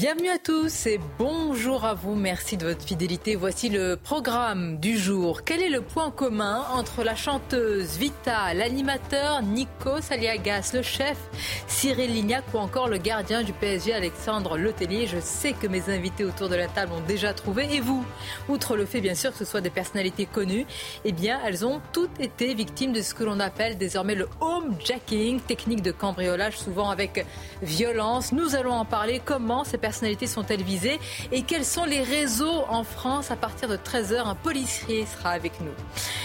Bienvenue 0.00 0.28
à 0.28 0.38
tous 0.38 0.86
et 0.86 1.00
bonjour 1.18 1.84
à 1.84 1.94
vous. 1.94 2.14
Merci 2.14 2.56
de 2.56 2.64
votre 2.64 2.84
fidélité. 2.84 3.34
Voici 3.34 3.68
le 3.68 3.96
programme 3.96 4.78
du 4.78 4.96
jour. 4.96 5.42
Quel 5.42 5.60
est 5.60 5.68
le 5.68 5.80
point 5.80 6.12
commun 6.12 6.64
entre 6.72 7.02
la 7.02 7.16
chanteuse 7.16 7.96
Vita, 7.96 8.54
l'animateur 8.54 9.42
Nico 9.42 10.00
Saliagas, 10.00 10.70
le 10.72 10.82
chef 10.82 11.18
Cyril 11.66 12.12
Lignac 12.12 12.44
ou 12.54 12.58
encore 12.58 12.86
le 12.86 12.98
gardien 12.98 13.42
du 13.42 13.52
PSG 13.52 13.92
Alexandre 13.92 14.56
Letellier? 14.56 15.08
Je 15.08 15.18
sais 15.18 15.52
que 15.52 15.66
mes 15.66 15.90
invités 15.90 16.24
autour 16.24 16.48
de 16.48 16.54
la 16.54 16.68
table 16.68 16.92
ont 16.92 17.04
déjà 17.08 17.34
trouvé. 17.34 17.66
Et 17.74 17.80
vous? 17.80 18.04
Outre 18.48 18.76
le 18.76 18.86
fait 18.86 19.00
bien 19.00 19.16
sûr 19.16 19.32
que 19.32 19.38
ce 19.38 19.44
soit 19.44 19.62
des 19.62 19.68
personnalités 19.68 20.26
connues, 20.26 20.66
eh 21.04 21.10
bien 21.10 21.40
elles 21.44 21.66
ont 21.66 21.80
toutes 21.92 22.20
été 22.20 22.54
victimes 22.54 22.92
de 22.92 23.02
ce 23.02 23.14
que 23.14 23.24
l'on 23.24 23.40
appelle 23.40 23.76
désormais 23.76 24.14
le 24.14 24.28
homejacking, 24.40 25.40
technique 25.40 25.82
de 25.82 25.90
cambriolage 25.90 26.56
souvent 26.56 26.88
avec 26.88 27.26
violence. 27.62 28.30
Nous 28.30 28.54
allons 28.54 28.74
en 28.74 28.84
parler. 28.84 29.20
Comment 29.24 29.64
ces 29.64 29.87
personnalités 29.88 30.26
sont-elles 30.26 30.62
visées 30.62 31.00
et 31.32 31.44
quels 31.44 31.64
sont 31.64 31.86
les 31.86 32.02
réseaux 32.02 32.62
en 32.68 32.84
France 32.84 33.30
à 33.30 33.36
partir 33.36 33.70
de 33.70 33.76
13h 33.78 34.22
Un 34.26 34.34
policier 34.34 35.06
sera 35.06 35.30
avec 35.30 35.62
nous. 35.62 35.72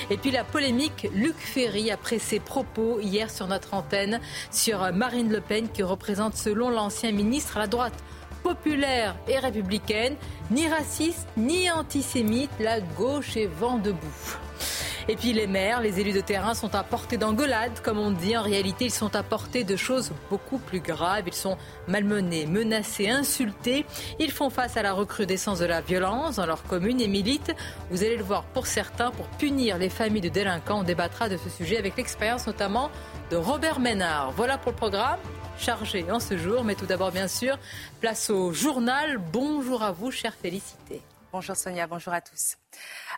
Et 0.09 0.17
puis 0.17 0.31
la 0.31 0.43
polémique, 0.43 1.07
Luc 1.13 1.37
Ferry 1.37 1.89
après 1.89 2.19
ses 2.19 2.41
propos 2.41 2.99
hier 2.99 3.31
sur 3.31 3.47
notre 3.47 3.73
antenne 3.73 4.19
sur 4.51 4.91
Marine 4.91 5.31
Le 5.31 5.39
Pen 5.39 5.69
qui 5.69 5.81
représente 5.81 6.35
selon 6.35 6.69
l'ancien 6.69 7.13
ministre 7.13 7.57
la 7.57 7.67
droite 7.67 7.93
populaire 8.43 9.15
et 9.27 9.39
républicaine, 9.39 10.15
ni 10.51 10.67
raciste 10.67 11.27
ni 11.37 11.71
antisémite, 11.71 12.51
la 12.59 12.81
gauche 12.81 13.37
est 13.37 13.47
vent 13.47 13.77
debout. 13.77 14.37
Et 15.09 15.15
puis 15.17 15.33
les 15.33 15.47
maires, 15.47 15.81
les 15.81 15.99
élus 15.99 16.13
de 16.13 16.21
terrain 16.21 16.53
sont 16.53 16.75
à 16.75 16.83
portée 16.83 17.17
d'engueulade, 17.17 17.81
comme 17.83 17.99
on 17.99 18.11
dit. 18.11 18.37
En 18.37 18.41
réalité, 18.41 18.85
ils 18.85 18.93
sont 18.93 19.15
à 19.15 19.23
portée 19.23 19.65
de 19.65 19.75
choses 19.75 20.13
beaucoup 20.29 20.59
plus 20.59 20.79
graves. 20.79 21.23
Ils 21.27 21.33
sont 21.33 21.57
malmenés, 21.87 22.45
menacés, 22.45 23.09
insultés. 23.09 23.85
Ils 24.19 24.31
font 24.31 24.49
face 24.49 24.77
à 24.77 24.81
la 24.81 24.93
recrudescence 24.93 25.59
de 25.59 25.65
la 25.65 25.81
violence 25.81 26.37
dans 26.37 26.45
leur 26.45 26.63
commune 26.63 27.01
et 27.01 27.07
militent, 27.07 27.53
vous 27.91 28.03
allez 28.03 28.17
le 28.17 28.23
voir 28.23 28.43
pour 28.43 28.65
certains, 28.65 29.11
pour 29.11 29.27
punir 29.27 29.77
les 29.77 29.89
familles 29.89 30.21
de 30.21 30.29
délinquants. 30.29 30.79
On 30.79 30.83
débattra 30.83 31.27
de 31.27 31.37
ce 31.37 31.49
sujet 31.49 31.77
avec 31.77 31.97
l'expérience 31.97 32.47
notamment 32.47 32.89
de 33.29 33.35
Robert 33.35 33.79
Ménard. 33.79 34.31
Voilà 34.31 34.57
pour 34.57 34.71
le 34.71 34.77
programme 34.77 35.19
chargé 35.57 36.05
en 36.11 36.19
ce 36.19 36.37
jour. 36.37 36.63
Mais 36.63 36.75
tout 36.75 36.85
d'abord, 36.85 37.11
bien 37.11 37.27
sûr, 37.27 37.57
place 38.01 38.29
au 38.29 38.53
journal. 38.53 39.19
Bonjour 39.31 39.83
à 39.83 39.91
vous, 39.91 40.11
chère 40.11 40.33
Félicité. 40.33 41.01
Bonjour 41.33 41.55
Sonia, 41.55 41.87
bonjour 41.87 42.13
à 42.13 42.21
tous. 42.21 42.57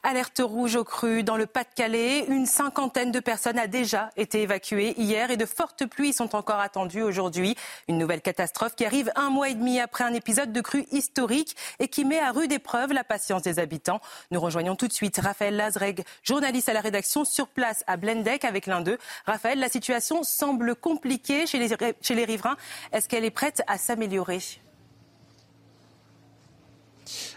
Alerte 0.01 0.39
rouge 0.41 0.77
au 0.77 0.85
cru 0.85 1.23
dans 1.23 1.35
le 1.35 1.45
Pas-de-Calais. 1.45 2.23
Une 2.29 2.45
cinquantaine 2.45 3.11
de 3.11 3.19
personnes 3.19 3.59
a 3.59 3.67
déjà 3.67 4.09
été 4.15 4.41
évacuées 4.41 4.93
hier 4.97 5.31
et 5.31 5.35
de 5.35 5.45
fortes 5.45 5.85
pluies 5.85 6.13
sont 6.13 6.33
encore 6.33 6.61
attendues 6.61 7.03
aujourd'hui. 7.03 7.57
Une 7.89 7.97
nouvelle 7.97 8.21
catastrophe 8.21 8.73
qui 8.73 8.85
arrive 8.85 9.11
un 9.17 9.29
mois 9.29 9.49
et 9.49 9.53
demi 9.53 9.81
après 9.81 10.05
un 10.05 10.13
épisode 10.13 10.53
de 10.53 10.61
crue 10.61 10.85
historique 10.93 11.57
et 11.79 11.89
qui 11.89 12.05
met 12.05 12.21
à 12.21 12.31
rude 12.31 12.53
épreuve 12.53 12.93
la 12.93 13.03
patience 13.03 13.41
des 13.41 13.59
habitants. 13.59 13.99
Nous 14.31 14.39
rejoignons 14.39 14.77
tout 14.77 14.87
de 14.87 14.93
suite 14.93 15.17
Raphaël 15.17 15.57
Lazreg, 15.57 16.05
journaliste 16.23 16.69
à 16.69 16.73
la 16.73 16.79
rédaction 16.79 17.25
sur 17.25 17.49
place 17.49 17.83
à 17.85 17.97
Blendec 17.97 18.45
avec 18.45 18.65
l'un 18.65 18.79
d'eux. 18.79 18.97
Raphaël, 19.25 19.59
la 19.59 19.67
situation 19.67 20.23
semble 20.23 20.77
compliquée 20.77 21.47
chez 21.47 21.59
les 21.59 22.23
riverains. 22.23 22.55
Est-ce 22.93 23.09
qu'elle 23.09 23.25
est 23.25 23.29
prête 23.29 23.61
à 23.67 23.77
s'améliorer? 23.77 24.39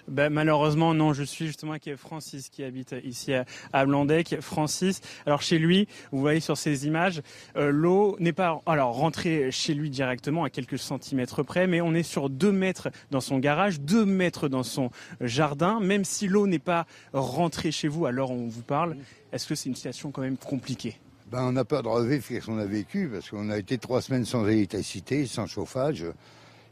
Ben, 0.09 0.31
malheureusement, 0.31 0.95
non. 0.95 1.13
Je 1.13 1.23
suis 1.23 1.47
justement 1.47 1.73
avec 1.73 1.97
Francis 1.97 2.49
qui 2.49 2.65
habite 2.65 2.95
ici 3.05 3.33
à, 3.73 3.87
Blandec. 3.87 4.41
Francis, 4.41 5.01
alors 5.27 5.43
chez 5.43 5.59
lui, 5.59 5.89
vous 6.13 6.21
voyez 6.21 6.41
sur 6.41 6.57
ces 6.57 6.87
images, 6.87 7.23
euh, 7.57 7.71
l'eau 7.71 8.17
n'est 8.19 8.33
pas 8.33 8.61
alors 8.67 8.95
rentrée 8.95 9.51
chez 9.51 9.75
lui 9.75 9.91
directement 9.91 10.45
à 10.45 10.51
quelques 10.51 10.79
centimètres 10.79 11.43
près, 11.43 11.67
mais 11.67 11.81
on 11.81 11.95
est 11.95 12.03
sur 12.03 12.31
deux 12.31 12.53
mètres 12.53 12.89
dans 13.11 13.21
son 13.21 13.39
garage, 13.39 13.81
deux 13.81 14.05
mètres 14.05 14.49
dans 14.49 14.63
son 14.63 14.91
jardin. 15.21 15.81
Même 15.81 16.05
si 16.05 16.27
l'eau 16.29 16.47
n'est 16.47 16.59
pas 16.59 16.87
rentrée 17.13 17.71
chez 17.71 17.89
vous, 17.89 18.07
alors 18.07 18.31
on 18.31 18.49
vous 18.49 18.63
parle. 18.63 18.97
Est-ce 19.33 19.47
que 19.47 19.55
c'est 19.55 19.69
une 19.69 19.75
situation 19.75 20.11
quand 20.11 20.23
même 20.23 20.39
compliquée? 20.39 20.99
Ben, 21.31 21.43
on 21.43 21.53
n'a 21.53 21.65
pas 21.65 21.83
de 21.83 21.89
revivre 21.89 22.25
ce 22.25 22.47
qu'on 22.47 22.59
a 22.59 22.65
vécu 22.65 23.09
parce 23.13 23.29
qu'on 23.29 23.51
a 23.51 23.59
été 23.59 23.77
trois 23.77 24.01
semaines 24.01 24.25
sans 24.25 24.47
électricité, 24.47 25.27
sans 25.27 25.47
chauffage. 25.47 26.07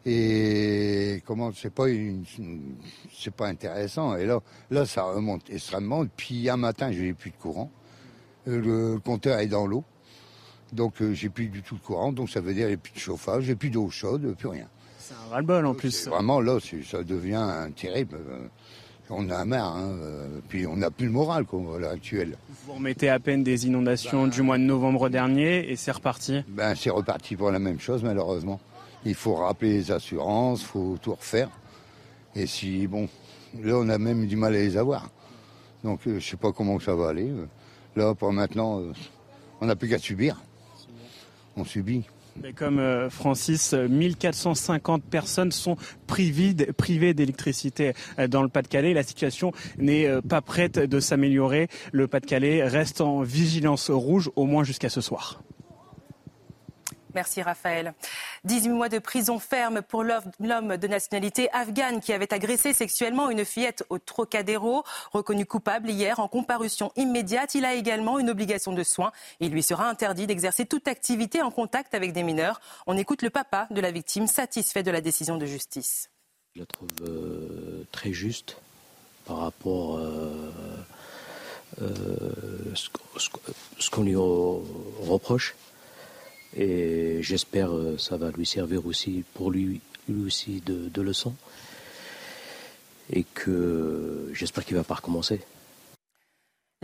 Et 0.09 1.21
comment 1.27 1.50
c'est 1.53 1.71
pas 1.71 1.87
c'est 3.12 3.34
pas 3.34 3.49
intéressant. 3.49 4.17
Et 4.17 4.25
là, 4.25 4.41
là, 4.71 4.87
ça 4.87 5.03
remonte 5.03 5.50
extrêmement. 5.50 6.06
Puis 6.17 6.49
un 6.49 6.56
matin, 6.56 6.93
j'ai 6.93 7.12
plus 7.12 7.31
de 7.31 7.37
courant. 7.37 7.72
Euh, 8.47 8.93
le 8.95 9.00
compteur 9.00 9.41
est 9.41 9.49
dans 9.49 9.66
l'eau, 9.66 9.83
donc 10.72 11.03
euh, 11.03 11.12
j'ai 11.12 11.28
plus 11.28 11.49
du 11.49 11.62
tout 11.62 11.75
de 11.75 11.81
courant. 11.81 12.12
Donc 12.12 12.31
ça 12.31 12.41
veut 12.41 12.55
dire 12.55 12.69
j'ai 12.69 12.77
plus 12.77 12.93
de 12.93 12.99
chauffage, 13.00 13.45
j'ai 13.45 13.56
plus 13.56 13.71
d'eau 13.71 13.91
chaude, 13.91 14.33
plus 14.39 14.49
rien. 14.49 14.69
C'est 14.99 15.15
un 15.15 15.31
ras-le-bol 15.33 15.66
en 15.66 15.75
plus. 15.75 16.06
Vraiment 16.06 16.41
là, 16.41 16.59
ça 16.61 17.03
devient 17.03 17.69
terrible. 17.75 18.16
On 19.11 19.28
a 19.31 19.45
marre, 19.45 19.77
hein. 19.77 19.97
puis 20.49 20.66
on 20.66 20.77
n'a 20.77 20.91
plus 20.91 21.06
le 21.06 21.12
moral 21.12 21.45
quoi, 21.45 21.61
à 21.77 21.78
l'heure 21.78 21.93
actuelle. 21.93 22.37
Vous 22.66 22.72
remettez 22.72 23.09
à 23.09 23.21
peine 23.21 23.45
des 23.45 23.66
inondations 23.66 24.27
du 24.27 24.43
mois 24.43 24.59
de 24.59 24.65
novembre 24.65 25.09
dernier 25.09 25.71
et 25.71 25.77
c'est 25.77 25.93
reparti 25.93 26.43
Ben 26.49 26.75
c'est 26.75 26.91
reparti 26.91 27.37
pour 27.37 27.53
la 27.53 27.61
même 27.61 27.78
chose 27.78 28.03
malheureusement. 28.03 28.61
Il 29.05 29.15
faut 29.15 29.34
rappeler 29.34 29.73
les 29.73 29.93
assurances, 29.93 30.62
il 30.62 30.67
faut 30.67 30.99
tout 31.01 31.15
refaire. 31.15 31.51
Et 32.34 32.47
si, 32.47 32.87
bon, 32.87 33.09
là, 33.62 33.75
on 33.77 33.89
a 33.89 33.99
même 33.99 34.27
du 34.27 34.37
mal 34.37 34.55
à 34.55 34.59
les 34.59 34.77
avoir. 34.77 35.11
Donc, 35.84 36.01
euh, 36.07 36.11
je 36.11 36.15
ne 36.17 36.21
sais 36.21 36.37
pas 36.37 36.53
comment 36.53 36.79
ça 36.81 36.95
va 36.95 37.09
aller. 37.09 37.31
Là, 37.95 38.15
pour 38.15 38.33
maintenant, 38.33 38.81
euh, 38.81 38.93
on 39.61 39.67
n'a 39.67 39.77
plus 39.77 39.89
qu'à 39.89 39.99
subir. 39.99 40.43
On 41.57 41.65
subit. 41.65 42.03
Mais 42.43 42.53
comme 42.53 42.79
euh, 42.79 43.09
Francis, 43.09 43.73
1450 43.73 45.03
personnes 45.05 45.53
sont 45.53 45.77
privées, 46.07 46.53
d'électricité 47.15 47.95
dans 48.28 48.43
le 48.43 48.49
Pas-de-Calais. 48.49 48.93
La 48.93 49.03
situation 49.03 49.53
n'est 49.78 50.09
pas 50.28 50.43
prête 50.43 50.78
de 50.78 51.01
s'améliorer. 51.01 51.69
Le 51.93 52.07
Pas-de-Calais 52.07 52.65
reste 52.65 53.01
en 53.01 53.23
vigilance 53.23 53.91
rouge 53.91 54.31
au 54.37 54.45
moins 54.45 54.65
jusqu'à 54.65 54.91
ce 54.91 55.01
soir. 55.01 55.41
Merci 57.16 57.41
Raphaël. 57.41 57.94
18 58.44 58.69
mois 58.69 58.91
de 58.91 58.99
prison 58.99 59.38
ferme 59.38 59.81
pour 59.81 60.04
l'homme 60.04 60.77
de 60.77 60.87
nationalité 60.87 61.49
afghane 61.54 62.03
qui 62.03 62.12
avait 62.12 62.34
agressé 62.34 62.75
sexuellement 62.75 63.31
une 63.31 63.47
fillette 63.47 63.84
au 63.88 63.99
Trocadéro. 63.99 64.84
Reconnu 65.12 65.47
coupable 65.47 65.88
hier 65.88 66.21
en 66.21 66.28
comparution 66.28 66.93
immédiate, 66.94 67.54
il 67.54 67.65
a 67.65 67.72
également 67.72 68.19
une 68.19 68.28
obligation 68.28 68.72
de 68.72 68.82
soins. 68.82 69.12
Il 69.41 69.50
lui 69.50 69.62
sera 69.62 69.88
interdit 69.88 70.27
d'exercer 70.27 70.66
toute 70.66 70.88
activité 70.88 71.41
en 71.41 71.50
contact 71.50 71.94
avec 71.94 72.12
des 72.12 72.22
mineurs. 72.22 72.60
On 72.87 72.99
écoute 72.99 73.22
le 73.22 73.31
papa 73.31 73.66
de 73.71 73.81
la 73.81 73.93
victime 73.93 74.27
satisfait 74.27 74.83
de 74.83 74.91
la 74.91 75.00
décision 75.00 75.38
de 75.38 75.47
justice. 75.47 76.10
Je 76.54 76.60
la 76.60 76.66
trouve 76.66 76.91
euh, 77.00 77.87
très 77.93 78.12
juste 78.12 78.59
par 79.25 79.38
rapport 79.38 79.97
à 79.97 80.03
euh, 80.03 80.50
euh, 81.81 82.75
ce 82.75 83.91
qu'on 83.91 84.03
lui 84.03 84.16
reproche. 84.16 85.54
Et 86.56 87.19
j'espère 87.22 87.69
que 87.69 87.72
euh, 87.72 87.99
ça 87.99 88.17
va 88.17 88.31
lui 88.31 88.47
servir 88.47 88.86
aussi 88.86 89.25
pour 89.34 89.51
lui, 89.51 89.81
aussi 90.27 90.63
de, 90.65 90.89
de 90.89 91.03
leçon. 91.03 91.34
Et 93.10 93.25
que 93.34 94.31
j'espère 94.33 94.65
qu'il 94.65 94.75
ne 94.75 94.81
va 94.81 94.84
pas 94.84 94.95
recommencer. 94.95 95.41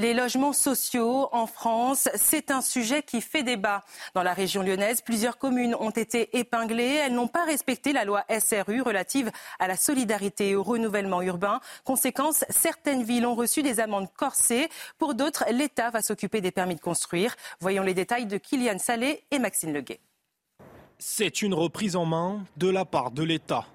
Les 0.02 0.14
logements 0.14 0.52
sociaux 0.52 1.28
en 1.30 1.46
France, 1.46 2.08
c'est 2.16 2.50
un 2.50 2.60
sujet 2.60 3.04
qui 3.04 3.20
fait 3.20 3.44
débat. 3.44 3.84
Dans 4.14 4.24
la 4.24 4.34
région 4.34 4.64
lyonnaise, 4.64 5.00
plusieurs 5.00 5.38
communes 5.38 5.76
ont 5.78 5.90
été 5.90 6.36
épinglées. 6.36 6.98
Elles 7.04 7.14
n'ont 7.14 7.28
pas 7.28 7.44
respecté 7.44 7.92
la 7.92 8.04
loi 8.04 8.24
SRU 8.28 8.82
relative 8.82 9.30
à 9.60 9.68
la 9.68 9.76
solidarité 9.76 10.48
et 10.48 10.56
au 10.56 10.64
renouvellement 10.64 11.22
urbain. 11.22 11.60
Conséquence, 11.84 12.44
certaines 12.50 13.04
villes 13.04 13.26
ont 13.26 13.36
reçu 13.36 13.62
des 13.62 13.78
amendes 13.78 14.12
corsées. 14.12 14.68
Pour 14.98 15.14
d'autres, 15.14 15.44
l'État 15.52 15.90
va 15.90 16.02
s'occuper 16.02 16.40
des 16.40 16.50
permis 16.50 16.74
de 16.74 16.80
construire. 16.80 17.36
Voyons 17.60 17.84
les 17.84 17.94
détails 17.94 18.26
de 18.26 18.38
Kylian 18.38 18.80
Salé 18.80 19.22
et 19.30 19.38
Maxime 19.38 19.72
Leguet. 19.72 20.00
C'est 20.98 21.42
une 21.42 21.54
reprise 21.54 21.94
en 21.94 22.06
main 22.06 22.44
de 22.56 22.68
la 22.68 22.84
part 22.84 23.12
de 23.12 23.22
l'État. 23.22 23.66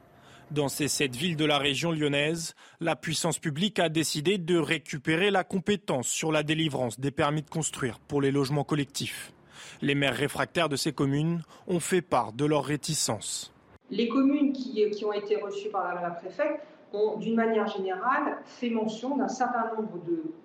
Dans 0.51 0.69
ces 0.69 0.87
sept 0.87 1.13
villes 1.13 1.35
de 1.35 1.43
la 1.43 1.57
région 1.57 1.91
lyonnaise, 1.91 2.55
la 2.79 2.95
puissance 2.95 3.37
publique 3.37 3.79
a 3.79 3.89
décidé 3.89 4.37
de 4.37 4.57
récupérer 4.57 5.29
la 5.29 5.43
compétence 5.43 6.07
sur 6.07 6.31
la 6.31 6.41
délivrance 6.41 7.01
des 7.01 7.11
permis 7.11 7.41
de 7.41 7.49
construire 7.49 7.99
pour 7.99 8.21
les 8.21 8.31
logements 8.31 8.63
collectifs. 8.63 9.33
Les 9.81 9.93
maires 9.93 10.15
réfractaires 10.15 10.69
de 10.69 10.77
ces 10.77 10.93
communes 10.93 11.41
ont 11.67 11.81
fait 11.81 12.01
part 12.01 12.31
de 12.31 12.45
leur 12.45 12.63
réticence. 12.63 13.53
Les 13.91 14.07
communes 14.07 14.53
qui, 14.53 15.03
ont 15.03 15.11
été 15.11 15.35
reçues 15.35 15.67
par 15.67 15.93
la 15.93 16.11
préfète 16.11 16.61
ont, 16.93 17.17
d'une 17.17 17.35
manière 17.35 17.67
générale, 17.67 18.37
fait 18.45 18.69
mention 18.69 19.17
d'un 19.17 19.27
certain 19.27 19.73
nombre 19.75 19.99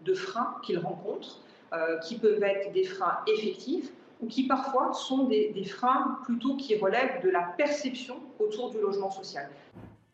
de, 0.05 0.15
freins 0.15 0.57
qu'ils 0.65 0.81
rencontrent, 0.81 1.41
euh, 1.73 2.01
qui 2.01 2.19
peuvent 2.19 2.43
être 2.43 2.73
des 2.73 2.85
freins 2.85 3.19
effectifs 3.29 3.93
ou 4.21 4.27
qui 4.27 4.49
parfois 4.49 4.93
sont 4.95 5.25
des, 5.25 5.51
des 5.51 5.65
freins 5.65 6.19
plutôt 6.25 6.57
qui 6.57 6.77
relèvent 6.77 7.23
de 7.23 7.31
la 7.31 7.43
perception 7.57 8.17
autour 8.41 8.71
du 8.71 8.81
logement 8.81 9.11
social. 9.13 9.49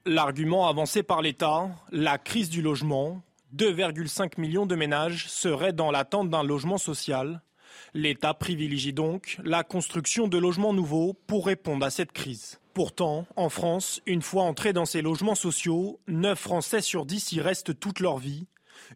L'argument 0.08 0.66
avancé 0.66 1.02
par 1.02 1.20
l'État, 1.20 1.69
la 1.93 2.16
crise 2.16 2.49
du 2.49 2.62
logement, 2.62 3.20
2,5 3.55 4.40
millions 4.40 4.64
de 4.64 4.75
ménages 4.75 5.28
seraient 5.28 5.75
dans 5.75 5.90
l'attente 5.90 6.31
d'un 6.31 6.43
logement 6.43 6.78
social. 6.78 7.43
L'État 7.93 8.32
privilégie 8.32 8.94
donc 8.94 9.38
la 9.44 9.64
construction 9.64 10.26
de 10.26 10.38
logements 10.38 10.72
nouveaux 10.72 11.12
pour 11.12 11.44
répondre 11.44 11.84
à 11.84 11.90
cette 11.90 12.12
crise. 12.12 12.58
Pourtant, 12.72 13.26
en 13.37 13.50
France, 13.50 14.00
une 14.06 14.22
fois 14.22 14.44
entrés 14.44 14.72
dans 14.72 14.87
ces 14.87 15.02
logements 15.02 15.34
sociaux, 15.34 16.00
9 16.08 16.38
Français 16.38 16.81
sur 16.81 17.04
10 17.04 17.32
y 17.32 17.43
restent 17.43 17.78
toute 17.78 18.00
leur 18.00 18.16
vie. 18.16 18.46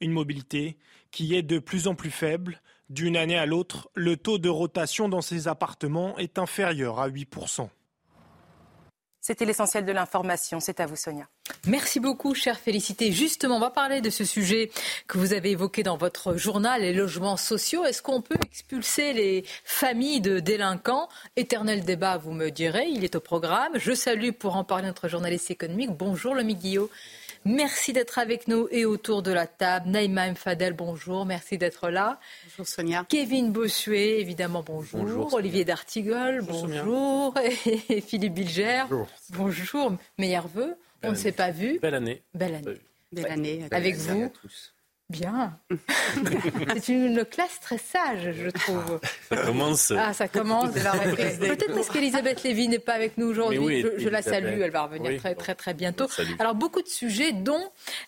Une 0.01 0.13
mobilité 0.13 0.79
qui 1.11 1.35
est 1.35 1.43
de 1.43 1.59
plus 1.59 1.89
en 1.89 1.95
plus 1.95 2.11
faible. 2.11 2.63
D'une 2.89 3.19
année 3.19 3.37
à 3.37 3.45
l'autre, 3.45 3.91
le 3.93 4.17
taux 4.17 4.39
de 4.39 4.49
rotation 4.49 5.11
dans 5.11 5.21
ces 5.21 5.47
appartements 5.47 6.17
est 6.17 6.39
inférieur 6.39 7.01
à 7.01 7.11
8%. 7.11 7.69
C'était 9.25 9.45
l'essentiel 9.45 9.85
de 9.85 9.93
l'information. 9.93 10.59
C'est 10.59 10.81
à 10.81 10.87
vous, 10.87 10.97
Sonia. 10.97 11.29
Merci 11.69 12.01
beaucoup, 12.01 12.35
chère 12.35 12.59
Félicité. 12.59 13.13
Justement, 13.13 13.59
on 13.59 13.61
va 13.61 13.71
parler 13.71 14.01
de 14.01 14.11
ce 14.11 14.25
sujet 14.25 14.73
que 15.07 15.17
vous 15.17 15.33
avez 15.33 15.53
évoqué 15.53 15.85
dans 15.85 15.97
votre 15.97 16.37
journal, 16.37 16.83
les 16.83 16.93
logements 16.93 17.37
sociaux. 17.37 17.85
Est-ce 17.85 18.03
qu'on 18.03 18.21
peut 18.21 18.35
expulser 18.45 19.13
les 19.13 19.45
familles 19.65 20.21
de 20.21 20.41
délinquants? 20.41 21.09
Éternel 21.37 21.85
débat, 21.85 22.17
vous 22.17 22.33
me 22.33 22.51
direz. 22.51 22.89
Il 22.89 23.05
est 23.05 23.15
au 23.15 23.21
programme. 23.21 23.79
Je 23.79 23.93
salue 23.93 24.33
pour 24.33 24.57
en 24.57 24.65
parler 24.65 24.89
notre 24.89 25.07
journaliste 25.07 25.53
économique. 25.53 25.91
Bonjour, 25.93 26.35
le 26.35 26.43
Guillot. 26.43 26.91
Merci 27.45 27.93
d'être 27.93 28.19
avec 28.19 28.47
nous 28.47 28.69
et 28.71 28.85
autour 28.85 29.23
de 29.23 29.33
la 29.33 29.47
table. 29.47 29.91
Naïma 29.91 30.35
Fadel, 30.35 30.75
bonjour. 30.75 31.27
Merci 31.27 31.59
d'être 31.59 31.89
là. 31.91 32.21
Bonjour 32.45 32.67
Sonia. 32.67 33.07
Kevin 33.09 33.51
Bossuet, 33.53 34.21
évidemment, 34.21 34.63
bonjour. 34.65 35.35
Olivier 35.35 35.65
Dartigol, 35.65 36.43
bonjour. 36.43 37.35
Et 37.89 38.01
Philippe 38.01 38.35
Bilger, 38.35 38.85
bonjour. 38.89 39.09
bonjour. 39.31 39.93
Meilleurs 40.19 40.49
vœux. 40.49 40.77
On 41.03 41.11
ne 41.11 41.17
s'est 41.17 41.33
pas 41.33 41.51
vu. 41.51 41.79
Belle 41.81 41.95
année. 41.95 42.23
Belle 42.35 42.55
année. 42.55 42.81
Belle 43.11 43.27
année. 43.27 43.67
Avec 43.71 43.97
vous. 43.97 44.31
Bien. 45.13 45.59
C'est 46.81 46.89
une 46.89 47.25
classe 47.25 47.61
très 47.61 47.77
sage, 47.77 48.33
je 48.35 48.49
trouve. 48.49 48.99
Ça 49.29 49.37
commence. 49.37 49.93
Ah, 49.97 50.15
ça 50.15 50.27
commence. 50.27 50.71
Peut-être 50.73 51.75
parce 51.75 51.91
qu'Elisabeth 51.91 52.43
Lévy 52.43 52.69
n'est 52.69 52.79
pas 52.79 52.95
avec 52.95 53.19
nous 53.19 53.27
aujourd'hui. 53.27 53.85
je, 53.99 54.09
la 54.09 54.23
salue. 54.23 54.61
Elle 54.61 54.71
va 54.71 54.85
revenir 54.85 55.21
très, 55.21 55.35
très, 55.35 55.55
très 55.55 55.75
bientôt. 55.75 56.07
Alors, 56.39 56.55
beaucoup 56.55 56.81
de 56.81 56.89
sujets, 56.89 57.33
dont 57.33 57.63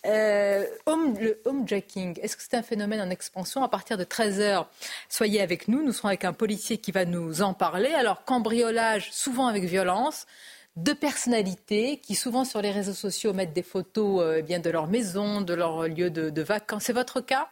euh, 0.07 0.65
home, 0.87 1.15
le 1.21 1.41
homejacking. 1.45 2.19
Est-ce 2.23 2.37
que 2.37 2.43
c'est 2.43 2.57
un 2.57 2.63
phénomène 2.63 3.01
en 3.01 3.11
expansion 3.11 3.63
À 3.63 3.69
partir 3.69 3.99
de 3.99 4.05
13h, 4.05 4.65
soyez 5.11 5.43
avec 5.43 5.69
nous. 5.69 5.85
Nous 5.85 5.93
serons 5.93 6.09
avec 6.09 6.25
un 6.25 6.33
policier 6.33 6.79
qui 6.79 6.91
va 6.91 7.05
nous 7.05 7.43
en 7.43 7.53
parler. 7.53 7.93
Alors, 7.93 8.25
cambriolage, 8.25 9.11
souvent 9.13 9.47
avec 9.47 9.65
violence 9.65 10.27
deux 10.77 10.95
personnalités 10.95 11.99
qui 11.99 12.15
souvent 12.15 12.45
sur 12.45 12.61
les 12.61 12.71
réseaux 12.71 12.95
sociaux 12.95 13.33
mettent 13.33 13.53
des 13.53 13.63
photos 13.63 14.23
euh, 14.23 14.37
eh 14.39 14.43
bien 14.43 14.59
de 14.59 14.71
leur 14.71 14.87
maison, 14.87 15.41
de 15.41 15.55
leur 15.55 15.89
lieu 15.89 16.11
de, 16.11 16.43
vacances. 16.43 16.85
C'est 16.85 16.93
votre 16.93 17.21
cas 17.21 17.49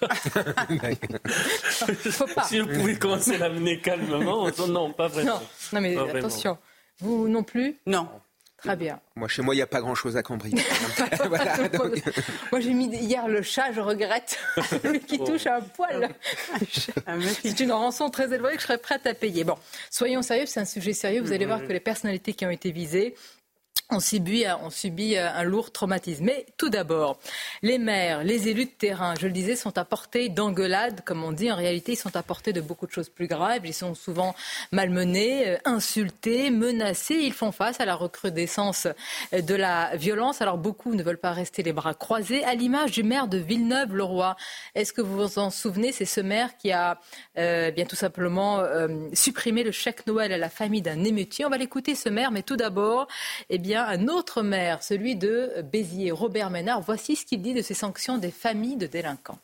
Faut 0.00 0.06
pas. 2.34 2.44
Si 2.44 2.58
vous 2.58 2.66
pouvez 2.66 2.98
commencer 2.98 3.34
à 3.34 3.38
l'amener 3.38 3.78
calmement, 3.78 4.48
non, 4.66 4.92
pas 4.92 5.08
vraiment. 5.08 5.42
Non, 5.72 5.80
mais 5.82 5.98
attention. 5.98 6.56
Vous 6.98 7.28
non 7.28 7.42
plus 7.42 7.78
Non. 7.86 8.08
Très 8.62 8.76
bien. 8.76 9.00
Moi, 9.16 9.26
chez 9.26 9.42
moi, 9.42 9.54
il 9.54 9.58
n'y 9.58 9.62
a 9.62 9.66
pas 9.66 9.80
grand-chose 9.80 10.16
à 10.16 10.22
cambriner. 10.22 10.62
Moi, 12.52 12.60
j'ai 12.60 12.72
mis 12.72 12.86
hier 12.86 13.26
le 13.26 13.42
chat, 13.42 13.72
je 13.72 13.80
regrette, 13.80 14.38
lui 14.84 15.00
qui 15.06 15.18
touche 15.18 15.46
un 15.46 15.60
poil. 15.60 16.10
C'est 17.42 17.58
une 17.58 17.72
rançon 17.72 18.08
très 18.08 18.32
élevée 18.32 18.54
que 18.54 18.60
je 18.60 18.66
serais 18.66 18.78
prête 18.78 19.06
à 19.06 19.14
payer. 19.14 19.42
Bon, 19.42 19.56
soyons 19.90 20.22
sérieux, 20.22 20.46
c'est 20.46 20.60
un 20.60 20.64
sujet 20.64 20.92
sérieux. 20.92 21.22
Vous 21.22 21.32
allez 21.32 21.46
voir 21.46 21.60
que 21.62 21.72
les 21.72 21.80
personnalités 21.80 22.34
qui 22.34 22.46
ont 22.46 22.50
été 22.50 22.70
visées 22.70 23.16
on 23.92 24.00
subit, 24.00 24.44
subit 24.70 25.16
euh, 25.16 25.28
un 25.32 25.42
lourd 25.44 25.70
traumatisme. 25.70 26.24
Mais 26.24 26.46
tout 26.56 26.70
d'abord, 26.70 27.18
les 27.62 27.78
maires, 27.78 28.24
les 28.24 28.48
élus 28.48 28.64
de 28.64 28.70
terrain, 28.70 29.14
je 29.20 29.26
le 29.26 29.32
disais, 29.32 29.56
sont 29.56 29.76
à 29.78 29.84
portée 29.84 30.28
d'engueulade, 30.28 31.02
comme 31.04 31.22
on 31.22 31.32
dit. 31.32 31.50
En 31.52 31.56
réalité, 31.56 31.92
ils 31.92 31.96
sont 31.96 32.16
à 32.16 32.22
portée 32.22 32.52
de 32.52 32.60
beaucoup 32.60 32.86
de 32.86 32.92
choses 32.92 33.08
plus 33.08 33.26
graves. 33.26 33.64
Ils 33.64 33.74
sont 33.74 33.94
souvent 33.94 34.34
malmenés, 34.72 35.48
euh, 35.48 35.56
insultés, 35.64 36.50
menacés. 36.50 37.18
Ils 37.20 37.32
font 37.32 37.52
face 37.52 37.80
à 37.80 37.84
la 37.84 37.94
recrudescence 37.94 38.86
euh, 39.32 39.40
de 39.40 39.54
la 39.54 39.96
violence. 39.96 40.40
Alors 40.40 40.58
beaucoup 40.58 40.94
ne 40.94 41.02
veulent 41.02 41.18
pas 41.18 41.32
rester 41.32 41.62
les 41.62 41.72
bras 41.72 41.94
croisés, 41.94 42.44
à 42.44 42.54
l'image 42.54 42.92
du 42.92 43.02
maire 43.02 43.28
de 43.28 43.38
Villeneuve-le-Roi. 43.38 44.36
Est-ce 44.74 44.92
que 44.92 45.00
vous 45.00 45.16
vous 45.16 45.38
en 45.38 45.50
souvenez? 45.50 45.92
C'est 45.92 46.04
ce 46.04 46.20
maire 46.20 46.56
qui 46.56 46.72
a 46.72 46.98
bien 47.34 47.84
tout 47.86 47.96
simplement 47.96 48.62
supprimé 49.12 49.62
le 49.62 49.72
chèque 49.72 50.06
Noël 50.06 50.32
à 50.32 50.38
la 50.38 50.48
famille 50.48 50.82
d'un 50.82 51.04
émeutier. 51.04 51.44
On 51.44 51.50
va 51.50 51.58
l'écouter, 51.58 51.94
ce 51.94 52.08
maire, 52.08 52.30
mais 52.30 52.42
tout 52.42 52.56
d'abord, 52.56 53.08
eh 53.50 53.58
bien, 53.58 53.81
un 53.88 54.08
autre 54.08 54.42
maire, 54.42 54.82
celui 54.82 55.16
de 55.16 55.62
Béziers, 55.72 56.12
Robert 56.12 56.50
Ménard. 56.50 56.80
Voici 56.80 57.16
ce 57.16 57.24
qu'il 57.24 57.42
dit 57.42 57.54
de 57.54 57.62
ces 57.62 57.74
sanctions 57.74 58.18
des 58.18 58.30
familles 58.30 58.76
de 58.76 58.86
délinquants. 58.86 59.38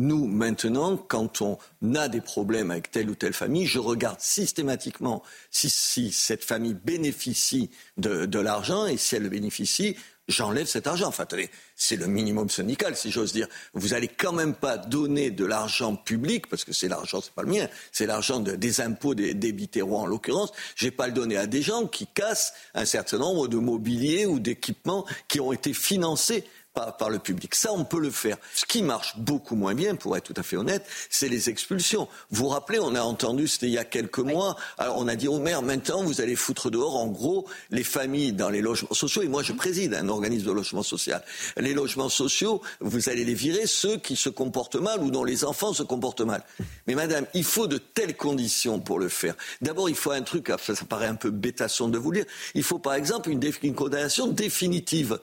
Nous, 0.00 0.26
maintenant, 0.26 0.96
quand 0.96 1.40
on 1.40 1.56
a 1.94 2.08
des 2.08 2.20
problèmes 2.20 2.72
avec 2.72 2.90
telle 2.90 3.08
ou 3.10 3.14
telle 3.14 3.32
famille, 3.32 3.66
je 3.66 3.78
regarde 3.78 4.18
systématiquement 4.18 5.22
si, 5.50 6.10
cette 6.10 6.42
famille 6.42 6.74
bénéficie 6.74 7.70
de, 7.96 8.26
de 8.26 8.38
l'argent 8.40 8.86
et 8.86 8.96
si 8.96 9.14
elle 9.14 9.28
bénéficie, 9.28 9.96
j'enlève 10.28 10.66
cet 10.66 10.86
argent. 10.86 11.08
Enfin, 11.08 11.24
attendez, 11.24 11.50
c'est 11.76 11.96
le 11.96 12.06
minimum 12.06 12.48
syndical, 12.48 12.96
si 12.96 13.10
j'ose 13.10 13.32
dire. 13.32 13.48
Vous 13.72 13.94
allez 13.94 14.08
quand 14.08 14.32
même 14.32 14.54
pas 14.54 14.78
donner 14.78 15.30
de 15.30 15.44
l'argent 15.44 15.96
public, 15.96 16.46
parce 16.48 16.64
que 16.64 16.72
c'est 16.72 16.88
l'argent, 16.88 17.20
c'est 17.20 17.32
pas 17.32 17.42
le 17.42 17.50
mien, 17.50 17.68
c'est 17.92 18.06
l'argent 18.06 18.40
des 18.40 18.80
impôts 18.80 19.14
des, 19.14 19.34
des 19.34 19.82
en 19.82 20.06
l'occurrence. 20.06 20.52
Je 20.76 20.86
vais 20.86 20.90
pas 20.90 21.06
le 21.06 21.12
donner 21.12 21.36
à 21.36 21.46
des 21.46 21.62
gens 21.62 21.86
qui 21.86 22.06
cassent 22.06 22.54
un 22.74 22.84
certain 22.84 23.18
nombre 23.18 23.48
de 23.48 23.56
mobiliers 23.58 24.26
ou 24.26 24.38
d'équipements 24.38 25.06
qui 25.28 25.40
ont 25.40 25.52
été 25.52 25.72
financés 25.72 26.44
par, 26.74 27.08
le 27.08 27.18
public. 27.18 27.54
Ça, 27.54 27.72
on 27.72 27.84
peut 27.84 28.00
le 28.00 28.10
faire. 28.10 28.36
Ce 28.54 28.64
qui 28.66 28.82
marche 28.82 29.16
beaucoup 29.16 29.54
moins 29.54 29.74
bien, 29.74 29.94
pour 29.94 30.16
être 30.16 30.24
tout 30.24 30.34
à 30.36 30.42
fait 30.42 30.56
honnête, 30.56 30.84
c'est 31.08 31.28
les 31.28 31.48
expulsions. 31.48 32.08
Vous 32.30 32.44
vous 32.44 32.48
rappelez, 32.48 32.80
on 32.80 32.94
a 32.94 33.02
entendu, 33.02 33.46
c'était 33.46 33.66
il 33.66 33.72
y 33.72 33.78
a 33.78 33.84
quelques 33.84 34.18
mois, 34.18 34.56
alors 34.76 34.98
on 34.98 35.06
a 35.06 35.14
dit 35.14 35.28
au 35.28 35.38
maire, 35.38 35.62
maintenant 35.62 36.02
vous 36.02 36.20
allez 36.20 36.34
foutre 36.34 36.70
dehors, 36.70 36.96
en 36.96 37.06
gros, 37.06 37.46
les 37.70 37.84
familles 37.84 38.32
dans 38.32 38.50
les 38.50 38.60
logements 38.60 38.92
sociaux. 38.92 39.22
Et 39.22 39.28
moi, 39.28 39.42
je 39.42 39.52
préside 39.52 39.94
un 39.94 40.08
organisme 40.08 40.46
de 40.46 40.52
logement 40.52 40.82
social. 40.82 41.22
Les 41.56 41.74
logements 41.74 42.08
sociaux, 42.08 42.60
vous 42.80 43.08
allez 43.08 43.24
les 43.24 43.34
virer, 43.34 43.66
ceux 43.66 43.96
qui 43.96 44.16
se 44.16 44.28
comportent 44.28 44.76
mal 44.76 45.00
ou 45.00 45.10
dont 45.10 45.24
les 45.24 45.44
enfants 45.44 45.72
se 45.72 45.84
comportent 45.84 46.22
mal. 46.22 46.42
Mais 46.86 46.94
madame, 46.94 47.26
il 47.34 47.44
faut 47.44 47.68
de 47.68 47.78
telles 47.78 48.16
conditions 48.16 48.80
pour 48.80 48.98
le 48.98 49.08
faire. 49.08 49.34
D'abord, 49.60 49.88
il 49.88 49.94
faut 49.94 50.10
un 50.10 50.22
truc, 50.22 50.52
ça, 50.60 50.74
ça 50.74 50.84
paraît 50.84 51.06
un 51.06 51.14
peu 51.14 51.30
bêtasson 51.30 51.88
de 51.88 51.98
vous 51.98 52.10
le 52.10 52.18
dire, 52.18 52.26
il 52.54 52.62
faut 52.62 52.78
par 52.78 52.94
exemple 52.94 53.30
une, 53.30 53.40
une 53.62 53.74
condamnation 53.74 54.26
définitive. 54.26 55.18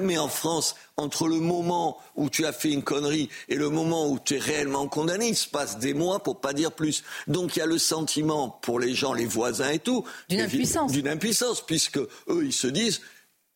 Mais 0.00 0.18
en 0.18 0.28
France, 0.28 0.74
entre 0.96 1.28
le 1.28 1.36
moment 1.36 1.98
où 2.14 2.28
tu 2.28 2.44
as 2.44 2.52
fait 2.52 2.70
une 2.70 2.82
connerie 2.82 3.28
et 3.48 3.54
le 3.54 3.70
moment 3.70 4.10
où 4.10 4.18
tu 4.18 4.36
es 4.36 4.38
réellement 4.38 4.86
condamné, 4.86 5.28
il 5.28 5.36
se 5.36 5.48
passe 5.48 5.78
des 5.78 5.94
mois 5.94 6.22
pour 6.22 6.40
pas 6.40 6.52
dire 6.52 6.72
plus. 6.72 7.04
Donc 7.26 7.56
il 7.56 7.60
y 7.60 7.62
a 7.62 7.66
le 7.66 7.78
sentiment 7.78 8.50
pour 8.62 8.80
les 8.80 8.94
gens, 8.94 9.14
les 9.14 9.26
voisins 9.26 9.70
et 9.70 9.78
tout, 9.78 10.04
d'une 10.28 10.40
impuissance. 10.40 10.92
D'une 10.92 11.08
impuissance, 11.08 11.64
puisque 11.64 11.98
eux, 11.98 12.44
ils 12.44 12.52
se 12.52 12.66
disent, 12.66 13.00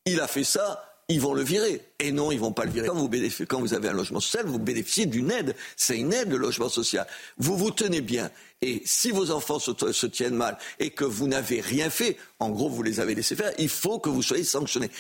il 0.07 0.21
a 0.21 0.26
fait 0.26 0.45
ça, 0.45 0.93
ils 1.09 1.21
vont 1.21 1.35
le 1.35 1.43
virer. 1.43 1.83
Et 1.99 2.12
non, 2.12 2.33
ils 2.33 2.41
vont 2.41 2.52
pas 2.52 2.64
le 2.64 2.71
virer. 2.71 2.88
Quand 2.88 2.95
vous, 2.95 3.11
quand 3.47 3.61
vous 3.61 3.75
avez 3.75 3.88
un 3.88 3.93
logement 3.93 4.21
social, 4.21 4.47
vous 4.47 4.59
bénéficiez 4.59 5.07
d'une 5.07 5.31
aide. 5.31 5.55
C'est 5.76 5.99
une 5.99 6.12
aide, 6.12 6.31
le 6.31 6.38
logement 6.38 6.69
social. 6.69 7.07
Vous 7.38 7.57
vous 7.57 7.71
tenez 7.71 8.00
bien. 8.00 8.31
Et 8.62 8.83
si 8.85 9.11
vos 9.11 9.31
enfants 9.31 9.59
se, 9.59 9.73
se 9.93 10.07
tiennent 10.07 10.37
mal 10.37 10.57
et 10.79 10.91
que 10.91 11.05
vous 11.05 11.26
n'avez 11.26 11.61
rien 11.61 11.91
fait, 11.91 12.17
en 12.38 12.50
gros, 12.50 12.69
vous 12.69 12.83
les 12.83 13.00
avez 13.00 13.14
laissés 13.14 13.37
faire, 13.37 13.52
il 13.59 13.69
faut 13.69 13.99
que 13.99 14.09
vous 14.09 14.23
soyez 14.23 14.45
sanctionnés. 14.45 14.91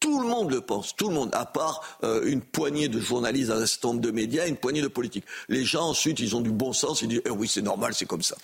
Tout 0.00 0.20
le 0.20 0.28
monde 0.28 0.50
le 0.50 0.60
pense, 0.60 0.94
tout 0.94 1.08
le 1.08 1.14
monde, 1.14 1.30
à 1.32 1.44
part 1.44 1.98
euh, 2.04 2.22
une 2.24 2.40
poignée 2.40 2.88
de 2.88 3.00
journalistes, 3.00 3.50
un 3.50 3.66
certain 3.66 3.94
de 3.94 4.10
médias, 4.10 4.46
une 4.46 4.56
poignée 4.56 4.82
de 4.82 4.88
politiques. 4.88 5.24
Les 5.48 5.64
gens 5.64 5.88
ensuite, 5.88 6.20
ils 6.20 6.36
ont 6.36 6.40
du 6.40 6.52
bon 6.52 6.72
sens, 6.72 7.02
ils 7.02 7.08
disent 7.08 7.22
eh 7.24 7.30
oui, 7.30 7.48
c'est 7.48 7.62
normal, 7.62 7.94
c'est 7.94 8.06
comme 8.06 8.22
ça. 8.22 8.36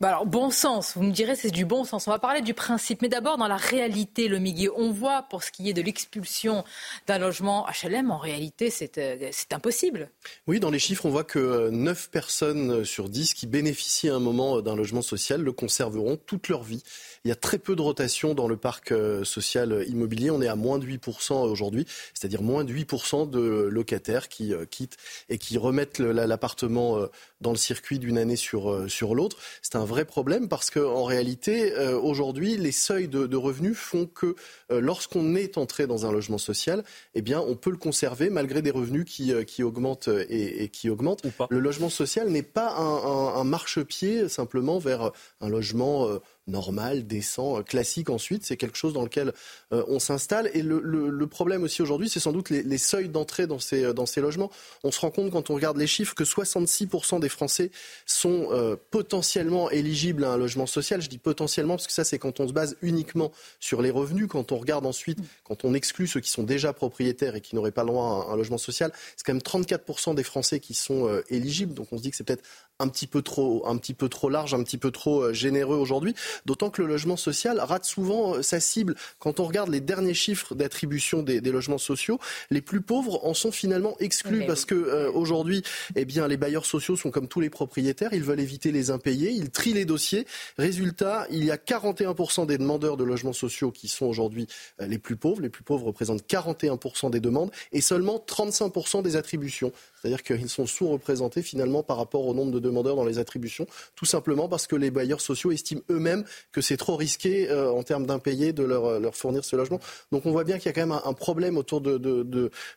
Bah 0.00 0.08
alors, 0.08 0.24
bon 0.24 0.48
sens, 0.48 0.94
vous 0.96 1.02
me 1.02 1.12
direz, 1.12 1.36
c'est 1.36 1.50
du 1.50 1.66
bon 1.66 1.84
sens. 1.84 2.08
On 2.08 2.10
va 2.10 2.18
parler 2.18 2.40
du 2.40 2.54
principe. 2.54 3.02
Mais 3.02 3.10
d'abord, 3.10 3.36
dans 3.36 3.48
la 3.48 3.58
réalité, 3.58 4.28
le 4.28 4.38
Miguel, 4.38 4.70
on 4.74 4.90
voit 4.90 5.24
pour 5.24 5.42
ce 5.42 5.52
qui 5.52 5.68
est 5.68 5.74
de 5.74 5.82
l'expulsion 5.82 6.64
d'un 7.06 7.18
logement 7.18 7.66
HLM, 7.66 8.10
en 8.10 8.16
réalité, 8.16 8.72
euh, 8.96 9.28
c'est 9.30 9.52
impossible. 9.52 10.10
Oui, 10.46 10.58
dans 10.58 10.70
les 10.70 10.78
chiffres, 10.78 11.04
on 11.04 11.10
voit 11.10 11.24
que 11.24 11.68
9 11.68 12.08
personnes 12.08 12.82
sur 12.86 13.10
10 13.10 13.34
qui 13.34 13.46
bénéficient 13.46 14.08
à 14.08 14.14
un 14.14 14.20
moment 14.20 14.62
d'un 14.62 14.74
logement 14.74 15.02
social 15.02 15.42
le 15.42 15.52
conserveront 15.52 16.16
toute 16.16 16.48
leur 16.48 16.62
vie. 16.62 16.82
Il 17.24 17.28
y 17.28 17.32
a 17.32 17.36
très 17.36 17.58
peu 17.58 17.76
de 17.76 17.82
rotation 17.82 18.34
dans 18.34 18.48
le 18.48 18.56
parc 18.56 18.92
euh, 18.92 19.24
social 19.24 19.84
immobilier. 19.86 20.30
On 20.30 20.40
est 20.40 20.48
à 20.48 20.56
moins 20.56 20.78
de 20.78 20.86
8% 20.86 21.34
aujourd'hui, 21.34 21.86
c'est-à-dire 22.14 22.42
moins 22.42 22.64
de 22.64 22.72
8% 22.72 23.28
de 23.28 23.68
locataires 23.70 24.28
qui 24.28 24.54
euh, 24.54 24.64
quittent 24.64 24.96
et 25.28 25.38
qui 25.38 25.58
remettent 25.58 25.98
l'appartement 25.98 27.06
dans 27.40 27.50
le 27.50 27.56
circuit 27.56 27.98
d'une 27.98 28.18
année 28.18 28.36
sur, 28.36 28.90
sur 28.90 29.14
l'autre. 29.14 29.36
C'est 29.62 29.76
un 29.76 29.84
vrai 29.84 30.04
problème 30.04 30.48
parce 30.48 30.70
qu'en 30.70 31.04
réalité, 31.04 31.72
euh, 31.72 31.98
aujourd'hui, 31.98 32.56
les 32.56 32.72
seuils 32.72 33.08
de, 33.08 33.36
revenus 33.36 33.76
font 33.76 34.06
que 34.06 34.34
euh, 34.70 34.80
lorsqu'on 34.80 35.34
est 35.34 35.56
entré 35.56 35.86
dans 35.86 36.06
un 36.06 36.12
logement 36.12 36.38
social, 36.38 36.84
eh 37.14 37.22
bien, 37.22 37.40
on 37.40 37.56
peut 37.56 37.70
le 37.70 37.76
conserver 37.76 38.30
malgré 38.30 38.62
des 38.62 38.70
revenus 38.70 39.04
qui, 39.06 39.32
euh, 39.32 39.44
qui 39.44 39.62
augmentent 39.62 40.10
et, 40.28 40.68
qui 40.68 40.90
augmentent. 40.90 41.22
Le 41.48 41.58
logement 41.58 41.88
social 41.88 42.28
n'est 42.28 42.42
pas 42.42 42.74
un, 42.76 43.40
un 43.40 43.44
marchepied 43.44 44.28
simplement 44.28 44.78
vers 44.78 45.12
un 45.40 45.48
logement 45.48 46.08
normal, 46.50 47.06
décent, 47.06 47.58
euh, 47.58 47.62
classique 47.62 48.10
ensuite. 48.10 48.44
C'est 48.44 48.56
quelque 48.56 48.76
chose 48.76 48.92
dans 48.92 49.02
lequel 49.02 49.32
euh, 49.72 49.84
on 49.88 49.98
s'installe. 49.98 50.50
Et 50.52 50.62
le, 50.62 51.26
problème 51.26 51.62
aussi 51.62 51.80
aujourd'hui, 51.80 52.08
c'est 52.08 52.20
sans 52.20 52.32
doute 52.32 52.50
les, 52.50 52.78
seuils 52.78 53.08
d'entrée 53.08 53.46
dans 53.46 53.58
ces, 53.58 53.84
euh, 53.84 53.92
dans 53.92 54.06
ces 54.06 54.20
logements. 54.20 54.50
On 54.84 54.90
se 54.90 55.00
rend 55.00 55.10
compte 55.10 55.30
quand 55.30 55.50
on 55.50 55.54
regarde 55.54 55.76
les 55.76 55.86
chiffres 55.86 56.14
que 56.14 56.24
66% 56.24 57.20
des 57.20 57.28
Français 57.28 57.70
sont 58.04 58.48
potentiellement 58.90 59.70
éligibles 59.70 60.24
à 60.24 60.32
un 60.32 60.36
logement 60.36 60.66
social. 60.66 61.00
Je 61.00 61.08
dis 61.08 61.18
potentiellement 61.18 61.76
parce 61.76 61.86
que 61.86 61.92
ça, 61.92 62.04
c'est 62.04 62.18
quand 62.18 62.40
on 62.40 62.48
se 62.48 62.52
base 62.52 62.76
uniquement 62.82 63.30
sur 63.60 63.80
les 63.82 63.90
revenus. 63.90 64.26
Quand 64.28 64.52
on 64.52 64.58
regarde 64.58 64.86
ensuite, 64.86 65.18
quand 65.44 65.64
on 65.64 65.74
exclut 65.74 66.06
ceux 66.06 66.20
qui 66.20 66.30
sont 66.30 66.42
déjà 66.42 66.72
propriétaires 66.72 67.36
et 67.36 67.40
qui 67.40 67.54
n'auraient 67.54 67.70
pas 67.70 67.82
le 67.82 67.88
droit 67.88 68.26
à 68.28 68.32
un, 68.32 68.36
logement 68.36 68.58
social, 68.58 68.92
c'est 69.16 69.24
quand 69.24 69.34
même 69.34 69.42
34% 69.42 70.14
des 70.14 70.24
Français 70.24 70.58
qui 70.58 70.74
sont 70.74 71.08
éligibles. 71.28 71.74
Donc 71.74 71.88
on 71.92 71.98
se 71.98 72.02
dit 72.02 72.10
que 72.10 72.16
c'est 72.16 72.24
peut-être 72.24 72.44
un 72.78 72.88
petit 72.88 73.06
peu 73.06 73.22
trop, 73.22 73.66
un 73.66 73.76
petit 73.76 73.94
peu 73.94 74.08
trop 74.08 74.28
large, 74.28 74.54
un 74.54 74.62
petit 74.62 74.78
peu 74.78 74.90
trop 74.90 75.32
généreux 75.32 75.76
aujourd'hui. 75.76 76.14
D'autant 76.46 76.70
que 76.70 76.82
le 76.82 76.88
logement 76.88 77.16
social 77.16 77.58
rate 77.60 77.84
souvent 77.84 78.36
euh, 78.36 78.42
sa 78.42 78.60
cible. 78.60 78.94
Quand 79.18 79.40
on 79.40 79.44
regarde 79.44 79.70
les 79.70 79.80
derniers 79.80 80.14
chiffres 80.14 80.54
d'attribution 80.54 81.22
des, 81.22 81.40
logements 81.40 81.78
sociaux, 81.78 82.18
les 82.50 82.60
plus 82.60 82.80
pauvres 82.80 83.24
en 83.26 83.34
sont 83.34 83.52
finalement 83.52 83.96
exclus 83.98 84.46
parce 84.46 84.64
que 84.64 84.74
euh, 84.74 85.10
aujourd'hui, 85.12 85.62
eh 85.96 86.04
bien, 86.04 86.28
les 86.28 86.36
bailleurs 86.36 86.66
sociaux 86.66 86.96
sont 86.96 87.10
comme 87.10 87.28
tous 87.28 87.40
les 87.40 87.50
propriétaires, 87.50 88.12
ils 88.12 88.22
veulent 88.22 88.40
éviter 88.40 88.72
les 88.72 88.90
impayés, 88.90 89.30
ils 89.30 89.50
trient 89.50 89.72
les 89.72 89.84
dossiers. 89.84 90.26
Résultat, 90.58 91.26
il 91.30 91.44
y 91.44 91.50
a 91.50 91.56
41% 91.56 92.46
des 92.46 92.58
demandeurs 92.58 92.96
de 92.96 93.04
logements 93.04 93.32
sociaux 93.32 93.70
qui 93.70 93.88
sont 93.88 94.06
aujourd'hui 94.06 94.46
euh, 94.80 94.86
les 94.86 94.98
plus 94.98 95.16
pauvres. 95.16 95.42
Les 95.42 95.48
plus 95.48 95.64
pauvres 95.64 95.86
représentent 95.86 96.22
41% 96.28 97.10
des 97.10 97.20
demandes 97.20 97.50
et 97.72 97.80
seulement 97.80 98.24
35% 98.26 99.02
des 99.02 99.16
attributions. 99.16 99.72
C'est-à-dire 100.00 100.22
qu'ils 100.22 100.48
sont 100.48 100.66
sous-représentés 100.66 101.42
finalement 101.42 101.82
par 101.82 101.96
rapport 101.96 102.26
au 102.26 102.34
nombre 102.34 102.52
de 102.52 102.58
demandeurs 102.58 102.96
dans 102.96 103.04
les 103.04 103.18
attributions, 103.18 103.66
tout 103.96 104.06
simplement 104.06 104.48
parce 104.48 104.66
que 104.66 104.76
les 104.76 104.90
bailleurs 104.90 105.20
sociaux 105.20 105.52
estiment 105.52 105.82
eux-mêmes 105.90 106.24
que 106.52 106.60
c'est 106.60 106.76
trop 106.76 106.96
risqué 106.96 107.50
euh, 107.50 107.70
en 107.70 107.82
termes 107.82 108.06
d'impayés 108.06 108.52
de 108.52 108.62
leur, 108.62 108.98
leur, 109.00 109.14
fournir 109.14 109.44
ce 109.44 109.56
logement. 109.56 109.80
Donc 110.12 110.26
on 110.26 110.32
voit 110.32 110.44
bien 110.44 110.56
qu'il 110.58 110.66
y 110.66 110.68
a 110.68 110.72
quand 110.72 110.86
même 110.86 110.98
un, 111.04 111.12
problème 111.12 111.58
autour 111.58 111.80
de, 111.80 111.98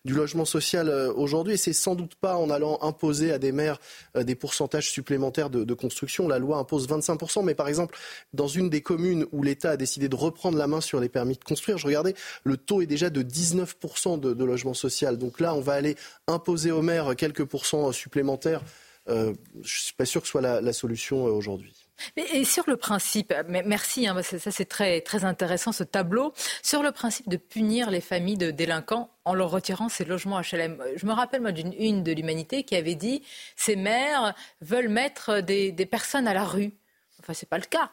du 0.06 0.14
logement 0.14 0.46
social 0.46 0.90
euh, 0.90 1.14
aujourd'hui 1.14 1.54
et 1.54 1.58
c'est 1.58 1.74
sans 1.74 1.96
doute 1.96 2.16
pas 2.16 2.36
en 2.36 2.50
allant 2.50 2.80
imposer 2.82 3.32
à 3.32 3.38
des 3.38 3.52
maires 3.52 3.80
euh, 4.18 4.24
des 4.24 4.36
pourcentages 4.36 4.92
supplémentaires 4.92 5.50
de, 5.50 5.74
construction. 5.74 6.28
La 6.28 6.40
loi 6.40 6.58
impose 6.58 6.88
25%, 6.88 7.44
mais 7.44 7.56
par 7.56 7.68
exemple, 7.68 7.98
dans 8.34 8.48
une 8.48 8.70
des 8.70 8.82
communes 8.82 9.26
où 9.32 9.42
l'État 9.42 9.72
a 9.72 9.78
décidé 9.78 10.08
de 10.08 10.16
reprendre 10.16 10.58
la 10.58 10.68
main 10.68 10.82
sur 10.82 11.00
les 11.00 11.10
permis 11.10 11.36
de 11.36 11.44
construire, 11.44 11.78
je 11.80 11.88
regardais, 11.88 12.14
le 12.44 12.58
taux 12.58 12.82
est 12.82 12.86
déjà 12.86 13.10
de 13.10 13.24
19% 13.24 14.20
de, 14.20 14.34
de 14.34 14.44
logement 14.44 14.76
social. 14.76 15.18
Donc 15.18 15.40
là, 15.40 15.56
on 15.56 15.62
va 15.62 15.74
aller 15.74 15.96
imposer 16.28 16.72
aux 16.72 16.84
maires 16.84 17.13
quelques 17.16 17.46
pourcents 17.46 17.92
supplémentaires, 17.92 18.62
euh, 19.10 19.34
je 19.56 19.60
ne 19.60 19.64
suis 19.64 19.94
pas 19.94 20.06
sûr 20.06 20.22
que 20.22 20.28
ce 20.28 20.32
soit 20.32 20.42
la, 20.42 20.74
solution 20.74 21.28
euh, 21.28 21.32
aujourd'hui. 21.32 21.74
Et 22.18 22.44
sur 22.44 22.64
le 22.68 22.76
principe, 22.76 23.34
merci, 23.48 24.08
hein, 24.08 24.22
ça 24.24 24.52
c'est 24.52 24.66
très, 24.66 25.02
très 25.02 25.26
intéressant 25.26 25.72
ce 25.72 25.84
tableau, 25.84 26.34
sur 26.64 26.82
le 26.82 26.92
principe 26.92 27.30
de 27.30 27.38
punir 27.38 27.92
les 27.92 28.02
familles 28.02 28.38
de 28.38 28.52
délinquants 28.52 29.10
en 29.26 29.36
leur 29.36 29.52
retirant 29.52 29.90
ces 29.90 30.04
logements 30.04 30.42
HLM. 30.42 30.82
Je 30.96 31.06
me 31.06 31.14
rappelle 31.14 31.42
moi 31.42 31.52
d'une 31.52 31.74
une 31.74 32.04
de 32.04 32.12
l'humanité 32.12 32.64
qui 32.64 32.76
avait 32.76 32.96
dit 32.96 33.24
ces 33.56 33.76
maires 33.76 34.34
veulent 34.62 34.90
mettre 34.90 35.42
des, 35.42 35.72
des 35.72 35.86
personnes 35.86 36.28
à 36.28 36.34
la 36.34 36.44
rue. 36.44 36.72
Enfin, 37.20 37.34
c'est 37.34 37.48
pas 37.48 37.60
le 37.60 37.66
cas. 37.66 37.92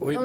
Oui, 0.00 0.16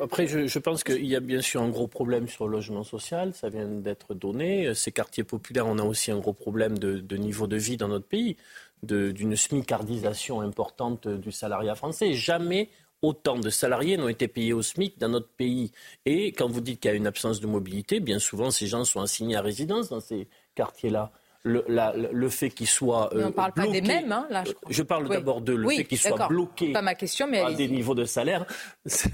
après, 0.00 0.26
je, 0.26 0.58
pense 0.58 0.82
qu'il 0.82 1.06
y 1.06 1.14
a 1.14 1.20
bien 1.20 1.40
sûr 1.40 1.62
un 1.62 1.68
gros 1.68 1.86
problème 1.86 2.26
sur 2.26 2.48
le 2.48 2.52
logement 2.52 2.82
social, 2.82 3.32
ça 3.32 3.48
vient 3.48 3.66
d'être 3.66 4.14
donné. 4.14 4.74
Ces 4.74 4.90
quartiers 4.90 5.22
populaires, 5.22 5.68
on 5.68 5.78
a 5.78 5.84
aussi 5.84 6.10
un 6.10 6.18
gros 6.18 6.32
problème 6.32 6.76
de, 6.78 7.16
niveau 7.16 7.46
de 7.46 7.56
vie 7.56 7.76
dans 7.76 7.86
notre 7.86 8.06
pays, 8.06 8.36
d'une 8.82 9.36
smicardisation 9.36 10.40
importante 10.40 11.06
du 11.06 11.30
salariat 11.30 11.76
français. 11.76 12.14
Jamais 12.14 12.70
autant 13.02 13.38
de 13.38 13.50
salariés 13.50 13.96
n'ont 13.96 14.08
été 14.08 14.26
payés 14.26 14.52
au 14.52 14.62
SMIC 14.62 14.98
dans 14.98 15.08
notre 15.08 15.28
pays. 15.28 15.70
Et 16.04 16.32
quand 16.32 16.48
vous 16.48 16.60
dites 16.60 16.80
qu'il 16.80 16.90
y 16.90 16.94
a 16.94 16.96
une 16.96 17.06
absence 17.06 17.40
de 17.40 17.46
mobilité, 17.46 18.00
bien 18.00 18.18
souvent, 18.18 18.50
ces 18.50 18.66
gens 18.66 18.84
sont 18.84 19.00
assignés 19.00 19.36
à 19.36 19.42
résidence 19.42 19.90
dans 19.90 20.00
ces 20.00 20.28
quartiers-là 20.56 21.12
le, 21.44 21.64
le 22.12 22.28
fait 22.28 22.50
qu'il 22.50 22.68
soit. 22.68 23.10
on 23.12 23.26
ne 23.26 23.30
parle 23.30 23.52
pas 23.52 23.66
des 23.66 23.80
mêmes, 23.80 24.12
hein, 24.12 24.26
là, 24.30 24.44
je, 24.68 24.82
parle 24.82 25.08
d'abord 25.08 25.40
de 25.40 25.52
le 25.52 25.68
fait 25.68 25.84
qu'il 25.84 25.98
soit 25.98 26.28
bloqué 26.28 26.72
pas 26.72 26.82
ma 26.82 26.94
question, 26.94 27.26
mais 27.26 27.40
à 27.40 27.52
des 27.52 27.68
niveaux 27.68 27.94
de 27.94 28.04
salaire. 28.04 28.46
C'est 28.86 29.10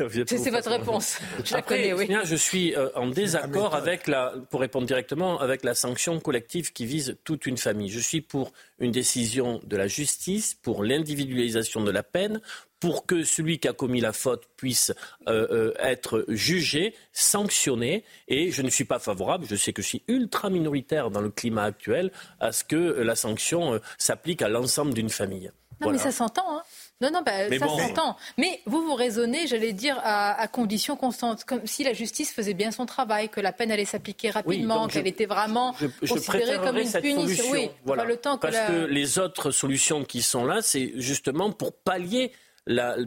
votre 0.51 0.71
réponse. 0.71 1.19
Je 1.45 1.55
la 1.55 1.63
connais, 1.63 1.93
oui. 1.93 2.09
je 2.25 2.37
suis 2.37 2.75
euh, 2.75 2.89
en 2.95 3.07
désaccord 3.07 3.75
avec 3.75 4.07
la, 4.07 4.35
pour 4.51 4.61
répondre 4.61 4.87
directement, 4.87 5.41
avec 5.41 5.65
la 5.65 5.75
sanction 5.75 6.21
collective 6.21 6.73
qui 6.73 6.85
vise 6.85 7.17
toute 7.25 7.47
une 7.47 7.57
famille. 7.57 7.89
Je 7.89 8.01
suis 8.01 8.21
pour 8.21 8.53
une 8.79 8.93
décision 8.93 9.61
de 9.65 9.77
la 9.77 9.87
justice, 9.87 10.55
pour 10.55 10.85
l'individualisation 10.85 11.83
de 11.83 11.91
la 11.91 12.03
peine, 12.03 12.41
pour 12.81 13.07
que 13.07 13.25
celui 13.25 13.59
qui 13.59 13.69
a 13.69 13.73
commis 13.73 14.01
la 14.01 14.13
faute 14.13 14.45
puisse 14.57 14.93
euh, 15.29 15.47
euh, 15.51 15.75
être 15.79 16.25
jugé, 16.29 16.95
sanctionné. 17.13 18.05
Et 18.29 18.51
je 18.51 18.63
ne 18.63 18.71
suis 18.71 18.85
pas 18.85 18.99
favorable, 18.99 19.47
je 19.49 19.57
sais 19.57 19.73
que 19.73 19.83
je 19.83 19.89
suis 19.89 20.03
ultra 20.09 20.51
minoritaire 20.51 21.11
dans 21.11 21.21
le 21.21 21.31
climat 21.31 21.65
actuel, 21.65 22.13
à 22.41 22.53
ce 22.53 22.65
que 22.65 22.77
la 22.77 23.17
sanction 23.17 23.75
euh, 23.75 23.79
s'applique 23.99 24.43
à 24.43 24.49
l'ensemble 24.49 24.95
d'une 24.95 25.11
famille. 25.11 25.51
Non, 25.81 25.91
mais 25.91 25.99
ça 25.99 26.11
s'entend. 26.11 26.59
Hein. 26.59 26.63
Non, 27.01 27.11
non, 27.13 27.23
bah, 27.25 27.49
ça 27.57 27.69
s'entend. 27.69 28.17
Mais 28.39 28.61
vous, 28.67 28.83
vous 28.83 28.95
raisonnez, 28.95 29.47
j'allais 29.47 29.73
dire, 29.73 30.01
à, 30.03 30.49
conditions 30.49 30.97
constantes. 30.97 31.45
Comme 31.45 31.65
si 31.65 31.85
la 31.85 31.93
justice 31.93 32.33
faisait 32.33 32.55
bien 32.55 32.73
son 32.73 32.87
travail, 32.87 33.29
que 33.29 33.41
la 33.41 33.53
peine 33.53 33.71
allait 33.71 33.85
s'appliquer 33.85 34.31
rapidement, 34.31 34.89
qu'elle 34.89 35.07
était 35.07 35.27
vraiment 35.27 35.75
considérée 36.09 36.59
comme 36.59 36.79
une 36.79 36.91
punition. 36.91 37.45
Oui, 37.53 37.71
voilà. 37.85 38.05
le 38.05 38.17
temps 38.17 38.37
que 38.37 38.43
Parce 38.43 38.69
que 38.69 38.87
les 38.87 39.19
autres 39.19 39.51
solutions 39.53 40.05
qui 40.05 40.23
sont 40.23 40.45
là, 40.45 40.61
c'est 40.61 40.93
justement 40.97 41.53
pour 41.53 41.73
pallier 41.73 42.33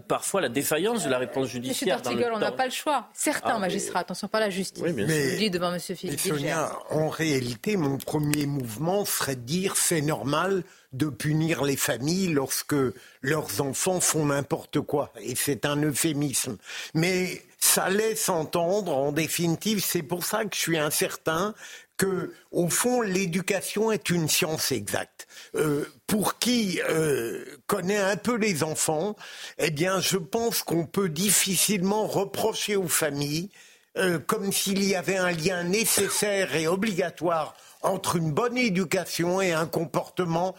parfois 0.08 0.42
la 0.42 0.50
défaillance 0.50 1.04
de 1.04 1.10
la 1.10 1.18
réponse 1.18 1.48
judiciaire. 1.48 1.98
Monsieur 1.98 2.16
Tortigol, 2.16 2.34
on 2.34 2.40
n'a 2.40 2.52
pas 2.52 2.66
le 2.66 2.72
choix. 2.72 3.10
Certains 3.14 3.56
ah, 3.56 3.60
magistrats, 3.60 4.00
attention, 4.00 4.28
pas 4.28 4.40
la 4.40 4.50
justice. 4.50 4.84
Oui, 4.84 4.94
mais, 4.94 5.38
dis 5.38 5.50
devant 5.50 5.72
Monsieur 5.72 5.96
Philippe. 5.96 6.20
Sonia, 6.20 6.72
en 6.90 7.10
réalité, 7.10 7.78
mon 7.78 7.98
premier 7.98 8.46
mouvement 8.46 9.06
serait 9.06 9.36
de 9.36 9.42
dire 9.42 9.76
c'est 9.76 10.02
normal 10.02 10.64
de 10.94 11.08
punir 11.08 11.64
les 11.64 11.78
familles 11.78 12.34
lorsque 12.34 12.76
leurs 13.22 13.62
enfants 13.62 14.00
font 14.00 14.26
n'importe 14.26 14.82
quoi. 14.82 15.14
Et 15.22 15.36
c'est 15.36 15.66
un 15.66 15.82
euphémisme. 15.82 16.58
Mais 16.94 17.42
ça 17.60 17.90
laisse 17.90 18.28
entendre, 18.28 18.98
en 18.98 19.12
définitive, 19.12 19.84
c'est 19.84 20.04
pour 20.04 20.26
ça 20.26 20.44
que 20.44 20.56
je 20.56 20.60
suis 20.60 20.78
incertain 20.78 21.54
que, 22.02 22.34
au 22.50 22.68
fond, 22.68 23.02
l'éducation 23.02 23.92
est 23.92 24.10
une 24.10 24.28
science 24.28 24.72
exacte. 24.72 25.28
Euh, 25.54 25.86
pour 26.08 26.40
qui 26.40 26.82
euh, 26.90 27.46
connaît 27.68 28.00
un 28.00 28.18
peu 28.18 28.38
les 28.38 28.64
enfants, 28.64 29.16
eh 29.60 29.70
bien, 29.70 30.00
je 30.00 30.18
pense 30.18 30.64
qu'on 30.64 30.88
peut 30.88 31.10
difficilement 31.10 32.08
reprocher 32.08 32.76
aux 32.76 32.88
familles, 32.88 33.52
euh, 34.00 34.18
comme 34.18 34.52
s'il 34.52 34.84
y 34.84 34.96
avait 34.96 35.18
un 35.18 35.30
lien 35.30 35.64
nécessaire 35.64 36.56
et 36.56 36.68
obligatoire 36.68 37.54
entre 37.84 38.16
une 38.16 38.32
bonne 38.32 38.58
éducation 38.58 39.40
et 39.40 39.54
un 39.54 39.68
comportement 39.68 40.56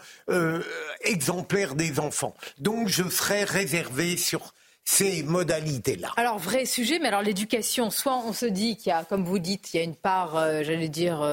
exemplaire 1.01 1.75
des 1.75 1.99
enfants. 1.99 2.35
Donc, 2.57 2.87
je 2.89 3.09
serais 3.09 3.43
réservé 3.43 4.17
sur 4.17 4.53
ces 4.85 5.23
modalités-là. 5.23 6.09
Alors, 6.17 6.39
vrai 6.39 6.65
sujet, 6.65 6.99
mais 6.99 7.07
alors 7.07 7.21
l'éducation, 7.21 7.89
soit 7.89 8.17
on 8.17 8.33
se 8.33 8.45
dit 8.45 8.77
qu'il 8.77 8.89
y 8.89 8.93
a, 8.93 9.03
comme 9.03 9.23
vous 9.23 9.39
dites, 9.39 9.73
il 9.73 9.77
y 9.77 9.79
a 9.79 9.83
une 9.83 9.95
part, 9.95 10.35
j'allais 10.63 10.89
dire, 10.89 11.23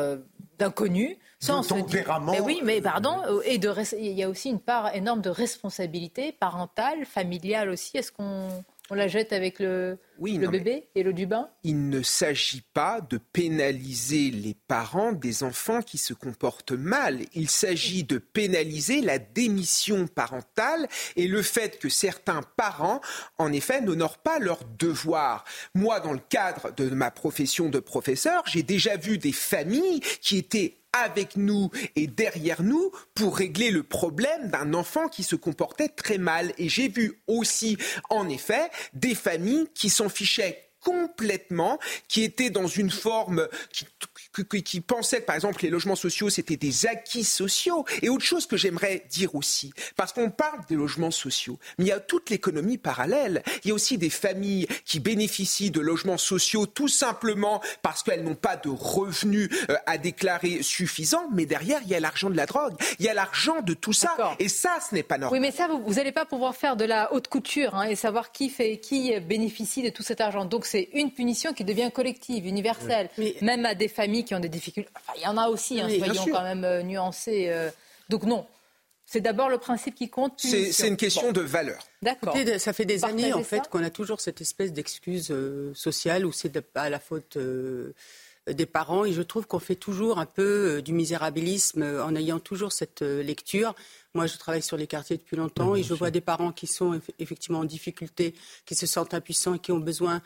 d'inconnu, 0.61 1.19
sans 1.41 1.63
tempérament. 1.63 2.33
Mais 2.33 2.41
oui, 2.41 2.61
mais 2.63 2.81
pardon, 2.81 3.17
euh, 3.27 3.41
et 3.45 3.59
de 3.59 3.73
il 3.99 4.13
y 4.13 4.23
a 4.23 4.29
aussi 4.29 4.51
une 4.51 4.61
part 4.61 4.95
énorme 4.95 5.23
de 5.23 5.31
responsabilité 5.31 6.33
parentale, 6.33 7.07
familiale 7.07 7.71
aussi. 7.71 7.97
Est-ce 7.97 8.13
qu'on 8.13 8.63
On 8.93 8.97
la 8.97 9.07
jette 9.07 9.33
avec 9.33 9.61
le, 9.61 9.99
le 10.21 10.49
bébé 10.49 10.89
et 10.97 11.05
l'eau 11.05 11.13
du 11.13 11.25
bain? 11.25 11.49
Il 11.63 11.89
ne 11.91 12.03
s'agit 12.03 12.65
pas 12.75 13.01
de 13.01 13.19
pénaliser 13.19 14.33
les 14.33 14.57
parents 14.67 15.13
des 15.13 15.45
enfants 15.45 15.81
qui 15.81 15.97
se 15.97 16.13
comportent 16.13 16.73
mal. 16.73 17.21
Il 17.35 17.49
s'agit 17.49 18.03
de 18.03 18.19
pénaliser 18.19 19.01
la 19.01 19.21
démission 19.21 20.09
parentale 20.09 20.89
et 21.15 21.29
le 21.29 21.41
fait 21.41 21.79
que 21.79 21.89
certains 21.89 22.43
parents, 22.57 23.01
en 23.39 23.53
effet, 23.53 23.81
n'honorent 23.81 24.19
pas 24.19 24.41
leurs 24.41 24.65
devoirs. 24.65 25.45
Moi, 25.77 26.01
dans 26.01 26.13
le 26.13 26.21
cadre 26.29 26.75
de 26.75 26.91
ma 26.91 27.13
profession 27.13 27.69
de 27.69 27.79
professeur, 27.79 28.43
j'ai 28.47 28.65
déjà 28.65 28.97
vu 28.97 29.19
des 29.19 29.33
familles 29.33 30.01
qui 30.21 30.37
étaient 30.37 30.80
avec 30.93 31.37
nous 31.37 31.71
et 31.97 32.07
derrière 32.07 32.63
nous 32.63 32.91
pour 33.15 33.37
régler 33.37 33.71
le 33.71 33.83
problème 33.83 34.51
d'un 34.51 34.75
enfant 34.75 35.09
qui 35.09 35.23
se 35.23 35.37
comportait 35.37 35.89
très 35.89 36.19
mal. 36.19 36.53
Et 36.59 36.69
j'ai 36.69 36.89
vu 36.89 37.21
aussi, 37.27 37.77
en 38.09 38.29
effet, 38.29 38.71
des 38.95 39.15
familles 39.15 39.69
qui 39.75 39.91
s'en 39.91 40.09
fichaient 40.09 40.71
complètement, 40.81 41.79
qui 42.09 42.23
étaient 42.23 42.51
dans 42.51 42.67
une 42.67 42.91
forme 42.91 43.49
qui, 43.73 43.87
qui, 44.65 44.81
pensaient 44.81 45.21
que, 45.21 45.27
par 45.27 45.35
exemple, 45.35 45.63
les 45.63 45.71
logements 45.71 45.97
sociaux, 45.97 46.31
c'était 46.31 46.57
des 46.57 46.87
acquis 46.87 47.25
sociaux. 47.25 47.85
Et 48.03 48.09
autre 48.09 48.25
chose 48.25 48.47
que 48.47 48.57
j'aimerais 48.57 49.05
dire 49.11 49.35
aussi, 49.35 49.73
parce 49.97 50.13
qu'on 50.13 50.31
parle 50.31 50.61
des 50.69 50.77
logements 50.77 51.11
sociaux, 51.11 51.59
mais 51.79 51.87
il 51.87 51.89
y 51.89 51.93
a 51.93 52.01
toute 52.01 52.31
l'économie 52.31 52.79
parallèle. 52.79 53.43
Il 53.65 53.69
y 53.69 53.71
a 53.71 53.75
aussi 53.75 53.99
des 53.99 54.11
familles 54.11 54.67
qui 54.85 55.01
bénéficient 55.01 55.71
de 55.71 55.81
logements 55.81 56.19
sociaux 56.19 56.67
tout 56.67 56.89
simplement 56.89 57.61
parce 57.83 58.03
qu'elles 58.03 58.23
n'ont 58.23 58.35
pas 58.35 58.57
de 58.57 58.69
revenus 58.69 59.51
euh, 59.69 59.77
à 59.87 59.99
déclarer 59.99 60.63
suffisants, 60.63 61.29
mais 61.33 61.47
derrière, 61.47 61.81
il 61.85 61.91
y 61.91 61.95
a 61.95 62.01
l'argent 62.01 62.31
de 62.31 62.37
la 62.37 62.47
drogue, 62.47 62.75
il 62.99 63.07
y 63.07 63.09
a 63.09 63.15
l'argent 63.15 63.61
de 63.63 63.75
tout 63.75 63.93
ça. 63.93 64.15
Et 64.39 64.49
ça, 64.49 64.79
ce 64.89 64.95
n'est 64.95 65.03
pas 65.03 65.19
normal. 65.19 65.41
Oui, 65.41 65.47
mais 65.47 65.53
ça, 65.53 65.69
vous 65.69 65.95
n'allez 65.95 66.13
pas 66.13 66.25
pouvoir 66.25 66.55
faire 66.55 66.77
de 66.77 66.85
la 66.85 67.13
haute 67.13 67.29
couture 67.29 67.75
hein, 67.75 67.85
et 67.85 67.97
savoir 67.97 68.33
qui, 68.33 68.49
fait, 68.49 68.79
qui 68.79 69.19
bénéficie 69.21 69.83
de 69.83 69.91
tout 69.91 70.03
cet 70.03 70.21
argent. 70.21 70.45
Donc 70.45 70.67
c'est 70.67 70.89
une 70.95 71.11
punition 71.11 71.53
qui 71.53 71.65
devient 71.65 71.91
collective, 71.93 72.47
universelle, 72.47 73.11
même 73.43 73.67
à 73.67 73.75
des 73.75 73.89
familles 73.89 74.20
qui 74.25 74.35
ont 74.35 74.41
des 74.41 74.49
difficultés. 74.49 74.91
il 75.17 75.23
y 75.23 75.27
en 75.27 75.37
a 75.37 75.49
aussi, 75.49 75.81
hein, 75.81 75.89
soyons 75.89 76.27
quand 76.27 76.43
même 76.43 76.65
euh, 76.65 76.83
nuancés. 76.83 77.47
Euh. 77.49 77.71
Donc 78.09 78.25
non, 78.25 78.47
c'est 79.05 79.21
d'abord 79.21 79.49
le 79.49 79.59
principe 79.59 79.95
qui 79.95 80.09
compte. 80.09 80.35
C'est 80.39 80.89
une 80.89 80.97
question 80.97 81.33
de 81.33 81.41
valeur. 81.41 81.83
D'accord. 82.03 82.37
Ça 82.59 82.73
fait 82.73 82.85
des 82.85 83.05
années 83.05 83.33
en 83.33 83.45
fait 83.45 83.69
qu'on 83.69 83.83
a 83.83 83.91
toujours 83.91 84.21
cette 84.21 84.41
espèce 84.41 84.73
d'excuse 84.73 85.31
euh, 85.31 85.73
sociale 85.75 86.27
où 86.27 86.33
c'est 86.33 86.53
à 86.75 86.91
la 86.91 87.01
faute 87.01 87.39
des 88.47 88.67
parents 88.67 89.05
et 89.05 89.13
je 89.13 89.23
trouve 89.23 89.47
qu'on 89.47 89.59
fait 89.59 89.77
toujours 89.77 90.19
un 90.19 90.27
peu 90.27 90.83
du 90.83 90.93
misérabilisme 90.93 91.83
en 91.83 92.15
ayant 92.15 92.41
toujours 92.41 92.73
cette 92.73 93.03
lecture. 93.03 93.75
Moi, 94.15 94.27
je 94.27 94.37
travaille 94.37 94.63
sur 94.63 94.77
les 94.77 94.87
quartiers 94.87 95.17
depuis 95.17 95.37
longtemps 95.37 95.77
et 95.77 95.83
je 95.83 95.95
vois 95.95 96.11
des 96.11 96.21
parents 96.21 96.53
qui 96.53 96.67
sont 96.67 97.01
effectivement 97.19 97.61
en 97.61 97.65
difficulté, 97.65 98.35
qui 98.67 98.75
se 98.75 98.87
sentent 98.87 99.15
impuissants 99.15 99.55
et 99.55 99.59
qui 99.59 99.73
ont 99.73 99.79
besoin 99.79 100.21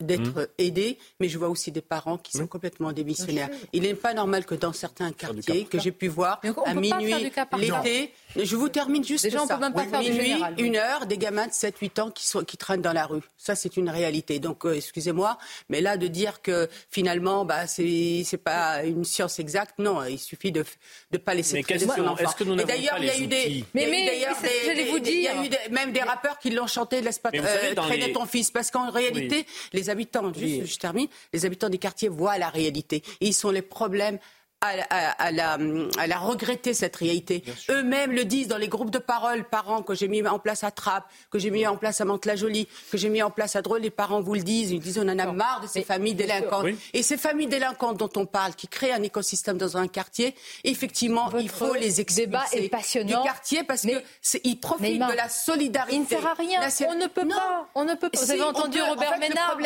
d'être 0.00 0.40
mmh. 0.40 0.46
aidés. 0.58 0.98
Mais 1.20 1.28
je 1.28 1.38
vois 1.38 1.48
aussi 1.48 1.70
des 1.70 1.82
parents 1.82 2.16
qui 2.16 2.32
sont 2.32 2.44
mmh. 2.44 2.48
complètement 2.48 2.92
démissionnaires. 2.92 3.50
Il 3.72 3.82
n'est 3.82 3.94
pas 3.94 4.14
normal 4.14 4.46
que 4.46 4.54
dans 4.54 4.72
certains 4.72 5.12
quartiers 5.12 5.64
que 5.64 5.78
j'ai 5.78 5.92
pu 5.92 6.08
voir 6.08 6.40
à 6.64 6.74
minuit, 6.74 7.14
l'été, 7.14 8.12
je 8.36 8.56
vous 8.56 8.68
termine 8.68 9.04
juste 9.04 9.24
Déjà, 9.24 9.38
ça. 9.38 9.44
On 9.44 9.48
peut 9.48 9.60
même 9.60 9.74
pas 9.74 9.86
faire 9.86 10.00
minuit, 10.00 10.34
une 10.58 10.76
heure, 10.76 11.06
des 11.06 11.18
gamins 11.18 11.46
de 11.46 11.52
7-8 11.52 12.00
ans 12.00 12.10
qui, 12.10 12.26
sont, 12.26 12.44
qui 12.44 12.56
traînent 12.56 12.82
dans 12.82 12.92
la 12.92 13.06
rue. 13.06 13.22
Ça, 13.36 13.54
c'est 13.54 13.76
une 13.76 13.90
réalité. 13.90 14.38
Donc, 14.38 14.64
euh, 14.64 14.74
excusez-moi, 14.74 15.38
mais 15.68 15.80
là, 15.80 15.96
de 15.96 16.06
dire 16.06 16.42
que 16.42 16.68
finalement, 16.90 17.44
bah, 17.44 17.66
c'est 17.66 18.24
pas 18.42 18.84
une 18.84 19.04
science 19.04 19.38
exacte, 19.38 19.78
non, 19.78 20.04
il 20.04 20.18
suffit 20.18 20.52
de 20.52 20.64
ne 21.12 21.18
pas 21.18 21.34
laisser 21.34 21.62
traîner 21.62 21.86
son 21.86 22.06
enfant. 22.06 22.32
Que 22.38 22.44
nous 22.44 22.56
d'ailleurs, 22.56 22.98
il 22.98 23.06
y 23.06 23.10
a 23.10 23.17
mais, 23.26 23.64
mais 23.74 24.20
j'allais 24.64 24.90
vous 24.90 24.98
dire. 24.98 25.14
Il 25.14 25.22
y 25.22 25.28
a 25.28 25.68
eu 25.68 25.72
même 25.72 25.92
des 25.92 26.02
rappeurs 26.02 26.38
qui 26.38 26.50
l'ont 26.50 26.66
chanté, 26.66 27.00
laisse 27.00 27.18
pas 27.18 27.30
euh, 27.34 27.74
traîner 27.74 28.12
ton 28.12 28.26
fils. 28.26 28.50
Parce 28.50 28.70
qu'en 28.70 28.90
réalité, 28.90 29.46
les 29.72 29.90
habitants, 29.90 30.32
juste, 30.32 30.66
je 30.66 30.78
termine, 30.78 31.08
les 31.32 31.46
habitants 31.46 31.68
des 31.68 31.78
quartiers 31.78 32.08
voient 32.08 32.38
la 32.38 32.48
réalité. 32.48 33.02
Et 33.20 33.28
ils 33.28 33.34
sont 33.34 33.50
les 33.50 33.62
problèmes 33.62 34.18
à, 34.60 35.30
la, 35.30 35.58
à, 35.98 36.18
regretter 36.18 36.74
cette 36.74 36.96
réalité. 36.96 37.44
Eux-mêmes 37.70 38.12
le 38.12 38.24
disent 38.24 38.48
dans 38.48 38.56
les 38.56 38.68
groupes 38.68 38.90
de 38.90 38.98
parole, 38.98 39.44
parents 39.44 39.82
que 39.82 39.94
j'ai 39.94 40.08
mis 40.08 40.26
en 40.26 40.38
place 40.38 40.64
à 40.64 40.70
Trappes, 40.70 41.08
que 41.30 41.38
j'ai 41.38 41.50
mis 41.50 41.66
en 41.66 41.76
place 41.76 42.00
à 42.00 42.04
Mantes-la-Jolie, 42.04 42.66
que 42.90 42.98
j'ai 42.98 43.08
mis 43.08 43.22
en 43.22 43.30
place 43.30 43.56
à 43.56 43.62
Drôle, 43.62 43.80
les 43.82 43.90
parents 43.90 44.20
vous 44.20 44.34
le 44.34 44.42
disent, 44.42 44.72
ils 44.72 44.80
disent 44.80 44.98
on 44.98 45.08
en 45.08 45.18
a 45.18 45.32
marre 45.32 45.60
de 45.60 45.66
ces 45.66 45.82
familles 45.82 46.14
délinquantes. 46.14 46.66
Et 46.92 47.02
ces 47.02 47.16
familles 47.16 47.46
délinquantes 47.46 47.98
dont 47.98 48.10
on 48.16 48.26
parle, 48.26 48.54
qui 48.54 48.68
créent 48.68 48.92
un 48.92 49.02
écosystème 49.02 49.58
dans 49.58 49.76
un 49.76 49.86
quartier, 49.86 50.34
effectivement, 50.64 51.30
il 51.38 51.48
faut 51.48 51.74
les 51.74 52.00
expulser 52.00 52.28
est 52.52 52.68
passionnant. 52.68 53.20
du 53.20 53.26
quartier 53.26 53.62
parce 53.64 53.82
qu'ils 53.82 54.60
profitent 54.60 54.98
de 54.98 55.16
la 55.16 55.28
solidarité. 55.28 55.94
Il 55.94 56.02
ne 56.02 56.06
sert 56.06 56.26
à 56.26 56.34
rien. 56.34 56.60
On 56.88 56.94
ne 56.94 57.06
peut 57.06 57.26
pas. 57.28 57.68
On 57.74 57.84
ne 57.84 57.94
peut 57.94 58.08
pas. 58.08 58.18
Vous 58.18 58.30
avez 58.30 58.42
entendu 58.42 58.80
Robert 58.82 59.18
Ménard 59.18 59.58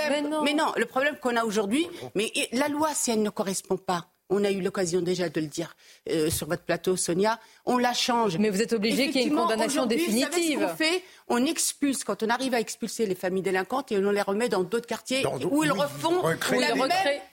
mais 0.42 0.54
non, 0.54 0.72
le 0.76 0.87
problème 0.87 1.16
qu'on 1.20 1.37
a 1.37 1.44
aujourd'hui, 1.44 1.87
mais 2.14 2.32
la 2.52 2.68
loi, 2.68 2.90
si 2.94 3.11
elle 3.11 3.22
ne 3.22 3.30
correspond 3.30 3.76
pas, 3.76 4.06
on 4.29 4.45
a 4.45 4.50
eu 4.50 4.61
l'occasion 4.61 5.00
déjà 5.00 5.29
de 5.29 5.41
le 5.41 5.47
dire 5.47 5.76
euh, 6.11 6.31
sur 6.31 6.49
votre 6.49 6.62
plateau, 6.62 6.97
Sonia. 6.97 7.38
On 7.67 7.79
la 7.79 7.93
change. 7.93 8.38
Mais 8.38 8.50
vous 8.50 8.62
êtes 8.62 8.73
obligé 8.73 9.11
qu'il 9.11 9.21
y 9.21 9.25
ait 9.25 9.29
une 9.29 9.37
condamnation 9.37 9.87
définitive. 9.87 10.61
Vous 10.61 10.69
ce 10.69 10.75
fait 10.75 11.02
on 11.32 11.46
expulse, 11.46 12.04
quand 12.04 12.22
on 12.22 12.28
arrive 12.28 12.52
à 12.52 12.60
expulser 12.60 13.06
les 13.06 13.14
familles 13.14 13.42
délinquantes, 13.42 13.90
et 13.90 13.96
on 13.96 14.10
les 14.10 14.20
remet 14.20 14.50
dans 14.50 14.64
d'autres 14.64 14.86
quartiers 14.86 15.24
où 15.50 15.64
ils 15.64 15.72
refont 15.72 16.22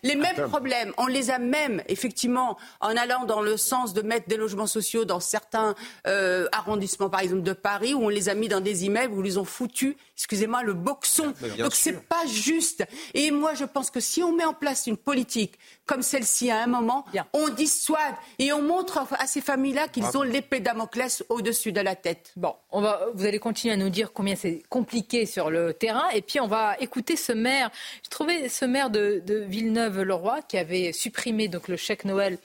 les 0.04 0.16
mêmes 0.16 0.48
problèmes. 0.48 0.94
On 0.98 1.06
les 1.06 1.30
a 1.32 1.38
même, 1.38 1.84
effectivement, 1.90 2.58
en 2.80 2.96
allant 2.96 3.26
dans 3.26 3.42
le 3.42 3.58
sens 3.58 3.94
de 3.94 4.02
mettre 4.02 4.30
des 4.30 4.38
logements 4.38 4.68
sociaux 4.68 5.04
dans 5.04 5.20
certains 5.20 5.76
euh, 6.08 6.48
arrondissements, 6.54 7.10
par 7.10 7.20
exemple 7.20 7.44
de 7.44 7.52
Paris, 7.52 7.94
où 7.94 8.06
on 8.06 8.10
les 8.10 8.30
a 8.30 8.36
mis 8.36 8.48
dans 8.48 8.62
des 8.62 8.86
immeubles, 8.86 9.14
où 9.14 9.26
ils 9.26 9.38
ont 9.38 9.44
foutu, 9.44 9.98
excusez-moi, 10.16 10.64
le 10.64 10.74
boxon. 10.74 11.34
Donc 11.58 11.74
c'est 11.74 12.00
pas 12.08 12.26
juste. 12.26 12.86
Et 13.14 13.32
moi, 13.32 13.54
je 13.54 13.66
pense 13.66 13.92
que 13.92 14.00
si 14.00 14.24
on 14.24 14.32
met 14.34 14.46
en 14.46 14.54
place 14.54 14.88
une 14.88 14.98
politique 14.98 15.60
comme 15.86 16.04
celle-ci 16.04 16.52
à 16.52 16.64
un 16.64 16.68
moment, 16.68 17.04
on 17.34 17.50
dissuade 17.50 18.16
et 18.38 18.54
on 18.54 18.62
montre 18.62 19.06
à 19.20 19.28
ces 19.28 19.42
familles-là 19.42 19.90
qu'ils 19.90 20.16
ont 20.16 20.22
l'épée 20.22 20.62
Damoclès 20.62 21.24
au-dessus 21.28 21.74
de 21.74 21.82
la 21.82 21.96
tête. 21.96 22.32
Bon, 22.38 22.56
on 22.72 22.80
va, 22.80 23.08
vous 23.14 23.26
allez 23.26 23.40
continuer 23.40 23.74
à 23.74 23.78
nous 23.78 23.89
dire 23.90 24.12
combien 24.14 24.36
c'est 24.36 24.64
compliqué 24.70 25.26
sur 25.26 25.50
le 25.50 25.74
terrain. 25.74 26.08
Et 26.14 26.22
puis 26.22 26.40
on 26.40 26.48
va 26.48 26.76
écouter 26.80 27.16
ce 27.16 27.32
maire. 27.32 27.70
J'ai 28.04 28.10
trouvé 28.10 28.50
ce 28.50 28.66
maire 28.66 28.90
de, 28.90 29.24
Villeneuve-le-Roi 29.48 30.42
qui 30.42 30.58
avait 30.58 30.92
supprimé 30.92 31.48
donc 31.48 31.68
le 31.68 31.78
chèque 31.78 32.06
Noël 32.06 32.38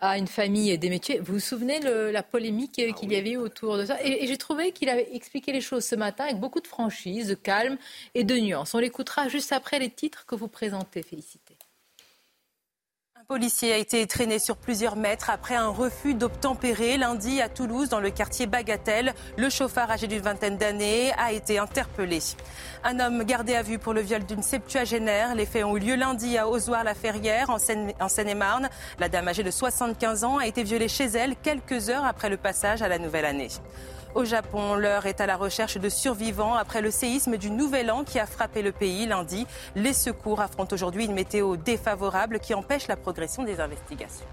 à 0.00 0.18
une 0.18 0.26
famille 0.26 0.76
des 0.78 0.90
métiers. 0.90 1.18
Vous 1.20 1.34
vous 1.34 1.40
souvenez 1.40 1.80
de 1.80 2.10
la 2.10 2.22
polémique 2.22 2.80
ah 2.80 2.92
qu'il 2.92 3.12
y 3.12 3.16
avait 3.16 3.36
autour 3.36 3.76
de 3.78 3.86
ça? 3.86 3.96
Et, 4.04 4.24
et 4.24 4.26
j'ai 4.26 4.36
trouvé 4.36 4.72
qu'il 4.72 4.88
avait 4.88 5.08
expliqué 5.14 5.52
les 5.52 5.60
choses 5.60 5.84
ce 5.84 5.94
matin 5.94 6.24
avec 6.24 6.38
beaucoup 6.38 6.60
de 6.60 6.66
franchise, 6.66 7.28
de 7.28 7.34
calme 7.34 7.76
et 8.14 8.24
de 8.24 8.34
nuance. 8.36 8.74
On 8.74 8.78
l'écoutera 8.78 9.28
juste 9.28 9.52
après 9.52 9.78
les 9.78 9.90
titres 9.90 10.26
que 10.26 10.34
vous 10.34 10.48
présentez. 10.48 11.02
Félicité. 11.02 11.51
Policier 13.32 13.72
a 13.72 13.78
été 13.78 14.06
traîné 14.06 14.38
sur 14.38 14.58
plusieurs 14.58 14.94
mètres 14.94 15.30
après 15.30 15.54
un 15.54 15.68
refus 15.68 16.12
d'obtempérer 16.12 16.98
lundi 16.98 17.40
à 17.40 17.48
Toulouse 17.48 17.88
dans 17.88 17.98
le 17.98 18.10
quartier 18.10 18.46
Bagatelle. 18.46 19.14
Le 19.38 19.48
chauffeur 19.48 19.90
âgé 19.90 20.06
d'une 20.06 20.20
vingtaine 20.20 20.58
d'années 20.58 21.14
a 21.16 21.32
été 21.32 21.58
interpellé. 21.58 22.18
Un 22.84 23.00
homme 23.00 23.24
gardé 23.24 23.54
à 23.54 23.62
vue 23.62 23.78
pour 23.78 23.94
le 23.94 24.02
viol 24.02 24.26
d'une 24.26 24.42
septuagénaire. 24.42 25.34
Les 25.34 25.46
faits 25.46 25.64
ont 25.64 25.78
eu 25.78 25.80
lieu 25.80 25.94
lundi 25.94 26.36
à 26.36 26.46
Ozoir-la-Ferrière 26.46 27.48
en 27.48 27.56
Seine-et-Marne. 28.08 28.68
La 28.98 29.08
dame 29.08 29.28
âgée 29.28 29.42
de 29.42 29.50
75 29.50 30.24
ans 30.24 30.36
a 30.36 30.46
été 30.46 30.62
violée 30.62 30.88
chez 30.88 31.06
elle 31.06 31.34
quelques 31.34 31.88
heures 31.88 32.04
après 32.04 32.28
le 32.28 32.36
passage 32.36 32.82
à 32.82 32.88
la 32.88 32.98
nouvelle 32.98 33.24
année. 33.24 33.48
Au 34.14 34.26
Japon, 34.26 34.74
l'heure 34.74 35.06
est 35.06 35.22
à 35.22 35.26
la 35.26 35.38
recherche 35.38 35.78
de 35.78 35.88
survivants 35.88 36.54
après 36.54 36.82
le 36.82 36.90
séisme 36.90 37.38
du 37.38 37.50
Nouvel 37.50 37.90
An 37.90 38.04
qui 38.04 38.18
a 38.18 38.26
frappé 38.26 38.60
le 38.60 38.70
pays 38.70 39.06
lundi. 39.06 39.46
Les 39.74 39.94
secours 39.94 40.42
affrontent 40.42 40.74
aujourd'hui 40.74 41.06
une 41.06 41.14
météo 41.14 41.56
défavorable 41.56 42.38
qui 42.38 42.52
empêche 42.52 42.88
la 42.88 42.96
progression 42.96 43.42
des 43.42 43.58
investigations. 43.58 44.26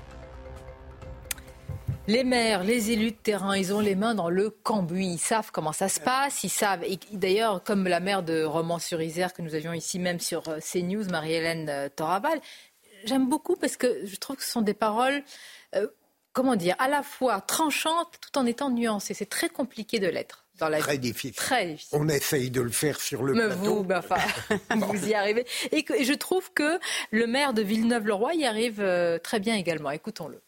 Les 2.08 2.26
maires, 2.26 2.64
les 2.64 2.92
élus 2.92 3.12
de 3.12 3.16
terrain, 3.16 3.56
ils 3.56 3.74
ont 3.74 3.80
les 3.80 3.96
mains 3.96 4.16
dans 4.16 4.30
le 4.30 4.50
cambouis. 4.50 5.14
Ils 5.14 5.18
savent 5.18 5.52
comment 5.54 5.72
ça 5.72 5.88
se 5.88 6.02
passe. 6.02 6.44
Ils 6.44 6.50
savent. 6.50 6.84
D'ailleurs, 7.14 7.64
comme 7.64 7.88
la 7.88 8.02
maire 8.02 8.24
de 8.24 8.44
Romans-sur-Isère 8.44 9.32
que 9.32 9.42
nous 9.42 9.56
avions 9.56 9.72
ici 9.72 9.98
même 9.98 10.20
sur 10.20 10.50
euh, 10.50 10.58
CNews, 10.60 11.06
Marie-Hélène 11.10 11.70
euh, 11.70 11.88
Toraval, 11.88 12.42
j'aime 13.06 13.30
beaucoup 13.30 13.56
parce 13.56 13.78
que 13.78 14.06
je 14.06 14.16
trouve 14.18 14.36
que 14.36 14.44
ce 14.44 14.52
sont 14.52 14.62
des 14.62 14.74
paroles 14.74 15.24
comment 16.34 16.56
dire, 16.56 16.76
à 16.80 16.88
la 16.88 17.04
fois 17.04 17.42
tranchante 17.42 18.20
tout 18.22 18.38
en 18.38 18.46
étant 18.46 18.70
nuancée. 18.70 19.14
C'est 19.14 19.30
très 19.30 19.50
compliqué 19.50 20.00
de 20.00 20.08
l'être. 20.08 20.46
Dans 20.60 20.68
la 20.68 20.80
très 20.80 20.98
difficile. 20.98 21.36
Très 21.36 21.66
difficile. 21.68 21.98
On 22.02 22.10
essaye 22.10 22.52
de 22.52 22.62
le 22.62 22.70
faire 22.70 23.00
sur 23.00 23.24
le 23.24 23.34
plateau. 23.34 23.76
Vous, 23.78 23.84
ben, 23.84 24.02
vous 24.76 25.08
y 25.08 25.14
arrivez. 25.14 25.46
Et, 25.72 25.86
je 26.04 26.14
trouve 26.14 26.52
que 26.54 26.80
le 27.12 27.28
maire 27.28 27.54
de 27.54 27.62
Villeneuve-le-Roi 27.62 28.34
y 28.36 28.46
arrive 28.46 28.82
euh, 28.82 29.18
très 29.20 29.40
bien 29.40 29.56
également. 29.56 29.92
Écoutons-le. 29.92 30.42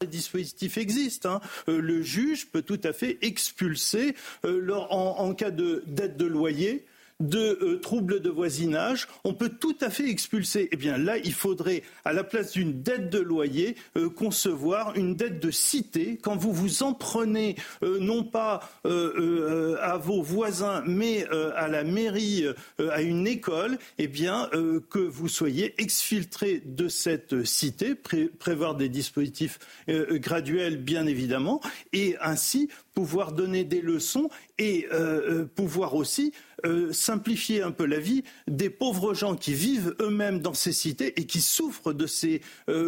Le 0.00 0.06
dispositif 0.06 0.78
existe. 0.78 1.26
Hein. 1.26 1.40
Euh, 1.68 1.80
le 1.80 2.02
juge 2.02 2.48
peut 2.52 2.62
tout 2.62 2.80
à 2.84 2.92
fait 2.92 3.18
expulser 3.22 4.14
euh, 4.44 4.72
en, 4.72 5.16
en, 5.18 5.34
cas 5.34 5.50
de 5.50 5.82
dette 5.88 6.16
de 6.16 6.26
loyer 6.26 6.86
de 7.20 7.78
troubles 7.82 8.20
de 8.20 8.30
voisinage, 8.30 9.08
on 9.24 9.34
peut 9.34 9.48
tout 9.48 9.76
à 9.80 9.90
fait 9.90 10.08
expulser. 10.08 10.68
Eh 10.72 10.76
bien 10.76 10.96
là, 10.98 11.18
il 11.18 11.32
faudrait, 11.32 11.82
à 12.04 12.12
la 12.12 12.24
place 12.24 12.52
d'une 12.52 12.82
dette 12.82 13.10
de 13.10 13.18
loyer, 13.18 13.76
concevoir 14.16 14.96
une 14.96 15.14
dette 15.14 15.40
de 15.40 15.50
cité. 15.50 16.18
Quand 16.22 16.36
vous 16.36 16.52
vous 16.52 16.82
en 16.82 16.94
prenez, 16.94 17.56
non 17.82 18.24
pas 18.24 18.60
à 18.84 19.96
vos 19.96 20.22
voisins, 20.22 20.82
mais 20.86 21.26
à 21.56 21.68
la 21.68 21.84
mairie, 21.84 22.44
à 22.78 23.02
une 23.02 23.26
école, 23.26 23.78
eh 23.98 24.08
bien 24.08 24.48
que 24.90 24.98
vous 24.98 25.28
soyez 25.28 25.74
exfiltré 25.80 26.62
de 26.64 26.88
cette 26.88 27.44
cité, 27.44 27.94
prévoir 27.94 28.74
des 28.74 28.88
dispositifs 28.88 29.58
graduels, 29.88 30.76
bien 30.76 31.06
évidemment, 31.06 31.60
et 31.92 32.16
ainsi 32.20 32.68
pouvoir 32.94 33.32
donner 33.32 33.62
des 33.62 33.80
leçons 33.80 34.28
et 34.58 34.88
euh, 34.92 35.42
euh, 35.42 35.44
pouvoir 35.44 35.94
aussi 35.94 36.32
euh, 36.64 36.92
simplifier 36.92 37.62
un 37.62 37.70
peu 37.70 37.84
la 37.84 37.98
vie 37.98 38.24
des 38.46 38.70
pauvres 38.70 39.14
gens 39.14 39.36
qui 39.36 39.54
vivent 39.54 39.94
eux-mêmes 40.00 40.40
dans 40.40 40.54
ces 40.54 40.72
cités 40.72 41.18
et 41.20 41.26
qui 41.26 41.40
souffrent 41.40 41.92
de 41.92 42.06
ces 42.06 42.40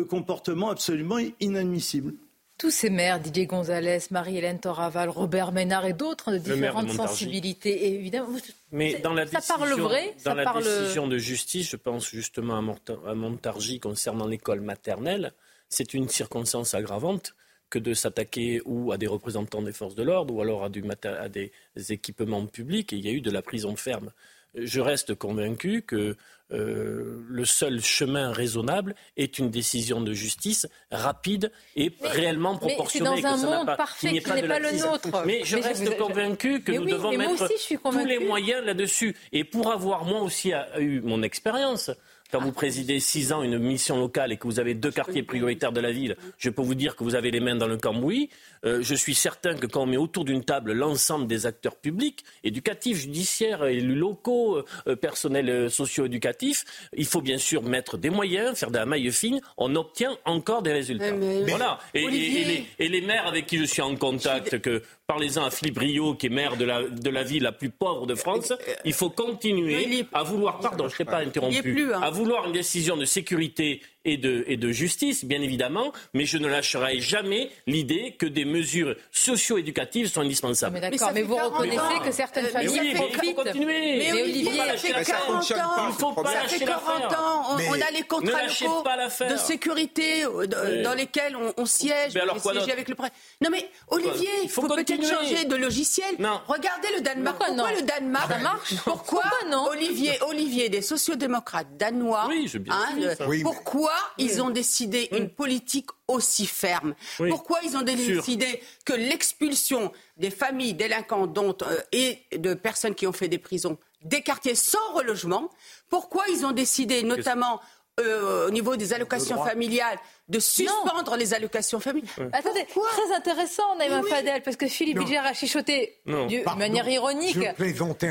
comportements 0.08 0.70
absolument 0.70 1.18
inadmissibles. 1.40 2.14
Tous 2.60 2.70
ces 2.70 2.90
maires, 2.90 3.18
Didier 3.18 3.46
Gonzalez, 3.46 4.00
Marie-Hélène 4.10 4.60
Toraval, 4.60 5.08
Robert 5.08 5.50
Ménard 5.50 5.86
et 5.86 5.94
d'autres 5.94 6.30
de 6.30 6.36
différentes 6.36 6.90
sensibilités, 6.90 7.94
évidemment. 7.94 8.36
Mais 8.70 8.98
dans 8.98 9.14
la 9.14 9.26
ça 9.26 9.40
parle 9.40 9.72
vrai, 9.80 10.14
dans 10.26 10.34
la 10.34 10.52
décision 10.52 11.08
de 11.08 11.16
justice, 11.16 11.70
je 11.70 11.76
pense 11.76 12.10
justement 12.10 12.58
à 12.58 13.14
Montargis 13.14 13.80
concernant 13.80 14.26
l'école 14.26 14.60
maternelle, 14.60 15.32
c'est 15.70 15.94
une 15.94 16.10
circonstance 16.10 16.74
aggravante 16.74 17.34
que 17.70 17.78
de 17.78 17.94
s'attaquer 17.94 18.60
ou 18.64 18.92
à 18.92 18.98
des 18.98 19.06
représentants 19.06 19.62
des 19.62 19.72
forces 19.72 19.94
de 19.94 20.02
l'ordre 20.02 20.34
ou 20.34 20.40
alors 20.40 20.64
à, 20.64 20.68
des 20.68 21.52
équipements 21.88 22.46
publics. 22.46 22.92
Et 22.92 22.96
il 22.96 23.06
y 23.06 23.08
a 23.08 23.12
eu 23.12 23.20
de 23.20 23.30
la 23.30 23.42
prison 23.42 23.76
ferme. 23.76 24.10
Je 24.54 24.80
reste 24.80 25.14
convaincu 25.14 25.82
que 25.82 26.16
euh, 26.52 27.22
le 27.28 27.44
seul 27.44 27.80
chemin 27.80 28.32
raisonnable 28.32 28.96
est 29.16 29.38
une 29.38 29.50
décision 29.50 30.00
de 30.00 30.12
justice 30.12 30.66
rapide 30.90 31.52
et 31.76 31.92
réellement 32.02 32.56
proportionnée. 32.56 33.10
Mais 33.14 33.22
dans 33.22 33.46
un 33.46 33.58
monde 33.58 33.76
parfait 33.76 34.08
qui 34.08 34.14
n'est 34.14 34.20
pas, 34.20 34.58
le 34.58 34.78
nôtre. 34.78 35.24
Mais 35.24 35.42
je 35.44 35.56
reste 35.58 35.96
convaincu 35.96 36.62
que 36.62 36.72
nous 36.72 36.86
devons 36.86 37.16
mettre 37.16 37.48
tous 37.48 38.04
les 38.04 38.18
moyens 38.18 38.64
là-dessus. 38.64 39.16
Et 39.30 39.44
pour 39.44 39.70
avoir 39.70 40.04
moi 40.04 40.20
aussi 40.22 40.52
eu 40.78 41.00
mon 41.02 41.22
expérience, 41.22 41.92
quand 42.30 42.40
vous 42.40 42.52
présidez 42.52 43.00
six 43.00 43.32
ans 43.32 43.42
une 43.42 43.58
mission 43.58 43.98
locale 43.98 44.32
et 44.32 44.36
que 44.36 44.46
vous 44.46 44.60
avez 44.60 44.74
deux 44.74 44.90
quartiers 44.90 45.22
prioritaires 45.22 45.72
de 45.72 45.80
la 45.80 45.92
ville, 45.92 46.16
je 46.38 46.50
peux 46.50 46.62
vous 46.62 46.74
dire 46.74 46.96
que 46.96 47.04
vous 47.04 47.14
avez 47.14 47.30
les 47.30 47.40
mains 47.40 47.56
dans 47.56 47.66
le 47.66 47.76
cambouis. 47.76 48.30
Euh, 48.64 48.80
je 48.82 48.94
suis 48.94 49.14
certain 49.14 49.54
que 49.54 49.66
quand 49.66 49.82
on 49.82 49.86
met 49.86 49.96
autour 49.96 50.24
d'une 50.24 50.44
table 50.44 50.72
l'ensemble 50.72 51.26
des 51.26 51.46
acteurs 51.46 51.76
publics, 51.76 52.24
éducatifs, 52.44 52.98
judiciaires, 52.98 53.64
élus 53.64 53.94
locaux, 53.94 54.58
euh, 54.58 54.64
euh, 54.88 54.96
personnels 54.96 55.70
socio-éducatifs, 55.70 56.64
il 56.96 57.06
faut 57.06 57.22
bien 57.22 57.38
sûr 57.38 57.62
mettre 57.62 57.96
des 57.96 58.10
moyens, 58.10 58.58
faire 58.58 58.70
de 58.70 58.76
la 58.76 58.86
maille 58.86 59.10
fine. 59.10 59.40
On 59.56 59.74
obtient 59.76 60.16
encore 60.24 60.62
des 60.62 60.72
résultats. 60.72 61.12
voilà. 61.48 61.78
Et, 61.94 62.06
les, 62.08 62.66
et, 62.78 62.88
les, 62.88 63.00
maires 63.00 63.26
avec 63.26 63.46
qui 63.46 63.58
je 63.58 63.64
suis 63.64 63.82
en 63.82 63.96
contact, 63.96 64.58
que 64.58 64.82
Parlez-en 65.10 65.44
à 65.44 65.50
Philippe 65.50 65.78
Rio, 65.78 66.14
qui 66.14 66.26
est 66.26 66.30
maire 66.30 66.56
de 66.56 66.64
la, 66.64 66.82
de 66.82 67.10
la 67.10 67.24
ville 67.24 67.42
la 67.42 67.50
plus 67.50 67.68
pauvre 67.68 68.06
de 68.06 68.14
France. 68.14 68.52
Il 68.84 68.92
faut 68.92 69.10
continuer 69.10 70.06
à 70.12 70.22
vouloir, 70.22 70.60
pardon, 70.60 70.86
je 70.86 71.02
ne 71.02 71.04
pas 71.04 71.18
interrompu, 71.18 71.92
hein. 71.92 72.00
à 72.00 72.10
vouloir 72.10 72.46
une 72.46 72.52
décision 72.52 72.96
de 72.96 73.04
sécurité 73.04 73.80
et 74.04 74.16
de, 74.16 74.44
et 74.46 74.56
de 74.56 74.72
justice, 74.72 75.24
bien 75.24 75.42
évidemment, 75.42 75.92
mais 76.14 76.24
je 76.24 76.38
ne 76.38 76.48
lâcherai 76.48 77.00
jamais 77.00 77.50
l'idée 77.66 78.16
que 78.18 78.26
des 78.26 78.44
mesures 78.44 78.96
socio-éducatives 79.10 80.10
sont 80.10 80.22
indispensables. 80.22 80.74
Mais 80.74 80.90
d'accord, 80.90 81.10
mais, 81.12 81.22
vous 81.22 81.36
reconnaissez 81.36 82.00
que 82.04 82.10
certaines 82.10 82.46
euh, 82.46 82.50
familles 82.50 82.68
oui, 82.80 82.94
profitent. 82.94 83.20
Il 83.22 83.34
faut 83.34 83.42
continuer. 83.42 83.98
Mais, 83.98 84.10
mais 84.12 84.22
Olivier, 84.22 84.56
ça 84.56 84.76
fait 84.76 85.04
40 85.04 85.52
ans. 85.52 85.88
Il 85.88 85.94
faut 85.94 86.12
pas 86.12 86.34
lâcher 86.34 86.64
l'affaire. 86.64 87.20
On, 87.50 87.56
on 87.56 87.74
a 87.74 87.90
les 87.92 88.02
contrats 88.02 88.46
locaux 88.46 88.84
de 89.30 89.36
sécurité 89.36 90.24
euh, 90.24 90.82
dans 90.82 90.94
lesquels 90.94 91.36
on, 91.56 91.66
siège, 91.66 92.14
mais 92.14 92.20
alors, 92.20 92.40
siéger 92.40 92.72
avec 92.72 92.88
le. 92.88 92.96
Non 93.40 93.48
mais 93.50 93.70
Olivier, 93.88 94.28
il 94.42 94.50
faut, 94.50 94.66
peut-être 94.66 95.06
changer 95.06 95.44
de 95.44 95.56
logiciel. 95.56 96.16
Regardez 96.46 96.88
le 96.96 97.02
Danemark. 97.02 97.36
Pourquoi, 97.38 97.72
le 97.72 97.82
Danemark 97.82 98.32
Ça 98.32 98.38
marche. 98.38 98.74
Pourquoi, 98.84 99.24
non 99.50 99.66
Olivier, 99.70 100.12
Olivier, 100.22 100.68
des 100.68 100.82
sociodémocrates 100.82 101.76
danois. 101.76 102.26
Oui, 102.28 102.48
je 102.48 102.58
bien 102.58 102.74
hein, 102.74 103.14
Pourquoi 103.42 103.89
ils 104.18 104.42
ont 104.42 104.50
décidé 104.50 105.08
une 105.12 105.28
politique 105.28 105.88
aussi 106.08 106.46
ferme 106.46 106.94
Pourquoi 107.16 107.58
ils 107.64 107.76
ont 107.76 107.82
décidé 107.82 108.62
que 108.84 108.92
l'expulsion 108.92 109.92
des 110.16 110.30
familles 110.30 110.74
délinquantes 110.74 111.32
dont, 111.32 111.56
euh, 111.62 111.80
et 111.92 112.26
de 112.36 112.54
personnes 112.54 112.94
qui 112.94 113.06
ont 113.06 113.12
fait 113.12 113.28
des 113.28 113.38
prisons 113.38 113.78
des 114.02 114.22
quartiers 114.22 114.54
sans 114.54 114.94
relogement 114.94 115.50
Pourquoi 115.88 116.24
ils 116.30 116.46
ont 116.46 116.52
décidé, 116.52 117.02
notamment 117.02 117.60
euh, 117.98 118.46
au 118.46 118.50
niveau 118.50 118.76
des 118.76 118.92
allocations 118.92 119.42
familiales, 119.44 119.98
de 120.28 120.38
suspendre 120.38 121.16
les 121.16 121.34
allocations 121.34 121.80
familiales. 121.80 122.30
Attendez, 122.32 122.64
très 122.64 123.14
intéressant, 123.14 123.76
Naïma 123.78 124.02
Fadel, 124.08 124.42
parce 124.42 124.56
que 124.56 124.68
Philippe 124.68 124.98
Bilger 124.98 125.18
a 125.18 125.34
chichoté 125.34 126.00
de 126.06 126.58
manière 126.58 126.88
ironique. 126.88 127.36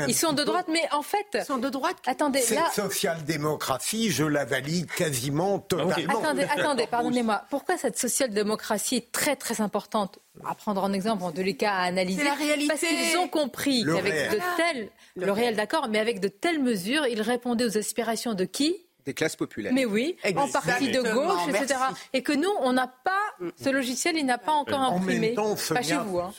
Ils 0.06 0.14
sont 0.14 0.32
de 0.32 0.44
droite, 0.44 0.66
mais 0.68 0.82
en 0.92 1.02
fait. 1.02 1.26
Ils 1.34 1.44
sont 1.44 1.58
de 1.58 1.68
droite. 1.68 1.96
Attendez, 2.06 2.40
Cette 2.40 2.72
social-démocratie, 2.74 4.10
je 4.10 4.24
la 4.24 4.44
valide 4.44 4.90
quasiment 4.92 5.58
totalement. 5.58 6.20
Attendez, 6.20 6.44
attendez, 6.56 6.86
pardonnez-moi. 6.86 7.42
Pourquoi 7.50 7.76
cette 7.76 7.98
social-démocratie 7.98 8.96
est 8.96 9.12
très 9.12 9.36
très 9.36 9.60
importante? 9.60 10.18
À 10.44 10.54
prendre 10.54 10.82
en 10.84 10.92
exemple, 10.92 11.24
en 11.24 11.32
tous 11.32 11.42
les 11.42 11.56
cas, 11.56 11.72
à 11.72 11.82
analyser. 11.82 12.18
C'est 12.20 12.28
la 12.28 12.34
réalité. 12.34 12.68
Parce 12.68 12.80
qu'ils 12.80 13.18
ont 13.18 13.28
compris 13.28 13.84
qu'avec 13.84 14.30
de 14.30 14.38
telles, 14.56 14.90
le 15.16 15.32
réel 15.32 15.56
d'accord, 15.56 15.88
mais 15.88 15.98
avec 15.98 16.20
de 16.20 16.28
telles 16.28 16.62
mesures, 16.62 17.06
ils 17.06 17.22
répondaient 17.22 17.64
aux 17.64 17.78
aspirations 17.78 18.34
de 18.34 18.44
qui? 18.44 18.86
Des 19.04 19.14
classes 19.14 19.36
populaires. 19.36 19.72
Mais 19.72 19.84
oui, 19.84 20.16
en 20.36 20.48
partie 20.48 20.90
de 20.90 21.00
gauche, 21.00 21.48
etc. 21.48 21.80
Et 22.12 22.22
que 22.22 22.32
nous, 22.32 22.50
on 22.60 22.72
n'a 22.72 22.86
pas, 22.86 23.50
ce 23.62 23.70
logiciel, 23.70 24.16
il 24.16 24.26
n'a 24.26 24.38
pas 24.38 24.52
encore 24.52 24.80
imprimé. 24.80 25.34
En 25.38 25.44
même 25.44 25.56
temps, 25.56 25.74
pas 25.74 25.82
chez 25.82 25.96
vous. 25.96 26.20
Hein. 26.20 26.32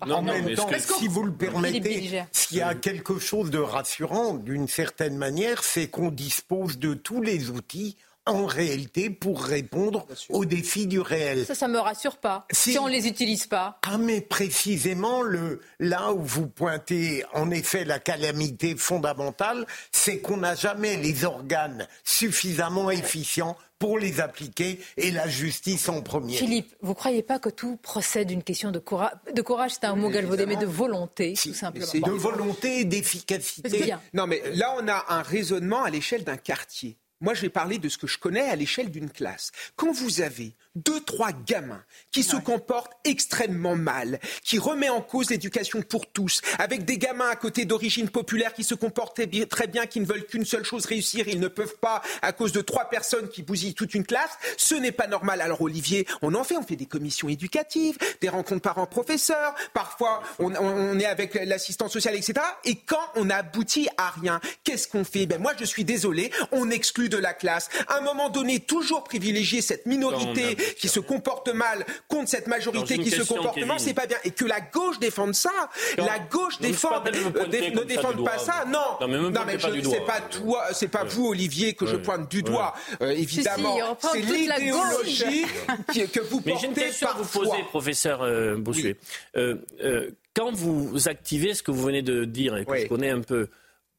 en 0.00 0.22
même 0.22 0.54
temps, 0.54 0.68
si 0.78 1.08
vous 1.08 1.22
le 1.22 1.32
permettez, 1.32 2.22
s'il 2.32 2.58
y 2.58 2.62
a 2.62 2.74
quelque 2.74 3.18
chose 3.18 3.50
de 3.50 3.58
rassurant, 3.58 4.34
d'une 4.34 4.68
certaine 4.68 5.16
manière, 5.16 5.64
c'est 5.64 5.88
qu'on 5.88 6.10
dispose 6.10 6.78
de 6.78 6.94
tous 6.94 7.22
les 7.22 7.50
outils 7.50 7.96
en 8.30 8.46
réalité 8.46 9.10
pour 9.10 9.42
répondre 9.42 10.06
aux 10.28 10.44
défis 10.44 10.86
du 10.86 11.00
réel. 11.00 11.44
Ça, 11.46 11.54
ça 11.54 11.68
me 11.68 11.78
rassure 11.78 12.16
pas. 12.16 12.46
Si, 12.50 12.78
on 12.78 12.84
on 12.84 12.86
les 12.86 13.06
utilise 13.06 13.46
pas. 13.46 13.78
Ah, 13.82 13.98
mais 13.98 14.20
précisément 14.20 15.22
le 15.22 15.60
là 15.78 16.12
où 16.12 16.22
vous 16.22 16.46
pointez 16.46 17.24
en 17.34 17.50
effet 17.50 17.84
la 17.84 17.98
calamité 17.98 18.74
fondamentale, 18.76 19.66
c'est 19.92 20.18
qu'on 20.18 20.38
n'a 20.38 20.54
jamais 20.54 20.96
les 20.96 21.24
organes 21.24 21.86
suffisamment 22.02 22.90
efficients 22.90 23.56
pour 23.78 23.98
les 23.98 24.20
appliquer 24.20 24.78
et 24.96 25.10
la 25.10 25.26
justice 25.28 25.88
en 25.88 26.02
premier. 26.02 26.36
Philippe, 26.36 26.74
vous 26.82 26.90
ne 26.90 26.94
croyez 26.94 27.22
pas 27.22 27.38
que 27.38 27.48
tout 27.48 27.76
procède 27.82 28.28
d'une 28.28 28.42
question 28.42 28.70
de 28.70 28.78
courage 28.78 29.12
De 29.34 29.42
courage, 29.42 29.72
c'est 29.72 29.84
un 29.84 29.96
mot 29.96 30.10
galvaudé, 30.10 30.46
mais 30.46 30.56
de 30.56 30.66
volonté, 30.66 31.32
tout 31.32 31.54
simplement. 31.54 31.86
De 31.86 32.10
volonté 32.10 32.80
et 32.80 32.84
d'efficacité. 32.84 33.94
Non, 34.12 34.26
mais 34.26 34.42
là, 34.54 34.74
on 34.78 34.86
a 34.86 35.06
un 35.08 35.22
raisonnement 35.22 35.82
à 35.82 35.90
l'échelle 35.90 36.24
d'un 36.24 36.36
quartier. 36.36 36.98
Moi, 37.22 37.34
je 37.34 37.42
vais 37.42 37.50
parler 37.50 37.78
de 37.78 37.90
ce 37.90 37.98
que 37.98 38.06
je 38.06 38.16
connais 38.16 38.48
à 38.48 38.56
l'échelle 38.56 38.90
d'une 38.90 39.10
classe. 39.10 39.52
Quand 39.76 39.92
vous 39.92 40.22
avez 40.22 40.54
deux, 40.76 41.00
trois 41.00 41.32
gamins 41.32 41.82
qui 42.12 42.22
se 42.22 42.36
comportent 42.36 42.92
extrêmement 43.04 43.76
mal, 43.76 44.20
qui 44.44 44.58
remet 44.58 44.88
en 44.88 45.00
cause 45.00 45.30
l'éducation 45.30 45.82
pour 45.82 46.06
tous, 46.06 46.40
avec 46.58 46.84
des 46.84 46.98
gamins 46.98 47.28
à 47.28 47.36
côté 47.36 47.64
d'origine 47.64 48.08
populaire 48.08 48.54
qui 48.54 48.62
se 48.62 48.74
comportent 48.74 49.20
très 49.48 49.66
bien, 49.66 49.86
qui 49.86 50.00
ne 50.00 50.06
veulent 50.06 50.26
qu'une 50.26 50.44
seule 50.44 50.64
chose 50.64 50.86
réussir, 50.86 51.26
ils 51.28 51.40
ne 51.40 51.48
peuvent 51.48 51.76
pas 51.80 52.02
à 52.22 52.32
cause 52.32 52.52
de 52.52 52.60
trois 52.60 52.88
personnes 52.88 53.28
qui 53.28 53.42
bousillent 53.42 53.74
toute 53.74 53.94
une 53.94 54.06
classe, 54.06 54.30
ce 54.56 54.74
n'est 54.74 54.92
pas 54.92 55.06
normal. 55.06 55.40
Alors 55.40 55.60
Olivier, 55.62 56.06
on 56.22 56.34
en 56.34 56.44
fait, 56.44 56.56
on 56.56 56.62
fait 56.62 56.76
des 56.76 56.86
commissions 56.86 57.28
éducatives, 57.28 57.98
des 58.20 58.28
rencontres 58.28 58.62
parents-professeurs, 58.62 59.54
parfois 59.74 60.22
on, 60.38 60.54
on, 60.54 60.98
est 60.98 61.06
avec 61.06 61.34
l'assistance 61.34 61.92
sociale, 61.92 62.14
etc. 62.14 62.34
Et 62.64 62.76
quand 62.76 62.98
on 63.16 63.28
aboutit 63.30 63.88
à 63.96 64.10
rien, 64.10 64.40
qu'est-ce 64.62 64.86
qu'on 64.86 65.04
fait? 65.04 65.26
Ben 65.26 65.40
moi, 65.40 65.52
je 65.58 65.64
suis 65.64 65.84
désolé, 65.84 66.30
on 66.52 66.70
exclut 66.70 67.08
de 67.08 67.16
la 67.16 67.34
classe. 67.34 67.68
À 67.88 67.98
un 67.98 68.00
moment 68.02 68.28
donné, 68.28 68.60
toujours 68.60 69.04
privilégier 69.04 69.62
cette 69.62 69.86
minorité 69.86 70.56
qui 70.78 70.88
se 70.88 71.00
comporte 71.00 71.48
mal 71.48 71.84
contre 72.08 72.28
cette 72.28 72.46
majorité 72.46 72.98
qui 72.98 73.10
se 73.10 73.22
comporte 73.22 73.58
mal, 73.64 73.80
c'est 73.80 73.94
pas 73.94 74.06
bien. 74.06 74.18
Et 74.24 74.30
que 74.30 74.44
la 74.44 74.60
gauche 74.60 74.98
défende 74.98 75.34
ça, 75.34 75.50
la 75.96 76.18
gauche 76.18 76.58
défend, 76.60 77.02
ne 77.04 77.84
défende 77.84 78.24
pas 78.24 78.38
ça, 78.38 78.64
non. 78.66 79.08
Non, 79.08 79.40
mais 79.46 79.58
c'est 79.82 80.04
pas 80.06 80.20
toi, 80.20 80.64
c'est 80.72 80.88
pas 80.88 81.04
vous, 81.04 81.28
Olivier, 81.28 81.74
que 81.74 81.86
je 81.86 81.96
pointe 81.96 82.30
du 82.30 82.42
doigt. 82.42 82.74
Euh, 83.00 83.10
évidemment, 83.10 83.96
c'est 84.00 84.20
l'idéologie 84.20 85.44
que 85.94 86.20
vous 86.20 86.40
portez. 86.40 86.52
Mais 86.52 86.60
j'ai 86.60 86.66
une 86.66 86.74
question 86.74 87.08
à 87.08 87.14
vous 87.14 87.24
poser, 87.24 87.62
professeur 87.68 88.22
euh, 88.22 88.56
Bossuet. 88.56 88.96
Euh, 89.36 89.56
quand 90.34 90.52
vous 90.52 91.08
activez 91.08 91.54
ce 91.54 91.62
que 91.62 91.70
vous 91.70 91.82
venez 91.82 92.02
de 92.02 92.24
dire 92.24 92.56
et 92.56 92.64
que 92.64 92.76
je 92.76 92.86
connais 92.86 93.10
un 93.10 93.20
peu, 93.20 93.48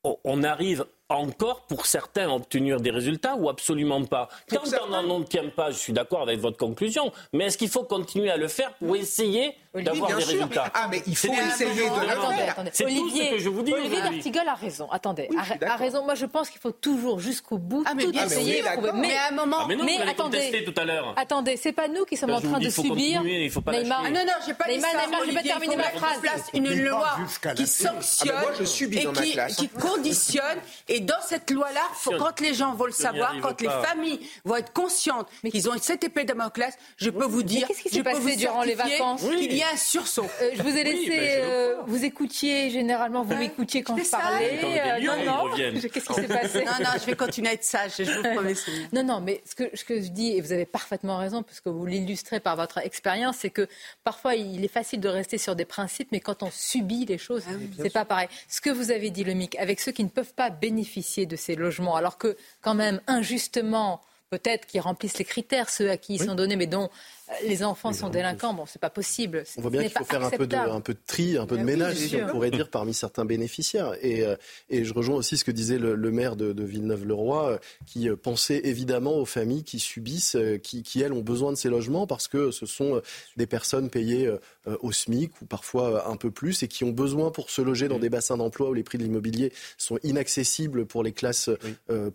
on 0.03 0.43
arrive 0.43 0.85
encore 1.17 1.61
pour 1.61 1.85
certains 1.85 2.29
obtenir 2.31 2.79
des 2.79 2.91
résultats 2.91 3.35
ou 3.35 3.49
absolument 3.49 4.03
pas. 4.05 4.29
Quand 4.49 4.61
on 4.85 4.89
n'en 4.89 5.15
obtient 5.17 5.49
pas, 5.49 5.71
je 5.71 5.77
suis 5.77 5.93
d'accord 5.93 6.21
avec 6.21 6.39
votre 6.39 6.57
conclusion, 6.57 7.11
mais 7.33 7.45
est-ce 7.45 7.57
qu'il 7.57 7.69
faut 7.69 7.83
continuer 7.83 8.29
à 8.29 8.37
le 8.37 8.47
faire 8.47 8.73
pour 8.75 8.95
essayer 8.95 9.55
d'avoir 9.73 10.07
des 10.07 10.13
résultats. 10.15 10.71
Ah, 10.73 10.87
mais 10.89 11.01
il 11.07 11.15
faut 11.15 11.31
essayer 11.31 11.89
de 11.89 11.99
le 12.01 12.35
faire. 12.35 12.55
C'est 12.73 12.85
tout 12.85 13.09
ce 13.09 13.31
que 13.31 13.39
je 13.39 13.49
vous 13.49 13.61
dis. 13.61 13.73
Olivier 13.73 14.01
D'Artigol 14.01 14.47
a 14.47 14.55
raison. 14.55 14.89
Attendez, 14.91 15.29
a, 15.65 15.75
raison. 15.75 16.03
Moi, 16.03 16.15
je 16.15 16.25
pense 16.25 16.49
qu'il 16.49 16.59
faut 16.59 16.71
toujours 16.71 17.19
jusqu'au 17.19 17.57
bout 17.57 17.83
ah, 17.85 17.93
mais 17.95 18.03
tout 18.03 18.11
bien 18.11 18.25
essayer. 18.25 18.63
Mais, 18.95 19.15
à 19.15 19.29
un 19.29 19.35
moment, 19.35 19.57
ah, 19.61 19.65
mais, 19.67 19.75
non, 19.75 19.85
mais 19.85 19.97
attendez, 20.01 20.63
tout 20.65 20.79
à 20.79 20.85
l'heure. 20.85 21.13
Attendez, 21.17 21.57
c'est 21.57 21.71
pas 21.71 21.87
nous 21.87 22.05
qui 22.05 22.17
sommes 22.17 22.31
en 22.31 22.41
train 22.41 22.59
de 22.59 22.69
subir. 22.69 23.23
Il 23.25 23.49
faut 23.49 23.61
pas 23.61 23.71
Neymar. 23.71 24.03
Ah, 24.05 24.09
non, 24.09 24.21
non, 24.25 24.33
j'ai 24.45 24.53
pas 24.53 24.65
dit 24.67 24.79
ça. 24.81 24.87
Neymar, 24.87 25.21
je 25.25 25.31
vais 25.31 25.43
terminer 25.43 25.75
ma 25.77 25.83
phrase. 25.83 26.19
place 26.19 26.49
une 26.53 26.83
loi 26.83 27.17
qui 27.55 27.67
sanctionne 27.67 28.33
et 28.91 29.53
qui 29.53 29.69
conditionne. 29.69 30.59
Et 30.87 30.99
dans 30.99 31.21
cette 31.21 31.49
loi-là, 31.49 31.81
quand 32.17 32.39
les 32.41 32.53
gens 32.53 32.73
vont 32.75 32.85
le 32.85 32.91
savoir, 32.91 33.35
quand 33.41 33.61
les 33.61 33.69
familles 33.69 34.19
vont 34.43 34.57
être 34.57 34.73
conscientes 34.73 35.27
qu'ils 35.49 35.69
ont 35.69 35.73
cette 35.81 36.03
épée 36.03 36.23
de 36.23 36.27
Damoclès, 36.29 36.77
je 36.97 37.09
peux 37.09 37.25
vous 37.25 37.43
dire, 37.43 37.67
qu'est-ce 37.67 37.81
qui 37.81 37.89
s'est 37.89 38.03
passé 38.03 38.35
durant 38.35 38.63
les 38.63 38.75
vacances 38.75 39.21
qu'il 39.21 39.60
y 39.61 39.63
a 39.63 39.73
un 39.73 39.77
sursaut. 39.77 40.27
Euh, 40.41 40.51
je 40.53 40.61
vous 40.61 40.75
ai 40.75 40.83
laissé, 40.83 41.41
euh, 41.41 41.75
vous 41.87 42.03
écoutiez 42.03 42.69
généralement, 42.69 43.23
vous 43.23 43.35
m'écoutiez 43.35 43.83
quand 43.83 43.97
je 43.97 44.09
parlais. 44.09 44.59
Euh, 44.63 44.99
non, 45.05 45.23
non. 45.25 45.55
Qu'est-ce 45.55 45.87
qui 45.87 46.13
s'est 46.13 46.27
passé? 46.27 46.65
Non, 46.65 46.71
non, 46.79 46.89
je 46.99 47.05
vais 47.05 47.15
continuer 47.15 47.49
à 47.49 47.53
être 47.53 47.63
sage. 47.63 47.93
Je 47.97 48.03
vous 48.03 48.23
promets. 48.23 48.53
Non, 48.93 49.03
non, 49.03 49.21
mais 49.21 49.41
ce 49.45 49.55
que, 49.55 49.75
ce 49.75 49.83
que 49.83 50.01
je 50.01 50.09
dis, 50.09 50.31
et 50.31 50.41
vous 50.41 50.51
avez 50.51 50.65
parfaitement 50.65 51.17
raison, 51.17 51.43
puisque 51.43 51.67
vous 51.67 51.85
l'illustrez 51.85 52.39
par 52.39 52.55
votre 52.55 52.79
expérience, 52.79 53.37
c'est 53.39 53.49
que 53.49 53.67
parfois 54.03 54.35
il 54.35 54.63
est 54.63 54.69
facile 54.71 54.99
de 54.99 55.09
rester 55.09 55.37
sur 55.37 55.55
des 55.55 55.65
principes, 55.65 56.09
mais 56.11 56.19
quand 56.19 56.43
on 56.43 56.51
subit 56.51 57.05
les 57.05 57.17
choses, 57.17 57.43
ah 57.47 57.53
c'est 57.81 57.93
pas 57.93 58.05
pareil. 58.05 58.27
Ce 58.47 58.61
que 58.61 58.69
vous 58.69 58.91
avez 58.91 59.09
dit, 59.09 59.23
le 59.23 59.33
MIC, 59.33 59.55
avec 59.57 59.79
ceux 59.79 59.91
qui 59.91 60.03
ne 60.03 60.09
peuvent 60.09 60.33
pas 60.33 60.49
bénéficier 60.49 61.25
de 61.25 61.35
ces 61.35 61.55
logements, 61.55 61.95
alors 61.95 62.17
que 62.17 62.35
quand 62.61 62.75
même 62.75 63.01
injustement 63.07 64.01
peut-être 64.31 64.65
qui 64.65 64.79
remplissent 64.79 65.17
les 65.17 65.25
critères, 65.25 65.69
ceux 65.69 65.91
à 65.91 65.97
qui 65.97 66.15
ils 66.15 66.23
sont 66.23 66.35
donnés, 66.35 66.55
mais 66.55 66.65
dont 66.65 66.89
les 67.43 67.63
enfants 67.63 67.93
sont 67.93 68.09
délinquants, 68.09 68.53
bon, 68.53 68.65
c'est 68.65 68.81
pas 68.81 68.89
possible. 68.89 69.43
On 69.57 69.61
voit 69.61 69.71
bien 69.71 69.81
qu'il 69.83 69.91
faut 69.91 70.03
faire 70.03 70.23
un 70.23 70.29
peu, 70.29 70.47
de, 70.47 70.55
un 70.55 70.81
peu 70.81 70.93
de 70.93 70.99
tri, 71.05 71.37
un 71.37 71.45
peu 71.45 71.57
de 71.57 71.63
ménage, 71.63 71.95
si 71.95 72.15
on 72.17 72.27
pourrait 72.27 72.51
dire, 72.51 72.69
parmi 72.69 72.93
certains 72.93 73.25
bénéficiaires. 73.25 73.93
Et, 74.01 74.25
euh, 74.25 74.35
et 74.69 74.83
je 74.83 74.93
rejoins 74.93 75.15
aussi 75.15 75.37
ce 75.37 75.43
que 75.43 75.51
disait 75.51 75.77
le, 75.77 76.11
maire 76.11 76.35
de, 76.35 76.63
Villeneuve-le-Roi, 76.63 77.49
euh, 77.49 77.57
qui 77.85 78.09
euh, 78.09 78.15
pensait 78.15 78.61
évidemment 78.63 79.17
aux 79.17 79.25
familles 79.25 79.63
qui 79.63 79.79
subissent, 79.79 80.37
qui, 80.63 80.83
qui, 80.83 81.01
elles 81.01 81.13
ont 81.13 81.21
besoin 81.21 81.51
de 81.51 81.57
ces 81.57 81.69
logements 81.69 82.07
parce 82.07 82.27
que 82.27 82.51
ce 82.51 82.65
sont 82.65 83.01
des 83.37 83.47
personnes 83.47 83.89
payées 83.89 84.29
au 84.81 84.91
SMIC 84.91 85.41
ou 85.41 85.45
parfois 85.45 86.09
un 86.09 86.15
peu 86.15 86.31
plus 86.31 86.63
et 86.63 86.67
qui 86.67 86.83
ont 86.83 86.91
besoin 86.91 87.31
pour 87.31 87.49
se 87.49 87.61
loger 87.61 87.87
dans 87.87 87.99
des 87.99 88.09
bassins 88.09 88.37
d'emploi 88.37 88.69
où 88.69 88.73
les 88.73 88.83
prix 88.83 88.97
de 88.97 89.03
l'immobilier 89.03 89.51
sont 89.77 89.97
inaccessibles 90.03 90.85
pour 90.85 91.03
les 91.03 91.11
classes 91.11 91.49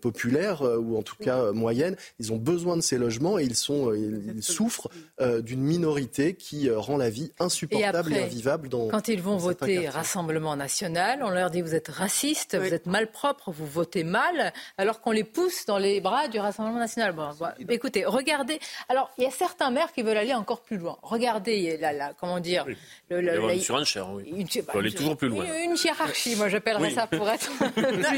populaires 0.00 0.62
ou 0.62 0.96
en 0.96 1.02
tout 1.02 1.16
cas 1.16 1.52
moyennes. 1.52 1.96
Ils 2.18 2.32
ont 2.32 2.36
besoin 2.36 2.76
de 2.76 2.82
ces 2.82 2.98
logements 2.98 3.38
et 3.38 3.44
ils, 3.44 3.56
sont, 3.56 3.92
ils 3.94 4.42
souffrent 4.42 4.88
euh, 5.20 5.42
d'une 5.42 5.60
minorité 5.60 6.34
qui 6.34 6.68
euh, 6.68 6.78
rend 6.78 6.96
la 6.96 7.10
vie 7.10 7.32
insupportable 7.38 8.12
et, 8.12 8.22
invivable 8.22 8.68
dans 8.68 8.88
Quand 8.88 9.08
ils 9.08 9.22
vont 9.22 9.36
voter 9.36 9.88
Rassemblement 9.88 10.56
national, 10.56 11.20
on 11.22 11.30
leur 11.30 11.50
dit 11.50 11.62
vous 11.62 11.74
êtes 11.74 11.88
raciste, 11.88 12.56
vous 12.56 12.74
êtes 12.74 12.86
malpropre, 12.86 13.50
vous 13.50 13.66
votez 13.66 14.04
mal, 14.04 14.52
alors 14.78 15.00
qu'on 15.00 15.12
les 15.12 15.24
pousse 15.24 15.66
dans 15.66 15.78
les 15.78 16.00
bras 16.00 16.28
du 16.28 16.38
Rassemblement 16.38 16.78
national. 16.78 17.12
Bon, 17.12 17.30
écoutez, 17.68 18.04
regardez. 18.04 18.60
Alors, 18.88 19.10
il 19.18 19.24
y 19.24 19.26
a 19.26 19.30
certains 19.30 19.70
maires 19.70 19.92
qui 19.92 20.02
veulent 20.02 20.16
aller 20.16 20.34
encore 20.34 20.62
plus 20.62 20.76
loin. 20.76 20.98
Regardez, 21.02 21.78
la, 21.80 22.12
comment 22.14 22.40
dire. 22.40 22.64
Oui. 22.66 22.76
Le, 23.08 23.20
le, 23.20 23.52
une 23.52 23.60
surenchère, 23.60 24.10
oui. 24.10 24.24
Une, 24.26 24.62
bah, 24.64 24.72
aller 24.74 24.92
toujours 24.92 25.16
plus 25.16 25.28
loin. 25.28 25.44
Une, 25.44 25.70
une 25.70 25.76
hiérarchie, 25.76 26.34
moi 26.36 26.48
j'appellerais 26.48 26.90
ça 26.90 27.06
pour 27.06 27.28
être 27.28 27.50
plus. 27.72 28.02
Ça 28.02 28.12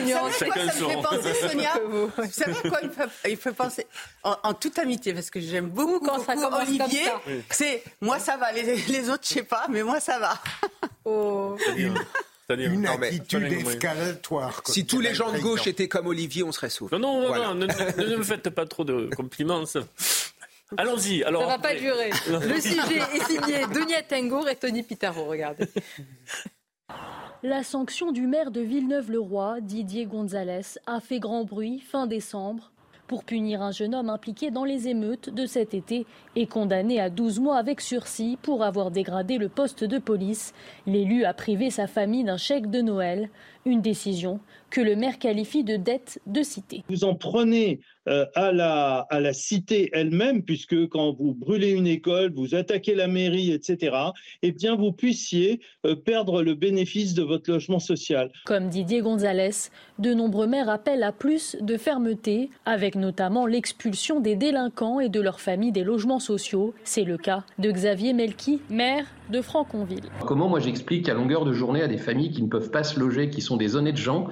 me 0.55 0.89
fait 0.89 1.03
penser, 1.03 1.35
Sonia 1.35 1.73
Vous 1.89 2.11
savez 2.31 2.69
quoi 2.69 2.81
il 3.29 3.37
faut, 3.37 3.53
penser? 3.53 3.87
En, 4.23 4.55
toute 4.55 4.79
amitié, 4.79 5.13
parce 5.13 5.31
que 5.31 5.41
j'aime 5.41 5.69
beaucoup 5.69 6.01
quand 6.01 6.19
ça 6.21 6.35
commence 6.35 6.69
Olivier, 6.81 7.05
c'est 7.51 7.83
moi 8.01 8.19
ça 8.19 8.37
va, 8.37 8.53
les, 8.53 9.11
autres 9.11 9.25
je 9.25 9.35
sais 9.35 9.43
pas, 9.43 9.67
mais 9.69 9.83
moi 9.83 10.01
ça 10.01 10.19
va. 10.19 10.39
Oh. 11.05 11.57
Une 12.51 12.87
attitude 12.87 13.53
escalatoire. 13.53 14.63
Si 14.67 14.87
tous 14.87 15.01
les 15.01 15.15
gens 15.15 15.33
de 15.33 15.39
gauche 15.39 15.67
étaient 15.67 15.89
comme 15.89 16.07
Olivier, 16.07 16.43
on 16.43 16.53
serait 16.53 16.71
sauf. 16.71 16.91
Non, 16.93 16.99
non, 16.99 17.35
non, 17.35 17.55
ne, 17.55 18.17
me 18.17 18.23
faites 18.23 18.49
pas 18.51 18.65
trop 18.65 18.85
de 18.85 19.11
compliments. 19.15 19.65
Allons-y. 20.77 21.23
Alors, 21.25 21.43
ça 21.43 21.49
va 21.49 21.59
pas 21.59 21.75
durer. 21.75 22.11
Le 22.29 22.61
sujet 22.61 23.01
est 23.15 23.25
signé 23.25 23.67
Dunia 23.73 24.03
Tengour 24.03 24.49
et 24.49 24.57
Tony 24.57 24.83
Pitaro. 24.83 25.27
Regardez. 25.27 25.67
La 27.43 27.63
sanction 27.63 28.13
du 28.13 28.27
maire 28.27 28.51
de 28.51 28.61
Villeneuve-le-Roi, 28.61 29.61
Didier 29.61 30.07
Gonzalez, 30.07 30.79
a 30.87 31.01
fait 31.01 31.21
grand 31.21 31.45
bruit 31.45 31.81
fin 31.81 32.07
décembre 32.07 32.73
pour 33.09 33.25
punir 33.25 33.63
un 33.63 33.73
jeune 33.73 33.95
homme 33.95 34.11
impliqué 34.11 34.53
dans 34.53 34.65
les 34.65 34.87
émeutes 34.87 35.31
de 35.31 35.47
cet 35.47 35.75
été 35.75 36.07
et 36.37 36.47
condamné 36.47 37.01
à 37.01 37.11
12 37.11 37.41
mois 37.41 37.57
avec 37.57 37.81
sursis 37.81 38.39
pour 38.43 38.63
avoir 38.63 38.91
dégradé 38.91 39.39
le 39.39 39.49
poste 39.49 39.83
de 39.83 39.99
police. 39.99 40.53
L'élu 40.87 41.25
a 41.25 41.33
privé 41.33 41.71
sa 41.71 41.87
famille 41.87 42.23
d'un 42.23 42.37
chèque 42.37 42.71
de 42.71 42.83
Noël, 42.83 43.31
une 43.65 43.81
décision 43.81 44.39
que 44.71 44.81
le 44.81 44.97
maire 44.97 45.19
qualifie 45.19 45.65
de 45.65 45.77
dette 45.77 46.21
de 46.27 46.43
cité. 46.43 46.83
Vous 46.89 47.05
en 47.05 47.15
prenez 47.15 47.81
euh, 48.09 48.25
à, 48.35 48.53
la, 48.53 49.07
à 49.11 49.21
la 49.21 49.33
cité 49.33 49.91
elle-même, 49.93 50.43
puisque 50.43 50.89
quand 50.89 51.13
vous 51.13 51.35
brûlez 51.35 51.71
une 51.71 51.87
école, 51.87 52.33
vous 52.35 52.55
attaquez 52.55 52.95
la 52.95 53.07
mairie, 53.07 53.53
etc., 53.53 53.97
eh 54.43 54.53
bien, 54.53 54.77
vous 54.77 54.93
puissiez 54.93 55.61
euh, 55.85 55.95
perdre 55.95 56.43
le 56.43 56.55
bénéfice 56.55 57.15
de 57.15 57.23
votre 57.23 57.51
logement 57.51 57.79
social. 57.79 58.31
Comme 58.47 58.69
Didier 58.69 59.01
Gonzalez, 59.01 59.71
de 59.99 60.15
nombreux 60.15 60.47
maires 60.47 60.71
appellent 60.71 61.03
à 61.03 61.13
plus 61.13 61.57
de 61.61 61.77
fermeté, 61.77 62.51
avec 62.65 62.95
notamment 62.95 63.47
l'expulsion 63.47 64.21
des 64.21 64.37
délinquants 64.37 65.01
et 65.01 65.09
de 65.09 65.21
leurs 65.21 65.41
familles 65.41 65.73
des 65.73 65.85
logements 65.85 66.21
sociaux. 66.21 66.75
C'est 66.85 67.05
le 67.05 67.19
cas 67.19 67.45
de 67.59 67.71
Xavier 67.71 68.13
Melki, 68.13 68.61
maire 68.71 69.05
de 69.31 69.43
Franconville. 69.43 70.09
Comment 70.27 70.49
moi 70.49 70.61
j'explique 70.61 71.09
à 71.09 71.15
longueur 71.15 71.45
de 71.45 71.53
journée 71.53 71.83
à 71.83 71.89
des 71.89 71.99
familles 71.99 72.31
qui 72.31 72.43
ne 72.43 72.49
peuvent 72.49 72.71
pas 72.71 72.85
se 72.85 72.99
loger, 72.99 73.29
qui 73.29 73.43
sont 73.43 73.57
des 73.57 73.77
honnêtes 73.77 73.97
gens, 73.99 74.29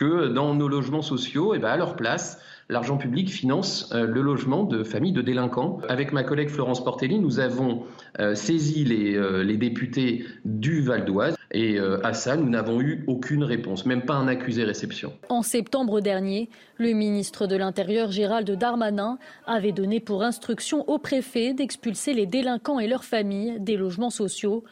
que 0.00 0.28
dans 0.28 0.54
nos 0.54 0.66
logements 0.66 1.02
sociaux, 1.02 1.54
eh 1.54 1.58
ben 1.58 1.68
à 1.68 1.76
leur 1.76 1.94
place, 1.94 2.40
l'argent 2.70 2.96
public 2.96 3.30
finance 3.30 3.90
euh, 3.92 4.06
le 4.06 4.22
logement 4.22 4.64
de 4.64 4.82
familles 4.82 5.12
de 5.12 5.20
délinquants. 5.20 5.78
Avec 5.90 6.12
ma 6.12 6.24
collègue 6.24 6.48
Florence 6.48 6.82
Portelli, 6.82 7.18
nous 7.18 7.38
avons 7.38 7.82
euh, 8.18 8.34
saisi 8.34 8.84
les, 8.84 9.14
euh, 9.14 9.42
les, 9.42 9.58
députés 9.58 10.24
du 10.46 10.80
Val 10.80 11.04
d'Oise 11.04 11.36
et 11.52 11.78
à 12.04 12.14
ça, 12.14 12.36
nous 12.36 12.48
n'avons 12.48 12.80
eu 12.80 13.02
aucune 13.08 13.42
réponse, 13.42 13.84
même 13.84 14.02
pas 14.02 14.14
un 14.14 14.28
accusé-réception. 14.28 15.12
En 15.30 15.42
septembre 15.42 16.00
dernier, 16.00 16.48
le 16.78 16.92
ministre 16.92 17.48
de 17.48 17.56
l'Intérieur 17.56 18.12
Gérald 18.12 18.48
Darmanin 18.48 19.18
avait 19.48 19.72
donné 19.72 19.98
pour 19.98 20.22
instruction 20.22 20.88
au 20.88 20.98
préfet 20.98 21.52
d'expulser 21.52 22.14
les 22.14 22.26
délinquants 22.26 22.78
et 22.78 22.86
leurs 22.86 23.02
familles 23.02 23.56
des 23.58 23.76
logements 23.76 24.10
sociaux. 24.10 24.62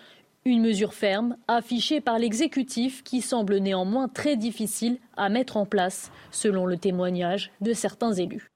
Une 0.44 0.62
mesure 0.62 0.94
ferme, 0.94 1.37
affichée 1.46 2.01
par 2.01 2.18
l'exécutif, 2.18 3.03
qui 3.03 3.20
semble 3.20 3.59
néanmoins 3.59 4.09
très 4.09 4.37
difficile 4.37 4.98
à 5.16 5.29
mettre 5.29 5.57
en 5.57 5.66
place, 5.66 6.11
selon 6.31 6.66
le 6.66 6.77
témoignage 6.77 7.51
de 7.61 7.72
certains 7.72 8.12
élus. 8.12 8.51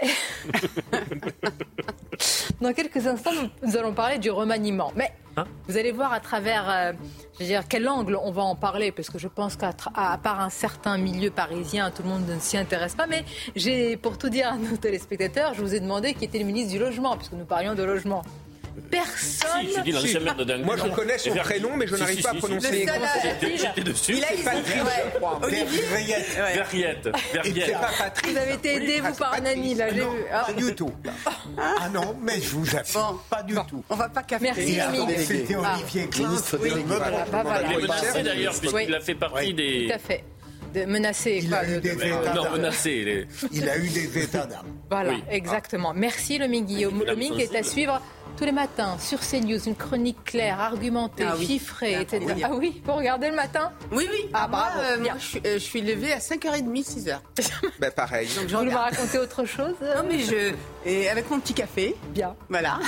Dans 2.60 2.72
quelques 2.72 3.06
instants, 3.06 3.30
nous 3.62 3.76
allons 3.76 3.92
parler 3.92 4.18
du 4.18 4.30
remaniement. 4.30 4.92
Mais 4.96 5.12
hein 5.36 5.46
vous 5.68 5.76
allez 5.76 5.92
voir 5.92 6.12
à 6.12 6.20
travers, 6.20 6.70
euh, 6.70 6.92
je 7.34 7.40
veux 7.40 7.46
dire, 7.46 7.66
quel 7.68 7.88
angle 7.88 8.18
on 8.22 8.30
va 8.30 8.42
en 8.42 8.54
parler, 8.54 8.92
parce 8.92 9.10
que 9.10 9.18
je 9.18 9.28
pense 9.28 9.56
qu'à 9.56 9.72
part 9.72 10.40
un 10.40 10.50
certain 10.50 10.98
milieu 10.98 11.30
parisien, 11.30 11.90
tout 11.90 12.02
le 12.02 12.08
monde 12.08 12.26
ne 12.26 12.38
s'y 12.38 12.56
intéresse 12.56 12.94
pas. 12.94 13.06
Mais 13.06 13.24
j'ai, 13.56 13.96
pour 13.96 14.18
tout 14.18 14.28
dire 14.28 14.52
à 14.52 14.56
nos 14.56 14.76
téléspectateurs, 14.76 15.54
je 15.54 15.60
vous 15.60 15.74
ai 15.74 15.80
demandé 15.80 16.14
qui 16.14 16.24
était 16.24 16.38
le 16.38 16.44
ministre 16.44 16.72
du 16.72 16.78
logement, 16.78 17.16
puisque 17.16 17.32
nous 17.32 17.44
parlions 17.44 17.74
de 17.74 17.82
logement. 17.82 18.22
Personne. 18.90 19.50
Si, 19.62 19.76
je 19.76 19.80
dis 19.82 19.92
de 19.92 20.64
Moi, 20.64 20.76
je 20.76 20.88
connais 20.90 21.18
son 21.18 21.34
prénom, 21.34 21.76
mais 21.76 21.86
je 21.86 21.96
n'arrive 21.96 22.22
pas 22.22 22.30
à 22.30 22.34
prononcer. 22.34 22.86
J'étais 23.40 23.82
dessus. 23.82 24.14
Il 24.16 24.24
a 24.24 24.32
été 24.32 24.42
je 24.42 25.18
crois. 25.18 25.40
Verriette. 25.48 27.08
Verriette. 27.32 28.24
Vous 28.24 28.36
avez 28.36 28.54
été 28.54 28.74
aidé, 28.76 29.00
vous, 29.00 29.14
par 29.14 29.34
un 29.34 29.46
ami, 29.46 29.74
là, 29.74 29.88
j'ai 29.88 30.00
vu. 30.00 30.06
Pas 30.30 30.52
du 30.52 30.74
tout. 30.74 30.92
Ah 31.56 31.88
non, 31.88 32.16
mais 32.20 32.40
je 32.40 32.48
vous 32.50 32.76
assure, 32.76 33.22
pas 33.30 33.42
du 33.42 33.54
tout. 33.68 33.84
On 33.88 33.94
va 33.94 34.08
pas 34.08 34.22
café. 34.22 34.44
Merci, 34.44 34.78
C'était 35.24 35.56
Olivier 35.56 36.08
Klein. 36.08 36.30
Il 36.64 36.72
est 36.72 37.80
menacé, 37.80 38.22
d'ailleurs, 38.22 38.54
puisqu'il 38.58 38.94
a 38.94 39.00
fait 39.00 39.14
partie 39.14 39.54
des... 39.54 39.86
Tout 39.88 39.94
à 39.94 39.98
fait 39.98 40.24
de 40.74 40.84
menacer. 40.86 41.40
Il 41.42 41.54
a 41.54 41.68
eu 41.68 41.80
des 41.80 41.92
états 41.92 42.34
Non, 42.34 42.50
menacé. 42.50 43.26
Il 43.52 43.68
a 43.68 43.78
eu 43.78 43.88
des 43.88 44.18
états 44.18 44.46
d'âme. 44.46 44.66
Voilà, 44.90 45.12
exactement. 45.30 45.92
Merci, 45.94 46.38
le 46.38 46.48
Guillaume. 46.48 47.04
Le 47.06 47.14
Ming 47.14 47.38
est 47.38 47.54
à 47.54 47.62
suivre 47.62 48.00
tous 48.36 48.44
les 48.44 48.52
matins 48.52 48.96
sur 48.98 49.20
CNews, 49.20 49.58
une 49.66 49.76
chronique 49.76 50.22
claire, 50.24 50.60
argumentée, 50.60 51.24
ah 51.26 51.36
chiffrée, 51.40 52.00
etc. 52.00 52.42
Ah 52.44 52.50
oui, 52.54 52.82
vous 52.84 52.92
regardez 52.92 53.30
le 53.30 53.36
matin 53.36 53.72
Oui, 53.92 54.08
oui. 54.10 54.28
Ah, 54.32 54.48
bravo. 54.48 54.80
Euh, 54.80 54.98
moi, 55.00 55.12
je, 55.18 55.24
suis, 55.24 55.38
euh, 55.46 55.54
je 55.54 55.58
suis 55.58 55.80
levée 55.80 56.12
à 56.12 56.18
5h30, 56.18 56.84
6h. 56.84 57.18
ben, 57.80 57.90
pareil. 57.90 58.28
Donc, 58.36 58.48
je 58.48 58.56
vous 58.56 58.64
me 58.64 58.74
raconter 58.74 59.18
autre 59.18 59.44
chose 59.44 59.74
Non, 59.80 60.04
mais 60.08 60.20
je. 60.20 60.54
Et 60.84 61.08
avec 61.08 61.30
mon 61.30 61.40
petit 61.40 61.54
café. 61.54 61.94
Bien. 62.10 62.34
Voilà. 62.48 62.78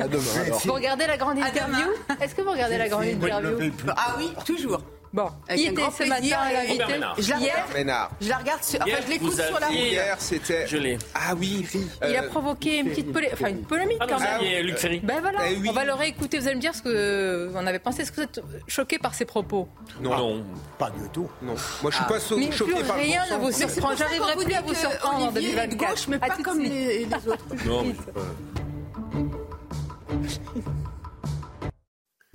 À 0.00 0.08
demain, 0.08 0.22
alors. 0.44 0.60
Vous 0.60 0.72
regardez 0.72 1.06
la 1.06 1.16
grande 1.16 1.38
interview 1.38 1.86
Est-ce 2.20 2.34
que 2.34 2.42
vous 2.42 2.50
regardez 2.50 2.76
la 2.76 2.88
grande 2.88 3.06
interview 3.06 3.72
Ah 3.96 4.16
oui, 4.18 4.30
toujours. 4.44 4.82
Bon, 5.12 5.30
Avec 5.48 5.60
qui 5.62 5.68
un 5.68 5.72
était 5.72 5.80
grand 5.80 5.90
ce 5.90 6.02
matin 6.04 6.16
à 6.16 6.50
Je 6.50 7.30
la 7.30 7.38
Hier, 7.38 7.66
regarde, 7.76 8.10
je 8.20 8.28
la 8.28 8.36
regarde 8.38 8.62
sur, 8.62 8.80
enfin, 8.82 8.90
je 9.06 9.10
l'écoute 9.10 9.30
vous 9.30 9.40
sur 9.40 9.60
la 9.60 9.66
aviez- 9.68 9.80
route. 9.80 9.90
Hier, 9.92 10.16
c'était. 10.18 10.66
Je 10.66 10.76
l'ai. 10.76 10.98
Ah 11.14 11.34
oui, 11.38 11.66
Il 12.06 12.16
a 12.16 12.22
euh, 12.24 12.28
provoqué 12.28 12.78
une 12.80 12.90
petite 12.90 13.12
polé- 13.12 13.30
enfin, 13.32 13.48
une 13.48 13.64
polémique 13.64 13.96
Ah, 14.00 14.06
quand 14.08 14.18
même. 14.20 14.34
aviez 14.34 14.62
Luc 14.62 14.76
Ferry. 14.76 15.00
Ben 15.02 15.20
voilà, 15.20 15.38
Eh 15.48 15.56
oui. 15.56 15.68
on 15.70 15.72
va 15.72 15.84
le 15.84 15.94
réécouter. 15.94 16.38
Vous 16.38 16.46
allez 16.46 16.56
me 16.56 16.60
dire 16.60 16.74
ce 16.74 16.82
que 16.82 17.48
vous 17.50 17.56
en 17.56 17.66
avez 17.66 17.78
pensé. 17.78 18.02
Est-ce 18.02 18.10
que 18.12 18.16
vous 18.16 18.22
êtes 18.24 18.40
choqué 18.68 18.98
par 18.98 19.14
ses 19.14 19.24
propos? 19.24 19.68
Non, 20.00 20.16
Non. 20.16 20.44
Pas 20.78 20.90
du 20.90 21.08
tout. 21.12 21.30
non. 21.40 21.54
Moi, 21.82 21.90
je 21.90 21.96
suis 21.96 22.04
pas 22.04 22.20
so- 22.20 22.36
Mais 22.36 22.52
choqué 22.52 22.72
plus 22.74 22.84
par 22.84 22.96
le 22.96 23.02
rien 23.02 23.22
ne 23.30 23.36
vous 23.36 23.52
surprend. 23.52 23.96
J'arriverai 23.96 24.34
plus 24.44 24.54
à 24.54 24.60
vous 24.60 24.74
surprendre 24.74 25.24
en 25.24 25.28
Olivier 25.28 25.50
est 25.50 25.66
de 25.66 25.70
2024. 25.72 25.90
gauche, 25.90 26.08
mais 26.08 26.16
À 26.16 26.18
pas 26.18 26.30
tout 26.34 26.42
de 26.42 26.46
comme 26.46 26.60
suite. 26.60 26.72
les, 26.72 26.98
les 27.06 27.14
autres. 27.14 27.38
Non, 27.64 27.84
mais 27.84 27.94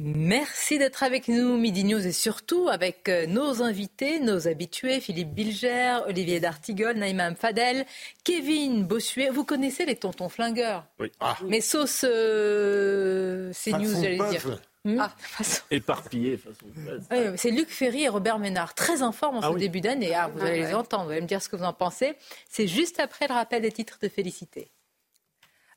Merci 0.03 0.79
d'être 0.79 1.03
avec 1.03 1.27
nous, 1.27 1.57
Midi 1.57 1.83
News, 1.83 2.05
et 2.07 2.11
surtout 2.11 2.69
avec 2.69 3.07
euh, 3.07 3.27
nos 3.27 3.61
invités, 3.61 4.19
nos 4.19 4.47
habitués, 4.47 4.99
Philippe 4.99 5.29
Bilger, 5.33 5.99
Olivier 6.07 6.39
D'Artigol, 6.39 6.95
Naïma 6.97 7.35
Fadel, 7.35 7.85
Kevin 8.23 8.83
Bossuet. 8.83 9.29
Vous 9.29 9.45
connaissez 9.45 9.85
les 9.85 9.95
tontons 9.95 10.27
flingueurs 10.29 10.85
Oui. 10.99 11.11
Mais 11.47 11.61
sauce 11.61 12.03
euh, 12.07 13.51
CNews, 13.53 13.89
Façon 13.89 14.01
j'allais 14.01 14.29
dire. 14.31 14.59
Hmm 14.83 14.97
Ah, 14.99 15.11
façon- 15.19 15.61
éparpillé. 15.71 16.37
façon- 16.37 17.33
c'est 17.37 17.51
Luc 17.51 17.69
Ferry 17.69 18.03
et 18.05 18.09
Robert 18.09 18.39
Ménard, 18.39 18.73
très 18.73 19.03
en 19.03 19.11
forme 19.11 19.35
en 19.37 19.41
Ah 19.43 19.47
ce 19.49 19.53
oui. 19.53 19.59
début 19.59 19.81
d'année. 19.81 20.15
Ah, 20.15 20.31
vous 20.33 20.43
allez 20.43 20.61
les 20.61 20.73
entendre, 20.73 21.05
vous 21.05 21.11
allez 21.11 21.21
me 21.21 21.27
dire 21.27 21.43
ce 21.43 21.49
que 21.49 21.55
vous 21.55 21.63
en 21.63 21.73
pensez. 21.73 22.13
C'est 22.49 22.65
juste 22.67 22.99
après 22.99 23.27
le 23.27 23.35
rappel 23.35 23.61
des 23.61 23.71
titres 23.71 23.99
de 24.01 24.09
Félicité. 24.09 24.71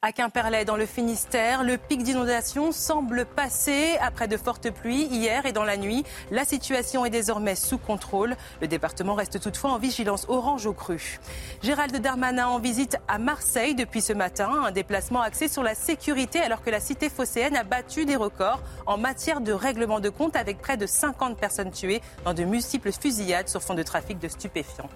À 0.07 0.13
Quimperlé, 0.13 0.67
dans 0.67 0.77
le 0.77 0.85
Finistère, 0.85 1.65
le 1.65 1.79
pic 1.79 2.03
d'inondation 2.03 2.73
semble 2.73 3.25
passer 3.25 3.97
après 4.03 4.29
de 4.29 4.37
fortes 4.37 4.71
pluies 4.71 5.05
hier 5.05 5.47
et 5.47 5.53
dans 5.53 5.65
la 5.65 5.79
nuit. 5.79 6.05
La 6.31 6.45
situation 6.45 7.07
est 7.07 7.11
désormais 7.11 7.55
sous 7.55 7.79
contrôle. 7.79 8.37
Le 8.61 8.69
département 8.69 9.15
reste 9.15 9.41
toutefois 9.41 9.71
en 9.71 9.79
vigilance 9.79 10.27
orange 10.29 10.67
au 10.67 10.75
cru. 10.75 11.21
Gérald 11.63 11.97
Darmanin 11.97 12.49
en 12.49 12.59
visite 12.59 12.99
à 13.09 13.17
Marseille 13.17 13.75
depuis 13.75 14.03
ce 14.03 14.13
matin. 14.13 14.51
Un 14.67 14.73
déplacement 14.73 15.23
axé 15.23 15.49
sur 15.49 15.63
la 15.63 15.75
sécurité 15.75 16.39
alors 16.39 16.63
que 16.63 16.69
la 16.69 16.81
cité 16.81 17.09
phocéenne 17.09 17.57
a 17.57 17.65
battu 17.65 18.05
des 18.05 18.17
records 18.17 18.61
en 18.85 18.99
matière 18.99 19.41
de 19.41 19.53
règlement 19.53 20.01
de 20.01 20.11
compte 20.11 20.37
avec 20.37 20.59
près 20.59 20.77
de 20.77 20.87
50 20.87 21.39
personnes 21.39 21.71
tuées 21.71 22.03
dans 22.27 22.35
de 22.35 22.45
multiples 22.45 22.93
fusillades 22.93 23.49
sur 23.49 23.63
fond 23.63 23.73
de 23.73 23.83
trafic 23.83 24.19
de 24.19 24.29
stupéfiants. 24.29 24.91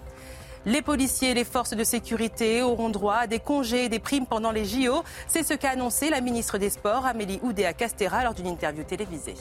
Les 0.66 0.82
policiers 0.82 1.30
et 1.30 1.34
les 1.34 1.44
forces 1.44 1.74
de 1.74 1.84
sécurité 1.84 2.62
auront 2.62 2.88
droit 2.88 3.16
à 3.16 3.26
des 3.26 3.38
congés 3.38 3.84
et 3.84 3.88
des 3.88 3.98
primes 3.98 4.26
pendant 4.26 4.50
les 4.50 4.64
JO. 4.64 5.02
C'est 5.26 5.42
ce 5.42 5.54
qu'a 5.54 5.70
annoncé 5.70 6.10
la 6.10 6.20
ministre 6.20 6.58
des 6.58 6.70
Sports, 6.70 7.06
Amélie 7.06 7.40
Oudéa-Castera, 7.42 8.24
lors 8.24 8.34
d'une 8.34 8.48
interview 8.48 8.84
télévisée. 8.84 9.34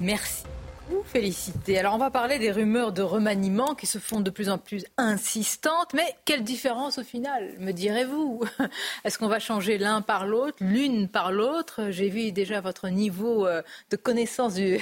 Merci. 0.00 0.44
Vous 0.88 1.02
féliciter. 1.02 1.78
Alors 1.78 1.94
on 1.94 1.98
va 1.98 2.10
parler 2.10 2.38
des 2.38 2.52
rumeurs 2.52 2.92
de 2.92 3.02
remaniement 3.02 3.74
qui 3.74 3.86
se 3.86 3.98
font 3.98 4.20
de 4.20 4.30
plus 4.30 4.48
en 4.48 4.56
plus 4.58 4.84
insistantes. 4.96 5.92
Mais 5.94 6.14
quelle 6.24 6.44
différence 6.44 6.98
au 6.98 7.02
final, 7.02 7.54
me 7.58 7.72
direz-vous? 7.72 8.44
Est-ce 9.04 9.18
qu'on 9.18 9.26
va 9.26 9.40
changer 9.40 9.78
l'un 9.78 10.00
par 10.00 10.26
l'autre, 10.26 10.58
l'une 10.60 11.08
par 11.08 11.32
l'autre? 11.32 11.90
J'ai 11.90 12.08
vu 12.08 12.30
déjà 12.30 12.60
votre 12.60 12.88
niveau 12.88 13.46
euh, 13.46 13.62
de 13.90 13.96
connaissance 13.96 14.54
du, 14.54 14.78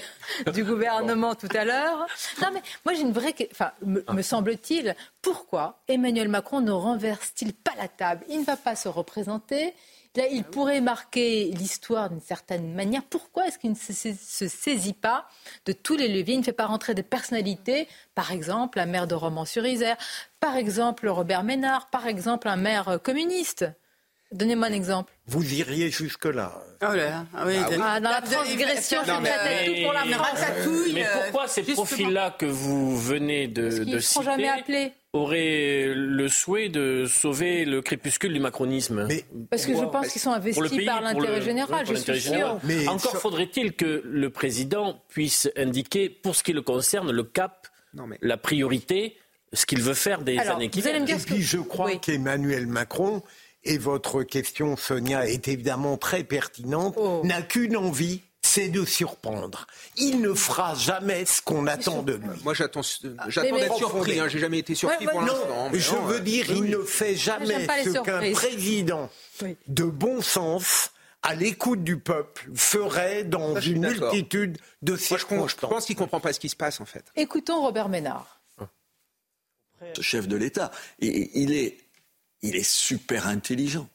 du 0.53 0.62
gouvernement 0.62 1.35
tout 1.35 1.49
à 1.55 1.64
l'heure. 1.64 2.07
Non 2.43 2.49
mais 2.53 2.62
moi 2.85 2.93
j'ai 2.93 3.01
une 3.01 3.12
vraie... 3.12 3.35
Enfin, 3.51 3.73
me, 3.83 4.05
me 4.12 4.23
semble-t-il, 4.23 4.95
pourquoi 5.23 5.81
Emmanuel 5.88 6.29
Macron 6.29 6.61
ne 6.61 6.71
renverse-t-il 6.71 7.55
pas 7.55 7.73
la 7.79 7.88
table? 7.88 8.27
Il 8.29 8.40
ne 8.40 8.45
va 8.45 8.57
pas 8.59 8.77
se 8.77 8.88
représenter. 8.88 9.73
Là, 10.16 10.24
il 10.31 10.44
pourrait 10.44 10.81
marquer 10.81 11.50
l'histoire 11.57 12.09
d'une 12.09 12.20
certaine 12.20 12.72
manière. 12.72 13.03
Pourquoi 13.03 13.48
est-ce 13.48 13.59
qu'il 13.59 13.70
ne 13.70 13.77
se, 13.77 14.48
saisit 14.48 14.92
pas 14.92 15.27
de 15.66 15.72
tous 15.72 15.96
les 15.96 16.07
leviers? 16.07 16.35
Il 16.35 16.38
ne 16.40 16.44
fait 16.44 16.53
pas 16.53 16.66
rentrer 16.66 16.94
des 16.94 17.03
personnalités, 17.03 17.88
par 18.14 18.31
exemple 18.31 18.79
la 18.79 18.87
maire 18.87 19.09
de 19.09 19.14
Romans-sur-Isère, 19.16 19.96
par 20.38 20.57
exemple 20.57 21.09
Robert 21.09 21.42
Ménard, 21.42 21.90
par 21.90 22.07
exemple 22.07 22.46
un 22.48 22.57
maire 22.57 23.00
communiste. 23.03 23.66
Donnez-moi 24.31 24.68
un 24.68 24.72
exemple. 24.72 25.12
Vous 25.27 25.55
iriez 25.55 25.90
jusque-là. 25.90 26.53
Oh 26.83 26.92
là, 26.94 27.24
ah 27.37 27.44
oui, 27.46 27.57
Ah, 27.83 28.00
dans 28.00 28.11
la 28.11 28.20
transgression, 28.20 29.03
tête 29.05 29.66
tout 29.66 29.83
pour 29.83 29.92
la 29.92 30.05
France. 30.05 30.40
ratatouille, 30.40 30.92
Mais 30.94 31.07
pourquoi 31.12 31.48
ces 31.48 31.62
profils-là 31.62 32.35
que 32.37 32.46
vous 32.46 32.96
venez 32.98 33.46
de, 33.46 33.68
de 33.68 33.85
ne 33.85 33.98
seront 34.00 34.22
citer 34.22 34.24
jamais 34.24 34.48
appelés. 34.48 34.92
Auraient 35.14 35.92
le 35.94 36.29
souhait 36.29 36.68
de 36.68 37.07
sauver 37.07 37.64
le 37.64 37.81
crépuscule 37.81 38.33
du 38.35 38.40
macronisme 38.40 39.09
Parce 39.50 39.64
que 39.64 39.74
je 39.74 39.85
pense 39.85 40.09
qu'ils 40.09 40.20
sont 40.20 40.33
investis 40.33 40.68
pays, 40.68 40.85
par 40.85 41.00
l'intérêt 41.00 41.40
général, 41.40 41.87
je 41.87 41.94
suis 41.94 42.20
sûre. 42.20 42.59
Mais 42.64 42.87
Encore 42.88 43.16
faudrait-il 43.16 43.72
que 43.72 44.03
le 44.05 44.31
président 44.31 45.00
puisse 45.09 45.48
indiquer, 45.57 46.09
pour 46.11 46.35
ce 46.37 46.42
qui 46.42 46.53
le 46.53 46.62
concerne, 46.62 47.11
le 47.11 47.22
cap, 47.22 47.68
Non, 47.94 48.07
mais- 48.07 48.18
la 48.20 48.37
priorité, 48.37 49.16
ce 49.53 49.66
qu'il 49.66 49.81
veut 49.81 49.94
faire 49.94 50.22
des 50.22 50.37
Alors, 50.37 50.57
années 50.57 50.68
qui 50.68 50.81
viennent. 50.81 51.09
Et 51.09 51.14
puis 51.14 51.42
je 51.42 51.59
crois 51.59 51.87
Oui. 51.87 52.00
qu'Emmanuel 52.00 52.66
Macron, 52.66 53.22
et 53.62 53.79
votre 53.79 54.24
question 54.24 54.77
Sonia 54.77 55.27
est 55.29 55.46
évidemment 55.48 55.96
très 55.96 56.24
pertinente, 56.24 56.94
Oh. 56.98 57.22
n'a 57.24 57.40
qu'une 57.40 57.77
envie, 57.77 58.20
c'est 58.55 58.69
de 58.69 58.85
surprendre. 58.85 59.67
Il 59.97 60.21
ne 60.21 60.33
fera 60.35 60.75
jamais 60.77 61.25
ce 61.25 61.43
qu'on 61.43 61.67
attend 61.67 62.03
de 62.03 62.14
lui. 62.14 62.29
Moi, 62.45 62.55
j'attends, 62.55 62.83
j'attends 63.29 63.55
mais- 63.55 63.61
d'être 63.62 63.77
surpris. 63.77 64.21
hein. 64.21 64.29
J'ai 64.29 64.38
jamais 64.38 64.59
été 64.59 64.75
surpris 64.75 65.07
Ouais, 65.07 65.12
pour 65.12 65.23
l'instant. 65.23 65.71
Je 65.73 65.95
non, 65.95 66.03
veux 66.05 66.17
euh, 66.17 66.21
dire, 66.21 66.51
il 66.51 66.64
ne 66.64 66.79
fait 66.83 67.17
j'aime 67.17 67.45
jamais 67.47 67.67
ce 67.85 67.99
qu'un 68.03 68.33
président 68.33 69.11
Oui. 69.43 69.57
de 69.67 69.85
bon 69.85 70.23
sens, 70.23 70.90
à 71.23 71.35
l'écoute 71.35 71.83
du 71.83 71.99
peuple, 71.99 72.49
ferait 72.55 73.25
dans 73.25 73.55
Ça, 73.55 73.67
une 73.67 73.81
multitude 73.88 74.59
de 74.83 74.93
Moi, 74.93 74.99
je, 75.01 75.05
circonstances. 75.05 75.71
pense 75.71 75.85
qu'il 75.87 75.97
comprend 75.97 76.21
pas 76.21 76.33
ce 76.33 76.38
qui 76.40 76.49
se 76.49 76.57
passe, 76.57 76.81
en 76.81 76.85
fait. 76.85 77.05
Écoutons 77.17 77.61
Robert 77.62 77.88
Ménard. 77.88 78.40
chef 80.01 80.29
de 80.29 80.37
l'État. 80.37 80.71
Il 81.01 81.53
est, 81.53 81.77
il 82.43 82.57
est 82.57 82.62
super 82.69 83.27
intelligent. 83.27 83.88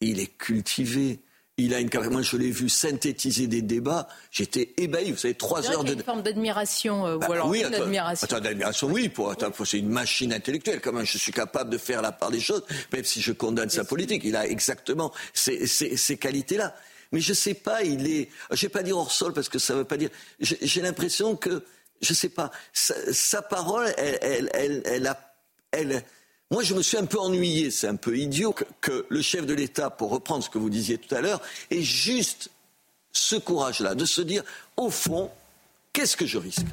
Il 0.00 0.18
est 0.20 0.26
cultivé. 0.36 1.20
Il 1.64 1.74
a 1.74 1.80
une. 1.80 1.90
Moi, 2.10 2.22
je 2.22 2.36
l'ai 2.36 2.50
vu 2.50 2.68
synthétiser 2.68 3.46
des 3.46 3.62
débats. 3.62 4.08
J'étais 4.30 4.72
ébahi. 4.76 5.10
Vous 5.12 5.18
savez, 5.18 5.34
trois 5.34 5.70
heures 5.70 5.84
de. 5.84 5.92
une 5.94 6.02
forme 6.02 6.22
d'admiration, 6.22 7.06
euh, 7.06 7.18
Bah 7.18 7.26
ou 7.28 7.32
alors 7.32 7.48
oui, 7.48 7.60
une 7.60 7.66
attends, 7.74 7.82
admiration. 7.84 8.24
attends, 8.24 8.40
d'admiration, 8.40 8.88
oui. 8.88 9.08
Pour, 9.08 9.30
attends, 9.30 9.50
c'est 9.64 9.78
une 9.78 9.88
machine 9.88 10.32
intellectuelle. 10.32 10.80
Quand 10.80 10.92
même, 10.92 11.04
je 11.06 11.18
suis 11.18 11.32
capable 11.32 11.70
de 11.70 11.78
faire 11.78 12.02
la 12.02 12.12
part 12.12 12.30
des 12.30 12.40
choses, 12.40 12.62
même 12.92 13.04
si 13.04 13.20
je 13.20 13.32
condamne 13.32 13.70
sa 13.70 13.84
politique. 13.84 14.22
Il 14.24 14.36
a 14.36 14.46
exactement 14.46 15.12
ces, 15.34 15.66
ces- 15.66 15.96
ces 15.96 16.16
qualités-là. 16.16 16.74
Mais 17.12 17.20
je 17.20 17.32
sais 17.32 17.54
pas, 17.54 17.82
il 17.82 18.06
est. 18.10 18.28
Je 18.52 18.62
vais 18.62 18.68
pas 18.68 18.82
dire 18.82 18.96
hors 18.96 19.10
sol 19.10 19.32
parce 19.32 19.48
que 19.48 19.58
ça 19.58 19.74
veut 19.74 19.84
pas 19.84 19.96
dire. 19.96 20.10
J'ai 20.38 20.58
j'ai 20.62 20.80
l'impression 20.80 21.34
que, 21.36 21.64
je 22.00 22.14
sais 22.14 22.28
pas, 22.28 22.50
sa, 22.72 22.94
sa 23.12 23.42
parole, 23.42 23.92
elle, 23.98 24.18
elle, 24.22 24.50
elle, 24.54 24.82
elle 24.86 25.06
a, 25.08 25.34
elle. 25.72 26.02
Moi, 26.50 26.64
je 26.64 26.74
me 26.74 26.82
suis 26.82 26.96
un 26.96 27.06
peu 27.06 27.18
ennuyé, 27.18 27.70
c'est 27.70 27.86
un 27.86 27.96
peu 27.96 28.16
idiot 28.16 28.54
que, 28.80 29.06
le 29.08 29.22
chef 29.22 29.46
de 29.46 29.54
l'État, 29.54 29.88
pour 29.88 30.10
reprendre 30.10 30.42
ce 30.42 30.50
que 30.50 30.58
vous 30.58 30.70
disiez 30.70 30.98
tout 30.98 31.14
à 31.14 31.20
l'heure, 31.20 31.40
ait 31.70 31.82
juste 31.82 32.50
ce 33.12 33.36
courage-là 33.36 33.94
de 33.94 34.04
se 34.04 34.20
dire, 34.20 34.42
au 34.76 34.90
fond, 34.90 35.30
qu'est-ce 35.92 36.16
que 36.16 36.26
je 36.26 36.38
risque? 36.38 36.66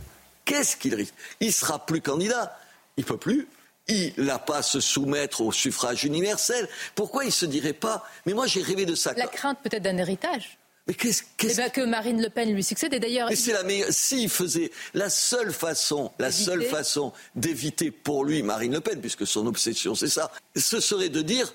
Qu'est-ce 0.45 0.77
qu'il 0.77 0.95
risque? 0.95 1.13
Il 1.39 1.53
sera 1.53 1.85
plus 1.85 2.01
candidat. 2.01 2.57
Il 2.97 3.03
peut 3.03 3.17
plus. 3.17 3.47
Il 3.87 4.13
n'a 4.17 4.39
pas 4.39 4.57
à 4.57 4.61
se 4.63 4.79
soumettre 4.79 5.41
au 5.41 5.51
suffrage 5.51 6.03
universel. 6.03 6.67
Pourquoi 6.95 7.25
il 7.25 7.31
se 7.31 7.45
dirait 7.45 7.73
pas? 7.73 8.03
Mais 8.25 8.33
moi, 8.33 8.47
j'ai 8.47 8.61
rêvé 8.61 8.85
de 8.85 8.95
ça. 8.95 9.13
La 9.13 9.27
crainte 9.27 9.59
peut-être 9.61 9.83
d'un 9.83 9.97
héritage. 9.97 10.57
Mais 10.87 10.93
qu'est-ce 10.93 11.23
Eh 11.43 11.53
ben, 11.53 11.69
que 11.69 11.81
Marine 11.81 12.21
Le 12.21 12.29
Pen 12.29 12.53
lui 12.53 12.63
succède. 12.63 12.93
Et 12.93 12.99
d'ailleurs, 12.99 13.29
mais 13.29 13.35
c'est 13.35 13.53
la 13.53 13.63
meilleure. 13.63 13.91
S'il 13.91 14.29
faisait 14.29 14.71
la 14.93 15.09
seule 15.09 15.51
façon, 15.51 16.11
la 16.17 16.27
Éviter. 16.29 16.43
seule 16.45 16.63
façon 16.63 17.11
d'éviter 17.35 17.91
pour 17.91 18.23
lui 18.23 18.41
Marine 18.43 18.73
Le 18.73 18.81
Pen, 18.81 18.99
puisque 19.01 19.27
son 19.27 19.45
obsession 19.47 19.95
c'est 19.95 20.07
ça, 20.07 20.31
ce 20.55 20.79
serait 20.79 21.09
de 21.09 21.21
dire 21.21 21.53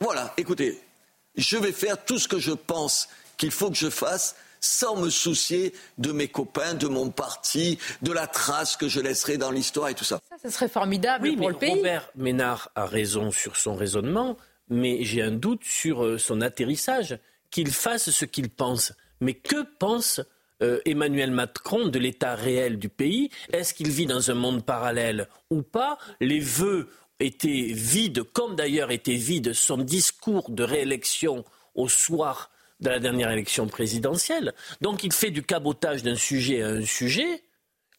voilà, 0.00 0.32
écoutez, 0.36 0.80
je 1.36 1.56
vais 1.56 1.72
faire 1.72 2.02
tout 2.04 2.18
ce 2.18 2.28
que 2.28 2.38
je 2.38 2.52
pense 2.52 3.08
qu'il 3.36 3.50
faut 3.50 3.68
que 3.70 3.76
je 3.76 3.90
fasse 3.90 4.36
sans 4.60 4.96
me 4.96 5.10
soucier 5.10 5.72
de 5.98 6.10
mes 6.10 6.26
copains, 6.28 6.74
de 6.74 6.88
mon 6.88 7.10
parti, 7.10 7.78
de 8.02 8.10
la 8.12 8.26
trace 8.26 8.76
que 8.76 8.88
je 8.88 9.00
laisserai 9.00 9.36
dans 9.36 9.50
l'histoire 9.52 9.88
et 9.88 9.94
tout 9.94 10.04
ça. 10.04 10.20
ça, 10.28 10.36
ce 10.42 10.50
serait 10.50 10.68
formidable 10.68 11.28
Oui, 11.28 11.36
pour 11.36 11.46
mais 11.46 11.52
le 11.52 11.58
pays. 11.58 11.74
Robert 11.74 12.10
Ménard 12.16 12.70
a 12.74 12.86
raison 12.86 13.30
sur 13.30 13.56
son 13.56 13.76
raisonnement, 13.76 14.36
mais 14.68 15.04
j'ai 15.04 15.22
un 15.22 15.30
doute 15.30 15.62
sur 15.64 16.04
euh, 16.04 16.18
son 16.18 16.40
atterrissage. 16.40 17.18
Qu'il 17.50 17.70
fasse 17.70 18.10
ce 18.10 18.24
qu'il 18.24 18.50
pense. 18.50 18.92
Mais 19.20 19.34
que 19.34 19.64
pense 19.78 20.20
euh, 20.62 20.80
Emmanuel 20.84 21.30
Macron 21.30 21.86
de 21.88 21.98
l'état 21.98 22.34
réel 22.34 22.78
du 22.78 22.88
pays? 22.88 23.30
Est-ce 23.52 23.74
qu'il 23.74 23.90
vit 23.90 24.06
dans 24.06 24.30
un 24.30 24.34
monde 24.34 24.64
parallèle 24.64 25.28
ou 25.50 25.62
pas? 25.62 25.98
Les 26.20 26.40
vœux 26.40 26.88
étaient 27.20 27.68
vides, 27.72 28.22
comme 28.22 28.56
d'ailleurs 28.56 28.90
était 28.90 29.14
vide 29.14 29.52
son 29.52 29.78
discours 29.78 30.50
de 30.50 30.62
réélection 30.62 31.44
au 31.74 31.88
soir 31.88 32.50
de 32.80 32.90
la 32.90 33.00
dernière 33.00 33.30
élection 33.30 33.66
présidentielle. 33.66 34.52
Donc 34.80 35.02
il 35.04 35.12
fait 35.12 35.30
du 35.30 35.42
cabotage 35.42 36.02
d'un 36.02 36.14
sujet 36.14 36.62
à 36.62 36.68
un 36.68 36.84
sujet 36.84 37.42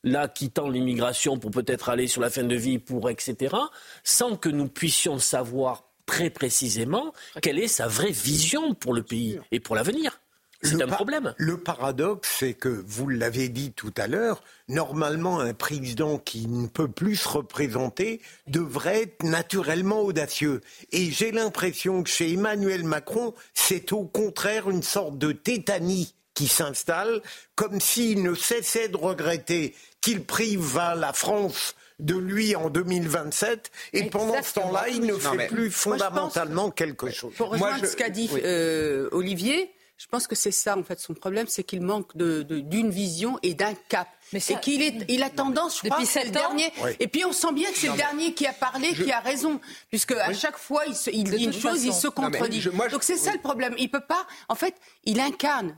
là 0.03 0.27
quittant 0.27 0.69
l'immigration 0.69 1.37
pour 1.37 1.51
peut-être 1.51 1.89
aller 1.89 2.07
sur 2.07 2.21
la 2.21 2.29
fin 2.29 2.43
de 2.43 2.55
vie, 2.55 2.79
pour 2.79 3.09
etc., 3.09 3.55
sans 4.03 4.37
que 4.37 4.49
nous 4.49 4.67
puissions 4.67 5.19
savoir 5.19 5.88
très 6.09 6.31
précisément 6.31 7.13
quelle 7.43 7.59
est 7.59 7.67
sa 7.67 7.87
vraie 7.87 8.09
vision 8.09 8.73
pour 8.73 8.95
le 8.95 9.03
pays 9.03 9.39
et 9.51 9.59
pour 9.59 9.75
l'avenir. 9.75 10.19
C'est 10.63 10.81
un 10.81 10.87
problème. 10.87 11.35
Le 11.37 11.57
paradoxe, 11.57 12.35
c'est 12.39 12.55
que, 12.55 12.83
vous 12.85 13.07
l'avez 13.07 13.47
dit 13.47 13.71
tout 13.71 13.93
à 13.95 14.07
l'heure, 14.07 14.43
normalement, 14.67 15.39
un 15.39 15.53
président 15.53 16.17
qui 16.17 16.47
ne 16.47 16.67
peut 16.67 16.89
plus 16.89 17.15
se 17.15 17.29
représenter 17.29 18.21
devrait 18.47 19.03
être 19.03 19.23
naturellement 19.23 20.01
audacieux. 20.01 20.61
Et 20.91 21.11
j'ai 21.11 21.31
l'impression 21.31 22.01
que 22.01 22.09
chez 22.09 22.33
Emmanuel 22.33 22.83
Macron, 22.83 23.35
c'est 23.53 23.93
au 23.93 24.03
contraire 24.03 24.69
une 24.69 24.83
sorte 24.83 25.17
de 25.19 25.31
tétanie 25.31 26.15
qui 26.33 26.47
s'installe, 26.47 27.21
comme 27.55 27.79
s'il 27.79 28.23
ne 28.23 28.33
cessait 28.33 28.89
de 28.89 28.97
regretter 28.97 29.75
qu'il 30.01 30.25
prive 30.25 30.75
la 30.75 31.13
France 31.13 31.75
de 31.99 32.15
lui 32.15 32.55
en 32.55 32.69
2027 32.69 33.71
et 33.93 34.03
pendant 34.05 34.41
ce 34.41 34.53
temps-là, 34.53 34.89
il 34.89 35.01
ne 35.01 35.13
fait 35.13 35.47
plus 35.47 35.71
fondamentalement 35.71 36.71
quelque 36.71 37.09
chose. 37.11 37.33
Pour 37.35 37.49
rejoindre 37.49 37.85
ce 37.85 37.95
qu'a 37.95 38.09
dit 38.09 38.29
euh, 38.43 39.09
Olivier, 39.11 39.73
je 39.99 40.07
pense 40.07 40.27
que 40.27 40.35
c'est 40.35 40.51
ça, 40.51 40.77
en 40.77 40.83
fait, 40.83 40.97
son 40.97 41.13
problème, 41.13 41.47
c'est 41.49 41.63
qu'il 41.63 41.81
manque 41.81 42.15
d'une 42.15 42.89
vision 42.89 43.37
et 43.43 43.53
d'un 43.53 43.73
cap. 43.89 44.07
Mais 44.31 44.39
et 44.39 44.55
qu'il 44.61 44.81
est, 44.81 45.05
il 45.09 45.23
a 45.23 45.29
tendance, 45.29 45.81
je 45.83 45.89
crois, 45.89 46.05
c'est 46.05 46.23
le 46.23 46.31
dernier. 46.31 46.71
Et 47.01 47.07
puis 47.09 47.25
on 47.25 47.33
sent 47.33 47.51
bien 47.51 47.69
que 47.69 47.77
c'est 47.77 47.89
le 47.89 47.97
dernier 47.97 48.33
qui 48.33 48.47
a 48.47 48.53
parlé, 48.53 48.93
qui 48.93 49.11
a 49.11 49.19
raison, 49.19 49.59
puisque 49.89 50.13
à 50.13 50.33
chaque 50.33 50.57
fois 50.57 50.85
il, 50.87 50.95
se, 50.95 51.09
il 51.09 51.25
dit 51.25 51.43
une 51.43 51.53
chose, 51.53 51.83
il 51.83 51.93
se 51.93 52.07
contredit. 52.07 52.63
Donc 52.91 53.03
c'est 53.03 53.17
ça 53.17 53.33
le 53.33 53.39
problème. 53.39 53.75
Il 53.77 53.91
peut 53.91 53.99
pas. 53.99 54.25
En 54.47 54.55
fait, 54.55 54.75
il 55.03 55.19
incarne 55.19 55.77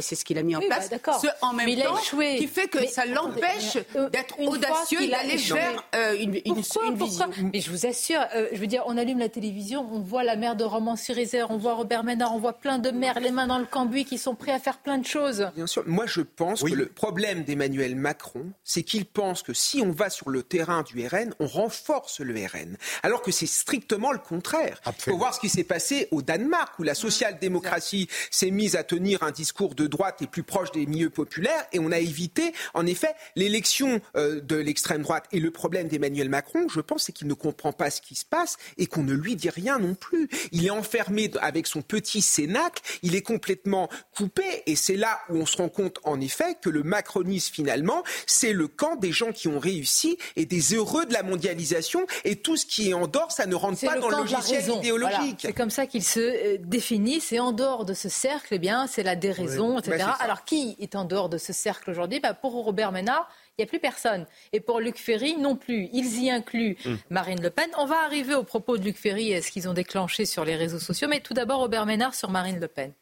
c'est 0.00 0.14
ce 0.14 0.24
qu'il 0.24 0.38
a 0.38 0.42
mis 0.42 0.56
en 0.56 0.60
place. 0.60 0.90
Bah, 0.90 1.18
ce, 1.20 1.26
en 1.42 1.52
même 1.52 1.74
temps, 1.76 1.96
qui 1.96 2.46
fait 2.46 2.68
que 2.68 2.86
ça 2.86 3.04
l'empêche 3.06 3.78
euh, 3.96 4.08
d'être 4.10 4.38
audacieux 4.40 5.06
d'aller 5.08 5.38
faire 5.38 5.84
euh, 5.94 6.16
une, 6.18 6.34
une, 6.44 6.62
une 6.86 6.94
vision. 6.94 7.30
Mais 7.52 7.60
je 7.60 7.70
vous 7.70 7.86
assure, 7.86 8.20
je 8.52 8.58
veux 8.58 8.66
dire, 8.66 8.82
on 8.86 8.96
allume 8.96 9.18
la 9.18 9.28
télévision, 9.28 9.88
on 9.92 10.00
voit 10.00 10.24
la 10.24 10.36
mère 10.36 10.56
de 10.56 10.64
Romans-sur-Isère, 10.64 11.50
on 11.50 11.56
voit 11.56 11.74
Robert 11.74 12.04
Ménard, 12.04 12.34
on 12.34 12.38
voit 12.38 12.54
plein 12.54 12.78
de 12.78 12.90
maires, 12.90 13.20
les 13.20 13.30
mains 13.30 13.46
dans 13.46 13.58
le 13.58 13.66
cambouis, 13.66 14.04
qui 14.04 14.18
sont 14.18 14.34
prêts 14.34 14.52
à 14.52 14.58
faire 14.58 14.78
plein 14.78 14.98
de 14.98 15.06
choses. 15.06 15.48
Bien 15.54 15.66
sûr. 15.66 15.84
Moi, 15.86 16.06
je 16.06 16.20
pense 16.20 16.62
que 16.62 16.72
le 16.72 16.86
problème 16.86 17.44
d'Emmanuel 17.44 17.96
Macron, 17.96 18.46
c'est 18.64 18.82
qu'il 18.82 19.06
pense 19.06 19.42
que 19.42 19.52
si 19.52 19.82
on 19.82 19.92
va 19.92 20.10
sur 20.10 20.30
le 20.30 20.42
terrain 20.42 20.82
du 20.82 21.06
RN, 21.06 21.34
on 21.38 21.46
renforce 21.46 22.20
le 22.20 22.34
RN. 22.34 22.76
Alors 23.02 23.22
que 23.22 23.30
c'est 23.30 23.46
strictement 23.46 24.12
le 24.12 24.18
contraire. 24.18 24.80
Il 24.86 24.92
faut 25.02 25.16
voir 25.16 25.34
ce 25.34 25.40
qui 25.40 25.48
s'est 25.48 25.64
passé 25.64 26.08
au 26.10 26.22
Danemark, 26.22 26.78
où 26.78 26.82
la 26.82 26.94
social-démocratie 26.94 28.08
s'est 28.30 28.50
mise 28.50 28.76
à 28.76 28.84
tenir 28.84 29.22
un 29.22 29.30
discours 29.30 29.59
de 29.68 29.86
droite 29.86 30.22
et 30.22 30.26
plus 30.26 30.42
proche 30.42 30.72
des 30.72 30.86
milieux 30.86 31.10
populaires 31.10 31.66
et 31.72 31.78
on 31.78 31.92
a 31.92 31.98
évité, 31.98 32.52
en 32.74 32.86
effet, 32.86 33.14
l'élection 33.36 34.00
euh, 34.16 34.40
de 34.40 34.56
l'extrême 34.56 35.02
droite. 35.02 35.24
Et 35.32 35.40
le 35.40 35.50
problème 35.50 35.88
d'Emmanuel 35.88 36.28
Macron, 36.28 36.68
je 36.68 36.80
pense, 36.80 37.04
c'est 37.04 37.12
qu'il 37.12 37.28
ne 37.28 37.34
comprend 37.34 37.72
pas 37.72 37.90
ce 37.90 38.00
qui 38.00 38.14
se 38.14 38.24
passe 38.24 38.56
et 38.78 38.86
qu'on 38.86 39.02
ne 39.02 39.12
lui 39.12 39.36
dit 39.36 39.50
rien 39.50 39.78
non 39.78 39.94
plus. 39.94 40.28
Il 40.52 40.66
est 40.66 40.70
enfermé 40.70 41.30
avec 41.40 41.66
son 41.66 41.82
petit 41.82 42.22
cénacle, 42.22 42.82
il 43.02 43.14
est 43.14 43.22
complètement 43.22 43.88
coupé 44.16 44.62
et 44.66 44.76
c'est 44.76 44.96
là 44.96 45.20
où 45.28 45.36
on 45.36 45.46
se 45.46 45.56
rend 45.56 45.68
compte, 45.68 45.98
en 46.04 46.20
effet, 46.20 46.56
que 46.60 46.70
le 46.70 46.82
macronisme, 46.82 47.52
finalement, 47.52 48.02
c'est 48.26 48.52
le 48.52 48.68
camp 48.68 48.96
des 48.96 49.12
gens 49.12 49.32
qui 49.32 49.48
ont 49.48 49.58
réussi 49.58 50.18
et 50.36 50.46
des 50.46 50.74
heureux 50.74 51.06
de 51.06 51.12
la 51.12 51.22
mondialisation 51.22 52.06
et 52.24 52.36
tout 52.36 52.56
ce 52.56 52.66
qui 52.66 52.90
est 52.90 52.94
en 52.94 53.06
dehors, 53.06 53.30
ça 53.30 53.46
ne 53.46 53.54
rentre 53.54 53.80
pas 53.80 53.98
dans 53.98 54.08
le 54.08 54.16
logiciel 54.16 54.68
idéologique. 54.70 55.40
C'est 55.40 55.52
comme 55.52 55.70
ça 55.70 55.86
qu'il 55.86 56.04
se 56.04 56.20
euh, 56.20 56.58
définit. 56.58 57.20
C'est 57.20 57.38
en 57.38 57.52
dehors 57.52 57.84
de 57.84 57.94
ce 57.94 58.08
cercle, 58.08 58.54
eh 58.54 58.58
bien, 58.58 58.86
c'est 58.86 59.02
la 59.02 59.16
déraison 59.16 59.49
etc. 59.78 60.06
Alors 60.20 60.44
qui 60.44 60.76
est 60.78 60.94
en 60.94 61.04
dehors 61.04 61.28
de 61.28 61.38
ce 61.38 61.52
cercle 61.52 61.90
aujourd'hui? 61.90 62.20
Bah, 62.20 62.34
Pour 62.34 62.52
Robert 62.52 62.92
Ménard, 62.92 63.28
il 63.58 63.62
n'y 63.62 63.64
a 63.64 63.66
plus 63.68 63.80
personne. 63.80 64.26
Et 64.52 64.60
pour 64.60 64.80
Luc 64.80 64.98
Ferry, 64.98 65.36
non 65.36 65.56
plus. 65.56 65.88
Ils 65.92 66.22
y 66.22 66.30
incluent 66.30 66.76
hmm. 66.84 66.94
Marine 67.10 67.42
Le 67.42 67.50
Pen. 67.50 67.68
On 67.78 67.86
va 67.86 68.04
arriver 68.04 68.34
au 68.34 68.44
propos 68.44 68.78
de 68.78 68.84
Luc 68.84 68.96
Ferry 68.96 69.32
et 69.32 69.42
ce 69.42 69.50
qu'ils 69.50 69.68
ont 69.68 69.74
déclenché 69.74 70.24
sur 70.24 70.44
les 70.44 70.56
réseaux 70.56 70.78
sociaux. 70.78 71.08
Mais 71.08 71.20
tout 71.20 71.34
d'abord, 71.34 71.60
Robert 71.60 71.86
Ménard 71.86 72.14
sur 72.14 72.30
Marine 72.30 72.60
Le 72.60 72.68
Pen. 72.68 72.92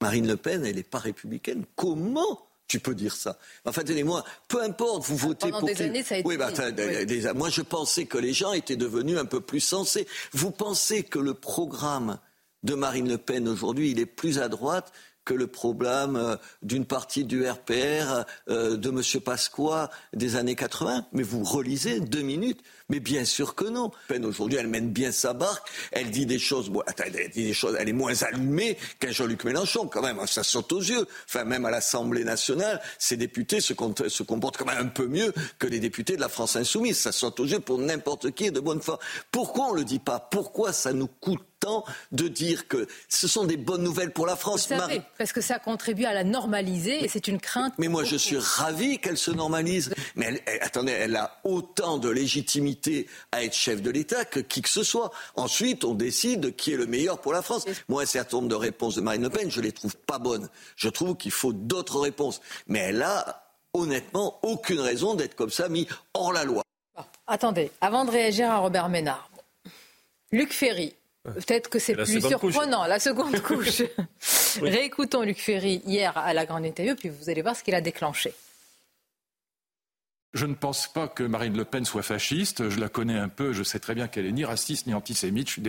Marine 0.00 0.26
Le 0.26 0.36
Pen, 0.36 0.64
elle 0.64 0.76
n'est 0.76 0.82
pas 0.82 0.98
républicaine. 0.98 1.64
Comment 1.76 2.46
tu 2.68 2.80
peux 2.80 2.94
dire 2.94 3.14
ça? 3.14 3.36
Enfin, 3.64 3.82
tenez-moi, 3.82 4.24
peu 4.48 4.62
importe, 4.62 5.04
vous 5.04 5.16
votez 5.16 5.50
Pendant 5.50 5.60
pour 5.60 5.68
des 5.68 5.82
Années, 5.82 6.02
ça 6.02 6.14
a 6.14 6.18
été 6.18 6.28
oui, 6.28 6.36
bah, 6.36 6.50
moi, 7.34 7.50
je 7.50 7.62
pensais 7.62 8.06
que 8.06 8.16
les 8.16 8.32
gens 8.32 8.52
étaient 8.52 8.76
devenus 8.76 9.18
un 9.18 9.24
peu 9.24 9.40
plus 9.40 9.60
sensés. 9.60 10.06
Vous 10.32 10.50
pensez 10.50 11.02
que 11.02 11.18
le 11.18 11.34
programme 11.34 12.18
de 12.62 12.74
Marine 12.74 13.08
Le 13.08 13.18
Pen 13.18 13.48
aujourd'hui, 13.48 13.90
il 13.90 13.98
est 13.98 14.06
plus 14.06 14.38
à 14.38 14.48
droite 14.48 14.92
que 15.30 15.34
le 15.34 15.46
problème 15.46 16.16
euh, 16.16 16.34
d'une 16.62 16.84
partie 16.84 17.24
du 17.24 17.48
RPR 17.48 18.24
euh, 18.48 18.76
de 18.76 18.88
M. 18.88 19.20
Pasqua 19.20 19.88
des 20.12 20.34
années 20.34 20.56
80. 20.56 21.06
Mais 21.12 21.22
vous 21.22 21.44
relisez 21.44 22.00
deux 22.00 22.22
minutes. 22.22 22.60
Mais 22.88 22.98
bien 22.98 23.24
sûr 23.24 23.54
que 23.54 23.64
non. 23.64 23.92
Peine 24.08 24.24
aujourd'hui, 24.24 24.58
elle 24.58 24.66
mène 24.66 24.90
bien 24.90 25.12
sa 25.12 25.32
barque. 25.32 25.70
Elle 25.92 26.10
dit 26.10 26.26
des 26.26 26.40
choses. 26.40 26.68
Elle 26.98 27.30
dit 27.30 27.44
des 27.44 27.52
choses. 27.52 27.76
Elle 27.78 27.88
est 27.88 27.92
moins 27.92 28.20
allumée 28.24 28.76
qu'un 28.98 29.12
Jean-Luc 29.12 29.44
Mélenchon, 29.44 29.86
quand 29.86 30.02
même. 30.02 30.18
Ça 30.26 30.42
saute 30.42 30.72
aux 30.72 30.80
yeux. 30.80 31.06
Enfin, 31.28 31.44
même 31.44 31.64
à 31.64 31.70
l'Assemblée 31.70 32.24
nationale, 32.24 32.80
ces 32.98 33.16
députés 33.16 33.60
se, 33.60 33.74
se 34.08 34.22
comportent 34.24 34.56
quand 34.56 34.66
même 34.66 34.84
un 34.84 34.88
peu 34.88 35.06
mieux 35.06 35.32
que 35.60 35.68
les 35.68 35.78
députés 35.78 36.16
de 36.16 36.20
la 36.20 36.28
France 36.28 36.56
insoumise. 36.56 36.98
Ça 36.98 37.12
saute 37.12 37.38
aux 37.38 37.46
yeux 37.46 37.60
pour 37.60 37.78
n'importe 37.78 38.32
qui 38.32 38.46
et 38.46 38.50
de 38.50 38.58
bonne 38.58 38.82
foi. 38.82 38.98
Pourquoi 39.30 39.66
on 39.66 39.74
le 39.74 39.84
dit 39.84 40.00
pas? 40.00 40.18
Pourquoi 40.18 40.72
ça 40.72 40.92
nous 40.92 41.06
coûte 41.06 41.44
tant 41.60 41.84
de 42.10 42.26
dire 42.26 42.66
que 42.66 42.88
ce 43.08 43.28
sont 43.28 43.44
des 43.44 43.56
bonnes 43.56 43.82
nouvelles 43.82 44.12
pour 44.12 44.26
la 44.26 44.36
France. 44.36 44.68
Vous 44.68 44.78
savez, 44.78 45.02
parce 45.18 45.32
que 45.32 45.40
ça 45.40 45.58
contribue 45.58 46.06
à 46.06 46.14
la 46.14 46.24
normaliser 46.24 47.04
et 47.04 47.08
c'est 47.08 47.28
une 47.28 47.38
crainte. 47.38 47.74
Mais 47.78 47.88
moi, 47.88 48.02
je 48.02 48.16
suis 48.16 48.38
ravi 48.38 48.98
qu'elle 48.98 49.18
se 49.18 49.30
normalise. 49.30 49.94
Mais 50.16 50.42
attendez, 50.60 50.92
elle 50.92 51.16
a 51.16 51.38
autant 51.44 51.98
de 51.98 52.08
légitimité 52.08 53.06
à 53.30 53.44
être 53.44 53.54
chef 53.54 53.82
de 53.82 53.90
l'État 53.90 54.24
que 54.24 54.40
qui 54.40 54.62
que 54.62 54.68
ce 54.68 54.82
soit. 54.82 55.12
Ensuite, 55.36 55.84
on 55.84 55.94
décide 55.94 56.56
qui 56.56 56.72
est 56.72 56.76
le 56.76 56.86
meilleur 56.86 57.20
pour 57.20 57.32
la 57.32 57.42
France. 57.42 57.66
Moi, 57.88 58.02
un 58.02 58.06
certain 58.06 58.38
nombre 58.38 58.48
de 58.48 58.54
réponses 58.54 58.96
de 58.96 59.02
Marine 59.02 59.22
Le 59.22 59.30
Pen, 59.30 59.50
je 59.50 59.60
les 59.60 59.72
trouve 59.72 59.96
pas 59.96 60.18
bonnes. 60.18 60.48
Je 60.76 60.88
trouve 60.88 61.16
qu'il 61.16 61.30
faut 61.30 61.52
d'autres 61.52 62.00
réponses. 62.00 62.40
Mais 62.66 62.78
elle 62.80 63.02
a 63.02 63.44
honnêtement 63.74 64.38
aucune 64.42 64.80
raison 64.80 65.14
d'être 65.14 65.36
comme 65.36 65.50
ça 65.50 65.68
mis 65.68 65.86
hors 66.14 66.32
la 66.32 66.44
loi. 66.44 66.62
attendez, 67.26 67.70
avant 67.80 68.04
de 68.04 68.10
réagir 68.10 68.50
à 68.50 68.58
Robert 68.58 68.88
Ménard, 68.88 69.30
Luc 70.32 70.52
Ferry, 70.52 70.94
Peut-être 71.24 71.68
que 71.68 71.78
c'est 71.78 71.94
plus 71.94 72.26
surprenant, 72.26 72.86
la 72.86 72.98
seconde 72.98 73.38
couche. 73.42 73.82
Réécoutons 74.60 75.22
Luc 75.22 75.38
Ferry 75.38 75.82
hier 75.84 76.16
à 76.16 76.32
la 76.32 76.46
grande 76.46 76.64
interview, 76.64 76.94
puis 76.96 77.10
vous 77.10 77.28
allez 77.28 77.42
voir 77.42 77.54
ce 77.56 77.62
qu'il 77.62 77.74
a 77.74 77.80
déclenché. 77.80 78.32
Je 80.32 80.46
ne 80.46 80.54
pense 80.54 80.86
pas 80.86 81.08
que 81.08 81.24
Marine 81.24 81.56
Le 81.56 81.64
Pen 81.64 81.84
soit 81.84 82.02
fasciste. 82.02 82.68
Je 82.70 82.78
la 82.78 82.88
connais 82.88 83.18
un 83.18 83.28
peu. 83.28 83.52
Je 83.52 83.64
sais 83.64 83.80
très 83.80 83.96
bien 83.96 84.06
qu'elle 84.06 84.26
est 84.26 84.32
ni 84.32 84.44
raciste 84.44 84.86
ni 84.86 84.94
antisémite. 84.94 85.48
Je 85.48 85.52
suis 85.54 85.62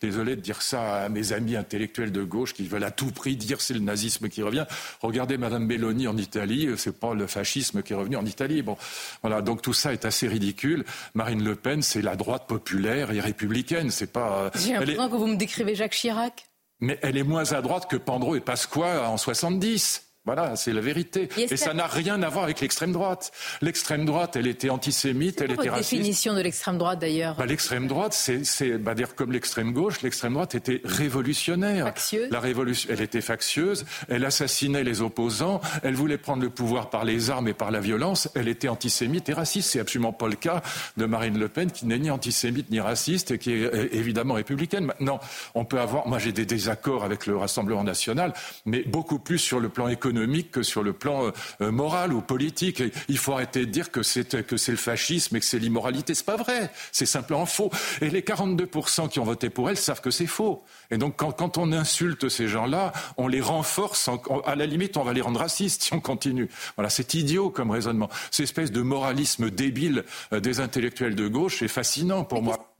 désolé 0.00 0.36
de 0.36 0.40
dire 0.40 0.62
ça 0.62 1.02
à 1.02 1.08
mes 1.10 1.34
amis 1.34 1.54
intellectuels 1.54 2.12
de 2.12 2.22
gauche 2.22 2.54
qui 2.54 2.66
veulent 2.66 2.84
à 2.84 2.90
tout 2.90 3.10
prix 3.10 3.36
dire 3.36 3.60
c'est 3.60 3.74
le 3.74 3.80
nazisme 3.80 4.30
qui 4.30 4.42
revient. 4.42 4.64
Regardez 5.02 5.36
Madame 5.36 5.68
Belloni 5.68 6.08
en 6.08 6.16
Italie. 6.16 6.68
C'est 6.78 6.98
pas 6.98 7.12
le 7.12 7.26
fascisme 7.26 7.82
qui 7.82 7.92
est 7.92 7.96
revenu 7.96 8.16
en 8.16 8.24
Italie. 8.24 8.62
Bon, 8.62 8.78
voilà. 9.20 9.42
Donc 9.42 9.60
tout 9.60 9.74
ça 9.74 9.92
est 9.92 10.06
assez 10.06 10.28
ridicule. 10.28 10.86
Marine 11.14 11.44
Le 11.44 11.54
Pen, 11.54 11.82
c'est 11.82 12.02
la 12.02 12.16
droite 12.16 12.46
populaire 12.46 13.10
et 13.10 13.20
républicaine. 13.20 13.90
C'est 13.90 14.12
pas. 14.12 14.50
J'ai 14.54 14.72
l'impression 14.72 15.10
que 15.10 15.16
vous 15.16 15.26
me 15.26 15.36
décrivez 15.36 15.74
Jacques 15.74 15.92
Chirac. 15.92 16.46
Mais 16.80 16.98
elle 17.02 17.18
est 17.18 17.22
moins 17.22 17.52
à 17.52 17.60
droite 17.60 17.88
que 17.88 17.96
Pandro 17.96 18.34
et 18.34 18.40
Pasqua 18.40 19.10
en 19.10 19.18
70. 19.18 20.05
Voilà, 20.26 20.56
c'est 20.56 20.72
la 20.72 20.80
vérité. 20.80 21.28
Et, 21.38 21.56
ça 21.56 21.72
n'a 21.72 21.86
rien 21.86 22.20
à 22.24 22.28
voir 22.28 22.44
avec 22.44 22.60
l'extrême 22.60 22.90
droite. 22.90 23.30
L'extrême 23.62 24.04
droite, 24.04 24.34
elle 24.34 24.48
était 24.48 24.70
antisémite, 24.70 25.40
elle 25.40 25.52
était 25.52 25.70
raciste. 25.70 25.92
définition 25.92 26.34
de 26.34 26.40
l'extrême 26.40 26.78
droite 26.78 26.98
d'ailleurs 26.98 27.36
bah, 27.36 27.46
L'extrême 27.46 27.86
droite, 27.86 28.12
c'est 28.12 28.78
bah, 28.78 28.96
dire 28.96 29.14
comme 29.14 29.30
l'extrême 29.30 29.72
gauche, 29.72 30.02
l'extrême 30.02 30.32
droite 30.34 30.56
était 30.56 30.80
révolutionnaire. 30.84 31.84
Factieuse. 31.86 32.28
La 32.32 32.40
révolution, 32.40 32.90
elle 32.92 33.02
était 33.02 33.20
factieuse, 33.20 33.84
elle 34.08 34.24
assassinait 34.24 34.82
les 34.82 35.00
opposants, 35.00 35.60
elle 35.84 35.94
voulait 35.94 36.18
prendre 36.18 36.42
le 36.42 36.50
pouvoir 36.50 36.90
par 36.90 37.04
les 37.04 37.30
armes 37.30 37.46
et 37.46 37.54
par 37.54 37.70
la 37.70 37.78
violence, 37.78 38.28
elle 38.34 38.48
était 38.48 38.68
antisémite 38.68 39.28
et 39.28 39.32
raciste. 39.32 39.70
C'est 39.70 39.80
absolument 39.80 40.12
pas 40.12 40.26
le 40.26 40.34
cas 40.34 40.60
de 40.96 41.06
Marine 41.06 41.38
Le 41.38 41.48
Pen 41.48 41.70
qui 41.70 41.86
n'est 41.86 42.00
ni 42.00 42.10
antisémite 42.10 42.68
ni 42.70 42.80
raciste 42.80 43.30
et 43.30 43.38
qui 43.38 43.52
est 43.52 43.94
évidemment 43.94 44.34
républicaine. 44.34 44.86
Maintenant, 44.86 45.20
on 45.54 45.64
peut 45.64 45.78
avoir, 45.78 46.08
moi 46.08 46.18
j'ai 46.18 46.32
des 46.32 46.46
désaccords 46.46 47.04
avec 47.04 47.26
le 47.26 47.36
Rassemblement 47.36 47.84
national, 47.84 48.34
mais 48.64 48.82
beaucoup 48.82 49.20
plus 49.20 49.38
sur 49.38 49.60
le 49.60 49.68
plan 49.68 49.86
économique 49.86 50.15
que 50.50 50.62
sur 50.62 50.82
le 50.82 50.92
plan 50.92 51.32
euh, 51.60 51.70
moral 51.70 52.12
ou 52.12 52.20
politique. 52.20 52.82
il 53.08 53.18
faut 53.18 53.32
arrêter 53.32 53.60
de 53.60 53.70
dire 53.70 53.90
que 53.90 54.02
c'est 54.02 54.44
que 54.44 54.56
c'est 54.56 54.72
le 54.72 54.78
fascisme 54.78 55.36
et 55.36 55.40
que 55.40 55.46
c'est 55.46 55.58
l'immoralité. 55.58 56.14
C'est 56.14 56.26
pas 56.26 56.36
vrai. 56.36 56.70
C'est 56.92 57.06
simplement 57.06 57.46
faux. 57.46 57.70
Et 58.00 58.10
les 58.10 58.22
42% 58.22 59.08
qui 59.08 59.20
ont 59.20 59.24
voté 59.24 59.50
pour 59.50 59.70
elle 59.70 59.76
savent 59.76 60.00
que 60.00 60.10
c'est 60.10 60.26
faux. 60.26 60.64
Et 60.90 60.98
donc 60.98 61.16
quand, 61.16 61.32
quand 61.32 61.58
on 61.58 61.72
insulte 61.72 62.28
ces 62.28 62.48
gens-là, 62.48 62.92
on 63.16 63.28
les 63.28 63.40
renforce. 63.40 64.08
à 64.44 64.54
la 64.54 64.66
limite, 64.66 64.96
on 64.96 65.04
va 65.04 65.12
les 65.12 65.20
rendre 65.20 65.40
racistes 65.40 65.82
si 65.82 65.94
on 65.94 66.00
continue. 66.00 66.48
Voilà, 66.76 66.90
c'est 66.90 67.14
idiot 67.14 67.50
comme 67.50 67.70
raisonnement. 67.70 68.08
Cette 68.30 68.44
espèce 68.44 68.72
de 68.72 68.82
moralisme 68.82 69.50
débile 69.50 70.04
euh, 70.32 70.40
des 70.40 70.60
intellectuels 70.60 71.14
de 71.14 71.28
gauche 71.28 71.62
est 71.62 71.68
fascinant 71.68 72.24
pour 72.24 72.42
moi. 72.42 72.72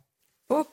Oh 0.49 0.64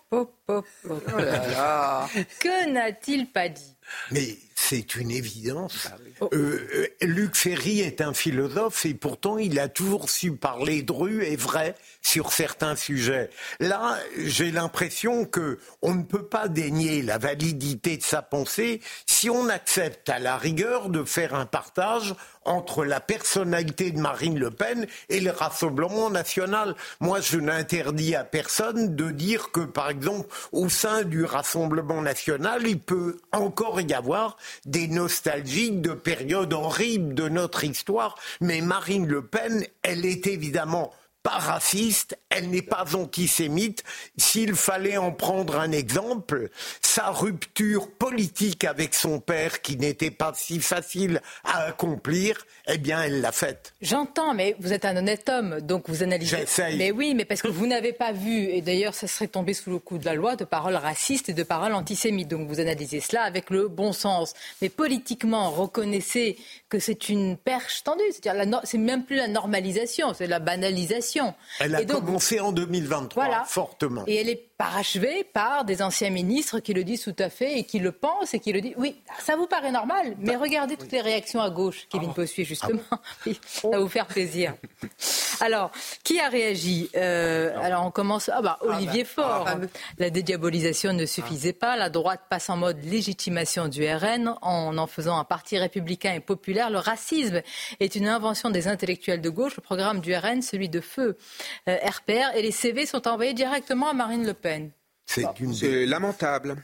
que 2.40 2.70
n'a-t-il 2.70 3.28
pas 3.28 3.50
dit? 3.50 3.76
Mais 4.12 4.38
c'est 4.70 4.96
une 4.96 5.12
évidence. 5.12 5.90
Bah 6.20 6.28
euh, 6.34 6.68
euh, 6.74 6.88
Luc 7.02 7.36
Ferry 7.36 7.82
est 7.82 8.00
un 8.00 8.14
philosophe 8.14 8.86
et 8.86 8.94
pourtant 8.94 9.38
il 9.38 9.60
a 9.60 9.68
toujours 9.68 10.10
su 10.10 10.32
parler 10.32 10.84
dru 10.84 11.24
et 11.24 11.36
vrai 11.36 11.76
sur 12.02 12.32
certains 12.32 12.76
sujets. 12.76 13.30
Là, 13.60 13.98
j'ai 14.18 14.52
l'impression 14.52 15.26
que 15.26 15.60
on 15.82 15.96
ne 15.96 16.04
peut 16.04 16.26
pas 16.26 16.48
dénier 16.48 17.02
la 17.02 17.18
validité 17.18 17.98
de 17.98 18.04
sa 18.04 18.22
pensée 18.22 18.80
si 19.06 19.30
on 19.30 19.50
accepte 19.50 20.08
à 20.10 20.20
la 20.20 20.38
rigueur 20.38 20.90
de 20.90 21.04
faire 21.04 21.36
un 21.36 21.46
partage 21.46 22.16
entre 22.46 22.84
la 22.84 23.00
personnalité 23.00 23.92
de 23.92 24.00
Marine 24.00 24.38
Le 24.38 24.52
Pen 24.52 24.88
et 25.10 25.20
le 25.20 25.32
Rassemblement 25.32 26.10
national. 26.10 26.76
Moi, 27.00 27.22
je 27.22 27.38
n'interdis 27.38 28.16
à 28.16 28.24
personne 28.24 28.96
de 28.96 29.12
dire 29.12 29.52
que, 29.52 29.62
par 29.62 29.90
exemple, 29.90 30.28
au 30.52 30.70
sein 30.70 31.04
du 31.04 31.24
Rassemblement 31.24 32.02
national, 32.02 32.68
il 32.68 32.80
peut 32.80 33.18
encore 33.32 33.80
y 33.82 33.94
avoir 33.94 34.38
des 34.66 34.88
nostalgiques 34.88 35.82
de 35.82 35.94
périodes 35.94 36.54
horribles 36.54 37.14
de 37.14 37.30
notre 37.30 37.64
histoire. 37.64 38.18
Mais 38.42 38.62
Marine 38.62 39.08
Le 39.08 39.26
Pen, 39.26 39.66
elle 39.82 40.06
est 40.06 40.28
évidemment 40.28 40.94
pas 41.24 41.40
raciste, 41.40 42.18
elle 42.36 42.50
n'est 42.50 42.62
pas 42.62 42.86
antisémite. 42.96 43.84
S'il 44.18 44.56
fallait 44.56 44.98
en 44.98 45.12
prendre 45.12 45.60
un 45.60 45.72
exemple, 45.72 46.50
sa 46.82 47.10
rupture 47.10 47.90
politique 47.92 48.64
avec 48.64 48.96
son 48.96 49.20
père, 49.20 49.62
qui 49.62 49.78
n'était 49.78 50.12
pas 50.12 50.34
si 50.36 50.60
facile 50.60 51.22
à 51.44 51.66
accomplir, 51.66 52.46
eh 52.68 52.78
bien, 52.78 53.04
elle 53.04 53.22
l'a 53.22 53.32
faite. 53.32 53.74
J'entends, 53.82 54.34
mais 54.34 54.56
vous 54.60 54.74
êtes 54.74 54.86
un 54.86 54.98
honnête 54.98 55.28
homme, 55.30 55.60
donc 55.62 55.90
vous 55.90 56.04
analysez. 56.04 56.38
J'essaye. 56.38 56.78
Mais 56.78 56.92
oui, 56.92 57.14
mais 57.16 57.26
parce 57.26 57.42
que 57.42 57.48
vous 57.48 57.68
n'avez 57.68 57.94
pas 57.94 58.12
vu, 58.12 58.46
et 58.50 58.62
d'ailleurs, 58.62 58.94
ça 58.94 59.08
serait 59.08 59.28
tombé 59.28 59.54
sous 59.54 59.70
le 59.70 59.80
coup 59.80 59.98
de 59.98 60.06
la 60.06 60.16
loi, 60.16 60.36
de 60.36 60.46
paroles 60.46 60.76
racistes 60.76 61.30
et 61.30 61.34
de 61.34 61.44
paroles 61.44 61.74
antisémites. 61.74 62.30
Donc 62.30 62.48
vous 62.48 62.60
analysez 62.60 63.00
cela 63.00 63.24
avec 63.24 63.50
le 63.50 63.68
bon 63.68 63.94
sens. 63.94 64.34
Mais 64.62 64.70
politiquement, 64.70 65.52
reconnaissez 65.52 66.38
que 66.70 66.80
c'est 66.80 67.10
une 67.10 67.38
perche 67.38 67.84
tendue. 67.84 68.02
C'est-à-dire, 68.12 68.62
c'est 68.64 68.78
même 68.78 69.04
plus 69.04 69.18
la 69.18 69.28
normalisation, 69.28 70.14
c'est 70.14 70.28
la 70.28 70.40
banalisation. 70.40 71.34
Elle 71.60 71.76
a 71.76 71.84
commencé 72.24 72.40
en 72.40 72.52
2023, 72.52 73.46
fortement. 73.46 74.04
Et 74.08 74.16
elle 74.16 74.30
est 74.30 74.53
parachevée 74.58 75.24
par 75.24 75.66
des 75.66 75.82
anciens 75.82 76.10
ministres 76.10 76.60
qui 76.60 76.74
le 76.74 76.84
disent 76.84 77.04
tout 77.04 77.16
à 77.20 77.30
fait 77.30 77.58
et 77.58 77.64
qui 77.64 77.80
le 77.80 77.92
pensent 77.92 78.34
et 78.34 78.40
qui 78.40 78.54
le 78.54 78.62
disent. 78.62 78.76
Oui, 78.78 79.02
ça 79.20 79.36
vous 79.36 79.48
paraît 79.48 79.72
normal, 79.72 80.16
mais 80.20 80.36
regardez 80.36 80.78
toutes 80.78 80.92
les 80.92 81.02
réactions 81.02 81.42
à 81.42 81.50
gauche, 81.50 81.88
Kevin 81.90 82.10
oh. 82.12 82.14
Possuy, 82.14 82.46
justement. 82.46 82.80
Ah 82.92 83.00
ça 83.46 83.70
va 83.70 83.80
vous 83.80 83.90
faire 83.90 84.06
plaisir. 84.06 84.54
Alors, 85.42 85.72
qui 86.04 86.20
a 86.20 86.30
réagi 86.30 86.90
euh, 86.96 87.52
Alors, 87.62 87.86
on 87.86 87.92
commence. 87.92 88.30
Ah 88.30 88.42
bah, 88.42 88.60
ah 88.62 88.66
Olivier 88.66 89.04
bah, 89.04 89.10
Faure. 89.10 89.46
Ah, 89.48 89.56
la 89.98 90.10
dédiabolisation 90.10 90.94
ne 90.94 91.06
suffisait 91.06 91.54
pas. 91.54 91.76
La 91.76 91.90
droite 91.90 92.22
passe 92.30 92.50
en 92.50 92.58
mode 92.58 92.84
légitimation 92.84 93.68
du 93.68 93.86
RN 93.86 94.36
en 94.42 94.78
en 94.78 94.88
faisant 94.88 95.18
un 95.18 95.24
parti 95.24 95.58
républicain 95.58 96.14
et 96.14 96.20
populaire. 96.20 96.70
Le 96.70 96.78
racisme 96.78 97.42
est 97.80 97.96
une 97.96 98.08
invention 98.08 98.50
des 98.52 98.68
intellectuels 98.68 99.22
de 99.22 99.30
gauche. 99.30 99.56
Le 99.58 99.62
programme 99.62 100.00
du 100.00 100.16
RN, 100.16 100.42
celui 100.42 100.70
de 100.70 100.80
feu 100.80 101.18
euh, 101.68 101.78
RPR, 101.84 102.36
et 102.36 102.42
les 102.42 102.52
CV 102.52 102.86
sont 102.86 103.08
envoyés 103.08 103.34
directement 103.34 103.90
à 103.90 103.94
Marine 103.94 104.26
Le 104.26 104.34
Pen. 104.34 104.43
C'est 105.06 105.86
lamentable. 105.86 106.58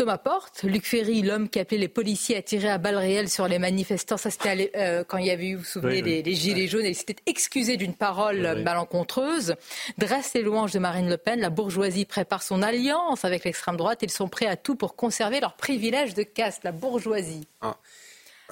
Thomas 0.00 0.16
Porte, 0.16 0.62
Luc 0.62 0.86
Ferry, 0.86 1.20
l'homme 1.20 1.50
qui 1.50 1.58
appelait 1.58 1.76
les 1.76 1.86
policiers 1.86 2.34
à 2.38 2.40
tirer 2.40 2.70
à 2.70 2.78
balles 2.78 2.96
réelles 2.96 3.28
sur 3.28 3.46
les 3.48 3.58
manifestants, 3.58 4.16
ça 4.16 4.30
c'était 4.30 4.70
euh, 4.74 5.04
quand 5.06 5.18
il 5.18 5.26
y 5.26 5.30
avait 5.30 5.48
eu, 5.48 5.56
vous 5.56 5.60
vous 5.60 5.66
souvenez, 5.66 6.00
les, 6.00 6.34
gilets 6.34 6.68
jaunes, 6.68 6.86
et 6.86 6.88
il 6.88 6.94
s'était 6.94 7.16
excusé 7.26 7.76
d'une 7.76 7.92
parole 7.92 8.62
malencontreuse, 8.62 9.56
dresse 9.98 10.32
les 10.32 10.40
louanges 10.40 10.72
de 10.72 10.78
Marine 10.78 11.10
Le 11.10 11.18
Pen, 11.18 11.38
la 11.38 11.50
bourgeoisie 11.50 12.06
prépare 12.06 12.42
son 12.42 12.62
alliance 12.62 13.26
avec 13.26 13.44
l'extrême 13.44 13.76
droite, 13.76 13.98
ils 14.00 14.10
sont 14.10 14.28
prêts 14.28 14.46
à 14.46 14.56
tout 14.56 14.74
pour 14.74 14.96
conserver 14.96 15.38
leur 15.38 15.54
privilège 15.56 16.14
de 16.14 16.22
caste, 16.22 16.64
la 16.64 16.72
bourgeoisie. 16.72 17.46
Ah. 17.60 17.76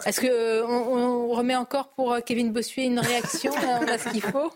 Est-ce 0.05 0.20
qu'on 0.20 0.26
euh, 0.28 0.66
on 0.66 1.28
remet 1.30 1.57
encore 1.57 1.88
pour 1.88 2.12
euh, 2.12 2.20
Kevin 2.20 2.53
Bossuet 2.53 2.84
une 2.84 3.01
réaction 3.01 3.53
On 3.57 3.88
a 3.88 3.96
ce 3.96 4.11
qu'il 4.11 4.20
faut? 4.20 4.53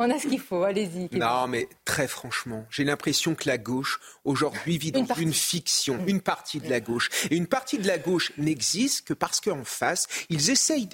On 0.00 0.10
a 0.10 0.18
ce 0.18 0.26
qu'il 0.26 0.40
faut, 0.40 0.64
allez-y. 0.64 1.08
Non, 1.16 1.46
mais 1.46 1.68
très 1.84 2.08
franchement, 2.08 2.66
j'ai 2.68 2.82
l'impression 2.82 3.36
que 3.36 3.48
la 3.48 3.58
gauche, 3.58 4.00
aujourd'hui, 4.24 4.76
vit 4.76 4.90
dans 4.90 5.06
une, 5.14 5.32
fiction, 5.32 6.02
une 6.08 6.20
partie 6.20 6.58
de 6.58 6.68
la 6.68 6.80
gauche. 6.80 7.10
Et 7.30 7.36
une 7.36 7.46
partie 7.46 7.78
de 7.78 7.86
la 7.86 7.98
gauche 7.98 8.32
n'existe 8.36 9.06
que 9.06 9.14
parce 9.14 9.40
qu'en 9.40 9.62
face, 9.62 10.08
ils 10.30 10.50
essayent 10.50 10.88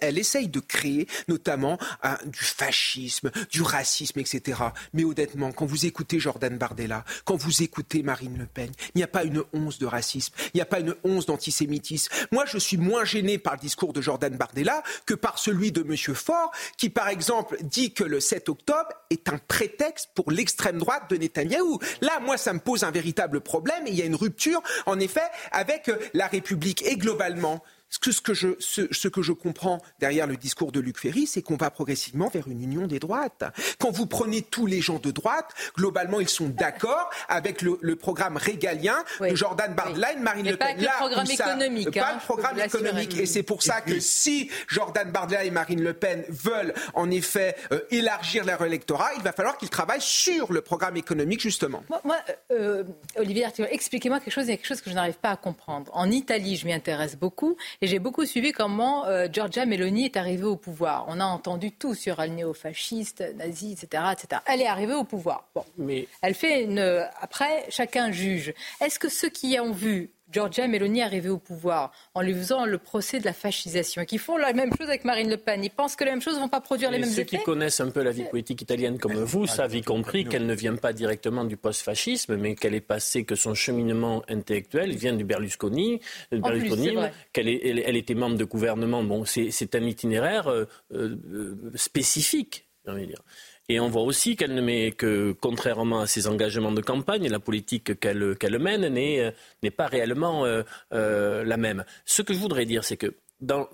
elle 0.00 0.18
essaye 0.18 0.48
de 0.48 0.60
créer 0.60 1.06
notamment 1.28 1.78
du 2.24 2.38
fascisme, 2.38 3.30
du 3.50 3.60
racisme, 3.60 4.18
etc. 4.18 4.62
Mais 4.94 5.04
honnêtement, 5.04 5.52
quand 5.52 5.66
vous 5.66 5.84
écoutez 5.84 6.18
Jordan 6.18 6.56
Bardella, 6.56 7.04
quand 7.24 7.36
vous 7.36 7.62
écoutez 7.62 8.02
Marine 8.02 8.38
Le 8.38 8.46
Pen, 8.46 8.70
il 8.94 8.98
n'y 8.98 9.04
a 9.04 9.08
pas 9.08 9.24
une 9.24 9.44
once 9.52 9.78
de 9.78 9.86
racisme, 9.86 10.32
il 10.54 10.56
n'y 10.56 10.62
a 10.62 10.66
pas 10.66 10.80
une 10.80 10.94
once 11.04 11.26
d'antisémitisme. 11.26 12.14
Moi, 12.32 12.44
je 12.46 12.56
suis 12.56 12.78
moins 12.78 13.04
gêné 13.04 13.36
par 13.36 13.54
le 13.54 13.60
discours 13.60 13.92
de 13.92 14.00
Jordan 14.00 14.34
Bardella 14.34 14.82
que 15.04 15.14
par 15.14 15.38
celui 15.38 15.70
de 15.70 15.82
M. 15.82 16.14
Faure, 16.14 16.50
qui, 16.78 16.88
par 16.88 17.08
exemple, 17.08 17.58
dit 17.62 17.92
que 17.92 18.04
le 18.04 18.20
7 18.20 18.37
octobre 18.46 18.90
est 19.10 19.28
un 19.28 19.38
prétexte 19.38 20.10
pour 20.14 20.30
l'extrême 20.30 20.78
droite 20.78 21.10
de 21.10 21.16
Netanyahou. 21.16 21.78
Là, 22.00 22.20
moi, 22.20 22.36
ça 22.36 22.52
me 22.52 22.58
pose 22.58 22.84
un 22.84 22.90
véritable 22.90 23.40
problème 23.40 23.84
il 23.86 23.94
y 23.94 24.02
a 24.02 24.04
une 24.04 24.14
rupture, 24.14 24.62
en 24.86 25.00
effet, 25.00 25.28
avec 25.50 25.90
la 26.14 26.26
République. 26.26 26.82
Et 26.86 26.96
globalement, 26.96 27.62
ce 27.90 27.98
que, 27.98 28.12
ce, 28.12 28.20
que 28.20 28.34
je, 28.34 28.48
ce, 28.60 29.08
que 29.08 29.22
je 29.22 29.32
comprends 29.32 29.80
derrière 29.98 30.26
le 30.26 30.36
discours 30.36 30.72
de 30.72 30.80
Luc 30.80 30.98
Ferry, 30.98 31.26
c'est 31.26 31.42
qu'on 31.42 31.56
va 31.56 31.70
progressivement 31.70 32.28
vers 32.28 32.48
une 32.48 32.62
union 32.62 32.86
des 32.86 32.98
droites. 32.98 33.44
Quand 33.78 33.90
vous 33.90 34.06
prenez 34.06 34.42
tous 34.42 34.66
les 34.66 34.80
gens 34.80 34.98
de 34.98 35.10
droite, 35.10 35.54
globalement, 35.76 36.20
ils 36.20 36.28
sont 36.28 36.48
d'accord 36.48 37.10
avec 37.28 37.62
le, 37.62 37.78
programme 37.96 38.36
régalien 38.36 38.96
de 39.20 39.34
Jordan 39.34 39.74
Bardella 39.74 40.12
et 40.12 40.16
Marine 40.16 40.50
Le 40.50 40.56
Pen. 40.56 40.76
Pas 40.76 40.82
le 40.82 40.88
programme 40.98 41.30
économique. 41.30 41.94
Pas 41.94 42.14
le 42.14 42.20
programme 42.20 42.58
économique. 42.60 43.18
Et 43.18 43.26
c'est 43.26 43.42
pour 43.42 43.62
ça 43.62 43.80
que 43.80 43.98
si 44.00 44.50
Jordan 44.68 45.10
Bardella 45.10 45.44
et 45.44 45.50
Marine 45.50 45.82
Le 45.82 45.94
Pen 45.94 46.24
veulent 46.28 46.74
en 46.94 47.10
effet 47.10 47.56
euh, 47.72 47.80
élargir 47.90 48.44
leur 48.44 48.62
électorat, 48.64 49.10
il 49.16 49.22
va 49.22 49.32
falloir 49.32 49.56
qu'ils 49.56 49.70
travaillent 49.70 50.00
sur 50.00 50.52
le 50.52 50.60
programme 50.60 50.96
économique, 50.96 51.40
justement. 51.40 51.82
Moi, 52.04 52.18
euh, 52.50 52.84
Olivier 53.16 53.46
expliquez-moi 53.70 54.20
quelque 54.20 54.32
chose, 54.32 54.44
il 54.46 54.50
y 54.50 54.52
a 54.52 54.56
quelque 54.56 54.66
chose 54.66 54.80
que 54.80 54.90
je 54.90 54.94
n'arrive 54.94 55.18
pas 55.18 55.30
à 55.30 55.36
comprendre. 55.36 55.90
En 55.94 56.10
Italie, 56.10 56.56
je 56.56 56.66
m'y 56.66 56.72
intéresse 56.72 57.16
beaucoup. 57.16 57.56
Et 57.80 57.86
j'ai 57.86 58.00
beaucoup 58.00 58.26
suivi 58.26 58.50
comment 58.50 59.06
euh, 59.06 59.28
Giorgia 59.30 59.64
Meloni 59.64 60.06
est 60.06 60.16
arrivée 60.16 60.44
au 60.44 60.56
pouvoir. 60.56 61.04
On 61.08 61.20
a 61.20 61.24
entendu 61.24 61.70
tout 61.70 61.94
sur 61.94 62.20
elle 62.20 62.34
néo-fasciste, 62.34 63.22
nazi, 63.36 63.72
etc., 63.72 64.02
etc. 64.12 64.42
Elle 64.46 64.60
est 64.60 64.66
arrivée 64.66 64.94
au 64.94 65.04
pouvoir. 65.04 65.48
Bon. 65.54 65.64
Mais... 65.76 66.08
Elle 66.20 66.34
fait 66.34 66.64
une... 66.64 67.06
Après, 67.20 67.66
chacun 67.68 68.10
juge. 68.10 68.52
Est-ce 68.80 68.98
que 68.98 69.08
ceux 69.08 69.28
qui 69.28 69.58
ont 69.60 69.70
vu 69.70 70.10
Giorgia 70.30 70.68
Meloni 70.68 71.02
arrivée 71.02 71.28
au 71.28 71.38
pouvoir 71.38 71.92
en 72.14 72.22
lui 72.22 72.34
faisant 72.34 72.66
le 72.66 72.78
procès 72.78 73.18
de 73.18 73.24
la 73.24 73.32
fascisation 73.32 74.02
et 74.02 74.06
qui 74.06 74.18
font 74.18 74.36
la 74.36 74.52
même 74.52 74.70
chose 74.76 74.88
avec 74.88 75.04
Marine 75.04 75.30
Le 75.30 75.36
Pen. 75.36 75.64
Ils 75.64 75.70
pensent 75.70 75.96
que 75.96 76.04
les 76.04 76.10
mêmes 76.10 76.20
choses 76.20 76.36
ne 76.36 76.40
vont 76.40 76.48
pas 76.48 76.60
produire 76.60 76.90
les 76.90 76.98
mêmes 76.98 77.08
effets. 77.08 77.24
Ceux 77.30 77.38
qui 77.38 77.42
connaissent 77.42 77.80
un 77.80 77.90
peu 77.90 78.02
la 78.02 78.10
vie 78.10 78.24
politique 78.24 78.62
italienne 78.62 78.98
comme 78.98 79.14
vous 79.14 79.46
savent 79.46 79.74
y 79.74 79.82
compris 79.82 80.24
qu'elle 80.24 80.46
ne 80.46 80.54
vient 80.54 80.76
pas 80.76 80.92
directement 80.92 81.44
du 81.44 81.56
post-fascisme, 81.56 82.36
mais 82.36 82.54
qu'elle 82.54 82.74
est 82.74 82.80
passée, 82.80 83.24
que 83.24 83.34
son 83.34 83.54
cheminement 83.54 84.22
intellectuel 84.28 84.94
vient 84.96 85.14
du 85.14 85.24
Berlusconi, 85.24 86.00
qu'elle 87.32 87.48
elle, 87.48 87.96
était 87.96 88.14
membre 88.14 88.36
de 88.36 88.44
gouvernement. 88.44 89.02
Bon, 89.02 89.24
c'est 89.24 89.74
un 89.74 89.82
itinéraire 89.82 90.48
euh, 90.48 90.66
euh, 90.92 91.56
spécifique, 91.74 92.68
j'ai 92.84 92.92
envie 92.92 93.02
de 93.02 93.08
dire. 93.08 93.22
Et 93.70 93.80
on 93.80 93.88
voit 93.88 94.02
aussi 94.02 94.34
qu'elle 94.34 94.54
ne 94.54 94.62
met 94.62 94.92
que, 94.92 95.32
contrairement 95.32 96.00
à 96.00 96.06
ses 96.06 96.26
engagements 96.26 96.72
de 96.72 96.80
campagne, 96.80 97.28
la 97.28 97.38
politique 97.38 98.00
qu'elle 98.00 98.58
mène 98.58 98.88
n'est 98.88 99.70
pas 99.70 99.86
réellement 99.86 100.46
euh, 100.46 100.62
euh, 100.94 101.44
la 101.44 101.58
même. 101.58 101.84
Ce 102.06 102.22
que 102.22 102.32
je 102.32 102.38
voudrais 102.38 102.64
dire, 102.64 102.82
c'est 102.84 102.96
que 102.96 103.14
dans, 103.40 103.68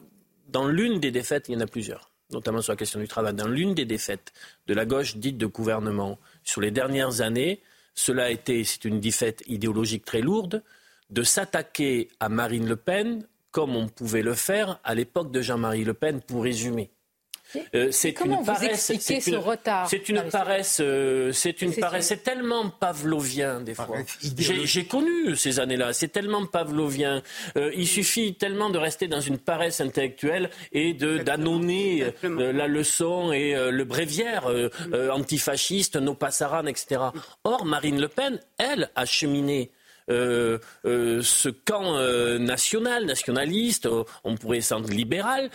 dans 0.49 0.67
l'une 0.67 0.99
des 0.99 1.13
défaites, 1.13 1.49
il 1.49 1.55
y 1.55 1.57
en 1.57 1.61
a 1.61 1.67
plusieurs, 1.67 2.11
notamment 2.33 2.61
sur 2.61 2.73
la 2.73 2.77
question 2.77 2.99
du 2.99 3.07
travail, 3.07 3.35
dans 3.35 3.47
l'une 3.47 3.75
des 3.75 3.85
défaites 3.85 4.33
de 4.67 4.75
la 4.75 4.85
gauche 4.85 5.17
dite 5.17 5.39
de 5.39 5.47
gouvernement 5.47 6.19
sur 6.43 6.61
les 6.61 6.73
dernières 6.73 7.21
années, 7.21 7.63
cela 7.95 8.25
a 8.25 8.31
été, 8.31 8.65
c'est 8.65 8.85
une 8.85 8.99
défaite 8.99 9.45
idéologique 9.47 10.05
très 10.05 10.21
lourde, 10.21 10.65
de 11.11 11.23
s'attaquer 11.23 12.09
à 12.19 12.29
Marine 12.29 12.67
Le 12.67 12.77
Pen 12.77 13.29
comme 13.53 13.77
on 13.77 13.87
pouvait 13.87 14.23
le 14.23 14.35
faire 14.35 14.81
à 14.83 14.97
l'époque 14.97 15.31
de 15.31 15.41
Jean-Marie 15.41 15.85
Le 15.85 15.95
Pen, 15.95 16.21
pour 16.21 16.43
résumer. 16.43 16.91
Euh, 17.75 17.89
c'est 17.91 18.21
une 18.21 18.45
paresse. 18.45 18.93
C'est 18.99 19.27
une, 19.27 19.37
retard 19.37 19.89
C'est 19.89 20.09
une 20.09 20.23
paresse. 20.23 20.79
Euh, 20.81 21.33
c'est 21.33 21.63
une 21.63 21.75
paresse. 21.75 22.09
C'est 22.09 22.23
tellement 22.23 22.71
pavlovien 22.71 23.61
des 23.61 23.75
fois. 23.75 23.89
J'ai 24.21 24.87
connu 24.87 25.37
ces 25.37 25.61
années-là. 25.61 25.93
C'est 25.93 26.09
tellement 26.09 26.47
pavlovien. 26.47 27.23
Euh, 27.57 27.71
il 27.75 27.87
suffit 27.87 28.35
tellement 28.35 28.71
de 28.71 28.79
rester 28.79 29.09
dans 29.09 29.21
une 29.21 29.39
paresse 29.39 29.81
intellectuelle 29.81 30.51
et 30.73 30.95
de 30.95 31.19
d'annonner 31.19 32.13
la 32.23 32.67
leçon 32.67 33.33
et 33.33 33.55
le 33.55 33.85
bréviaire 33.85 34.47
antifasciste, 35.11 35.97
nos 35.97 36.15
passaran, 36.15 36.67
etc. 36.67 37.01
Or, 37.45 37.65
Marine 37.65 38.01
Le 38.01 38.09
Pen, 38.09 38.41
elle, 38.59 38.91
a 38.95 39.05
cheminé 39.07 39.71
euh, 40.11 40.59
euh, 40.85 41.23
ce 41.23 41.49
camp 41.49 41.97
euh, 41.97 42.39
national, 42.39 43.07
nationaliste, 43.07 43.89
on 44.25 44.37
pourrait 44.37 44.61
s'entendre 44.61 44.93
libéral, 44.93 45.51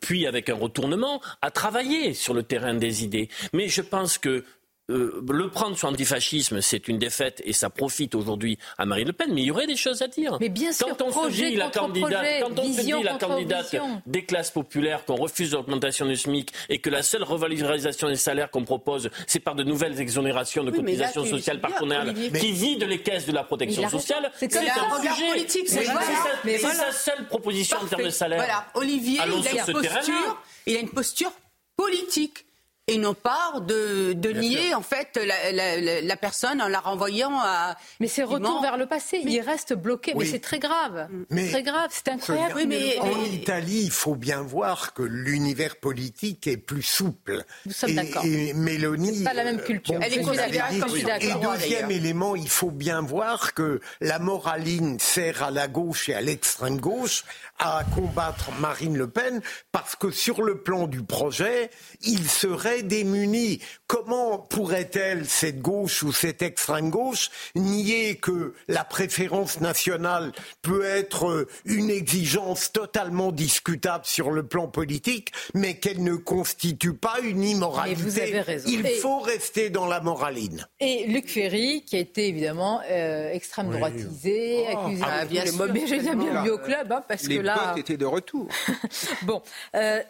puis 0.00 0.26
avec 0.26 0.48
un 0.48 0.54
retournement, 0.54 1.20
à 1.42 1.50
travailler 1.50 2.14
sur 2.14 2.34
le 2.34 2.42
terrain 2.42 2.74
des 2.74 3.04
idées. 3.04 3.28
Mais 3.52 3.68
je 3.68 3.80
pense 3.80 4.18
que 4.18 4.44
euh, 4.90 5.22
le 5.30 5.48
prendre 5.48 5.78
sur 5.78 5.90
l'antifascisme, 5.90 6.60
c'est 6.60 6.88
une 6.88 6.98
défaite 6.98 7.40
et 7.46 7.54
ça 7.54 7.70
profite 7.70 8.14
aujourd'hui 8.14 8.58
à 8.76 8.84
Marine 8.84 9.06
Le 9.06 9.12
Pen, 9.14 9.32
mais 9.32 9.40
il 9.40 9.46
y 9.46 9.50
aurait 9.50 9.66
des 9.66 9.76
choses 9.76 10.02
à 10.02 10.08
dire. 10.08 10.36
Mais 10.40 10.50
bien 10.50 10.72
sûr, 10.72 10.94
quand 10.94 11.06
on 11.16 11.30
se 11.30 11.34
dit 11.34 11.56
la 11.56 11.70
candidate, 11.70 12.42
quand 12.42 12.58
on 12.58 12.70
se 12.70 12.80
dit 12.82 12.92
la 13.02 13.14
candidate 13.14 13.74
des 14.04 14.24
classes 14.26 14.50
populaires, 14.50 15.06
qu'on 15.06 15.14
refuse 15.16 15.52
l'augmentation 15.52 16.04
du 16.04 16.16
SMIC 16.16 16.52
et 16.68 16.80
que 16.80 16.90
la 16.90 17.02
seule 17.02 17.22
revalorisation 17.22 18.08
des 18.08 18.16
salaires 18.16 18.50
qu'on 18.50 18.64
propose, 18.64 19.08
c'est 19.26 19.40
par 19.40 19.54
de 19.54 19.62
nouvelles 19.62 19.98
exonérations 20.00 20.64
de 20.64 20.70
cotisations 20.70 21.24
sociales 21.24 21.62
patronales 21.62 22.12
qui 22.14 22.52
vident 22.52 22.86
les 22.86 22.98
caisses 23.00 23.26
de 23.26 23.32
la 23.32 23.44
protection 23.44 23.88
sociale, 23.88 24.30
c'est 24.36 24.54
un 24.54 24.60
sujet. 24.60 25.28
politique. 25.30 25.68
C'est 25.68 26.58
sa 26.58 26.92
seule 26.92 27.26
proposition 27.28 27.78
en 27.82 27.86
termes 27.86 28.04
de 28.04 28.10
salaire. 28.10 28.38
Voilà, 28.38 28.66
Olivier, 28.74 29.18
il 29.24 29.58
a, 29.58 29.64
posture, 29.64 30.42
il 30.66 30.76
a 30.76 30.80
une 30.80 30.90
posture 30.90 31.32
politique 31.76 32.44
et 32.86 32.98
non 32.98 33.14
pas 33.14 33.60
de, 33.66 34.12
de 34.12 34.30
nier 34.30 34.74
en 34.74 34.82
fait 34.82 35.16
la, 35.16 35.52
la, 35.52 36.02
la, 36.02 36.16
personne 36.16 36.60
en 36.60 36.68
la 36.68 36.80
renvoyant 36.80 37.32
à. 37.40 37.76
Mais 37.98 38.08
c'est 38.08 38.22
retour 38.22 38.60
vers 38.60 38.76
le 38.76 38.84
passé. 38.86 39.22
Il 39.24 39.40
reste 39.40 39.72
bloqué. 39.72 40.12
Mais 40.14 40.26
c'est 40.26 40.40
très 40.40 40.58
grave. 40.58 41.08
Mais 41.30 41.48
très 41.48 41.62
grave. 41.62 41.88
C'est 41.90 42.08
incroyable. 42.08 42.64
mais, 42.66 42.98
en 42.98 43.24
Italie, 43.24 43.82
il 43.84 43.90
faut 43.90 44.16
bien 44.16 44.42
voir 44.42 44.92
que 44.92 45.02
l'univers 45.02 45.76
politique 45.76 46.46
est 46.46 46.58
plus 46.58 46.82
souple. 46.82 47.44
Nous 47.64 47.72
sommes 47.72 47.94
d'accord. 47.94 48.24
Et, 48.26 48.52
Mélanie. 48.52 49.24
Pas 49.24 49.32
la 49.32 49.44
même 49.44 49.62
culture. 49.62 49.98
Elle 50.02 50.12
est 50.12 50.22
considérée 50.22 50.78
comme 50.80 50.94
Et 51.20 51.34
deuxième 51.42 51.90
élément, 51.90 52.36
il 52.36 52.50
faut 52.50 52.70
bien 52.70 53.00
voir 53.00 53.54
que 53.54 53.80
la 54.02 54.18
moraline 54.18 54.98
sert 55.00 55.42
à 55.42 55.50
la 55.50 55.68
gauche 55.68 56.10
et 56.10 56.14
à 56.14 56.20
l'extrême 56.20 56.78
gauche 56.78 57.24
à 57.58 57.82
combattre 57.94 58.50
Marine 58.60 58.98
Le 58.98 59.08
Pen 59.08 59.40
parce 59.72 59.96
que 59.96 60.10
sur 60.10 60.42
le 60.42 60.58
plan 60.58 60.86
du 60.86 61.02
projet, 61.02 61.70
il 62.02 62.28
serait 62.28 62.73
démuni. 62.82 63.60
Comment 63.86 64.38
pourrait-elle, 64.38 65.26
cette 65.26 65.60
gauche 65.60 66.02
ou 66.02 66.12
cette 66.12 66.42
extrême 66.42 66.90
gauche, 66.90 67.30
nier 67.54 68.16
que 68.16 68.54
la 68.68 68.84
préférence 68.84 69.60
nationale 69.60 70.32
peut 70.62 70.84
être 70.84 71.46
une 71.64 71.90
exigence 71.90 72.72
totalement 72.72 73.32
discutable 73.32 74.04
sur 74.04 74.30
le 74.30 74.44
plan 74.46 74.68
politique, 74.68 75.32
mais 75.54 75.74
qu'elle 75.74 76.02
ne 76.02 76.14
constitue 76.14 76.94
pas 76.94 77.20
une 77.22 77.42
immoralité 77.42 78.02
vous 78.04 78.18
avez 78.18 78.40
raison. 78.40 78.68
Il 78.68 78.86
faut 78.86 79.18
rester 79.20 79.70
dans 79.70 79.86
la 79.86 80.00
moraline. 80.00 80.66
Et 80.80 81.06
Luc 81.06 81.28
Ferry, 81.28 81.84
qui 81.84 81.96
a 81.96 82.00
été 82.00 82.28
évidemment 82.28 82.80
euh, 82.90 83.32
extrême 83.32 83.70
droitisé, 83.70 84.64
oh. 84.68 84.78
accusé 84.78 85.02
ah, 85.06 85.24
bien 85.24 85.44
de 85.44 85.86
j'ai 85.86 86.14
bien 86.14 86.42
vu 86.42 86.50
au 86.50 86.58
club, 86.58 86.92
hein, 86.92 87.04
parce 87.06 87.26
que 87.26 87.40
là. 87.40 87.74
était 87.76 87.96
de 87.96 88.04
retour. 88.06 88.48
bon, 89.22 89.42
euh, 89.74 90.02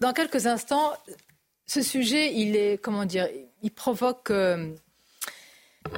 dans 0.00 0.12
quelques 0.12 0.46
instants, 0.46 0.92
ce 1.66 1.82
sujet, 1.82 2.34
il 2.34 2.56
est, 2.56 2.82
comment 2.82 3.04
dire, 3.04 3.28
il 3.62 3.70
provoque 3.70 4.30
euh, 4.30 4.74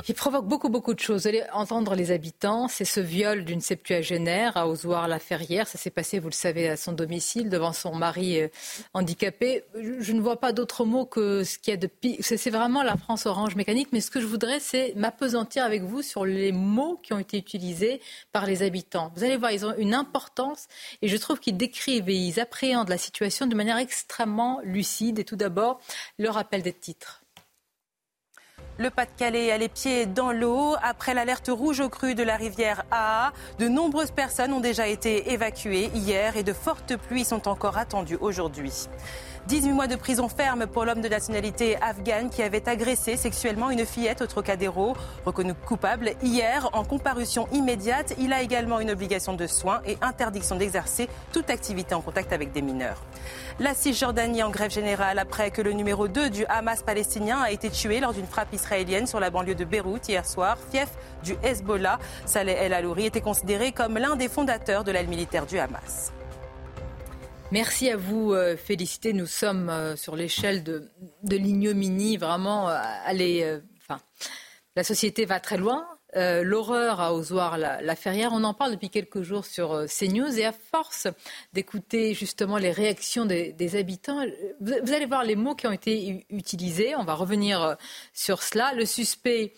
il 0.09 0.14
provoque 0.14 0.47
beaucoup, 0.47 0.68
beaucoup 0.68 0.95
de 0.95 1.01
choses. 1.01 1.22
Vous 1.22 1.28
allez 1.28 1.43
entendre 1.53 1.95
les 1.95 2.11
habitants. 2.11 2.68
C'est 2.68 2.84
ce 2.84 3.01
viol 3.01 3.45
d'une 3.45 3.61
septuagénaire 3.61 4.57
à 4.57 4.68
Ozoir-la-Ferrière. 4.68 5.66
Ça 5.66 5.78
s'est 5.78 5.91
passé, 5.91 6.18
vous 6.18 6.28
le 6.28 6.34
savez, 6.34 6.68
à 6.68 6.76
son 6.76 6.93
domicile, 6.93 7.49
devant 7.49 7.72
son 7.72 7.95
mari 7.95 8.41
euh, 8.41 8.49
handicapé. 8.95 9.64
Je 9.74 10.12
ne 10.12 10.20
vois 10.20 10.39
pas 10.39 10.53
d'autre 10.53 10.84
mot 10.84 11.07
que 11.07 11.45
ce 11.45 11.59
qu'il 11.59 11.72
y 11.72 11.74
a 11.74 11.76
de 11.76 11.87
pire. 11.87 12.18
C'est 12.20 12.51
vraiment 12.51 12.82
la 12.82 12.97
France 12.97 13.26
orange 13.26 13.57
mécanique. 13.57 13.89
Mais 13.93 14.01
ce 14.01 14.11
que 14.11 14.20
je 14.20 14.26
voudrais, 14.26 14.61
c'est 14.61 14.93
m'apesantir 14.95 15.64
avec 15.64 15.82
vous 15.82 16.03
sur 16.03 16.24
les 16.24 16.53
mots 16.53 17.01
qui 17.03 17.12
ont 17.12 17.18
été 17.18 17.39
utilisés 17.39 18.01
par 18.32 18.47
les 18.47 18.62
habitants. 18.62 19.12
Vous 19.16 19.24
allez 19.24 19.37
voir, 19.37 19.51
ils 19.51 19.66
ont 19.66 19.74
une 19.76 19.95
importance. 19.95 20.66
Et 21.03 21.09
je 21.09 21.16
trouve 21.16 21.41
qu'ils 21.41 21.57
décrivent 21.57 22.09
et 22.09 22.16
ils 22.16 22.39
appréhendent 22.39 22.89
la 22.89 22.99
situation 22.99 23.47
de 23.47 23.55
manière 23.55 23.78
extrêmement 23.78 24.61
lucide. 24.62 25.18
Et 25.18 25.24
tout 25.24 25.37
d'abord, 25.37 25.80
le 26.18 26.28
rappel 26.28 26.62
des 26.62 26.72
titres. 26.72 27.22
Le 28.79 28.91
Pas-de-Calais 28.91 29.51
a 29.53 29.57
les 29.57 29.70
pieds 29.70 30.05
dans 30.05 30.33
l'eau. 30.33 30.74
Après 30.83 31.14
l'alerte 31.14 31.49
rouge 31.49 31.81
au 31.81 31.89
cru 31.89 32.14
de 32.14 32.22
la 32.22 32.37
rivière 32.37 32.85
A, 32.91 33.33
de 33.59 33.68
nombreuses 33.68 34.11
personnes 34.11 34.53
ont 34.53 34.61
déjà 34.61 34.87
été 34.87 35.33
évacuées 35.33 35.91
hier 35.95 36.37
et 36.37 36.43
de 36.43 36.53
fortes 36.53 36.95
pluies 36.99 37.24
sont 37.24 37.49
encore 37.49 37.79
attendues 37.79 38.18
aujourd'hui. 38.20 38.89
18 39.49 39.72
mois 39.74 39.86
de 39.86 39.94
prison 39.94 40.28
ferme 40.28 40.66
pour 40.66 40.84
l'homme 40.84 41.01
de 41.01 41.09
nationalité 41.09 41.76
afghane 41.80 42.30
qui 42.30 42.42
avait 42.42 42.68
agressé 42.68 43.16
sexuellement 43.16 43.70
une 43.70 43.86
fillette 43.86 44.20
au 44.20 44.26
Trocadéro. 44.26 44.97
Reconnu 45.24 45.55
coupable 45.55 46.14
hier 46.20 46.68
en 46.72 46.82
comparution 46.82 47.47
immédiate, 47.53 48.14
il 48.18 48.32
a 48.32 48.42
également 48.42 48.80
une 48.80 48.90
obligation 48.90 49.34
de 49.34 49.47
soins 49.47 49.82
et 49.86 49.99
interdiction 50.01 50.57
d'exercer 50.57 51.09
toute 51.32 51.49
activité 51.49 51.94
en 51.94 52.01
contact 52.01 52.32
avec 52.32 52.51
des 52.51 52.61
mineurs. 52.61 53.01
La 53.61 53.72
Cisjordanie 53.74 54.42
en 54.42 54.51
grève 54.51 54.72
générale 54.72 55.20
après 55.20 55.53
que 55.53 55.62
le 55.62 55.74
numéro 55.74 56.09
2 56.09 56.28
du 56.28 56.44
Hamas 56.47 56.82
palestinien 56.82 57.40
a 57.40 57.53
été 57.53 57.70
tué 57.70 58.01
lors 58.01 58.14
d'une 58.14 58.26
frappe 58.26 58.53
israélienne 58.53 59.07
sur 59.07 59.20
la 59.20 59.30
banlieue 59.30 59.55
de 59.55 59.64
Beyrouth 59.64 60.09
hier 60.09 60.26
soir, 60.26 60.59
fief 60.72 60.88
du 61.22 61.36
Hezbollah. 61.44 62.01
Saleh 62.24 62.53
El 62.53 62.72
Alouri 62.72 63.07
était 63.07 63.20
considéré 63.20 63.70
comme 63.70 63.97
l'un 63.97 64.16
des 64.16 64.28
fondateurs 64.28 64.82
de 64.82 64.90
l'aile 64.90 65.07
militaire 65.07 65.47
du 65.47 65.57
Hamas. 65.61 66.12
Merci 67.53 67.90
à 67.90 67.97
vous, 67.97 68.32
euh, 68.32 68.57
Félicité. 68.57 69.12
Nous 69.12 69.26
sommes 69.26 69.70
euh, 69.70 69.94
sur 69.94 70.16
l'échelle 70.16 70.64
de, 70.64 70.90
de 71.22 71.36
l'ignominie. 71.36 72.16
Vraiment, 72.16 72.68
euh, 72.68 72.76
allez, 73.05 73.61
enfin, 73.78 74.01
la 74.74 74.82
société 74.82 75.24
va 75.26 75.38
très 75.38 75.57
loin. 75.57 75.86
L'horreur 76.14 76.99
à 77.03 77.12
Ozoir 77.12 77.59
la, 77.59 77.94
Ferrière, 77.94 78.30
on 78.32 78.42
en 78.42 78.55
parle 78.55 78.70
depuis 78.70 78.88
quelques 78.88 79.20
jours 79.20 79.44
sur 79.44 79.84
CNews 79.86 80.38
et 80.38 80.47
à 80.47 80.53
force 80.53 81.09
d'écouter 81.53 82.14
justement 82.14 82.57
les 82.57 82.70
réactions 82.70 83.26
des, 83.26 83.76
habitants, 83.76 84.24
vous, 84.61 84.94
allez 84.94 85.05
voir 85.05 85.24
les 85.24 85.36
mots 85.36 85.55
qui 85.55 85.66
ont 85.66 85.72
été 85.72 86.24
utilisés. 86.30 86.97
On 86.97 87.05
va 87.05 87.12
revenir 87.12 87.76
sur 88.14 88.42
cela. 88.42 88.72
Le 88.72 88.86
suspect 88.86 89.53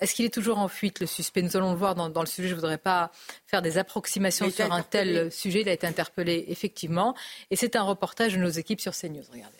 est-ce 0.00 0.14
qu'il 0.14 0.24
est 0.24 0.32
toujours 0.32 0.58
en 0.58 0.68
fuite, 0.68 1.00
le 1.00 1.06
suspect 1.06 1.42
Nous 1.42 1.56
allons 1.56 1.72
le 1.72 1.78
voir 1.78 1.94
dans, 1.94 2.08
le 2.08 2.26
sujet. 2.26 2.48
Je 2.48 2.54
ne 2.54 2.60
voudrais 2.60 2.78
pas 2.78 3.10
faire 3.46 3.60
des 3.60 3.76
approximations 3.76 4.50
sur 4.50 4.72
un 4.72 4.82
tel 4.82 5.30
sujet. 5.30 5.60
Il 5.60 5.68
a 5.68 5.72
été 5.72 5.86
interpellé, 5.86 6.46
effectivement. 6.48 7.14
Et 7.50 7.56
c'est 7.56 7.76
un 7.76 7.82
reportage 7.82 8.34
de 8.34 8.38
nos 8.38 8.48
équipes 8.48 8.80
sur 8.80 8.92
CNews. 8.92 9.24
Regardez. 9.30 9.58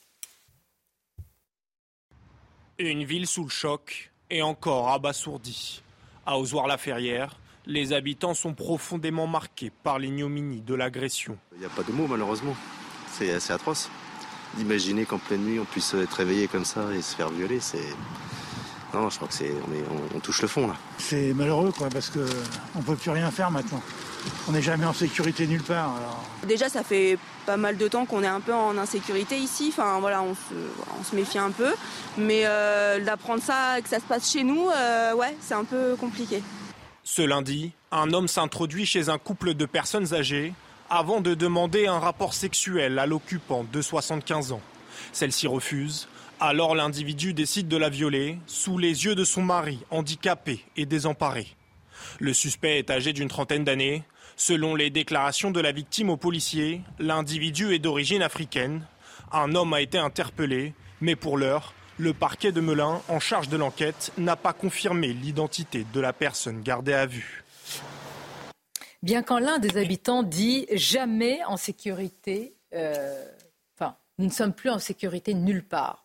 Une 2.78 3.04
ville 3.04 3.26
sous 3.26 3.44
le 3.44 3.50
choc 3.50 4.10
et 4.30 4.40
encore 4.40 4.88
abasourdie. 4.88 5.82
À 6.24 6.38
Ozoir-la-Ferrière, 6.38 7.38
les 7.66 7.92
habitants 7.92 8.34
sont 8.34 8.54
profondément 8.54 9.26
marqués 9.26 9.70
par 9.82 9.98
l'ignominie 9.98 10.62
de 10.62 10.74
l'agression. 10.74 11.36
Il 11.52 11.60
n'y 11.60 11.66
a 11.66 11.70
pas 11.70 11.82
de 11.82 11.92
mots, 11.92 12.06
malheureusement. 12.06 12.56
C'est 13.12 13.30
assez 13.30 13.52
atroce. 13.52 13.90
D'imaginer 14.56 15.04
qu'en 15.04 15.18
pleine 15.18 15.44
nuit, 15.44 15.58
on 15.58 15.64
puisse 15.66 15.92
être 15.92 16.14
réveillé 16.14 16.48
comme 16.48 16.64
ça 16.64 16.92
et 16.94 17.02
se 17.02 17.14
faire 17.14 17.28
violer, 17.28 17.60
c'est 17.60 17.78
non, 18.94 19.08
je 19.08 19.16
crois 19.16 19.28
que 19.28 19.34
c'est 19.34 19.52
on, 19.52 20.16
on, 20.16 20.20
touche 20.20 20.42
le 20.42 20.48
fond 20.48 20.66
là. 20.66 20.74
C'est 20.98 21.32
malheureux 21.34 21.72
quoi 21.76 21.88
parce 21.88 22.10
que 22.10 22.26
on 22.74 22.82
peut 22.82 22.96
plus 22.96 23.10
rien 23.10 23.30
faire 23.30 23.50
maintenant. 23.50 23.82
On 24.48 24.52
n'est 24.52 24.62
jamais 24.62 24.84
en 24.84 24.92
sécurité 24.92 25.46
nulle 25.46 25.62
part. 25.62 25.94
Déjà, 26.46 26.68
ça 26.68 26.82
fait 26.82 27.18
pas 27.46 27.56
mal 27.56 27.76
de 27.76 27.88
temps 27.88 28.04
qu'on 28.06 28.22
est 28.22 28.28
un 28.28 28.40
peu 28.40 28.52
en 28.52 28.76
insécurité 28.76 29.36
ici. 29.36 29.68
Enfin, 29.72 29.98
voilà, 30.00 30.22
on 30.22 30.34
se, 30.34 31.14
méfie 31.14 31.38
un 31.38 31.50
peu. 31.50 31.72
Mais 32.18 32.42
euh, 32.44 33.02
d'apprendre 33.04 33.42
ça, 33.42 33.80
que 33.82 33.88
ça 33.88 33.98
se 33.98 34.04
passe 34.04 34.30
chez 34.30 34.44
nous, 34.44 34.68
euh, 34.68 35.14
ouais, 35.14 35.36
c'est 35.40 35.54
un 35.54 35.64
peu 35.64 35.96
compliqué. 35.96 36.42
Ce 37.02 37.22
lundi, 37.22 37.72
un 37.92 38.12
homme 38.12 38.28
s'introduit 38.28 38.86
chez 38.86 39.08
un 39.08 39.18
couple 39.18 39.54
de 39.54 39.66
personnes 39.66 40.12
âgées 40.14 40.52
avant 40.90 41.20
de 41.20 41.34
demander 41.34 41.86
un 41.86 41.98
rapport 41.98 42.34
sexuel 42.34 42.98
à 42.98 43.06
l'occupant 43.06 43.64
de 43.72 43.80
75 43.80 44.52
ans. 44.52 44.60
Celle-ci 45.12 45.46
refuse 45.46 46.08
alors 46.40 46.74
l'individu 46.74 47.34
décide 47.34 47.68
de 47.68 47.76
la 47.76 47.90
violer 47.90 48.38
sous 48.46 48.78
les 48.78 49.04
yeux 49.04 49.14
de 49.14 49.24
son 49.24 49.42
mari, 49.42 49.78
handicapé 49.90 50.64
et 50.76 50.86
désemparé. 50.86 51.46
Le 52.18 52.32
suspect 52.32 52.78
est 52.78 52.90
âgé 52.90 53.12
d'une 53.12 53.28
trentaine 53.28 53.64
d'années. 53.64 54.02
Selon 54.36 54.74
les 54.74 54.88
déclarations 54.88 55.50
de 55.50 55.60
la 55.60 55.70
victime 55.70 56.08
aux 56.08 56.16
policiers, 56.16 56.80
l'individu 56.98 57.74
est 57.74 57.78
d'origine 57.78 58.22
africaine. 58.22 58.86
Un 59.32 59.54
homme 59.54 59.74
a 59.74 59.82
été 59.82 59.98
interpellé, 59.98 60.72
mais 61.02 61.14
pour 61.14 61.36
l'heure, 61.36 61.74
le 61.98 62.14
parquet 62.14 62.52
de 62.52 62.62
Melun, 62.62 63.02
en 63.08 63.20
charge 63.20 63.50
de 63.50 63.58
l'enquête, 63.58 64.12
n'a 64.16 64.36
pas 64.36 64.54
confirmé 64.54 65.12
l'identité 65.12 65.84
de 65.92 66.00
la 66.00 66.14
personne 66.14 66.62
gardée 66.62 66.94
à 66.94 67.04
vue. 67.04 67.44
Bien 69.02 69.22
qu'en 69.22 69.38
l'un 69.38 69.58
des 69.58 69.76
habitants 69.76 70.22
dit 70.22 70.66
jamais 70.72 71.44
en 71.44 71.58
sécurité, 71.58 72.54
euh, 72.74 73.26
enfin, 73.78 73.96
nous 74.18 74.26
ne 74.26 74.30
sommes 74.30 74.54
plus 74.54 74.70
en 74.70 74.78
sécurité 74.78 75.34
nulle 75.34 75.64
part. 75.64 75.99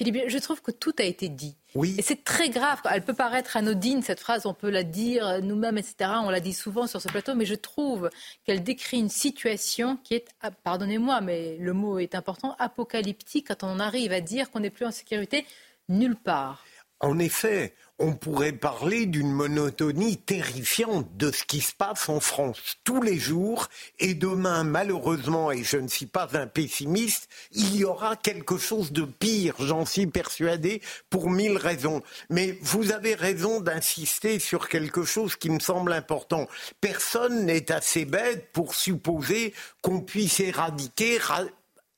Philippe, 0.00 0.30
je 0.30 0.38
trouve 0.38 0.62
que 0.62 0.70
tout 0.70 0.94
a 0.98 1.02
été 1.02 1.28
dit. 1.28 1.58
Oui. 1.74 1.94
Et 1.98 2.00
c'est 2.00 2.24
très 2.24 2.48
grave. 2.48 2.80
Elle 2.90 3.04
peut 3.04 3.12
paraître 3.12 3.58
anodine, 3.58 4.02
cette 4.02 4.20
phrase, 4.20 4.46
on 4.46 4.54
peut 4.54 4.70
la 4.70 4.82
dire 4.82 5.42
nous-mêmes, 5.42 5.76
etc. 5.76 6.12
On 6.24 6.30
l'a 6.30 6.40
dit 6.40 6.54
souvent 6.54 6.86
sur 6.86 7.02
ce 7.02 7.08
plateau, 7.08 7.34
mais 7.34 7.44
je 7.44 7.54
trouve 7.54 8.08
qu'elle 8.46 8.62
décrit 8.62 8.98
une 8.98 9.10
situation 9.10 9.98
qui 9.98 10.14
est, 10.14 10.28
ah, 10.40 10.52
pardonnez-moi, 10.52 11.20
mais 11.20 11.58
le 11.58 11.74
mot 11.74 11.98
est 11.98 12.14
important, 12.14 12.56
apocalyptique 12.58 13.48
quand 13.48 13.62
on 13.62 13.78
arrive 13.78 14.12
à 14.12 14.22
dire 14.22 14.50
qu'on 14.50 14.60
n'est 14.60 14.70
plus 14.70 14.86
en 14.86 14.90
sécurité 14.90 15.44
nulle 15.90 16.16
part. 16.16 16.64
En 17.00 17.18
effet, 17.18 17.74
on 18.00 18.14
pourrait 18.14 18.52
parler 18.52 19.04
d'une 19.04 19.30
monotonie 19.30 20.16
terrifiante 20.16 21.06
de 21.18 21.30
ce 21.30 21.44
qui 21.44 21.60
se 21.60 21.74
passe 21.74 22.08
en 22.08 22.18
France 22.18 22.78
tous 22.82 23.02
les 23.02 23.18
jours. 23.18 23.68
Et 23.98 24.14
demain, 24.14 24.64
malheureusement, 24.64 25.52
et 25.52 25.62
je 25.62 25.76
ne 25.76 25.86
suis 25.86 26.06
pas 26.06 26.28
un 26.32 26.46
pessimiste, 26.46 27.28
il 27.52 27.76
y 27.76 27.84
aura 27.84 28.16
quelque 28.16 28.56
chose 28.56 28.90
de 28.90 29.04
pire, 29.04 29.54
j'en 29.58 29.84
suis 29.84 30.06
persuadé, 30.06 30.80
pour 31.10 31.28
mille 31.28 31.58
raisons. 31.58 32.02
Mais 32.30 32.58
vous 32.62 32.90
avez 32.90 33.14
raison 33.14 33.60
d'insister 33.60 34.38
sur 34.38 34.68
quelque 34.68 35.04
chose 35.04 35.36
qui 35.36 35.50
me 35.50 35.60
semble 35.60 35.92
important. 35.92 36.48
Personne 36.80 37.44
n'est 37.44 37.70
assez 37.70 38.06
bête 38.06 38.50
pour 38.52 38.74
supposer 38.74 39.52
qu'on 39.82 40.00
puisse 40.00 40.40
éradiquer 40.40 41.18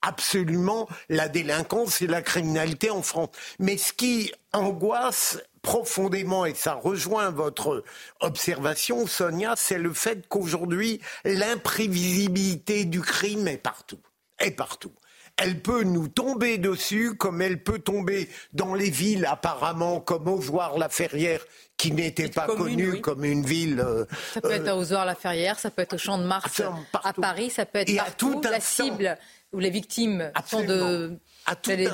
absolument 0.02 0.88
la 1.08 1.28
délinquance 1.28 2.02
et 2.02 2.08
la 2.08 2.22
criminalité 2.22 2.90
en 2.90 3.02
France. 3.02 3.30
Mais 3.60 3.76
ce 3.76 3.92
qui 3.92 4.32
angoisse 4.52 5.38
profondément, 5.62 6.44
et 6.44 6.54
ça 6.54 6.74
rejoint 6.74 7.30
votre 7.30 7.84
observation, 8.20 9.06
Sonia, 9.06 9.54
c'est 9.56 9.78
le 9.78 9.92
fait 9.92 10.26
qu'aujourd'hui, 10.28 11.00
l'imprévisibilité 11.24 12.84
du 12.84 13.00
crime 13.00 13.48
est 13.48 13.58
partout. 13.58 14.00
Est 14.40 14.50
partout. 14.50 14.92
Elle 15.36 15.60
peut 15.60 15.82
nous 15.82 16.08
tomber 16.08 16.58
dessus 16.58 17.14
comme 17.14 17.40
elle 17.40 17.62
peut 17.62 17.78
tomber 17.78 18.28
dans 18.52 18.74
les 18.74 18.90
villes 18.90 19.24
apparemment 19.24 19.98
comme 20.00 20.28
Ozoir-la-Ferrière 20.28 21.44
qui 21.78 21.92
n'était 21.92 22.28
pas 22.28 22.46
connue 22.46 23.00
comme 23.00 23.24
une 23.24 23.44
ville. 23.44 23.80
Euh, 23.80 24.04
ça 24.34 24.40
peut 24.40 24.50
être 24.50 24.68
à 24.68 24.72
euh, 24.72 24.80
Ozoir-la-Ferrière, 24.80 25.58
ça 25.58 25.70
peut 25.70 25.82
être 25.82 25.94
au 25.94 25.98
Champ 25.98 26.18
de 26.18 26.24
Mars 26.24 26.60
à 27.02 27.12
Paris, 27.12 27.50
ça 27.50 27.64
peut 27.64 27.78
être 27.78 27.96
partout. 27.96 28.40
la 28.44 28.60
cible 28.60 29.16
où 29.52 29.58
les 29.58 29.70
victimes 29.70 30.30
sont 30.46 30.64
de 30.64 31.18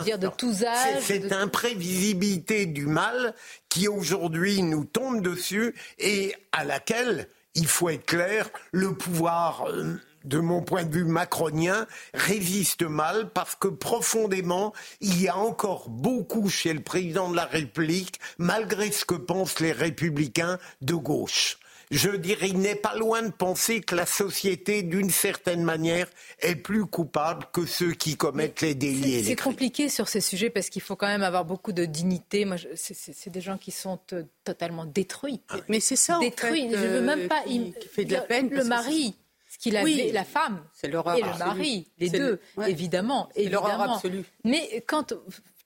dire 0.04 0.18
de 0.18 0.28
tous 0.28 0.64
âges. 0.64 1.02
cette 1.02 1.32
imprévisibilité 1.32 2.66
du 2.66 2.86
mal 2.86 3.34
qui 3.68 3.88
aujourd'hui 3.88 4.62
nous 4.62 4.84
tombe 4.84 5.22
dessus 5.22 5.74
et 5.98 6.34
à 6.52 6.64
laquelle, 6.64 7.28
il 7.54 7.66
faut 7.66 7.88
être 7.88 8.06
clair, 8.06 8.48
le 8.72 8.94
pouvoir 8.94 9.68
euh, 9.68 10.00
de 10.24 10.38
mon 10.38 10.62
point 10.62 10.84
de 10.84 10.92
vue 10.92 11.04
macronien, 11.04 11.86
résiste 12.14 12.82
mal 12.82 13.30
parce 13.30 13.54
que 13.54 13.68
profondément, 13.68 14.72
il 15.00 15.20
y 15.20 15.28
a 15.28 15.36
encore 15.36 15.88
beaucoup 15.88 16.48
chez 16.48 16.72
le 16.72 16.80
président 16.80 17.30
de 17.30 17.36
la 17.36 17.46
République, 17.46 18.20
malgré 18.36 18.92
ce 18.92 19.04
que 19.04 19.14
pensent 19.14 19.60
les 19.60 19.72
républicains 19.72 20.58
de 20.82 20.94
gauche 20.94 21.58
je 21.90 22.10
dirais, 22.10 22.48
il 22.48 22.58
n'est 22.58 22.74
pas 22.74 22.94
loin 22.94 23.22
de 23.22 23.30
penser 23.30 23.80
que 23.80 23.94
la 23.94 24.06
société, 24.06 24.82
d'une 24.82 25.10
certaine 25.10 25.62
manière, 25.62 26.06
est 26.40 26.56
plus 26.56 26.86
coupable 26.86 27.46
que 27.52 27.66
ceux 27.66 27.92
qui 27.92 28.16
commettent 28.16 28.60
les 28.60 28.74
délits. 28.74 29.24
C'est 29.24 29.36
compliqué 29.36 29.88
sur 29.88 30.08
ces 30.08 30.20
sujets 30.20 30.50
parce 30.50 30.68
qu'il 30.68 30.82
faut 30.82 30.96
quand 30.96 31.06
même 31.06 31.22
avoir 31.22 31.44
beaucoup 31.44 31.72
de 31.72 31.84
dignité. 31.84 32.44
Moi, 32.44 32.56
c'est 32.74 33.30
des 33.30 33.40
gens 33.40 33.58
qui 33.58 33.70
sont 33.70 34.00
euh, 34.12 34.24
totalement 34.44 34.84
détruits. 34.84 35.40
Ah 35.48 35.56
mais 35.68 35.80
c'est 35.80 35.96
ça. 35.96 36.18
Détruits. 36.18 36.66
En 36.66 36.70
fait, 36.70 36.76
je 36.76 36.86
veux 36.86 37.00
même 37.00 37.28
pas. 37.28 37.42
Il, 37.46 37.72
fait 37.90 38.04
de 38.04 38.12
la 38.12 38.20
peine. 38.20 38.50
Le 38.50 38.64
mari. 38.64 39.16
Ce 39.50 39.56
qu'il 39.56 39.76
a 39.78 39.82
oui, 39.82 40.10
la 40.12 40.24
femme 40.24 40.62
et 40.82 40.88
le 40.88 41.02
mari, 41.38 41.88
les 41.98 42.10
deux, 42.10 42.38
évidemment, 42.66 43.30
évidemment. 43.34 43.94
absolue. 43.94 44.22
Mais 44.44 44.84
quand 44.86 45.14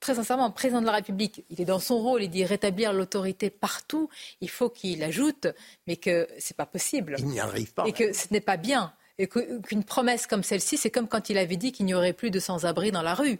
très 0.02 0.16
sincèrement, 0.16 0.48
le 0.48 0.52
président 0.52 0.80
de 0.80 0.86
la 0.86 0.92
République, 0.92 1.44
il 1.48 1.60
est 1.60 1.64
dans 1.64 1.78
son 1.78 1.98
rôle, 1.98 2.22
il 2.22 2.28
dit 2.28 2.44
rétablir 2.44 2.92
l'autorité 2.92 3.48
partout. 3.48 4.10
Il 4.42 4.50
faut 4.50 4.68
qu'il 4.68 5.02
ajoute, 5.02 5.46
mais 5.86 5.96
que 5.96 6.28
c'est 6.38 6.56
pas 6.56 6.66
possible. 6.66 7.16
Il 7.18 7.28
n'y 7.28 7.40
arrive 7.40 7.72
pas. 7.72 7.84
Et 7.86 7.92
que 7.92 8.12
ce 8.12 8.26
n'est 8.32 8.40
pas 8.40 8.58
bien. 8.58 8.92
Et 9.18 9.28
qu'une 9.28 9.84
promesse 9.84 10.26
comme 10.26 10.42
celle-ci, 10.42 10.76
c'est 10.76 10.90
comme 10.90 11.08
quand 11.08 11.30
il 11.30 11.38
avait 11.38 11.56
dit 11.56 11.72
qu'il 11.72 11.86
n'y 11.86 11.94
aurait 11.94 12.12
plus 12.12 12.30
de 12.30 12.40
sans-abri 12.40 12.90
dans 12.90 13.02
la 13.02 13.14
rue. 13.14 13.38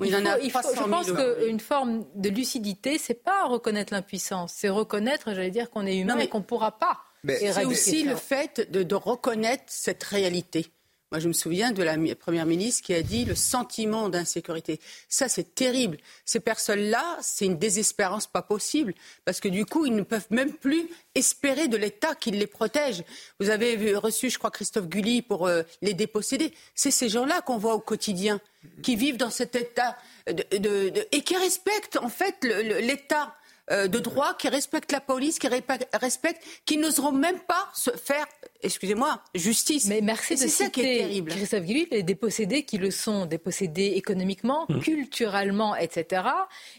Il, 0.00 0.14
en 0.16 0.24
a 0.24 0.38
il 0.38 0.50
faut, 0.50 0.60
je 0.62 0.88
pense 0.88 1.12
qu'une 1.12 1.60
forme 1.60 2.04
de 2.14 2.28
lucidité, 2.28 2.98
c'est 2.98 3.22
pas 3.22 3.46
reconnaître 3.46 3.92
l'impuissance, 3.92 4.54
c'est 4.56 4.70
reconnaître, 4.70 5.34
j'allais 5.34 5.50
dire, 5.50 5.70
qu'on 5.70 5.86
est 5.86 5.96
humain 5.96 6.18
et 6.18 6.28
qu'on 6.28 6.38
ne 6.38 6.44
pourra 6.44 6.78
pas. 6.78 7.00
C'est 7.26 7.64
aussi 7.64 8.04
le 8.04 8.16
fait 8.16 8.70
de 8.70 8.94
reconnaître 8.94 9.64
cette 9.66 10.02
réalité. 10.02 10.72
Moi, 11.12 11.18
je 11.18 11.28
me 11.28 11.34
souviens 11.34 11.72
de 11.72 11.82
la 11.82 11.98
Première 12.14 12.46
ministre 12.46 12.82
qui 12.82 12.94
a 12.94 13.02
dit 13.02 13.26
le 13.26 13.34
sentiment 13.34 14.08
d'insécurité. 14.08 14.80
Ça, 15.10 15.28
c'est 15.28 15.54
terrible. 15.54 15.98
Ces 16.24 16.40
personnes-là, 16.40 17.18
c'est 17.20 17.44
une 17.44 17.58
désespérance 17.58 18.26
pas 18.26 18.40
possible, 18.40 18.94
parce 19.26 19.38
que 19.38 19.48
du 19.48 19.66
coup, 19.66 19.84
ils 19.84 19.94
ne 19.94 20.04
peuvent 20.04 20.28
même 20.30 20.54
plus 20.54 20.88
espérer 21.14 21.68
de 21.68 21.76
l'État 21.76 22.14
qu'il 22.14 22.38
les 22.38 22.46
protège. 22.46 23.04
Vous 23.40 23.50
avez 23.50 23.94
reçu, 23.94 24.30
je 24.30 24.38
crois, 24.38 24.50
Christophe 24.50 24.88
Gully 24.88 25.20
pour 25.20 25.46
euh, 25.46 25.64
les 25.82 25.92
déposséder. 25.92 26.54
C'est 26.74 26.90
ces 26.90 27.10
gens-là 27.10 27.42
qu'on 27.42 27.58
voit 27.58 27.74
au 27.74 27.80
quotidien, 27.80 28.40
qui 28.82 28.96
vivent 28.96 29.18
dans 29.18 29.28
cet 29.28 29.54
État 29.54 29.98
et 30.26 31.20
qui 31.20 31.36
respectent 31.36 31.98
en 31.98 32.08
fait 32.08 32.42
l'État. 32.42 33.36
Euh, 33.72 33.88
de 33.88 33.98
droit, 33.98 34.34
qui 34.34 34.48
respectent 34.48 34.92
la 34.92 35.00
police, 35.00 35.38
qui 35.38 35.48
respectent, 35.48 36.42
qui 36.66 36.76
n'oseront 36.76 37.12
même 37.12 37.40
pas 37.40 37.68
se 37.74 37.90
faire, 37.90 38.26
excusez-moi, 38.60 39.22
justice. 39.34 39.86
Mais 39.86 40.00
merci 40.02 40.34
de 40.34 40.46
ça 40.46 40.68
qui 40.68 40.82
est 40.82 40.98
terrible. 40.98 41.30
Christophe 41.30 41.64
Guilluy, 41.64 41.88
les 41.90 42.02
dépossédés 42.02 42.64
qui 42.64 42.76
le 42.76 42.90
sont, 42.90 43.24
dépossédés 43.24 43.92
économiquement, 43.96 44.66
mmh. 44.68 44.80
culturellement, 44.80 45.74
etc., 45.74 46.22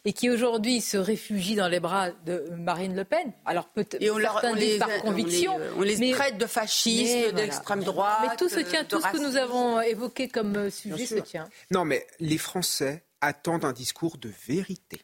et 0.06 0.14
qui 0.14 0.30
aujourd'hui 0.30 0.82
se 0.82 0.98
réfugient 0.98 1.56
dans 1.56 1.68
les 1.68 1.80
bras 1.80 2.12
de 2.12 2.46
Marine 2.52 2.96
Le 2.96 3.06
Pen. 3.06 3.34
Alors 3.46 3.70
peut-être 3.70 4.04
on, 4.04 4.50
on 4.50 4.54
les, 4.54 4.78
par 4.78 4.96
conviction, 5.02 5.58
on 5.78 5.82
les, 5.82 6.12
traite 6.12 6.38
de 6.38 6.46
fascistes, 6.46 7.34
d'extrême 7.34 7.84
droite. 7.84 8.20
Mais 8.22 8.36
tout 8.36 8.50
se 8.50 8.60
tient, 8.60 8.84
tout 8.84 9.02
ce 9.02 9.08
que 9.08 9.18
nous 9.18 9.38
avons 9.38 9.82
évoqué 9.82 10.28
comme 10.28 10.56
euh, 10.56 10.70
sujet 10.70 11.06
se 11.06 11.16
tient. 11.16 11.50
Non, 11.72 11.86
mais 11.86 12.06
les 12.20 12.38
Français 12.38 13.04
attendent 13.22 13.66
un 13.66 13.74
discours 13.74 14.18
de 14.18 14.32
vérité. 14.48 15.02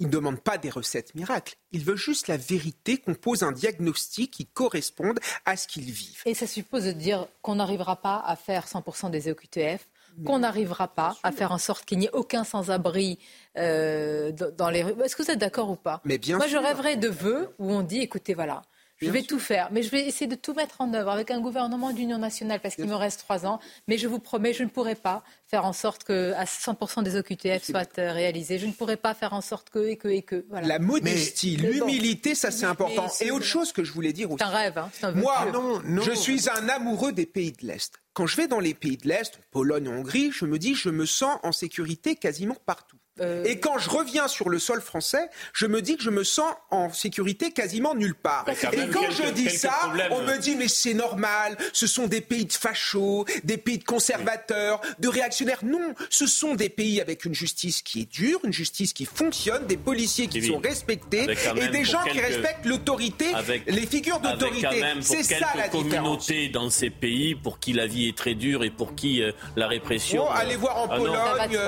Il 0.00 0.06
ne 0.06 0.12
demande 0.12 0.40
pas 0.40 0.58
des 0.58 0.70
recettes 0.70 1.14
miracles. 1.14 1.56
Il 1.72 1.84
veut 1.84 1.96
juste 1.96 2.28
la 2.28 2.36
vérité, 2.36 2.98
qu'on 2.98 3.14
pose 3.14 3.42
un 3.42 3.52
diagnostic 3.52 4.30
qui 4.30 4.46
corresponde 4.46 5.18
à 5.44 5.56
ce 5.56 5.66
qu'ils 5.66 5.90
vivent. 5.90 6.22
Et 6.24 6.34
ça 6.34 6.46
suppose 6.46 6.84
de 6.84 6.92
dire 6.92 7.26
qu'on 7.42 7.56
n'arrivera 7.56 7.96
pas 7.96 8.22
à 8.24 8.36
faire 8.36 8.66
100% 8.66 9.10
des 9.10 9.28
EQTF, 9.28 9.88
qu'on 10.24 10.40
n'arrivera 10.40 10.88
pas 10.88 11.16
à 11.22 11.32
faire 11.32 11.52
en 11.52 11.58
sorte 11.58 11.84
qu'il 11.84 11.98
n'y 11.98 12.06
ait 12.06 12.12
aucun 12.12 12.44
sans-abri 12.44 13.18
euh, 13.56 14.32
dans 14.32 14.70
les 14.70 14.82
rues. 14.82 14.94
Est-ce 15.02 15.16
que 15.16 15.22
vous 15.22 15.30
êtes 15.30 15.38
d'accord 15.38 15.70
ou 15.70 15.76
pas? 15.76 16.00
Mais 16.04 16.18
bien 16.18 16.38
Moi, 16.38 16.46
je 16.46 16.56
rêverais 16.56 16.96
de 16.96 17.08
vœux 17.08 17.48
où 17.58 17.72
on 17.72 17.82
dit, 17.82 18.00
écoutez, 18.00 18.34
voilà, 18.34 18.62
je 19.00 19.10
vais 19.10 19.22
tout 19.22 19.38
faire, 19.38 19.68
mais 19.70 19.82
je 19.82 19.90
vais 19.90 20.06
essayer 20.06 20.26
de 20.26 20.34
tout 20.34 20.54
mettre 20.54 20.80
en 20.80 20.92
œuvre 20.92 21.10
avec 21.10 21.30
un 21.30 21.40
gouvernement 21.40 21.92
d'union 21.92 22.18
nationale 22.18 22.60
parce 22.60 22.74
qu'il 22.74 22.86
me 22.86 22.94
reste 22.94 23.20
trois 23.20 23.46
ans. 23.46 23.60
Mais 23.86 23.98
je 23.98 24.08
vous 24.08 24.18
promets, 24.18 24.52
je 24.52 24.64
ne 24.64 24.68
pourrai 24.68 24.94
pas 24.94 25.22
faire 25.46 25.64
en 25.64 25.72
sorte 25.72 26.04
que 26.04 26.32
à 26.34 26.44
100% 26.44 27.02
des 27.02 27.16
OQTF 27.16 27.64
soient 27.64 27.82
euh, 27.98 28.12
réalisés. 28.12 28.58
Je 28.58 28.66
ne 28.66 28.72
pourrai 28.72 28.96
pas 28.96 29.14
faire 29.14 29.32
en 29.32 29.40
sorte 29.40 29.70
que 29.70 29.88
et 29.88 29.96
que 29.96 30.08
et 30.08 30.22
que. 30.22 30.44
Voilà. 30.48 30.66
La 30.66 30.78
modestie, 30.78 31.56
l'humilité, 31.56 32.34
ça 32.34 32.50
c'est 32.50 32.66
important. 32.66 33.06
Et 33.20 33.30
autre 33.30 33.44
chose 33.44 33.72
que 33.72 33.84
je 33.84 33.92
voulais 33.92 34.12
dire 34.12 34.30
aussi. 34.30 34.38
C'est 34.38 34.50
un 34.50 34.56
rêve. 34.56 34.78
Hein, 34.78 34.90
un 35.02 35.12
Moi, 35.12 35.50
non, 35.52 35.80
non. 35.84 36.02
je 36.02 36.12
suis 36.12 36.48
un 36.50 36.68
amoureux 36.68 37.12
des 37.12 37.26
pays 37.26 37.52
de 37.52 37.66
l'Est. 37.66 37.94
Quand 38.14 38.26
je 38.26 38.36
vais 38.36 38.48
dans 38.48 38.60
les 38.60 38.74
pays 38.74 38.96
de 38.96 39.06
l'Est, 39.06 39.38
Pologne, 39.52 39.88
Hongrie, 39.88 40.32
je 40.32 40.44
me 40.44 40.58
dis, 40.58 40.74
je 40.74 40.90
me 40.90 41.06
sens 41.06 41.38
en 41.44 41.52
sécurité 41.52 42.16
quasiment 42.16 42.56
partout. 42.66 42.98
Euh, 43.20 43.44
Et 43.44 43.58
quand 43.58 43.78
je 43.78 43.90
reviens 43.90 44.28
sur 44.28 44.48
le 44.48 44.58
sol 44.58 44.80
français, 44.80 45.28
je 45.52 45.66
me 45.66 45.82
dis 45.82 45.96
que 45.96 46.02
je 46.02 46.10
me 46.10 46.24
sens 46.24 46.52
en 46.70 46.92
sécurité 46.92 47.50
quasiment 47.52 47.94
nulle 47.94 48.14
part. 48.14 48.46
Et 48.48 48.88
quand 48.88 49.10
je 49.10 49.30
dis 49.32 49.50
ça, 49.50 49.74
on 50.10 50.22
me 50.22 50.38
dit 50.38 50.56
mais 50.56 50.68
c'est 50.68 50.94
normal, 50.94 51.56
ce 51.72 51.86
sont 51.86 52.06
des 52.06 52.20
pays 52.20 52.46
de 52.46 52.52
fachos, 52.52 53.24
des 53.44 53.56
pays 53.56 53.78
de 53.78 53.84
conservateurs, 53.84 54.80
de 54.98 55.08
réactionnaires. 55.08 55.64
Non, 55.64 55.94
ce 56.10 56.26
sont 56.26 56.54
des 56.54 56.68
pays 56.68 57.00
avec 57.00 57.24
une 57.24 57.34
justice 57.34 57.82
qui 57.82 58.02
est 58.02 58.10
dure, 58.10 58.40
une 58.44 58.52
justice 58.52 58.92
qui 58.92 59.04
fonctionne, 59.04 59.66
des 59.66 59.76
policiers 59.76 60.28
qui 60.28 60.46
sont 60.46 60.58
respectés 60.58 61.26
et 61.56 61.68
des 61.68 61.84
gens 61.84 62.02
qui 62.04 62.20
respectent 62.20 62.66
l'autorité, 62.66 63.26
les 63.66 63.86
figures 63.86 64.20
d'autorité. 64.20 64.82
C'est 65.00 65.22
ça 65.22 65.48
la 65.56 65.68
communauté 65.68 66.48
dans 66.48 66.70
ces 66.70 66.90
pays 66.90 67.34
pour 67.34 67.58
qui 67.58 67.72
la 67.72 67.86
vie 67.86 68.08
est 68.08 68.16
très 68.16 68.34
dure 68.34 68.64
et 68.64 68.70
pour 68.70 68.94
qui 68.94 69.22
euh, 69.22 69.32
la 69.56 69.68
répression. 69.68 70.24
Bon, 70.24 70.30
allez 70.30 70.56
voir 70.56 70.78
en 70.78 70.88
ah 70.90 70.96
Pologne, 70.96 71.58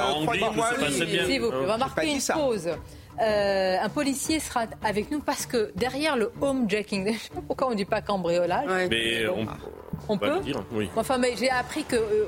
euh, 1.47 1.62
on 1.62 1.66
va 1.66 1.76
marquer 1.76 2.12
une 2.12 2.20
pause. 2.20 2.68
Euh, 3.20 3.76
un 3.82 3.88
policier 3.91 4.41
sera 4.41 4.64
avec 4.82 5.11
nous 5.11 5.20
parce 5.20 5.45
que 5.45 5.72
derrière 5.74 6.16
le 6.16 6.32
homejacking, 6.41 7.05
je 7.07 7.12
ne 7.12 7.18
sais 7.18 7.28
pas 7.34 7.43
pourquoi 7.47 7.66
on 7.68 7.70
ne 7.70 7.76
dit 7.76 7.84
pas 7.84 8.01
cambriolage. 8.01 8.88
Mais 8.91 9.26
on, 10.09 10.16
peut 10.16 10.30
le 10.30 10.41
dire, 10.41 10.64
oui. 10.72 10.88
Enfin, 10.97 11.18
mais 11.18 11.34
j'ai 11.36 11.51
appris 11.51 11.84
que 11.84 11.97
euh, 11.97 12.24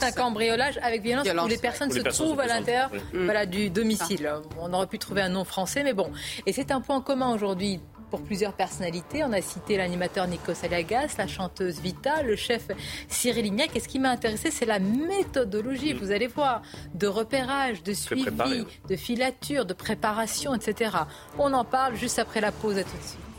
c'est 0.00 0.06
un 0.06 0.12
cambriolage 0.12 0.78
avec 0.82 1.02
violence, 1.02 1.26
où 1.26 1.48
les 1.48 1.58
personnes 1.58 1.90
se 1.90 2.00
trouvent 2.00 2.40
à 2.40 2.46
l'intérieur 2.46 2.90
voilà, 3.14 3.46
du 3.46 3.70
domicile. 3.70 4.30
On 4.60 4.72
aurait 4.72 4.88
pu 4.88 4.98
trouver 4.98 5.22
un 5.22 5.28
nom 5.28 5.44
français, 5.44 5.84
mais 5.84 5.94
bon. 5.94 6.10
Et 6.46 6.52
c'est 6.52 6.72
un 6.72 6.80
point 6.80 7.00
commun 7.00 7.32
aujourd'hui 7.32 7.80
pour 8.10 8.22
plusieurs 8.22 8.52
personnalités. 8.52 9.24
On 9.24 9.32
a 9.32 9.40
cité 9.40 9.76
l'animateur 9.76 10.26
Nico 10.26 10.52
Saliagas, 10.52 11.14
la 11.18 11.26
chanteuse 11.26 11.80
Vita, 11.80 12.22
le 12.22 12.36
chef 12.36 12.68
Cyril 13.08 13.44
Lignac. 13.44 13.74
Et 13.76 13.80
ce 13.80 13.88
qui 13.88 13.98
m'a 13.98 14.10
intéressé, 14.10 14.50
c'est 14.50 14.66
la 14.66 14.78
méthodologie, 14.78 15.92
vous 15.92 16.10
allez 16.10 16.26
voir, 16.26 16.62
de 16.94 17.06
repérage, 17.06 17.82
de 17.82 17.92
suivi, 17.92 18.66
de 18.88 18.96
filature, 18.96 19.64
de 19.64 19.74
préparation, 19.74 20.54
etc. 20.54 20.90
On 21.38 21.52
en 21.52 21.64
parle 21.64 21.96
juste 21.96 22.18
après 22.18 22.40
la 22.40 22.52
pause. 22.52 22.78
À 22.78 22.84
tout 22.84 22.96
de 22.96 23.02
suite. 23.02 23.29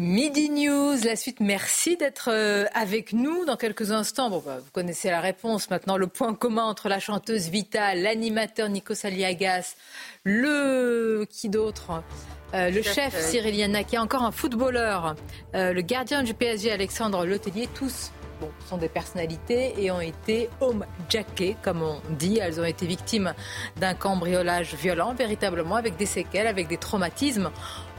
Midi 0.00 0.48
News, 0.48 0.94
la 1.04 1.16
suite, 1.16 1.40
merci 1.40 1.96
d'être 1.96 2.30
euh, 2.30 2.66
avec 2.72 3.12
nous. 3.12 3.44
Dans 3.44 3.56
quelques 3.56 3.90
instants, 3.90 4.30
bon, 4.30 4.40
bah, 4.46 4.58
vous 4.64 4.70
connaissez 4.70 5.10
la 5.10 5.20
réponse 5.20 5.70
maintenant, 5.70 5.96
le 5.96 6.06
point 6.06 6.34
commun 6.34 6.62
entre 6.66 6.88
la 6.88 7.00
chanteuse 7.00 7.48
Vita, 7.48 7.96
l'animateur 7.96 8.68
Nico 8.68 8.94
Saliagas, 8.94 9.74
le... 10.22 11.26
qui 11.28 11.48
d'autre 11.48 12.04
euh, 12.54 12.70
le 12.70 12.80
chef, 12.80 13.12
euh, 13.12 13.20
Cyril 13.20 13.56
Yannack, 13.56 13.92
encore 13.94 14.22
un 14.22 14.30
footballeur, 14.30 15.16
le 15.52 15.80
gardien 15.80 16.22
du 16.22 16.32
PSG 16.32 16.70
Alexandre 16.70 17.26
Letellier, 17.26 17.68
tous 17.74 18.12
bon, 18.40 18.50
sont 18.68 18.78
des 18.78 18.88
personnalités 18.88 19.74
et 19.82 19.90
ont 19.90 20.00
été 20.00 20.48
homejackées, 20.60 21.56
comme 21.62 21.82
on 21.82 22.00
dit. 22.10 22.38
Elles 22.38 22.60
ont 22.60 22.64
été 22.64 22.86
victimes 22.86 23.34
d'un 23.76 23.94
cambriolage 23.94 24.74
violent, 24.74 25.12
véritablement, 25.14 25.74
avec 25.74 25.96
des 25.96 26.06
séquelles, 26.06 26.46
avec 26.46 26.68
des 26.68 26.78
traumatismes. 26.78 27.50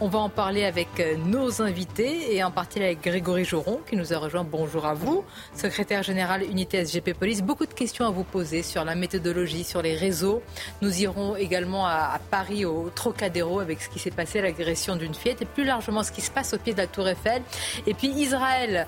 On 0.02 0.08
va 0.08 0.20
en 0.20 0.30
parler 0.30 0.64
avec 0.64 0.88
euh, 1.02 1.18
nos 1.18 1.62
invités 1.62 2.34
et 2.34 2.42
en 2.42 2.52
partie 2.52 2.82
avec 2.82 3.02
Grégory 3.02 3.44
Joron 3.44 3.82
qui 3.86 3.98
nous 3.98 4.14
a 4.14 4.18
rejoint. 4.18 4.46
Bonjour 4.46 4.86
à 4.86 4.94
vous, 4.94 5.26
secrétaire 5.54 6.04
général 6.04 6.42
unité 6.44 6.86
SGP 6.86 7.14
Police. 7.14 7.42
Beaucoup 7.42 7.66
de 7.66 7.74
questions 7.74 8.06
à 8.06 8.10
vous 8.10 8.24
poser 8.24 8.64
sur 8.64 8.86
la 8.86 8.96
méthodologie, 8.96 9.66
sur 9.66 9.82
les 9.82 9.98
réseaux. 9.98 10.42
Nous 10.82 11.02
irons 11.02 11.36
également 11.36 11.86
à, 11.86 12.18
Paris 12.32 12.64
au 12.64 12.90
Trocadéro 12.96 13.60
avec 13.60 13.82
ce 13.82 13.90
qui 13.90 14.00
s'est 14.00 14.10
passé, 14.10 14.40
l'agression 14.40 14.96
d'une 14.96 15.14
fillette 15.14 15.42
et 15.42 15.46
plus 15.46 15.66
largement 15.66 16.02
ce 16.02 16.14
qui 16.14 16.22
se 16.22 16.32
passe 16.32 16.54
au 16.54 16.58
pied 16.58 16.72
de 16.72 16.78
la 16.78 16.88
Tour 16.88 17.10
Eiffel. 17.10 17.42
Et 17.86 17.94
puis 17.94 18.08
Israël, 18.08 18.88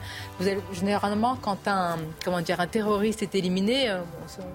généralement 0.71 1.35
quand 1.41 1.67
un, 1.67 1.97
comment 2.23 2.39
dire, 2.39 2.61
un 2.61 2.67
terroriste 2.67 3.21
est 3.21 3.35
éliminé, 3.35 3.89
euh, 3.89 3.99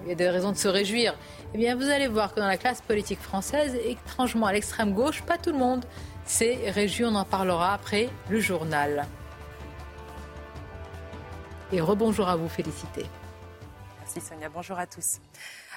il 0.05 0.09
y 0.09 0.11
a 0.11 0.15
des 0.15 0.29
raisons 0.29 0.53
de 0.53 0.57
se 0.57 0.67
réjouir. 0.67 1.13
Eh 1.53 1.57
bien, 1.59 1.75
vous 1.75 1.87
allez 1.87 2.07
voir 2.07 2.33
que 2.33 2.39
dans 2.39 2.47
la 2.47 2.57
classe 2.57 2.81
politique 2.81 3.21
française, 3.21 3.77
étrangement 3.85 4.47
à 4.47 4.53
l'extrême 4.53 4.93
gauche, 4.93 5.21
pas 5.21 5.37
tout 5.37 5.51
le 5.51 5.59
monde 5.59 5.85
ces 6.27 6.69
régions, 6.69 7.09
on 7.09 7.15
en 7.15 7.25
parlera 7.25 7.73
après 7.73 8.09
le 8.29 8.39
journal. 8.39 9.07
Et 11.71 11.81
rebonjour 11.81 12.27
à 12.29 12.35
vous, 12.35 12.47
félicité. 12.47 13.05
Merci 13.99 14.21
Sonia, 14.21 14.49
bonjour 14.49 14.77
à 14.77 14.85
tous. 14.85 15.19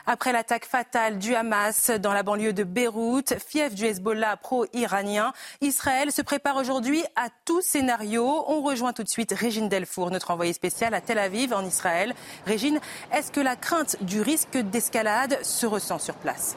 Après 0.07 0.33
l'attaque 0.33 0.65
fatale 0.65 1.19
du 1.19 1.35
Hamas 1.35 1.91
dans 1.91 2.13
la 2.13 2.23
banlieue 2.23 2.53
de 2.53 2.65
Beyrouth, 2.65 3.35
fief 3.39 3.75
du 3.75 3.85
Hezbollah 3.85 4.37
pro-iranien, 4.37 5.33
Israël 5.61 6.11
se 6.11 6.23
prépare 6.23 6.57
aujourd'hui 6.57 7.05
à 7.17 7.29
tout 7.45 7.61
scénario. 7.61 8.45
On 8.49 8.63
rejoint 8.63 8.93
tout 8.93 9.03
de 9.03 9.09
suite 9.09 9.33
Régine 9.33 9.69
Delfour, 9.69 10.11
notre 10.11 10.31
envoyée 10.31 10.53
spéciale 10.53 10.95
à 10.95 11.01
Tel 11.01 11.19
Aviv 11.19 11.53
en 11.53 11.65
Israël. 11.65 12.15
Régine, 12.47 12.81
est-ce 13.13 13.31
que 13.31 13.41
la 13.41 13.57
crainte 13.57 14.03
du 14.03 14.21
risque 14.21 14.57
d'escalade 14.57 15.39
se 15.43 15.67
ressent 15.67 15.99
sur 15.99 16.15
place? 16.15 16.57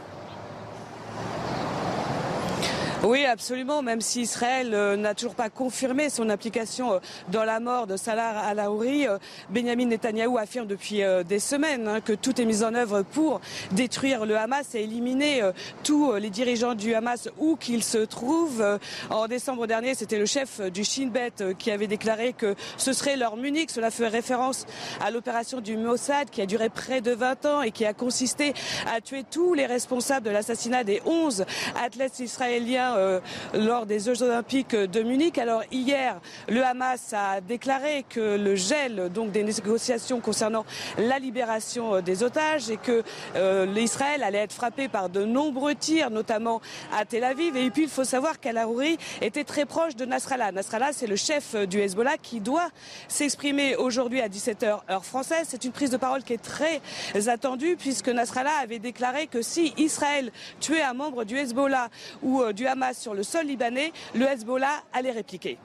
Oui, 3.06 3.26
absolument, 3.26 3.82
même 3.82 4.00
si 4.00 4.22
Israël 4.22 4.74
euh, 4.74 4.96
n'a 4.96 5.14
toujours 5.14 5.36
pas 5.36 5.50
confirmé 5.50 6.10
son 6.10 6.30
implication 6.30 6.94
euh, 6.94 7.00
dans 7.34 7.44
la 7.44 7.60
mort 7.60 7.86
de 7.86 7.98
Salah 7.98 8.40
al-Aouri, 8.40 9.08
euh, 9.08 9.18
Benjamin 9.50 9.88
Netanyahou 9.88 10.38
affirme 10.38 10.68
depuis 10.68 11.02
des 11.28 11.40
semaines 11.40 11.88
hein, 11.90 12.00
que 12.00 12.14
tout 12.14 12.40
est 12.40 12.46
mis 12.46 12.64
en 12.64 12.74
œuvre 12.74 13.02
pour 13.02 13.42
détruire 13.72 14.26
le 14.26 14.38
Hamas 14.38 14.74
et 14.74 14.84
éliminer 14.84 15.42
tous 15.84 16.14
les 16.14 16.30
dirigeants 16.30 16.76
du 16.76 16.94
Hamas 16.96 17.28
où 17.38 17.58
qu'ils 17.58 17.84
se 17.84 17.98
trouvent. 17.98 18.80
En 19.10 19.28
décembre 19.28 19.68
dernier, 19.68 19.96
c'était 19.96 20.18
le 20.18 20.26
chef 20.26 20.62
du 20.72 20.84
Shin 20.84 21.08
Bet 21.08 21.56
qui 21.58 21.72
avait 21.72 21.88
déclaré 21.88 22.34
que 22.34 22.56
ce 22.78 22.94
serait 22.94 23.18
leur 23.18 23.36
Munich. 23.36 23.70
Cela 23.70 23.92
fait 23.92 24.08
référence 24.08 24.66
à 25.02 25.12
l'opération 25.12 25.60
du 25.60 25.76
Mossad 25.76 26.30
qui 26.30 26.42
a 26.42 26.46
duré 26.46 26.70
près 26.70 27.02
de 27.02 27.12
20 27.12 27.46
ans 27.46 27.62
et 27.62 27.72
qui 27.72 27.86
a 27.86 27.94
consisté 27.94 28.54
à 28.94 29.02
tuer 29.02 29.24
tous 29.30 29.54
les 29.54 29.66
responsables 29.66 30.26
de 30.26 30.32
l'assassinat 30.32 30.84
des 30.84 31.02
11 31.06 31.46
athlètes 31.84 32.20
israéliens 32.20 32.93
euh, 32.96 33.20
lors 33.54 33.86
des 33.86 34.00
Jeux 34.00 34.22
Olympiques 34.22 34.76
de 34.76 35.02
Munich. 35.02 35.38
Alors 35.38 35.64
hier, 35.72 36.20
le 36.48 36.64
Hamas 36.64 37.14
a 37.14 37.42
déclaré 37.42 38.06
que 38.08 38.38
le 38.38 38.56
gel 38.56 39.10
des 39.32 39.44
négociations 39.44 40.20
concernant 40.20 40.66
la 40.98 41.20
libération 41.20 41.96
euh, 41.96 42.02
des 42.02 42.24
otages 42.24 42.70
et 42.70 42.78
que 42.78 43.04
euh, 43.36 43.66
l'Israël 43.66 44.24
allait 44.24 44.40
être 44.40 44.54
frappé 44.54 44.88
par 44.88 45.10
de 45.10 45.24
nombreux 45.24 45.76
tirs, 45.76 46.10
notamment 46.10 46.62
à 46.98 47.06
Tel 47.06 47.24
Aviv. 47.24 47.56
Et 47.56 47.70
puis 47.72 47.84
il 47.84 47.90
faut 47.90 48.04
savoir 48.04 48.40
qu'Al-Arouri 48.40 48.98
était 49.22 49.44
très 49.44 49.66
proche 49.66 49.96
de 49.96 50.06
Nasrallah. 50.06 50.52
Nasrallah, 50.52 50.94
c'est 50.94 51.08
le 51.08 51.16
chef 51.16 51.56
du 51.56 51.80
Hezbollah 51.80 52.18
qui 52.22 52.40
doit 52.40 52.70
s'exprimer 53.08 53.76
aujourd'hui 53.76 54.22
à 54.22 54.28
17h 54.28 54.80
heure 54.90 55.06
française. 55.06 55.48
C'est 55.48 55.64
une 55.64 55.72
prise 55.72 55.90
de 55.90 55.98
parole 55.98 56.24
qui 56.24 56.34
est 56.34 56.44
très 56.44 56.82
attendue 57.28 57.76
puisque 57.78 58.10
Nasrallah 58.10 58.58
avait 58.62 58.80
déclaré 58.80 59.28
que 59.28 59.42
si 59.42 59.74
Israël 59.78 60.32
tuait 60.60 60.84
un 60.84 60.94
membre 60.94 61.24
du 61.24 61.38
Hezbollah 61.38 61.90
ou 62.22 62.44
du 62.54 62.68
Hamas 62.68 62.83
sur 62.92 63.14
le 63.14 63.24
sol 63.24 63.46
libanais, 63.46 63.94
le 64.14 64.26
Hezbollah 64.26 64.84
allait 64.92 65.12
répliquer. 65.12 65.58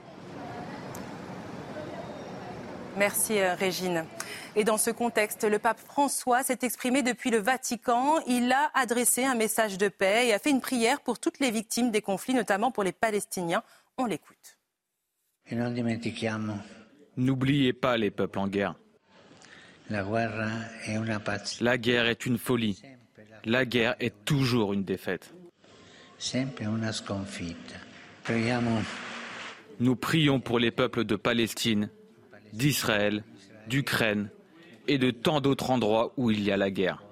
Merci 2.97 3.39
euh, 3.39 3.55
Régine. 3.55 4.05
Et 4.57 4.65
dans 4.65 4.77
ce 4.77 4.91
contexte, 4.91 5.45
le 5.45 5.59
pape 5.59 5.79
François 5.79 6.43
s'est 6.43 6.59
exprimé 6.63 7.03
depuis 7.03 7.31
le 7.31 7.39
Vatican. 7.39 8.19
Il 8.27 8.51
a 8.51 8.71
adressé 8.75 9.25
un 9.25 9.37
message 9.37 9.79
de 9.79 9.89
paix 9.89 10.27
et 10.27 10.35
a 10.35 10.39
fait 10.39 10.51
une 10.51 10.61
prière 10.61 11.01
pour 11.01 11.21
toutes 11.21 11.39
les 11.39 11.53
victimes 11.53 11.91
des 11.91 12.03
conflits, 12.03 12.35
notamment 12.35 12.73
pour 12.73 12.83
les 12.83 12.93
Palestiniens. 12.93 13.63
On 13.99 14.05
l'écoute. 14.05 14.59
N'oubliez 17.17 17.73
pas 17.73 17.97
les 17.97 18.11
peuples 18.11 18.39
en 18.39 18.49
guerre. 18.49 18.75
La 19.91 21.79
guerre 21.79 22.07
est 22.07 22.27
une 22.27 22.39
folie. 22.39 22.83
La 23.45 23.65
guerre 23.65 23.95
est 24.01 24.25
toujours 24.25 24.73
une 24.73 24.85
défaite. 24.85 25.33
Nous 29.81 29.97
prions 29.97 30.41
pour 30.41 30.59
les 30.59 30.71
peuples 30.71 31.05
de 31.05 31.17
Palestine, 31.17 31.91
d'Israël, 32.53 33.23
d'Ukraine 33.69 34.31
et 34.89 34.99
de 34.99 35.11
tant 35.11 35.41
d'autres 35.41 35.71
endroits 35.71 36.13
où 36.17 36.31
il 36.31 36.43
y 36.43 36.51
a 36.51 36.57
la 36.57 36.71
guerre. 36.71 37.03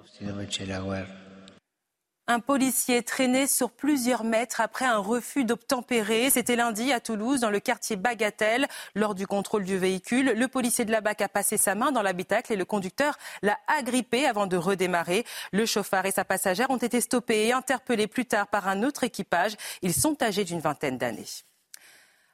Un 2.29 2.41
policier 2.41 3.03
traîné 3.03 3.47
sur 3.47 3.71
plusieurs 3.71 4.25
mètres 4.25 4.59
après 4.59 4.83
un 4.83 4.97
refus 4.97 5.45
d'obtempérer. 5.45 6.29
C'était 6.29 6.57
lundi 6.57 6.91
à 6.91 6.99
Toulouse, 6.99 7.39
dans 7.39 7.49
le 7.49 7.61
quartier 7.61 7.95
Bagatelle. 7.95 8.67
Lors 8.95 9.15
du 9.15 9.25
contrôle 9.25 9.63
du 9.63 9.77
véhicule, 9.77 10.33
le 10.35 10.47
policier 10.49 10.83
de 10.83 10.91
la 10.91 10.99
BAC 10.99 11.21
a 11.21 11.29
passé 11.29 11.55
sa 11.55 11.73
main 11.73 11.93
dans 11.93 12.01
l'habitacle 12.01 12.51
et 12.51 12.57
le 12.57 12.65
conducteur 12.65 13.17
l'a 13.43 13.57
agrippé 13.67 14.25
avant 14.25 14.45
de 14.45 14.57
redémarrer. 14.57 15.25
Le 15.53 15.65
chauffard 15.65 16.05
et 16.05 16.11
sa 16.11 16.25
passagère 16.25 16.69
ont 16.69 16.75
été 16.75 16.99
stoppés 16.99 17.47
et 17.47 17.53
interpellés 17.53 18.07
plus 18.07 18.25
tard 18.25 18.47
par 18.47 18.67
un 18.67 18.83
autre 18.83 19.05
équipage. 19.05 19.55
Ils 19.81 19.93
sont 19.93 20.21
âgés 20.21 20.43
d'une 20.43 20.59
vingtaine 20.59 20.97
d'années. 20.97 21.46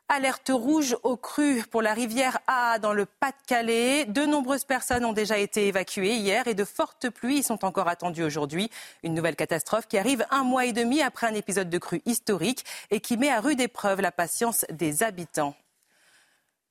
Alerte 0.09 0.51
rouge 0.53 0.95
au 1.03 1.17
cru 1.17 1.63
pour 1.71 1.81
la 1.81 1.93
rivière 1.93 2.39
A 2.45 2.77
dans 2.77 2.93
le 2.93 3.05
Pas-de-Calais. 3.05 4.05
De 4.05 4.25
nombreuses 4.25 4.65
personnes 4.65 5.05
ont 5.05 5.13
déjà 5.13 5.37
été 5.37 5.67
évacuées 5.67 6.15
hier 6.15 6.47
et 6.47 6.53
de 6.53 6.65
fortes 6.65 7.09
pluies 7.09 7.41
sont 7.41 7.65
encore 7.65 7.87
attendues 7.87 8.23
aujourd'hui. 8.23 8.69
Une 9.03 9.13
nouvelle 9.13 9.35
catastrophe 9.35 9.87
qui 9.87 9.97
arrive 9.97 10.25
un 10.29 10.43
mois 10.43 10.65
et 10.65 10.73
demi 10.73 11.01
après 11.01 11.27
un 11.27 11.33
épisode 11.33 11.69
de 11.69 11.77
crue 11.77 12.01
historique 12.05 12.63
et 12.91 12.99
qui 12.99 13.17
met 13.17 13.29
à 13.29 13.39
rude 13.39 13.61
épreuve 13.61 14.01
la 14.01 14.11
patience 14.11 14.65
des 14.69 15.03
habitants. 15.03 15.55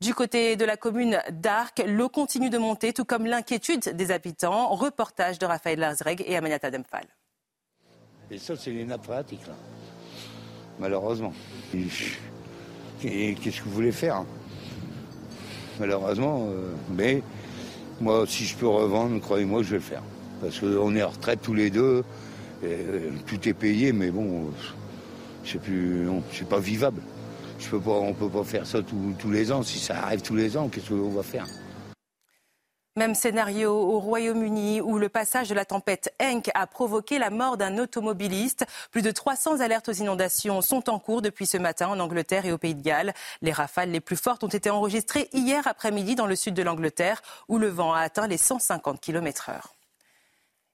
Du 0.01 0.15
côté 0.15 0.57
de 0.57 0.65
la 0.65 0.77
commune 0.77 1.23
d'Arc, 1.31 1.83
l'eau 1.87 2.09
continue 2.09 2.51
de 2.51 2.59
monter, 2.59 2.93
tout 2.93 3.05
comme 3.05 3.25
l'inquiétude 3.25 3.97
des 3.97 4.11
habitants. 4.11 4.75
Reportage 4.75 5.39
de 5.39 5.47
Raphaël 5.47 5.79
Larzreg 5.79 6.23
et 6.27 6.37
Aminata 6.37 6.71
Demphal. 6.71 7.07
Et 8.31 8.39
ça, 8.39 8.57
c'est 8.57 8.71
les 8.71 8.85
nappes 8.85 9.05
phréatiques, 9.05 9.43
malheureusement. 10.79 11.33
Et 13.05 13.35
qu'est-ce 13.35 13.59
que 13.59 13.65
vous 13.65 13.75
voulez 13.75 13.93
faire? 13.93 14.25
Malheureusement, 15.81 16.49
euh, 16.49 16.73
mais 16.95 17.23
moi, 18.01 18.25
si 18.27 18.45
je 18.45 18.57
peux 18.57 18.69
revendre, 18.69 19.21
croyez-moi, 19.21 19.63
je 19.63 19.71
vais 19.71 19.77
le 19.77 19.83
faire. 19.83 20.03
Parce 20.41 20.61
qu'on 20.61 20.95
est 20.95 21.03
en 21.03 21.09
retraite 21.09 21.41
tous 21.43 21.55
les 21.55 21.71
deux, 21.71 22.05
euh, 22.65 23.11
tout 23.27 23.49
est 23.49 23.55
payé, 23.55 23.93
mais 23.93 24.11
bon, 24.11 24.51
c'est 25.45 25.61
plus, 25.61 26.07
c'est 26.33 26.49
pas 26.49 26.61
vivable. 26.61 27.01
Je 27.59 27.69
peux 27.69 27.81
pas, 27.81 27.93
on 27.93 28.13
peut 28.13 28.29
pas 28.29 28.45
faire 28.45 28.67
ça 28.67 28.81
tous 28.83 29.31
les 29.31 29.53
ans. 29.53 29.63
Si 29.63 29.79
ça 29.79 30.05
arrive 30.05 30.21
tous 30.23 30.35
les 30.35 30.57
ans, 30.57 30.69
qu'est-ce 30.69 30.89
qu'on 30.89 31.11
va 31.11 31.23
faire? 31.23 31.47
Même 32.97 33.15
scénario 33.15 33.73
au 33.73 33.99
Royaume-Uni 33.99 34.81
où 34.81 34.99
le 34.99 35.09
passage 35.09 35.49
de 35.49 35.55
la 35.55 35.65
tempête 35.65 36.15
Henk 36.21 36.51
a 36.55 36.67
provoqué 36.67 37.19
la 37.19 37.31
mort 37.31 37.57
d'un 37.57 37.79
automobiliste. 37.79 38.67
Plus 38.91 39.03
de 39.03 39.11
300 39.11 39.61
alertes 39.61 39.89
aux 39.89 39.93
inondations 39.93 40.61
sont 40.61 40.91
en 40.91 40.99
cours 40.99 41.23
depuis 41.23 41.47
ce 41.47 41.57
matin 41.57 41.89
en 41.89 42.01
Angleterre 42.01 42.47
et 42.47 42.53
au 42.53 42.59
Pays 42.59 42.75
de 42.75 42.83
Galles. 42.83 43.15
Les 43.41 43.53
rafales 43.53 43.91
les 43.91 44.01
plus 44.01 44.17
fortes 44.17 44.45
ont 44.45 44.49
été 44.49 44.71
enregistrées 44.71 45.29
hier 45.33 45.67
après-midi 45.67 46.15
dans 46.15 46.27
le 46.27 46.37
sud 46.37 46.55
de 46.55 46.63
l'Angleterre 46.63 47.23
où 47.49 47.59
le 47.59 47.69
vent 47.69 47.95
a 47.95 48.01
atteint 48.01 48.27
les 48.27 48.39
150 48.39 49.01
km/h. 49.01 49.82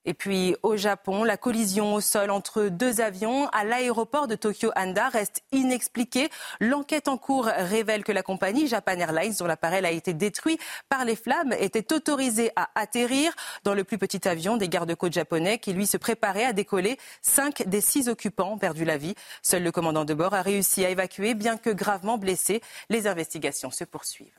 Et 0.09 0.15
puis 0.15 0.57
au 0.63 0.75
Japon, 0.79 1.23
la 1.23 1.37
collision 1.37 1.93
au 1.93 2.01
sol 2.01 2.31
entre 2.31 2.69
deux 2.69 3.03
avions 3.03 3.47
à 3.49 3.63
l'aéroport 3.63 4.27
de 4.27 4.37
Tokyo 4.37 4.71
Handa 4.75 5.11
reste 5.11 5.43
inexpliquée. 5.53 6.31
L'enquête 6.61 7.09
en 7.09 7.19
cours 7.19 7.45
révèle 7.45 8.05
que 8.05 8.13
la 8.13 8.23
compagnie 8.23 8.69
Japan 8.69 8.99
Airlines, 8.99 9.35
dont 9.39 9.45
l'appareil 9.45 9.85
a 9.85 9.91
été 9.91 10.15
détruit 10.15 10.59
par 10.89 11.05
les 11.05 11.15
flammes, 11.15 11.53
était 11.61 11.93
autorisée 11.93 12.53
à 12.57 12.71
atterrir 12.75 13.35
dans 13.65 13.75
le 13.75 13.85
plus 13.85 13.99
petit 13.99 14.27
avion 14.27 14.57
des 14.57 14.71
gardes-côtes 14.71 15.13
japonais 15.13 15.59
qui 15.59 15.75
lui 15.75 15.87
se 15.87 15.99
préparait 15.99 16.47
à 16.47 16.55
décoller. 16.55 16.97
Cinq 17.21 17.69
des 17.69 17.83
six 17.83 18.09
occupants 18.09 18.53
ont 18.53 18.59
perdu 18.59 18.87
la 18.87 18.97
vie. 18.97 19.15
Seul 19.43 19.63
le 19.63 19.73
commandant 19.73 20.07
de 20.07 20.15
bord 20.15 20.33
a 20.33 20.41
réussi 20.41 20.87
à 20.87 20.89
évacuer, 20.89 21.35
bien 21.35 21.59
que 21.59 21.69
gravement 21.69 22.17
blessé. 22.17 22.63
Les 22.89 23.09
investigations 23.09 23.71
se 23.71 23.85
poursuivent. 23.85 24.38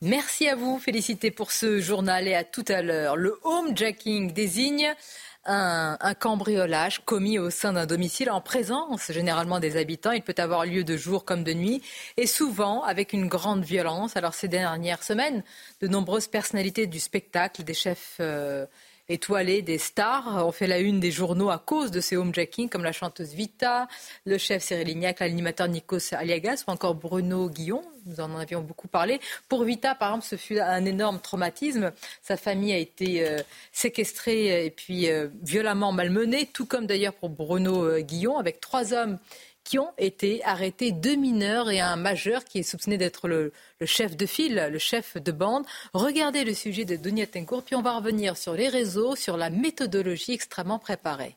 Merci 0.00 0.48
à 0.48 0.54
vous, 0.54 0.78
félicité 0.78 1.32
pour 1.32 1.50
ce 1.50 1.80
journal 1.80 2.28
et 2.28 2.34
à 2.36 2.44
tout 2.44 2.64
à 2.68 2.82
l'heure. 2.82 3.16
Le 3.16 3.36
homejacking 3.42 4.32
désigne 4.32 4.94
un, 5.44 6.14
cambriolage 6.14 7.00
commis 7.04 7.40
au 7.40 7.50
sein 7.50 7.72
d'un 7.72 7.86
domicile 7.86 8.30
en 8.30 8.40
présence 8.40 9.10
généralement 9.10 9.58
des 9.58 9.76
habitants. 9.76 10.12
Il 10.12 10.22
peut 10.22 10.36
avoir 10.38 10.66
lieu 10.66 10.84
de 10.84 10.96
jour 10.96 11.24
comme 11.24 11.42
de 11.42 11.52
nuit 11.52 11.82
et 12.16 12.28
souvent 12.28 12.84
avec 12.84 13.12
une 13.12 13.26
grande 13.26 13.64
violence. 13.64 14.16
Alors 14.16 14.34
ces 14.34 14.46
dernières 14.46 15.02
semaines, 15.02 15.42
de 15.80 15.88
nombreuses 15.88 16.28
personnalités 16.28 16.86
du 16.86 17.00
spectacle, 17.00 17.64
des 17.64 17.74
chefs 17.74 18.18
euh, 18.20 18.66
étoilés, 19.08 19.62
des 19.62 19.78
stars 19.78 20.46
ont 20.46 20.52
fait 20.52 20.66
la 20.66 20.78
une 20.78 21.00
des 21.00 21.10
journaux 21.10 21.50
à 21.50 21.58
cause 21.58 21.90
de 21.90 22.00
ces 22.00 22.16
homejacking, 22.16 22.68
comme 22.68 22.84
la 22.84 22.92
chanteuse 22.92 23.32
Vita, 23.32 23.88
le 24.24 24.38
chef 24.38 24.62
Cyril 24.62 24.86
Lignac, 24.86 25.20
l'animateur 25.20 25.68
Nikos 25.68 26.12
Aliagas 26.12 26.64
ou 26.66 26.70
encore 26.70 26.94
Bruno 26.94 27.48
Guillon. 27.48 27.82
Nous 28.06 28.20
en 28.20 28.36
avions 28.36 28.62
beaucoup 28.62 28.88
parlé. 28.88 29.20
Pour 29.48 29.64
Vita, 29.64 29.94
par 29.94 30.10
exemple, 30.10 30.26
ce 30.26 30.36
fut 30.36 30.58
un 30.58 30.84
énorme 30.84 31.20
traumatisme. 31.20 31.92
Sa 32.22 32.36
famille 32.36 32.72
a 32.72 32.78
été 32.78 33.26
euh, 33.26 33.38
séquestrée 33.72 34.66
et 34.66 34.70
puis 34.70 35.10
euh, 35.10 35.28
violemment 35.42 35.92
malmenée, 35.92 36.46
tout 36.52 36.66
comme 36.66 36.86
d'ailleurs 36.86 37.14
pour 37.14 37.28
Bruno 37.30 37.84
euh, 37.84 38.00
Guillon, 38.00 38.38
avec 38.38 38.60
trois 38.60 38.92
hommes 38.92 39.18
qui 39.68 39.78
ont 39.78 39.92
été 39.98 40.42
arrêtés, 40.44 40.92
deux 40.92 41.14
mineurs 41.14 41.70
et 41.70 41.78
un 41.78 41.96
majeur 41.96 42.42
qui 42.44 42.60
est 42.60 42.62
soupçonné 42.62 42.96
d'être 42.96 43.28
le, 43.28 43.52
chef 43.84 44.16
de 44.16 44.24
file, 44.24 44.68
le 44.72 44.78
chef 44.78 45.18
de 45.18 45.30
bande. 45.30 45.66
Regardez 45.92 46.44
le 46.44 46.54
sujet 46.54 46.86
de 46.86 46.96
Dunia 46.96 47.26
Tencourt, 47.26 47.62
puis 47.62 47.74
on 47.74 47.82
va 47.82 47.98
revenir 47.98 48.38
sur 48.38 48.54
les 48.54 48.68
réseaux, 48.68 49.14
sur 49.14 49.36
la 49.36 49.50
méthodologie 49.50 50.32
extrêmement 50.32 50.78
préparée. 50.78 51.36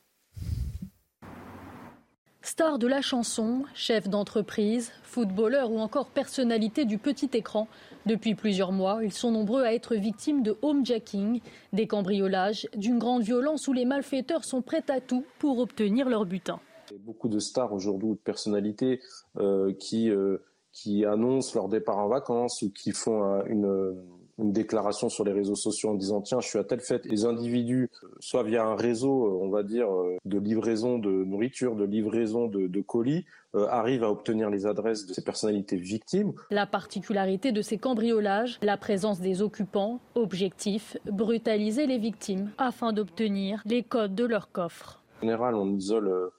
Star 2.41 2.79
de 2.79 2.87
la 2.87 3.01
chanson, 3.01 3.65
chef 3.75 4.07
d'entreprise, 4.07 4.93
footballeur 5.03 5.69
ou 5.69 5.81
encore 5.81 6.07
personnalité 6.07 6.85
du 6.85 6.97
petit 6.97 7.31
écran, 7.33 7.67
depuis 8.05 8.33
plusieurs 8.33 8.71
mois, 8.71 9.01
ils 9.03 9.11
sont 9.11 9.31
nombreux 9.31 9.63
à 9.65 9.73
être 9.73 9.95
victimes 9.95 10.41
de 10.41 10.55
homejacking, 10.61 11.41
des 11.73 11.85
cambriolages, 11.85 12.65
d'une 12.77 12.97
grande 12.97 13.23
violence 13.23 13.67
où 13.67 13.73
les 13.73 13.83
malfaiteurs 13.83 14.45
sont 14.45 14.61
prêts 14.61 14.85
à 14.87 15.01
tout 15.01 15.25
pour 15.37 15.59
obtenir 15.59 16.07
leur 16.07 16.23
butin. 16.23 16.61
Beaucoup 16.99 17.29
de 17.29 17.39
stars 17.39 17.73
aujourd'hui 17.73 18.09
ou 18.09 18.13
de 18.15 18.19
personnalités 18.19 18.99
euh, 19.37 19.73
qui, 19.73 20.09
euh, 20.09 20.37
qui 20.71 21.05
annoncent 21.05 21.57
leur 21.57 21.69
départ 21.69 21.97
en 21.97 22.07
vacances 22.07 22.61
ou 22.61 22.71
qui 22.71 22.91
font 22.91 23.43
une, 23.45 23.95
une, 24.37 24.51
déclaration 24.51 25.09
sur 25.09 25.23
les 25.23 25.31
réseaux 25.31 25.55
sociaux 25.55 25.89
en 25.89 25.93
disant 25.93 26.21
tiens 26.21 26.39
je 26.39 26.47
suis 26.47 26.59
à 26.59 26.63
telle 26.63 26.81
fête. 26.81 27.05
Les 27.05 27.25
individus, 27.25 27.89
soit 28.19 28.43
via 28.43 28.65
un 28.65 28.75
réseau, 28.75 29.39
on 29.41 29.49
va 29.49 29.63
dire, 29.63 29.87
de 30.25 30.39
livraison 30.39 30.97
de 30.97 31.09
nourriture, 31.09 31.75
de 31.75 31.85
livraison 31.85 32.47
de, 32.47 32.67
de 32.67 32.81
colis, 32.81 33.25
euh, 33.53 33.67
arrivent 33.67 34.05
à 34.05 34.09
obtenir 34.09 34.49
les 34.49 34.65
adresses 34.65 35.05
de 35.05 35.13
ces 35.13 35.23
personnalités 35.23 35.75
victimes. 35.75 36.31
La 36.51 36.65
particularité 36.65 37.51
de 37.51 37.61
ces 37.61 37.77
cambriolages, 37.77 38.57
la 38.61 38.77
présence 38.77 39.19
des 39.19 39.41
occupants, 39.41 39.99
objectif, 40.15 40.95
brutaliser 41.05 41.85
les 41.85 41.97
victimes 41.97 42.51
afin 42.57 42.93
d'obtenir 42.93 43.61
les 43.65 43.83
codes 43.83 44.15
de 44.15 44.23
leur 44.23 44.53
coffre. 44.53 45.03
En 45.17 45.21
général, 45.23 45.55
on 45.55 45.69
isole 45.75 46.31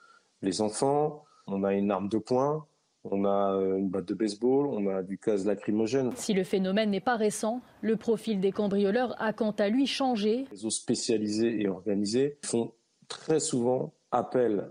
les 0.42 0.60
enfants, 0.60 1.24
on 1.46 1.64
a 1.64 1.72
une 1.72 1.90
arme 1.90 2.08
de 2.08 2.18
poing, 2.18 2.66
on 3.04 3.24
a 3.24 3.54
euh, 3.54 3.78
une 3.78 3.88
batte 3.88 4.06
de 4.06 4.14
baseball, 4.14 4.66
on 4.66 4.86
a 4.88 5.02
du 5.02 5.18
gaz 5.24 5.46
lacrymogène. 5.46 6.12
Si 6.16 6.34
le 6.34 6.44
phénomène 6.44 6.90
n'est 6.90 7.00
pas 7.00 7.16
récent, 7.16 7.60
le 7.80 7.96
profil 7.96 8.40
des 8.40 8.52
cambrioleurs 8.52 9.20
a 9.20 9.32
quant 9.32 9.52
à 9.52 9.68
lui 9.68 9.86
changé. 9.86 10.38
Les 10.38 10.48
réseaux 10.50 10.70
spécialisés 10.70 11.62
et 11.62 11.68
organisés 11.68 12.38
font 12.44 12.72
très 13.08 13.40
souvent 13.40 13.92
appel 14.10 14.70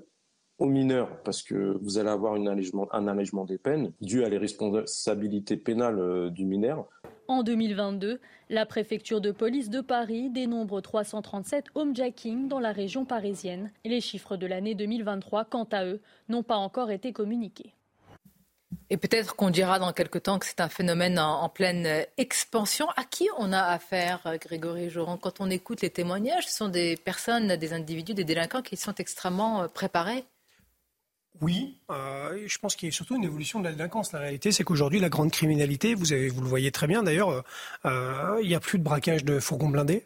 aux 0.60 0.68
mineurs 0.68 1.22
parce 1.24 1.42
que 1.42 1.78
vous 1.82 1.98
allez 1.98 2.10
avoir 2.10 2.36
un 2.36 3.08
allègement 3.08 3.46
des 3.46 3.58
peines 3.58 3.92
dû 4.00 4.24
à 4.24 4.30
les 4.30 4.38
responsabilités 4.38 5.58
pénales 5.58 6.00
euh, 6.00 6.30
du 6.30 6.46
mineur. 6.46 6.88
En 7.32 7.44
2022, 7.44 8.20
la 8.50 8.66
préfecture 8.66 9.22
de 9.22 9.32
police 9.32 9.70
de 9.70 9.80
Paris 9.80 10.30
dénombre 10.30 10.82
337 10.82 11.68
homejacking 11.76 12.50
dans 12.50 12.60
la 12.60 12.74
région 12.74 13.06
parisienne. 13.06 13.72
Les 13.86 14.02
chiffres 14.02 14.36
de 14.36 14.46
l'année 14.46 14.76
2023, 14.76 15.46
quant 15.46 15.68
à 15.72 15.86
eux, 15.86 16.02
n'ont 16.28 16.44
pas 16.44 16.58
encore 16.58 16.92
été 16.92 17.14
communiqués. 17.14 17.74
Et 18.90 18.98
peut-être 18.98 19.38
qu'on 19.38 19.50
dira 19.50 19.80
dans 19.80 19.94
quelque 19.94 20.18
temps 20.20 20.40
que 20.40 20.46
c'est 20.46 20.60
un 20.60 20.68
phénomène 20.68 21.18
en, 21.20 21.48
pleine 21.48 22.06
expansion. 22.18 22.90
À 22.98 23.06
qui 23.06 23.30
on 23.38 23.54
a 23.54 23.62
affaire, 23.62 24.38
Grégory 24.42 24.90
Joran, 24.90 25.16
quand 25.16 25.40
on 25.40 25.50
écoute 25.50 25.80
les 25.80 25.90
témoignages 25.90 26.48
Ce 26.48 26.58
sont 26.58 26.68
des 26.68 26.98
personnes, 26.98 27.56
des 27.56 27.72
individus, 27.72 28.14
des 28.14 28.26
délinquants 28.26 28.62
qui 28.62 28.76
sont 28.76 28.96
extrêmement 28.96 29.62
euh, 29.62 29.68
préparés 29.70 30.26
oui, 31.40 31.78
euh, 31.90 32.44
je 32.46 32.58
pense 32.60 32.76
qu'il 32.76 32.90
y 32.90 32.92
a 32.92 32.94
surtout 32.94 33.16
une 33.16 33.24
évolution 33.24 33.60
de 33.60 33.66
la 33.66 33.72
délinquance. 33.72 34.12
La 34.12 34.20
réalité, 34.20 34.52
c'est 34.52 34.64
qu'aujourd'hui, 34.64 35.00
la 35.00 35.10
grande 35.10 35.32
criminalité, 35.32 35.96
vous, 35.96 36.06
le 36.10 36.48
voyez 36.48 36.72
très 36.72 36.88
bien 36.88 37.04
d'ailleurs, 37.04 37.44
euh, 37.86 38.40
il 38.42 38.48
n'y 38.48 38.56
a 38.56 38.60
plus 38.60 38.78
de 38.78 38.84
braquage 38.84 39.24
de 39.24 39.40
fourgons 39.40 39.70
blindés. 39.70 40.06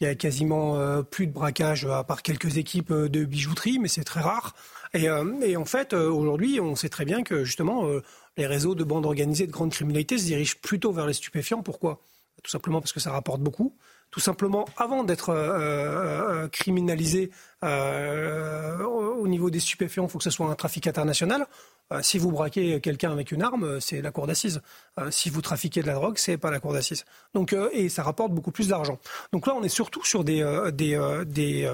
Il 0.00 0.04
y 0.04 0.10
a 0.10 0.14
quasiment 0.14 0.76
euh, 0.76 1.02
plus 1.02 1.26
de 1.26 1.32
braquage 1.32 1.86
à 1.86 2.04
part 2.04 2.22
quelques 2.22 2.58
équipes 2.58 2.92
de 2.92 3.24
bijouterie, 3.24 3.78
mais 3.78 3.88
c'est 3.88 4.04
très 4.04 4.20
rare. 4.20 4.54
Et 4.92 5.08
en 5.56 5.64
fait, 5.64 5.92
aujourd'hui, 5.92 6.58
on 6.60 6.74
sait 6.74 6.88
très 6.88 7.04
bien 7.04 7.22
que 7.22 7.44
justement, 7.44 7.86
les 8.38 8.46
réseaux 8.46 8.74
de 8.74 8.82
bandes 8.82 9.04
organisées 9.04 9.46
de 9.46 9.52
grande 9.52 9.70
criminalité 9.70 10.16
se 10.16 10.24
dirigent 10.24 10.54
plutôt 10.62 10.90
vers 10.90 11.06
les 11.06 11.12
stupéfiants. 11.12 11.62
Pourquoi? 11.62 12.00
Tout 12.42 12.50
simplement 12.50 12.80
parce 12.80 12.92
que 12.92 13.00
ça 13.00 13.10
rapporte 13.10 13.42
beaucoup 13.42 13.76
tout 14.10 14.20
simplement 14.20 14.64
avant 14.76 15.04
d'être 15.04 15.30
euh, 15.30 16.48
criminalisé 16.48 17.30
au 17.62 19.26
niveau 19.28 19.50
des 19.50 19.60
stupéfiants, 19.60 20.04
il 20.04 20.10
faut 20.10 20.18
que 20.18 20.24
ce 20.24 20.30
soit 20.30 20.46
un 20.46 20.54
trafic 20.54 20.86
international. 20.86 21.46
Euh, 21.92 22.00
si 22.02 22.18
vous 22.18 22.30
braquez 22.30 22.80
quelqu'un 22.80 23.12
avec 23.12 23.32
une 23.32 23.42
arme, 23.42 23.80
c'est 23.80 24.00
la 24.00 24.10
cour 24.10 24.26
d'assises. 24.26 24.60
Euh, 24.98 25.10
si 25.10 25.30
vous 25.30 25.40
trafiquez 25.40 25.82
de 25.82 25.86
la 25.86 25.94
drogue, 25.94 26.16
c'est 26.16 26.36
pas 26.36 26.50
la 26.50 26.60
cour 26.60 26.72
d'assises. 26.72 27.04
Donc 27.34 27.54
et 27.72 27.88
ça 27.88 28.02
rapporte 28.04 28.32
beaucoup 28.32 28.52
plus 28.52 28.68
d'argent. 28.68 28.98
Donc 29.32 29.46
là, 29.46 29.54
on 29.56 29.62
est 29.62 29.68
surtout 29.68 30.04
sur 30.04 30.22
des 30.22 30.44
des, 30.72 31.24
des 31.26 31.70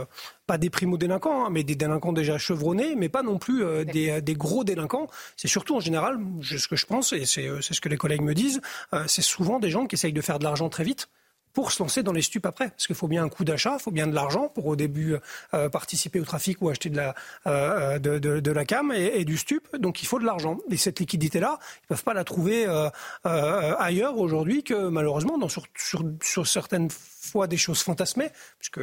pas 0.47 0.59
des 0.59 0.71
primo-délinquants, 0.71 1.47
hein, 1.47 1.51
mais 1.51 1.63
des 1.63 1.77
délinquants 1.77 2.13
déjà 2.13 2.39
chevronnés, 2.39 2.95
mais 2.97 3.09
pas 3.09 3.23
non 3.23 3.39
plus 3.39 3.85
des, 3.85 4.21
des, 4.23 4.35
gros 4.35 4.65
délinquants. 4.65 5.09
C'est 5.37 5.49
surtout 5.49 5.77
en 5.77 5.81
général, 5.81 6.19
ce 6.43 6.69
que 6.69 6.77
je 6.77 6.87
pense, 6.87 7.13
et 7.13 7.27
c'est 7.27 7.61
ce 7.61 7.81
que 7.81 7.89
les 7.89 7.99
collègues 7.99 8.23
me 8.23 8.35
disent, 8.35 8.61
c'est 9.07 9.23
souvent 9.23 9.61
des 9.61 9.71
gens 9.71 9.87
qui 9.87 9.95
essayent 9.95 10.13
de 10.13 10.21
faire 10.21 10.39
de 10.39 10.45
l'argent 10.45 10.69
très 10.69 10.85
vite 10.85 11.09
pour 11.53 11.73
se 11.73 11.83
lancer 11.83 12.03
dans 12.03 12.13
les 12.13 12.23
stupes 12.23 12.47
après. 12.47 12.71
Parce 12.71 12.87
qu'il 12.87 12.97
faut 12.97 13.09
bien 13.09 13.25
un 13.25 13.29
coup 13.29 13.45
d'achat, 13.45 13.77
il 13.79 13.83
faut 13.83 13.91
bien 13.91 14.07
de 14.07 14.15
l'argent 14.15 14.49
pour 14.49 14.67
au 14.67 14.77
début 14.77 15.17
euh, 15.55 15.69
participer 15.69 16.21
au 16.21 16.25
trafic 16.25 16.61
ou 16.63 16.69
acheter 16.69 16.91
de 16.91 16.97
la, 16.97 17.15
euh, 17.47 17.99
de, 17.99 18.19
de, 18.19 18.53
la 18.53 18.65
cam 18.65 18.93
et, 18.93 19.25
du 19.25 19.37
stup. 19.37 19.77
Donc 19.77 20.03
il 20.03 20.07
faut 20.07 20.19
de 20.19 20.25
l'argent. 20.25 20.59
Et 20.71 20.77
cette 20.77 21.01
liquidité-là, 21.01 21.59
ils 21.85 21.87
peuvent 21.89 22.05
pas 22.05 22.15
la 22.15 22.25
trouver 22.25 22.67
euh, 22.67 22.89
euh 23.27 23.75
ailleurs 23.79 24.19
aujourd'hui 24.19 24.63
que 24.63 24.89
malheureusement 24.89 25.39
dans, 25.39 25.49
sur, 25.49 25.65
sur, 25.77 26.05
sur 26.23 26.47
certaines 26.47 26.89
fois 27.23 27.47
des 27.47 27.57
choses 27.57 27.83
fantasmées, 27.83 28.31
puisque 28.59 28.81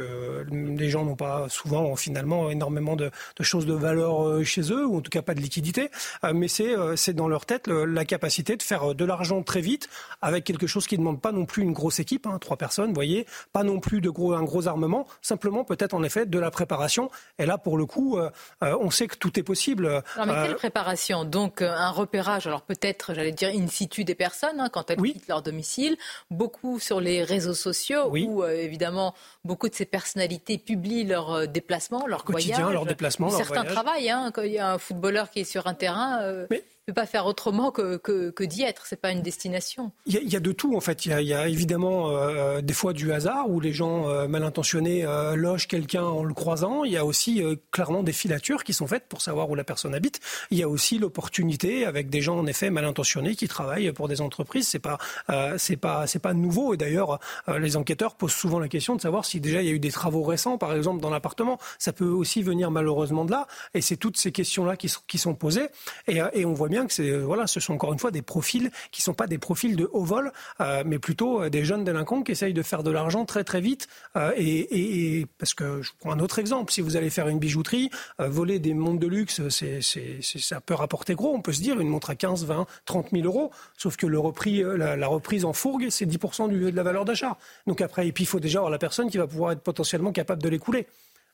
les 0.50 0.88
gens 0.88 1.04
n'ont 1.04 1.16
pas 1.16 1.48
souvent 1.48 1.94
finalement 1.94 2.50
énormément 2.50 2.96
de, 2.96 3.10
de, 3.36 3.44
choses 3.44 3.66
de 3.66 3.74
valeur 3.74 4.26
euh, 4.26 4.44
chez 4.44 4.62
eux, 4.72 4.86
ou 4.86 4.96
en 4.96 5.00
tout 5.00 5.10
cas 5.10 5.22
pas 5.22 5.34
de 5.34 5.40
liquidité, 5.40 5.90
euh, 6.24 6.32
mais 6.34 6.48
c'est 6.48 6.76
euh, 6.76 6.96
c'est 6.96 7.12
dans 7.12 7.28
leur 7.28 7.46
tête 7.46 7.68
la 7.68 8.04
capacité 8.04 8.56
de 8.56 8.62
faire 8.62 8.94
de 8.94 9.04
l'argent 9.04 9.42
très 9.42 9.60
vite 9.60 9.88
avec 10.22 10.44
quelque 10.44 10.66
chose 10.66 10.86
qui 10.86 10.96
ne 10.96 11.00
demande 11.00 11.20
pas 11.20 11.32
non 11.32 11.44
plus 11.44 11.62
une 11.62 11.72
grosse 11.72 12.00
équipe, 12.00 12.26
hein, 12.26 12.38
trois 12.40 12.56
personnes, 12.56 12.88
vous 12.88 12.94
voyez, 12.94 13.26
pas 13.52 13.62
non 13.62 13.80
plus 13.80 14.00
de 14.00 14.10
gros, 14.10 14.32
un 14.32 14.42
gros 14.42 14.68
armement, 14.68 15.06
simplement 15.20 15.64
peut-être 15.64 15.94
en 15.94 16.02
effet 16.02 16.26
de 16.26 16.38
la 16.38 16.50
préparation. 16.50 17.10
Et 17.38 17.46
là, 17.46 17.58
pour 17.58 17.76
le 17.76 17.86
coup, 17.86 18.18
on 18.60 18.90
sait 18.90 19.06
que 19.06 19.16
tout 19.16 19.38
est 19.38 19.42
possible. 19.42 20.02
Alors, 20.16 20.26
mais 20.26 20.46
quelle 20.46 20.56
préparation? 20.56 21.24
Donc 21.24 21.62
un 21.62 21.90
repérage, 21.90 22.46
alors 22.46 22.62
peut-être, 22.62 23.14
j'allais 23.14 23.32
dire, 23.32 23.50
in 23.54 23.66
situ 23.66 24.04
des 24.04 24.14
personnes, 24.14 24.60
hein, 24.60 24.68
quand 24.70 24.90
elles 24.90 25.00
quittent 25.00 25.28
leur 25.28 25.42
domicile, 25.42 25.96
beaucoup 26.30 26.78
sur 26.78 27.00
les 27.00 27.22
réseaux 27.24 27.54
sociaux, 27.54 28.08
oui. 28.10 28.26
où 28.28 28.29
euh, 28.38 28.52
évidemment 28.52 29.14
beaucoup 29.44 29.68
de 29.68 29.74
ces 29.74 29.84
personnalités 29.84 30.58
publient 30.58 31.04
leurs 31.04 31.32
euh, 31.32 31.46
déplacements, 31.46 32.06
leurs 32.06 32.24
quotidien, 32.24 32.70
leurs 32.70 32.86
déplacements, 32.86 33.30
Certains 33.30 33.64
travaillent. 33.64 34.10
Hein, 34.10 34.30
quand 34.32 34.42
il 34.42 34.52
y 34.52 34.58
a 34.58 34.72
un 34.72 34.78
footballeur 34.78 35.30
qui 35.30 35.40
est 35.40 35.44
sur 35.44 35.66
un 35.66 35.74
terrain, 35.74 36.20
euh, 36.22 36.46
peut 36.90 37.00
pas 37.00 37.06
faire 37.06 37.26
autrement 37.26 37.70
que, 37.70 37.96
que, 37.96 38.44
d'y 38.44 38.62
être. 38.62 38.86
C'est 38.86 39.00
pas 39.00 39.12
une 39.12 39.22
destination. 39.22 39.92
Il 40.06 40.14
y, 40.14 40.36
a, 40.36 40.40
de 40.40 40.52
tout 40.52 40.76
en 40.76 40.80
fait. 40.80 41.06
Il 41.06 41.12
y 41.22 41.34
a, 41.34 41.48
évidemment 41.48 42.10
euh, 42.10 42.60
des 42.60 42.74
fois 42.74 42.92
du 42.92 43.12
hasard 43.12 43.48
où 43.48 43.60
les 43.60 43.72
gens 43.72 44.08
euh, 44.08 44.26
mal 44.26 44.42
intentionnés 44.42 45.04
euh, 45.04 45.36
logent 45.36 45.68
quelqu'un 45.68 46.02
en 46.02 46.24
le 46.24 46.34
croisant. 46.34 46.84
Il 46.84 46.92
y 46.92 46.96
a 46.96 47.04
aussi 47.04 47.42
clairement 47.70 48.02
des 48.02 48.12
filatures 48.12 48.64
qui 48.64 48.72
sont 48.72 48.86
faites 48.86 49.06
pour 49.08 49.22
savoir 49.22 49.48
où 49.50 49.54
la 49.54 49.64
personne 49.64 49.94
habite. 49.94 50.20
Il 50.50 50.58
y 50.58 50.62
a 50.62 50.68
aussi 50.68 50.98
l'opportunité 50.98 51.86
avec 51.86 52.10
des 52.10 52.20
gens 52.20 52.38
en 52.38 52.46
effet 52.46 52.70
mal 52.70 52.84
intentionnés 52.84 53.36
qui 53.36 53.46
travaillent 53.46 53.92
pour 53.92 54.08
des 54.08 54.20
entreprises. 54.20 54.68
C'est 54.68 54.78
pas 54.78 54.98
c'est 55.58 55.76
pas 55.76 56.06
c'est 56.06 56.18
pas 56.18 56.34
nouveau. 56.34 56.74
Et 56.74 56.76
d'ailleurs, 56.76 57.20
les 57.58 57.76
enquêteurs 57.76 58.16
posent 58.16 58.32
souvent 58.32 58.58
la 58.58 58.68
question 58.68 58.96
de 58.96 59.00
savoir 59.00 59.24
si 59.24 59.40
déjà 59.40 59.62
il 59.62 59.68
y 59.68 59.70
a 59.70 59.74
eu 59.74 59.78
des 59.78 59.92
travaux 59.92 60.22
récents, 60.22 60.58
par 60.58 60.74
exemple 60.74 61.00
dans 61.00 61.10
l'appartement. 61.10 61.58
Ça 61.78 61.92
peut 61.92 62.08
aussi 62.08 62.42
venir 62.42 62.70
malheureusement 62.70 63.24
de 63.24 63.30
là. 63.30 63.46
Et 63.74 63.80
c'est 63.80 63.96
toutes 63.96 64.16
ces 64.16 64.32
questions-là 64.32 64.76
qui, 64.76 64.92
qui 65.06 65.18
sont 65.18 65.34
posées. 65.34 65.68
Et 66.08 66.44
on 66.44 66.52
voit 66.52 66.68
bien 66.68 66.79
que 66.86 66.92
c'est 66.92 67.10
voilà, 67.18 67.46
ce 67.46 67.60
sont 67.60 67.74
encore 67.74 67.92
une 67.92 67.98
fois 67.98 68.10
des 68.10 68.22
profils 68.22 68.70
qui 68.90 69.02
sont 69.02 69.14
pas 69.14 69.26
des 69.26 69.38
profils 69.38 69.76
de 69.76 69.88
haut 69.92 70.04
vol, 70.04 70.32
euh, 70.60 70.82
mais 70.86 70.98
plutôt 70.98 71.42
euh, 71.42 71.50
des 71.50 71.64
jeunes 71.64 71.84
délinquants 71.84 72.22
qui 72.22 72.32
essayent 72.32 72.54
de 72.54 72.62
faire 72.62 72.82
de 72.82 72.90
l'argent 72.90 73.24
très 73.24 73.44
très 73.44 73.60
vite. 73.60 73.88
Euh, 74.16 74.32
et, 74.36 75.26
parce 75.38 75.54
que 75.54 75.82
je 75.82 75.92
prends 75.98 76.12
un 76.12 76.20
autre 76.20 76.38
exemple, 76.38 76.72
si 76.72 76.80
vous 76.80 76.96
allez 76.96 77.10
faire 77.10 77.28
une 77.28 77.38
bijouterie, 77.38 77.90
voler 78.18 78.58
des 78.58 78.74
montres 78.74 79.00
de 79.00 79.06
luxe, 79.06 79.48
c'est, 79.48 79.80
ça 79.80 80.60
peut 80.60 80.74
rapporter 80.74 81.14
gros. 81.14 81.34
On 81.34 81.42
peut 81.42 81.52
se 81.52 81.60
dire 81.60 81.80
une 81.80 81.88
montre 81.88 82.10
à 82.10 82.14
15, 82.14 82.44
20, 82.44 82.66
30 82.84 83.10
000 83.12 83.24
euros, 83.24 83.50
sauf 83.76 83.96
que 83.96 84.06
le 84.06 84.18
repris, 84.18 84.62
la, 84.62 85.06
reprise 85.06 85.44
en 85.44 85.52
fourgue, 85.52 85.88
c'est 85.90 86.06
10% 86.06 86.50
de 86.50 86.76
la 86.76 86.82
valeur 86.82 87.04
d'achat. 87.04 87.36
Donc 87.66 87.80
après, 87.80 88.06
et 88.06 88.12
puis 88.12 88.24
il 88.24 88.26
faut 88.26 88.40
déjà 88.40 88.58
avoir 88.58 88.70
la 88.70 88.78
personne 88.78 89.10
qui 89.10 89.18
va 89.18 89.26
pouvoir 89.26 89.52
être 89.52 89.62
potentiellement 89.62 90.12
capable 90.12 90.42
de 90.42 90.48
l'écouler. 90.48 90.86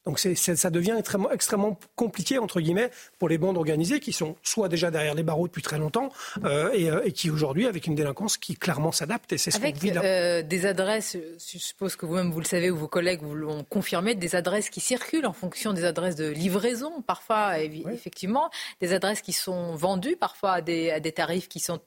Donc 0.07 0.21
ça 0.21 0.71
devient 0.71 0.95
extrêmement, 0.97 1.33
extrêmement, 1.33 1.79
compliqué, 1.97 2.39
entre 2.39 2.61
guillemets, 2.61 2.91
pour 3.19 3.29
les 3.29 3.39
bandes 3.39 3.57
organisées 3.57 3.99
qui 3.99 4.13
sont 4.13 4.37
soit 4.43 4.69
déjà 4.69 4.93
derrière 4.93 5.15
les 5.15 5.25
barreaux 5.25 5.49
depuis 5.49 5.63
très 5.63 5.79
longtemps 5.79 6.13
euh, 6.45 6.71
euh, 6.75 7.03
et, 7.05 7.13
qui 7.13 7.29
aujourd'hui, 7.29 7.67
avec 7.67 7.89
une 7.89 7.97
délinquance 7.97 8.37
qui 8.37 8.55
clairement 8.55 8.93
s'adapte. 8.93 9.33
Et 9.33 9.39
c'est 9.39 9.51
ce 9.51 9.57
Avec 9.57 9.77
euh, 9.85 10.43
des 10.43 10.65
adresses, 10.65 11.17
je 11.17 11.59
suppose 11.59 11.97
que 11.97 12.07
vous-même 12.07 12.31
vous 12.31 12.39
le 12.39 12.47
savez 12.47 12.71
ou 12.71 12.77
vos 12.77 12.87
collègues 12.87 13.21
vous 13.23 13.35
l'ont 13.35 13.65
confirmé, 13.65 14.15
des 14.15 14.37
adresses 14.37 14.71
qui 14.71 14.81
circulent 14.81 15.27
en 15.27 15.33
fonction 15.33 15.73
des 15.73 15.85
adresses 15.85 16.17
de 16.17 16.29
livraison, 16.29 17.03
parfois 17.03 17.59
effectivement, 17.59 18.49
des 18.81 18.93
adresses 18.93 19.23
qui 19.23 19.33
sont 19.33 19.75
vendues 19.75 20.17
parfois 20.17 20.53
à 20.53 20.61
des, 20.61 20.91
à 20.91 21.01
des 21.01 21.13
tarifs 21.13 21.49
qui 21.49 21.59
sont 21.59 21.81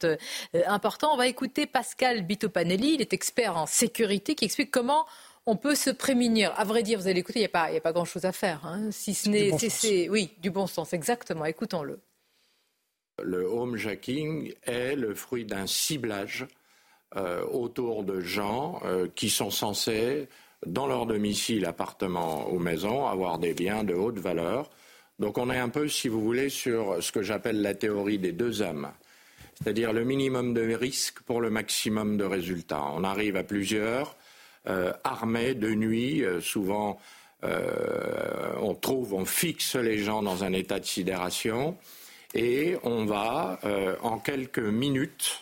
importants. 0.68 1.14
On 1.14 1.18
va 1.18 1.28
écouter 1.28 1.68
Pascal 1.68 2.24
Bitopanelli, 2.24 2.96
il 2.96 3.02
est 3.02 3.14
expert 3.14 3.56
en 3.56 3.66
sécurité, 3.66 4.36
qui 4.36 4.44
explique 4.44 4.72
comment 4.72 5.06
on 5.50 5.56
peut 5.56 5.76
se 5.76 5.90
prémunir. 5.90 6.54
À 6.58 6.64
vrai 6.64 6.84
dire, 6.84 7.00
vous 7.00 7.08
allez 7.08 7.20
écouter, 7.20 7.40
il 7.40 7.42
n'y 7.42 7.48
a 7.48 7.50
pas, 7.50 7.80
pas 7.82 7.92
grand-chose 7.92 8.26
à 8.26 8.32
faire. 8.32 8.66
Hein. 8.66 8.92
si 8.92 9.14
ce 9.14 9.30
n'est, 9.30 10.10
oui, 10.10 10.32
du 10.38 10.52
bon 10.52 10.68
sens, 10.68 10.94
exactement. 10.94 11.46
Écoutons-le. 11.46 12.00
Le 13.22 13.44
homejacking 13.44 14.54
est 14.64 14.96
le 14.96 15.16
fruit 15.16 15.46
d'un 15.46 15.66
ciblage 15.66 16.48
euh, 17.16 17.44
autour 17.46 18.04
de 18.04 18.22
gens 18.22 18.80
euh, 18.86 19.08
qui 19.16 19.30
sont 19.30 19.50
censés, 19.50 20.30
dans 20.66 20.88
leur 20.88 21.06
domicile, 21.06 21.66
appartement 21.66 22.50
ou 22.52 22.60
maison, 22.60 23.08
avoir 23.08 23.40
des 23.40 23.54
biens 23.54 23.84
de 23.84 23.96
haute 23.96 24.20
valeur. 24.20 24.70
Donc 25.18 25.38
on 25.38 25.50
est 25.50 25.58
un 25.58 25.70
peu, 25.70 25.88
si 25.88 26.08
vous 26.08 26.22
voulez, 26.22 26.50
sur 26.50 27.04
ce 27.04 27.12
que 27.12 27.24
j'appelle 27.24 27.62
la 27.62 27.74
théorie 27.74 28.20
des 28.20 28.32
deux 28.32 28.62
âmes 28.62 28.92
c'est-à-dire 29.62 29.92
le 29.92 30.06
minimum 30.06 30.54
de 30.54 30.74
risque 30.74 31.20
pour 31.22 31.42
le 31.42 31.50
maximum 31.50 32.16
de 32.16 32.24
résultats. 32.24 32.86
On 32.94 33.04
arrive 33.04 33.36
à 33.36 33.44
plusieurs, 33.44 34.16
armés 35.04 35.54
de 35.54 35.70
nuit. 35.70 36.24
Euh, 36.24 36.42
souvent, 36.42 37.00
euh, 37.44 38.54
on 38.62 38.76
trouve, 38.76 39.14
on 39.14 39.26
fixe 39.26 39.76
les 39.76 40.00
gens 40.00 40.22
dans 40.22 40.44
un 40.44 40.54
état 40.54 40.80
de 40.80 40.86
sidération 40.86 41.78
et 42.34 42.78
on 42.84 43.06
va, 43.06 43.60
en 44.04 44.20
quelques 44.20 44.60
minutes, 44.60 45.42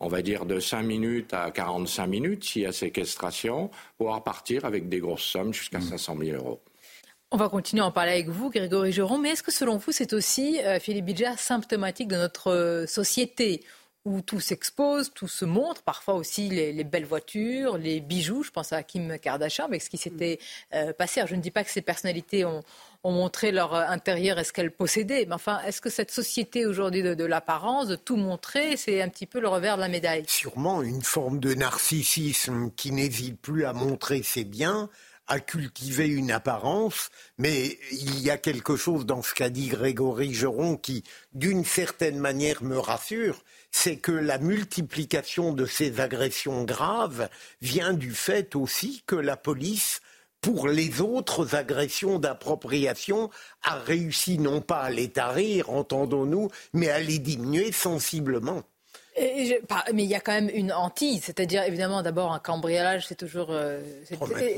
on 0.00 0.08
va 0.08 0.22
dire 0.22 0.46
de 0.46 0.60
5 0.60 0.82
minutes 0.82 1.34
à 1.34 1.50
45 1.50 2.06
minutes, 2.06 2.44
s'il 2.44 2.62
y 2.62 2.66
a 2.66 2.72
séquestration, 2.72 3.70
pouvoir 3.98 4.24
partir 4.24 4.64
avec 4.64 4.88
des 4.88 5.00
grosses 5.00 5.24
sommes 5.24 5.52
jusqu'à 5.52 5.80
500 5.80 6.14
mmh. 6.14 6.24
000 6.24 6.36
euros. 6.38 6.60
On 7.32 7.36
va 7.36 7.50
continuer 7.50 7.82
à 7.82 7.86
en 7.86 7.92
parler 7.92 8.12
avec 8.12 8.28
vous, 8.30 8.48
Grégory 8.48 8.92
Geron, 8.92 9.18
mais 9.18 9.30
est-ce 9.30 9.42
que 9.42 9.52
selon 9.52 9.76
vous, 9.76 9.92
c'est 9.92 10.14
aussi, 10.14 10.58
Philippe 10.80 11.04
Bidja, 11.04 11.36
symptomatique 11.36 12.08
de 12.08 12.16
notre 12.16 12.86
société? 12.88 13.62
Où 14.04 14.20
tout 14.20 14.40
s'expose, 14.40 15.12
tout 15.14 15.28
se 15.28 15.44
montre, 15.44 15.82
parfois 15.82 16.14
aussi 16.14 16.48
les, 16.48 16.84
belles 16.84 17.04
voitures, 17.04 17.78
les 17.78 18.00
bijoux. 18.00 18.42
Je 18.42 18.50
pense 18.50 18.72
à 18.72 18.82
Kim 18.82 19.18
Kardashian 19.18 19.66
avec 19.66 19.82
ce 19.82 19.90
qui 19.90 19.96
s'était 19.96 20.38
euh, 20.74 20.92
passé. 20.92 21.22
je 21.26 21.34
ne 21.36 21.40
dis 21.40 21.52
pas 21.52 21.62
que 21.62 21.70
ces 21.70 21.82
personnalités 21.82 22.44
ont, 22.44 22.62
montré 23.04 23.50
leur 23.50 23.74
intérieur 23.74 24.38
et 24.38 24.44
ce 24.44 24.52
qu'elles 24.52 24.70
possédaient, 24.70 25.26
mais 25.26 25.34
enfin, 25.34 25.60
est-ce 25.66 25.80
que 25.80 25.90
cette 25.90 26.12
société 26.12 26.66
aujourd'hui 26.66 27.02
de, 27.02 27.24
l'apparence, 27.24 27.88
de 27.88 27.96
tout 27.96 28.14
montrer, 28.14 28.76
c'est 28.76 29.02
un 29.02 29.08
petit 29.08 29.26
peu 29.26 29.40
le 29.40 29.48
revers 29.48 29.74
de 29.74 29.80
la 29.82 29.88
médaille? 29.88 30.24
Sûrement 30.28 30.82
une 30.82 31.02
forme 31.02 31.40
de 31.40 31.52
narcissisme 31.54 32.70
qui 32.76 32.92
n'hésite 32.92 33.40
plus 33.40 33.64
à 33.64 33.72
montrer 33.72 34.22
ses 34.22 34.44
biens 34.44 34.88
à 35.26 35.40
cultiver 35.40 36.08
une 36.08 36.30
apparence, 36.30 37.10
mais 37.38 37.78
il 37.90 38.20
y 38.20 38.30
a 38.30 38.38
quelque 38.38 38.76
chose 38.76 39.06
dans 39.06 39.22
ce 39.22 39.34
qu'a 39.34 39.50
dit 39.50 39.68
Grégory 39.68 40.34
Geron 40.34 40.76
qui, 40.76 41.04
d'une 41.32 41.64
certaine 41.64 42.18
manière, 42.18 42.62
me 42.62 42.78
rassure, 42.78 43.42
c'est 43.70 43.96
que 43.96 44.12
la 44.12 44.38
multiplication 44.38 45.52
de 45.52 45.66
ces 45.66 46.00
agressions 46.00 46.64
graves 46.64 47.28
vient 47.60 47.94
du 47.94 48.12
fait 48.12 48.56
aussi 48.56 49.02
que 49.06 49.16
la 49.16 49.36
police 49.36 50.00
pour 50.42 50.66
les 50.66 51.00
autres 51.00 51.54
agressions 51.54 52.18
d'appropriation, 52.18 53.30
a 53.62 53.76
réussi 53.76 54.38
non 54.38 54.60
pas 54.60 54.80
à 54.80 54.90
les 54.90 55.08
tarir, 55.08 55.70
entendons-nous, 55.70 56.50
mais 56.72 56.88
à 56.88 56.98
les 56.98 57.20
diminuer 57.20 57.70
sensiblement. 57.70 58.64
Mais 59.18 60.04
il 60.04 60.08
y 60.08 60.14
a 60.14 60.20
quand 60.20 60.32
même 60.32 60.50
une 60.52 60.72
hantise, 60.72 61.24
c'est-à-dire 61.24 61.62
évidemment 61.64 62.02
d'abord 62.02 62.32
un 62.32 62.38
cambriolage, 62.38 63.06
c'est 63.06 63.14
toujours 63.14 63.48
euh, 63.50 63.80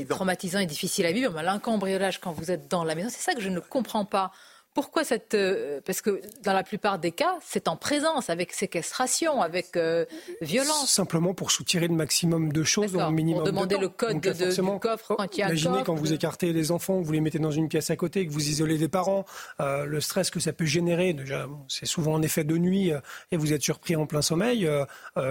traumatisant. 0.09 0.59
et 0.59 0.65
difficile 0.65 1.05
à 1.05 1.11
vivre, 1.11 1.33
mais 1.35 1.45
un 1.47 1.59
cambriolage 1.59 2.19
quand 2.21 2.31
vous 2.31 2.51
êtes 2.51 2.69
dans 2.69 2.83
la 2.83 2.95
maison, 2.95 3.09
c'est 3.11 3.21
ça 3.21 3.33
que 3.33 3.41
je 3.41 3.49
ne 3.49 3.59
comprends 3.59 4.05
pas. 4.05 4.31
Pourquoi 4.75 5.05
cette. 5.05 5.35
Euh, 5.35 5.79
parce 5.85 6.01
que 6.01 6.19
dans 6.43 6.51
la 6.51 6.63
plupart 6.63 6.99
des 6.99 7.13
cas, 7.13 7.37
c'est 7.41 7.69
en 7.69 7.77
présence, 7.77 8.29
avec 8.29 8.51
séquestration, 8.51 9.41
avec 9.41 9.77
euh, 9.77 10.03
violence. 10.41 10.91
Simplement 10.91 11.33
pour 11.33 11.49
soutirer 11.49 11.87
le 11.87 11.95
maximum 11.95 12.51
de 12.51 12.61
choses 12.65 12.93
au 12.93 13.09
minimum. 13.09 13.43
Pour 13.43 13.53
demander 13.53 13.77
le 13.77 13.87
code 13.87 14.19
de, 14.19 14.33
du 14.33 14.79
coffre 14.79 15.15
quand 15.15 15.37
il 15.37 15.39
y 15.39 15.43
a 15.43 15.47
Imaginez 15.47 15.77
un 15.77 15.83
quand 15.83 15.95
vous 15.95 16.11
écartez 16.11 16.51
les 16.51 16.71
enfants, 16.71 16.99
que 16.99 17.05
vous 17.05 17.13
les 17.13 17.21
mettez 17.21 17.39
dans 17.39 17.51
une 17.51 17.69
pièce 17.69 17.89
à 17.89 17.95
côté, 17.95 18.27
que 18.27 18.33
vous 18.33 18.49
isolez 18.49 18.77
des 18.77 18.89
parents, 18.89 19.23
euh, 19.61 19.85
le 19.85 20.01
stress 20.01 20.29
que 20.29 20.41
ça 20.41 20.51
peut 20.51 20.65
générer. 20.65 21.13
Déjà, 21.13 21.47
c'est 21.69 21.85
souvent 21.85 22.11
en 22.11 22.21
effet 22.21 22.43
de 22.43 22.57
nuit 22.57 22.91
et 23.31 23.37
vous 23.37 23.53
êtes 23.53 23.63
surpris 23.63 23.95
en 23.95 24.05
plein 24.05 24.21
sommeil. 24.21 24.69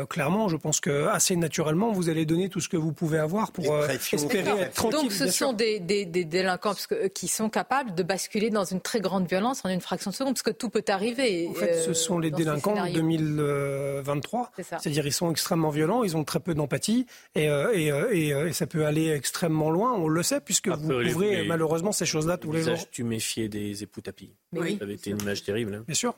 clairement, 0.08 0.48
je 0.48 0.56
pense 0.56 0.80
que 0.80 1.08
assez 1.08 1.36
naturellement, 1.36 1.92
vous 1.92 2.08
allez 2.08 2.24
donner 2.24 2.48
tout 2.48 2.60
ce 2.60 2.70
que 2.70 2.78
vous 2.78 2.94
pouvez 2.94 3.18
avoir 3.18 3.52
pour 3.52 3.66
espérer 3.86 4.62
être 4.62 4.72
tranquille. 4.72 5.00
Donc 5.00 5.12
ce 5.12 5.26
sont 5.26 5.52
des, 5.52 5.80
des, 5.80 6.06
des, 6.06 6.24
délinquants 6.24 6.70
parce 6.70 6.86
que, 6.86 7.08
qui 7.08 7.28
sont 7.28 7.50
capables 7.50 7.94
de 7.94 8.02
basculer 8.02 8.48
dans 8.48 8.64
une 8.64 8.80
très 8.80 9.00
grande 9.00 9.26
violence 9.26 9.33
en 9.42 9.68
une 9.68 9.80
fraction 9.80 10.10
de 10.10 10.16
seconde, 10.16 10.34
parce 10.34 10.42
que 10.42 10.50
tout 10.50 10.68
peut 10.68 10.84
arriver. 10.88 11.48
En 11.48 11.54
fait, 11.54 11.74
ce 11.82 11.90
euh, 11.90 11.94
sont 11.94 12.18
les 12.18 12.30
délinquants 12.30 12.86
de 12.86 12.92
2023. 12.92 14.50
C'est-à-dire 14.56 15.06
ils 15.06 15.12
sont 15.12 15.30
extrêmement 15.30 15.70
violents, 15.70 16.04
ils 16.04 16.16
ont 16.16 16.24
très 16.24 16.40
peu 16.40 16.54
d'empathie, 16.54 17.06
et, 17.34 17.48
euh, 17.48 17.72
euh, 17.74 18.46
et, 18.46 18.52
ça 18.52 18.66
peut 18.66 18.86
aller 18.86 19.10
extrêmement 19.10 19.70
loin, 19.70 19.94
on 19.94 20.08
le 20.08 20.22
sait, 20.22 20.40
puisque 20.40 20.68
vous 20.68 20.88
couvrez 20.88 21.46
malheureusement 21.46 21.92
ces 21.92 22.06
choses-là 22.06 22.38
tous 22.38 22.52
les 22.52 22.62
jours. 22.62 22.90
Tu 22.90 23.04
méfiais 23.04 23.48
des 23.48 23.82
époux 23.82 24.00
tapis. 24.00 24.34
Oui. 24.52 24.76
Ça 24.78 24.84
avait 24.84 24.94
été 24.94 25.10
une 25.10 25.20
image 25.20 25.42
terrible. 25.42 25.74
Hein. 25.74 25.84
Bien 25.86 25.94
sûr. 25.94 26.14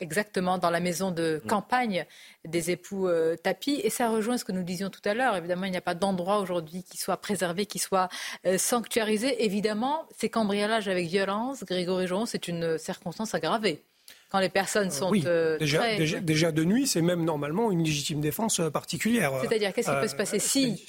Exactement, 0.00 0.58
dans 0.58 0.70
la 0.70 0.80
maison 0.80 1.10
de 1.10 1.40
mm. 1.44 1.48
campagne 1.48 2.06
des 2.44 2.70
époux 2.70 3.08
euh, 3.08 3.36
tapis. 3.36 3.80
Et 3.82 3.90
ça 3.90 4.08
rejoint 4.08 4.38
ce 4.38 4.44
que 4.44 4.52
nous 4.52 4.62
disions 4.62 4.90
tout 4.90 5.00
à 5.04 5.14
l'heure. 5.14 5.36
Évidemment, 5.36 5.64
il 5.66 5.70
n'y 5.70 5.76
a 5.76 5.82
pas 5.82 5.94
d'endroit 5.94 6.38
aujourd'hui 6.38 6.82
qui 6.82 6.98
soit 6.98 7.16
préservé, 7.16 7.66
qui 7.66 7.78
soit 7.78 8.08
euh, 8.46 8.58
sanctuarisé. 8.58 9.44
Évidemment, 9.44 10.06
ces 10.16 10.28
cambriolages 10.28 10.88
avec 10.88 11.06
violence, 11.06 11.64
Grégory 11.64 12.06
Joron, 12.06 12.26
c'est 12.26 12.48
une 12.48 12.78
circonstance 12.78 13.34
aggravée. 13.34 13.82
Quand 14.30 14.40
les 14.40 14.48
personnes 14.48 14.90
sont 14.90 15.10
oui, 15.10 15.22
euh, 15.26 15.58
déjà, 15.58 16.20
déjà, 16.20 16.50
de 16.50 16.64
nuit, 16.64 16.88
c'est 16.88 17.02
même 17.02 17.24
normalement 17.24 17.70
une 17.70 17.84
légitime 17.84 18.20
défense 18.20 18.60
particulière. 18.72 19.32
C'est-à-dire, 19.42 19.72
qu'est-ce 19.72 19.90
qui 19.90 20.00
peut 20.00 20.08
se 20.08 20.16
passer 20.16 20.40
si 20.40 20.84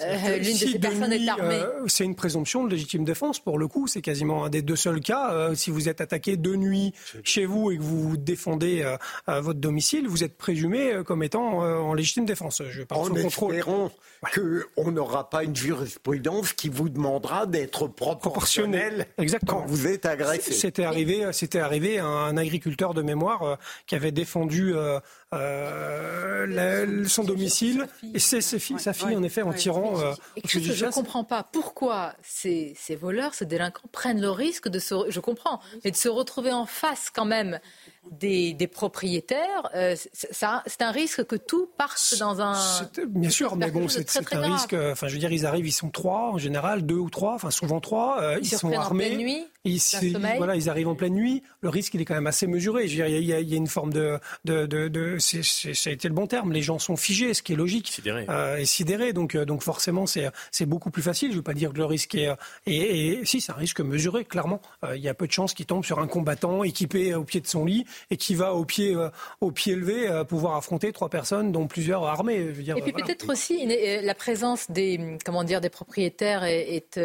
euh, 0.00 0.38
l'une 0.38 0.54
de 0.54 0.58
ces 0.58 0.78
personnes 0.78 1.12
est 1.12 1.28
armée. 1.28 1.60
Euh, 1.60 1.84
c'est 1.86 2.04
une 2.04 2.14
présomption 2.14 2.64
de 2.64 2.70
légitime 2.70 3.04
défense 3.04 3.38
pour 3.38 3.58
le 3.58 3.68
coup. 3.68 3.86
C'est 3.86 4.00
quasiment 4.00 4.44
un 4.44 4.48
des 4.48 4.62
deux 4.62 4.76
seuls 4.76 5.00
cas. 5.00 5.32
Euh, 5.32 5.54
si 5.54 5.70
vous 5.70 5.88
êtes 5.88 6.00
attaqué 6.00 6.38
de 6.38 6.56
nuit 6.56 6.94
chez 7.24 7.44
vous 7.44 7.70
et 7.70 7.76
que 7.76 7.82
vous 7.82 8.16
défendez 8.16 8.84
votre 9.26 9.60
domicile, 9.60 10.08
vous 10.08 10.24
êtes 10.24 10.36
présumé 10.36 11.02
comme 11.04 11.22
étant 11.22 11.58
en 11.58 11.94
légitime 11.94 12.24
défense. 12.24 12.62
Je 12.70 12.82
parle 12.82 13.12
en 13.12 13.14
espérant 13.14 13.90
qu'on 14.34 14.90
n'aura 14.90 15.28
pas 15.28 15.44
une 15.44 15.54
jurisprudence 15.54 16.52
qui 16.52 16.68
vous 16.68 16.88
demandera 16.88 17.46
d'être 17.46 17.88
proportionnel, 17.88 19.06
Exactement. 19.18 19.60
quand 19.60 19.66
vous 19.66 19.86
êtes 19.86 20.06
agressé. 20.06 20.52
C'était 20.52 20.84
arrivé, 20.84 21.26
c'était 21.32 21.58
arrivé 21.58 21.98
à 21.98 22.06
un 22.06 22.36
agriculteur 22.36 22.94
de 22.94 23.02
mémoire 23.02 23.58
qui 23.86 23.94
avait 23.94 24.12
défendu 24.12 24.74
son 25.32 27.24
domicile 27.24 27.88
et 28.14 28.18
c'est 28.18 28.40
sa 28.40 28.92
fille 28.92 29.16
en 29.16 29.22
effet 29.22 29.42
en 29.42 29.52
tirant 29.52 29.81
euh, 29.82 30.14
je 30.44 30.84
ne 30.84 30.90
comprends 30.90 31.24
pas 31.24 31.42
pourquoi 31.42 32.14
ces, 32.22 32.74
voleurs, 33.00 33.34
ces 33.34 33.46
délinquants 33.46 33.88
prennent 33.92 34.20
le 34.20 34.30
risque 34.30 34.68
de 34.68 34.78
se, 34.78 34.94
je 35.08 35.20
comprends, 35.20 35.60
mais 35.84 35.90
de 35.90 35.96
se 35.96 36.08
retrouver 36.08 36.52
en 36.52 36.66
face 36.66 37.10
quand 37.10 37.24
même 37.24 37.60
des, 38.10 38.66
propriétaires, 38.66 39.70
euh, 39.74 39.94
c'est 40.12 40.82
un 40.82 40.90
risque 40.90 41.24
que 41.24 41.36
tout 41.36 41.68
parte 41.76 42.14
dans 42.18 42.40
un. 42.40 42.56
Bien 43.08 43.30
sûr, 43.30 43.56
mais 43.56 43.70
bon, 43.70 43.88
c'est 43.88 44.34
un 44.34 44.40
risque. 44.40 44.74
Enfin, 44.74 45.08
je 45.08 45.12
veux 45.12 45.18
dire, 45.18 45.32
ils 45.32 45.46
arrivent, 45.46 45.66
ils 45.66 45.72
sont 45.72 45.90
trois 45.90 46.30
en 46.32 46.38
général, 46.38 46.84
deux 46.84 46.96
ou 46.96 47.10
trois, 47.10 47.34
enfin 47.34 47.50
souvent 47.50 47.80
trois. 47.80 48.20
Euh, 48.20 48.38
ils, 48.40 48.48
sont 48.48 48.72
armés. 48.72 49.04
En 49.04 49.08
pleine 49.08 49.18
nuit. 49.18 49.46
Ils, 49.64 49.80
voilà, 50.38 50.56
ils 50.56 50.68
arrivent 50.68 50.88
en 50.88 50.96
pleine 50.96 51.14
nuit. 51.14 51.42
Le 51.60 51.68
risque, 51.68 51.94
il 51.94 52.00
est 52.00 52.04
quand 52.04 52.14
même 52.14 52.26
assez 52.26 52.48
mesuré. 52.48 52.88
Je 52.88 52.96
veux 52.96 53.08
dire, 53.08 53.18
il 53.18 53.24
y, 53.24 53.32
a, 53.32 53.38
il 53.38 53.48
y 53.48 53.54
a 53.54 53.56
une 53.56 53.68
forme 53.68 53.92
de, 53.92 54.18
de, 54.44 54.66
de, 54.66 54.88
de 54.88 55.18
ça 55.18 55.90
a 55.90 55.92
été 55.92 56.08
le 56.08 56.14
bon 56.14 56.26
terme. 56.26 56.52
Les 56.52 56.62
gens 56.62 56.80
sont 56.80 56.96
figés, 56.96 57.32
ce 57.34 57.42
qui 57.42 57.52
est 57.52 57.56
logique. 57.56 57.88
Sidérés. 57.88 58.26
Euh, 58.28 58.56
et 58.56 58.64
sidérés. 58.64 59.12
Donc, 59.12 59.36
euh, 59.36 59.44
donc 59.44 59.62
forcément, 59.62 60.06
c'est 60.06 60.30
c'est 60.50 60.66
beaucoup 60.66 60.90
plus 60.90 61.02
facile. 61.02 61.30
Je 61.30 61.36
veux 61.36 61.42
pas 61.42 61.54
dire 61.54 61.72
que 61.72 61.78
le 61.78 61.84
risque 61.84 62.16
est. 62.16 62.30
Et, 62.66 63.20
et 63.20 63.24
si, 63.24 63.40
c'est 63.40 63.52
un 63.52 63.56
risque 63.56 63.80
mesuré, 63.80 64.24
clairement. 64.24 64.60
il 64.94 65.00
y 65.00 65.08
a 65.08 65.14
peu 65.14 65.28
de 65.28 65.32
chances 65.32 65.54
qu'il 65.54 65.66
tombe 65.66 65.84
sur 65.84 66.00
un 66.00 66.08
combattant 66.08 66.64
équipé 66.64 67.14
au 67.14 67.22
pied 67.22 67.40
de 67.40 67.46
son 67.46 67.64
lit 67.64 67.86
et 68.10 68.16
qui 68.16 68.34
va 68.34 68.54
au 68.54 68.64
pied, 68.64 68.94
euh, 68.94 69.10
au 69.40 69.50
pied 69.50 69.74
levé 69.74 70.08
euh, 70.08 70.24
pouvoir 70.24 70.56
affronter 70.56 70.92
trois 70.92 71.08
personnes, 71.08 71.52
dont 71.52 71.66
plusieurs 71.66 72.04
armées. 72.04 72.52
et 72.76 72.82
puis 72.82 72.92
peut-être 72.92 73.30
aussi 73.30 73.66
euh, 73.66 74.00
la 74.02 74.14
présence 74.14 74.70
des, 74.70 75.18
comment 75.24 75.44
dire, 75.44 75.60
des 75.60 75.70
propriétaires 75.70 76.44
est, 76.44 76.98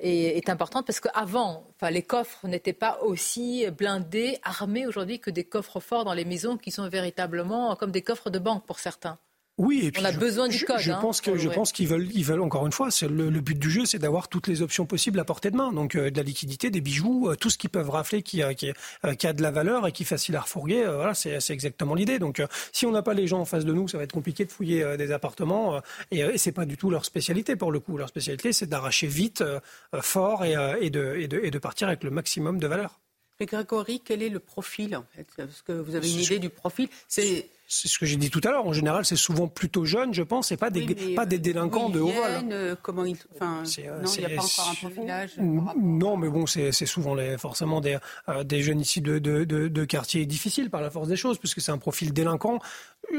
est 0.00 0.48
importante 0.48 0.86
parce 0.86 1.00
qu'avant, 1.00 1.64
enfin, 1.76 1.90
les 1.90 2.02
coffres 2.02 2.46
n'étaient 2.46 2.72
pas 2.72 2.98
aussi 3.02 3.66
blindés, 3.70 4.38
armés 4.42 4.86
aujourd'hui 4.86 5.20
que 5.20 5.30
des 5.30 5.44
coffres 5.44 5.80
forts 5.80 6.04
dans 6.04 6.14
les 6.14 6.24
maisons 6.24 6.56
qui 6.56 6.70
sont 6.70 6.88
véritablement 6.88 7.76
comme 7.76 7.90
des 7.90 8.02
coffres 8.02 8.30
de 8.30 8.38
banque 8.38 8.66
pour 8.66 8.78
certains. 8.78 9.18
Oui, 9.56 9.82
et 9.84 9.92
puis 9.92 10.02
on 10.02 10.04
a 10.04 10.10
besoin 10.10 10.48
du 10.48 10.64
code. 10.64 10.80
Je, 10.80 10.90
hein, 10.90 10.98
pense 11.00 11.20
que 11.20 11.36
je 11.36 11.48
pense 11.48 11.70
qu'ils 11.70 11.86
veulent, 11.86 12.08
ils 12.12 12.24
veulent 12.24 12.40
encore 12.40 12.66
une 12.66 12.72
fois, 12.72 12.90
c'est 12.90 13.06
le, 13.06 13.30
but 13.40 13.56
du 13.56 13.70
jeu, 13.70 13.86
c'est 13.86 14.00
d'avoir 14.00 14.26
toutes 14.26 14.48
les 14.48 14.62
options 14.62 14.84
possibles 14.84 15.20
à 15.20 15.24
portée 15.24 15.52
de 15.52 15.56
main. 15.56 15.72
Donc 15.72 15.94
euh, 15.94 16.10
de 16.10 16.16
la 16.16 16.24
liquidité, 16.24 16.70
des 16.70 16.80
bijoux, 16.80 17.28
euh, 17.28 17.36
tout 17.36 17.50
ce 17.50 17.58
qu'ils 17.58 17.70
peuvent 17.70 17.88
rafler 17.88 18.22
qui, 18.22 18.42
euh, 18.42 18.52
qui, 18.52 19.26
a 19.26 19.32
de 19.32 19.42
la 19.42 19.52
valeur 19.52 19.86
et 19.86 19.92
qui 19.92 20.02
est 20.02 20.06
facile 20.06 20.34
à 20.34 20.40
refourguer. 20.40 20.84
voilà, 20.84 21.14
c'est 21.14 21.38
exactement 21.50 21.94
l'idée. 21.94 22.18
Donc 22.18 22.42
si 22.72 22.84
on 22.84 22.90
n'a 22.90 23.02
pas 23.02 23.14
les 23.14 23.28
gens 23.28 23.40
en 23.40 23.44
face 23.44 23.64
de 23.64 23.72
nous, 23.72 23.86
ça 23.86 23.96
va 23.96 24.02
être 24.04 24.12
compliqué 24.12 24.44
de 24.44 24.50
fouiller 24.50 24.96
des 24.96 25.12
appartements. 25.12 25.80
et, 26.10 26.20
et 26.20 26.38
c'est 26.38 26.52
pas 26.52 26.66
du 26.66 26.76
tout 26.76 26.90
leur 26.90 27.04
spécialité 27.04 27.54
pour 27.54 27.70
le 27.70 27.78
coup. 27.78 27.96
Leur 27.96 28.08
spécialité, 28.08 28.52
c'est 28.52 28.66
d'arracher 28.66 29.06
vite, 29.06 29.44
fort 30.00 30.44
et, 30.44 30.56
et, 30.80 30.90
de, 30.90 31.14
et, 31.16 31.28
de, 31.28 31.40
et 31.44 31.52
de 31.52 31.58
partir 31.58 31.86
avec 31.86 32.02
le 32.02 32.10
maximum 32.10 32.58
de 32.58 32.66
valeur. 32.66 32.98
Mais 33.38 33.46
Grégory, 33.46 34.00
quel 34.04 34.22
est 34.22 34.28
le 34.28 34.38
profil 34.38 34.96
en 34.96 35.04
fait? 35.14 35.26
Parce 35.36 35.62
que 35.62 35.72
vous 35.72 35.94
avez 35.94 36.10
une 36.10 36.20
idée 36.20 36.38
du 36.38 36.50
profil? 36.50 36.88
C'est 37.08 37.48
c'est 37.66 37.88
ce 37.88 37.98
que 37.98 38.06
j'ai 38.06 38.16
dit 38.16 38.30
tout 38.30 38.40
à 38.44 38.50
l'heure. 38.50 38.66
En 38.66 38.72
général, 38.72 39.04
c'est 39.04 39.16
souvent 39.16 39.48
plutôt 39.48 39.84
jeune, 39.84 40.12
je 40.12 40.22
pense, 40.22 40.52
et 40.52 40.56
pas 40.56 40.70
des, 40.70 41.14
pas 41.14 41.26
des 41.26 41.38
délinquants 41.38 41.88
de 41.88 42.00
haut 42.00 42.10
vol. 42.10 42.48
Euh, 42.52 42.76
comment 42.80 43.04
ils, 43.04 43.16
enfin, 43.34 43.62
euh, 43.78 44.02
non, 44.02 44.10
il 44.16 44.26
n'y 44.26 44.32
a 44.32 44.36
pas 44.36 44.44
encore 44.44 44.70
un 44.70 44.74
profilage. 44.74 45.30
Non, 45.38 46.16
mais 46.16 46.28
bon, 46.28 46.46
c'est 46.46 46.72
souvent 46.86 47.14
les, 47.14 47.38
forcément 47.38 47.80
des, 47.80 47.98
euh, 48.28 48.44
des 48.44 48.62
jeunes 48.62 48.80
ici 48.80 49.00
de, 49.00 49.18
de, 49.18 49.44
de, 49.44 49.68
de, 49.68 49.84
quartiers 49.84 50.26
difficiles 50.26 50.70
par 50.70 50.82
la 50.82 50.90
force 50.90 51.08
des 51.08 51.16
choses, 51.16 51.38
puisque 51.38 51.60
c'est 51.60 51.72
un 51.72 51.78
profil 51.78 52.12
délinquant. 52.12 52.58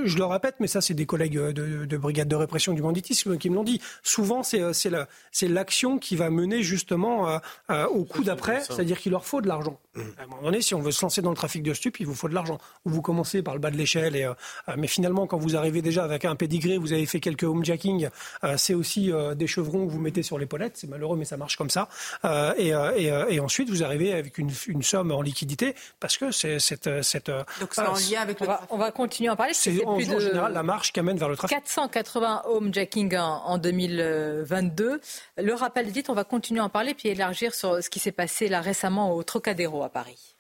Je 0.04 0.18
le 0.18 0.26
répète, 0.26 0.56
mais 0.60 0.68
ça, 0.68 0.82
c'est 0.82 0.94
des 0.94 1.06
collègues 1.06 1.40
de, 1.40 1.86
de, 1.86 1.98
brigade 1.98 2.28
de 2.28 2.36
répression 2.36 2.74
du 2.74 2.82
banditisme 2.82 3.38
qui 3.38 3.50
me 3.50 3.56
l'ont 3.56 3.64
dit. 3.64 3.82
Souvent, 4.04 4.44
c'est 4.44 5.48
l'action 5.48 5.98
qui 6.00 6.16
va 6.16 6.30
mener 6.30 6.64
justement 6.64 7.40
au 7.70 8.04
coup 8.06 8.24
d'après, 8.24 8.62
c'est-à-dire 8.62 9.00
qu'il 9.00 9.12
leur 9.12 9.26
faut 9.26 9.42
de 9.42 9.48
l'argent. 9.48 9.80
Mmh. 9.96 10.02
À 10.18 10.24
un 10.24 10.28
moment 10.28 10.42
donné, 10.44 10.62
si 10.62 10.76
on 10.76 10.82
veut 10.82 10.92
se 10.92 11.02
lancer 11.02 11.22
dans 11.22 11.30
le 11.30 11.36
trafic 11.36 11.64
de 11.64 11.74
stupes, 11.74 12.00
il 12.00 12.06
vous 12.06 12.16
faut 12.16 12.28
de 12.28 12.34
l'argent. 12.34 12.58
Ou 12.86 12.90
vous 12.90 13.02
commencez 13.02 13.42
par 13.42 13.54
le 13.54 13.60
bas 13.60 13.72
de 13.72 13.78
l'échelle 13.78 14.16
et 14.16 14.26
euh, 14.26 14.34
mais 14.78 14.88
finalement, 14.88 15.28
quand 15.28 15.38
vous 15.38 15.56
arrivez 15.56 15.82
déjà 15.82 16.04
avec 16.04 16.26
un 16.26 16.36
pédigré, 16.36 16.78
vous 16.78 16.94
avez 16.94 17.06
fait 17.06 17.20
quelques 17.20 17.44
homejacking, 17.44 18.10
euh, 18.44 18.56
c'est 18.58 18.74
aussi 18.74 19.12
euh, 19.12 19.36
des 19.36 19.48
chevrons 19.48 19.86
que 19.86 19.92
vous 19.92 20.00
mettez 20.00 20.24
sur 20.24 20.38
l'épaulette. 20.38 20.78
C'est 20.78 20.90
malheureux, 20.90 21.18
mais 21.18 21.26
ça 21.26 21.38
marche 21.38 21.58
comme 21.58 21.70
ça. 21.70 21.88
Et, 22.58 22.70
et, 22.70 23.40
ensuite, 23.40 23.70
vous 23.70 23.84
arrivez 23.84 24.14
avec 24.14 24.38
une, 24.38 24.52
somme 24.82 25.12
en 25.12 25.22
liquidité 25.22 25.76
parce 26.00 26.18
que 26.18 26.32
c'est 26.32 26.60
cette, 26.60 27.04
cette. 27.04 27.32
Donc 27.60 27.70
c'est 27.72 27.82
en 27.82 27.94
lien 27.94 28.22
avec 28.22 28.40
le. 28.40 28.48
On 28.70 28.78
va, 28.78 28.92
continuer 28.92 29.30
à 29.30 29.34
en 29.34 29.36
parler. 29.36 29.54
C'est 29.54 29.75
en, 29.84 29.96
plus 29.96 30.08
de... 30.08 30.20
général 30.20 30.54
la 30.54 30.64
marche 30.64 30.94
qui 30.94 31.00
amène 31.00 31.18
vers 31.18 31.30
le 31.30 31.36
trafic. 31.36 31.58
480 31.58 32.44
homejacking 32.46 33.18
en, 33.18 33.44
en 33.46 33.58
2022. 33.58 35.02
Le 35.38 35.54
rappel 35.54 35.92
dit, 35.92 36.04
on 36.08 36.14
va 36.14 36.24
continuer 36.24 36.62
à 36.62 36.66
en 36.66 36.70
parler 36.70 36.94
puis 36.94 37.10
élargir 37.10 37.54
sur 37.54 37.84
ce 37.84 37.90
qui 37.90 38.00
s'est 38.00 38.12
passé 38.12 38.48
là 38.48 38.62
récemment 38.62 39.14
au 39.14 39.24
Trocadéro 39.24 39.84
à 39.84 39.90
Paris. 39.90 40.36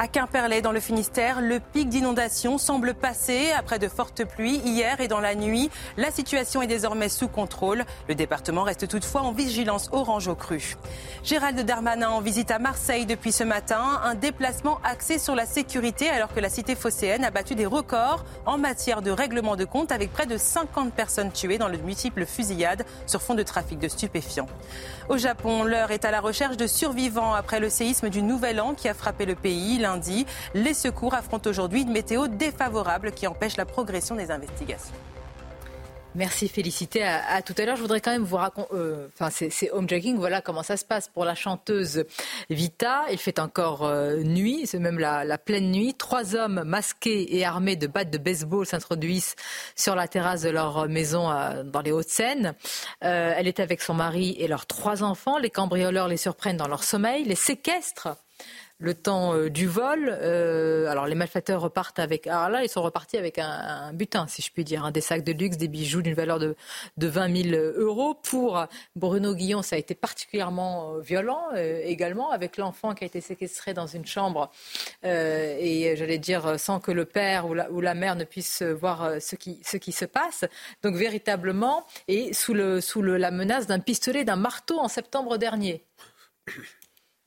À 0.00 0.06
Quimperlé, 0.06 0.62
dans 0.62 0.70
le 0.70 0.78
Finistère, 0.78 1.40
le 1.40 1.58
pic 1.58 1.88
d'inondation 1.88 2.56
semble 2.56 2.94
passer 2.94 3.50
après 3.50 3.80
de 3.80 3.88
fortes 3.88 4.24
pluies 4.24 4.60
hier 4.64 5.00
et 5.00 5.08
dans 5.08 5.18
la 5.18 5.34
nuit. 5.34 5.70
La 5.96 6.12
situation 6.12 6.62
est 6.62 6.68
désormais 6.68 7.08
sous 7.08 7.26
contrôle. 7.26 7.84
Le 8.08 8.14
département 8.14 8.62
reste 8.62 8.86
toutefois 8.86 9.22
en 9.22 9.32
vigilance 9.32 9.88
orange 9.90 10.28
au 10.28 10.36
cru. 10.36 10.76
Gérald 11.24 11.60
Darmanin 11.62 12.10
en 12.10 12.20
visite 12.20 12.52
à 12.52 12.60
Marseille 12.60 13.06
depuis 13.06 13.32
ce 13.32 13.42
matin. 13.42 14.00
Un 14.04 14.14
déplacement 14.14 14.78
axé 14.84 15.18
sur 15.18 15.34
la 15.34 15.46
sécurité 15.46 16.08
alors 16.08 16.32
que 16.32 16.38
la 16.38 16.48
cité 16.48 16.76
phocéenne 16.76 17.24
a 17.24 17.32
battu 17.32 17.56
des 17.56 17.66
records 17.66 18.24
en 18.46 18.56
matière 18.56 19.02
de 19.02 19.10
règlement 19.10 19.56
de 19.56 19.64
compte 19.64 19.90
avec 19.90 20.12
près 20.12 20.26
de 20.26 20.38
50 20.38 20.92
personnes 20.92 21.32
tuées 21.32 21.58
dans 21.58 21.66
le 21.66 21.78
multiple 21.78 22.24
fusillade 22.24 22.84
sur 23.08 23.20
fond 23.20 23.34
de 23.34 23.42
trafic 23.42 23.80
de 23.80 23.88
stupéfiants. 23.88 24.46
Au 25.08 25.16
Japon, 25.16 25.64
l'heure 25.64 25.90
est 25.90 26.04
à 26.04 26.12
la 26.12 26.20
recherche 26.20 26.56
de 26.56 26.68
survivants 26.68 27.34
après 27.34 27.58
le 27.58 27.68
séisme 27.68 28.10
du 28.10 28.22
Nouvel 28.22 28.60
An 28.60 28.74
qui 28.74 28.88
a 28.88 28.94
frappé 28.94 29.26
le 29.26 29.34
pays 29.34 29.87
lundi. 29.88 30.26
Les 30.54 30.74
secours 30.74 31.14
affrontent 31.14 31.48
aujourd'hui 31.48 31.82
une 31.82 31.92
météo 31.92 32.28
défavorable 32.28 33.12
qui 33.12 33.26
empêche 33.26 33.56
la 33.56 33.64
progression 33.64 34.14
des 34.16 34.30
investigations. 34.30 34.94
Merci 36.14 36.48
Félicité. 36.48 37.04
À, 37.04 37.42
tout 37.42 37.54
à 37.58 37.64
l'heure, 37.64 37.76
je 37.76 37.82
voudrais 37.82 38.00
quand 38.00 38.10
même 38.10 38.24
vous 38.24 38.36
raconter. 38.36 38.74
Euh, 38.74 39.06
enfin, 39.14 39.30
c'est 39.30 39.70
homejacking. 39.70 40.16
Voilà 40.16 40.40
comment 40.40 40.64
ça 40.64 40.76
se 40.76 40.84
passe 40.84 41.06
pour 41.06 41.24
la 41.24 41.34
chanteuse 41.34 42.04
Vita. 42.50 43.04
Il 43.12 43.18
fait 43.18 43.38
encore 43.38 43.84
euh, 43.84 44.16
nuit, 44.22 44.66
c'est 44.66 44.80
même 44.80 44.98
la, 44.98 45.38
pleine 45.38 45.70
nuit. 45.70 45.94
Trois 45.94 46.34
hommes 46.34 46.64
masqués 46.64 47.36
et 47.36 47.44
armés 47.44 47.76
de 47.76 47.86
battes 47.86 48.10
de 48.10 48.18
baseball 48.18 48.66
s'introduisent 48.66 49.36
sur 49.76 49.94
la 49.94 50.08
terrasse 50.08 50.42
de 50.42 50.50
leur 50.50 50.88
maison 50.88 51.30
euh, 51.30 51.62
dans 51.62 51.82
les 51.82 51.92
Hauts-de-Seine. 51.92 52.54
elle 53.00 53.46
est 53.46 53.60
avec 53.60 53.80
son 53.80 53.94
mari 53.94 54.34
et 54.40 54.48
leurs 54.48 54.66
trois 54.66 55.04
enfants. 55.04 55.38
Les 55.38 55.50
cambrioleurs 55.50 56.08
les 56.08 56.16
surprennent 56.16 56.56
dans 56.56 56.68
leur 56.68 56.82
sommeil, 56.82 57.24
les 57.24 57.36
séquestrent 57.36 58.16
le 58.78 58.94
temps 58.94 59.34
euh, 59.34 59.50
du 59.50 59.66
vol. 59.66 60.08
Euh, 60.08 60.88
alors 60.88 61.06
les 61.06 61.14
malfaiteurs 61.14 61.60
repartent 61.60 61.98
avec. 61.98 62.26
Alors 62.26 62.48
là, 62.48 62.62
ils 62.62 62.68
sont 62.68 62.82
repartis 62.82 63.16
avec 63.16 63.38
un, 63.38 63.92
butin, 63.92 64.26
si 64.28 64.42
je 64.42 64.50
puis 64.52 64.64
dire, 64.64 64.84
hein, 64.84 64.90
des 64.90 65.00
sacs 65.00 65.24
de 65.24 65.32
luxe, 65.32 65.56
des 65.56 65.68
bijoux 65.68 66.02
d'une 66.02 66.14
valeur 66.14 66.38
de, 66.38 66.54
de 66.96 67.06
20 67.06 67.50
000 67.50 67.62
euros. 67.76 68.14
Pour 68.14 68.64
Bruno 68.94 69.34
Guillon, 69.34 69.62
ça 69.62 69.76
a 69.76 69.78
été 69.78 69.94
particulièrement 69.94 70.94
euh, 70.94 71.00
violent 71.00 71.48
également, 71.54 72.30
avec 72.30 72.56
l'enfant 72.56 72.94
qui 72.94 73.04
a 73.04 73.06
été 73.06 73.20
séquestré 73.20 73.74
dans 73.74 73.86
une 73.86 74.06
chambre 74.06 74.50
et 75.02 75.94
j'allais 75.96 76.18
dire 76.18 76.58
sans 76.58 76.80
que 76.80 76.90
le 76.90 77.04
père 77.04 77.46
ou 77.46 77.80
la, 77.80 77.94
mère 77.94 78.16
ne 78.16 78.24
puisse 78.24 78.62
voir 78.62 79.12
ce 79.20 79.36
qui, 79.36 79.92
se 79.92 80.04
passe. 80.04 80.44
Donc 80.82 80.94
véritablement, 80.94 81.84
et 82.06 82.32
sous, 82.32 82.54
la 82.54 83.30
menace 83.30 83.66
d'un 83.66 83.78
pistolet, 83.80 84.24
d'un 84.24 84.36
marteau 84.36 84.78
en 84.78 84.88
septembre 84.88 85.38
dernier. 85.38 85.84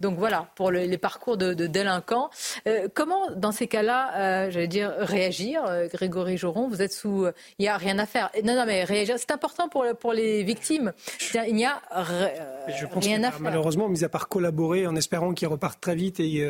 Donc 0.02 0.18
voilà, 0.18 0.48
pour 0.56 0.72
les 0.72 0.98
parcours 0.98 1.38
de, 1.38 1.54
délinquants. 1.54 2.30
Euh, 2.68 2.88
comment, 2.94 3.30
dans 3.36 3.52
ces 3.52 3.68
cas-là, 3.68 4.12
euh, 4.16 4.52
j'allais 4.52 4.68
dire, 4.68 4.92
réagir 4.98 5.64
euh, 5.66 5.88
Grégory 5.88 6.38
Joron, 6.38 6.68
vous 6.68 6.82
êtes 6.82 6.92
sous... 6.92 7.28
Il 7.60 7.64
n'y 7.64 7.68
a 7.68 7.78
rien 7.78 8.00
à 8.00 8.08
faire. 8.08 8.32
Non, 8.44 8.56
non, 8.56 8.66
mais 8.66 8.84
réagir, 8.84 9.16
c'est 9.18 9.32
important 9.32 9.70
pour, 9.70 9.86
pour 10.00 10.14
les 10.14 10.44
victimes. 10.44 10.92
Il 11.48 11.56
n'y 11.56 11.66
a 11.66 11.82
rien 12.68 13.24
à 13.24 13.32
faire. 13.32 13.40
Malheureusement, 13.42 13.88
mis 13.90 14.04
à 14.04 14.10
part 14.10 14.28
collaborer 14.28 14.88
en 14.88 14.96
espérant 14.96 15.34
qu'ils 15.34 15.48
repartent 15.48 15.82
très 15.82 15.96
vite 15.96 16.20
et 16.20 16.48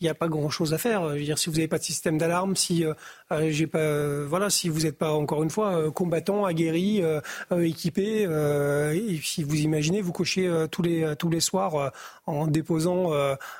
il 0.00 0.04
n'y 0.04 0.10
a 0.10 0.14
pas 0.14 0.28
grand-chose 0.28 0.72
à 0.72 0.78
faire. 0.78 1.10
Je 1.10 1.18
veux 1.18 1.24
dire, 1.24 1.38
si 1.38 1.50
vous 1.50 1.56
n'avez 1.56 1.68
pas 1.68 1.78
de 1.78 1.82
système 1.82 2.16
d'alarme, 2.16 2.56
si 2.56 2.84
euh, 2.84 2.94
euh 3.32 3.50
j'ai 3.50 3.66
pas, 3.66 3.78
euh, 3.78 4.26
voilà, 4.28 4.48
si 4.48 4.68
vous 4.70 4.80
n'êtes 4.80 4.96
pas 4.96 5.12
encore 5.12 5.42
une 5.42 5.50
fois 5.50 5.76
euh, 5.76 5.90
combattant, 5.90 6.46
aguerri, 6.46 7.02
équipé, 7.50 8.22
et 8.22 9.20
si 9.22 9.44
vous 9.44 9.56
imaginez, 9.56 10.00
vous 10.00 10.12
cochez 10.12 10.50
tous 10.70 10.82
les 10.82 11.14
tous 11.18 11.28
les 11.28 11.40
soirs 11.40 11.92
en 12.26 12.46
déposant 12.46 13.10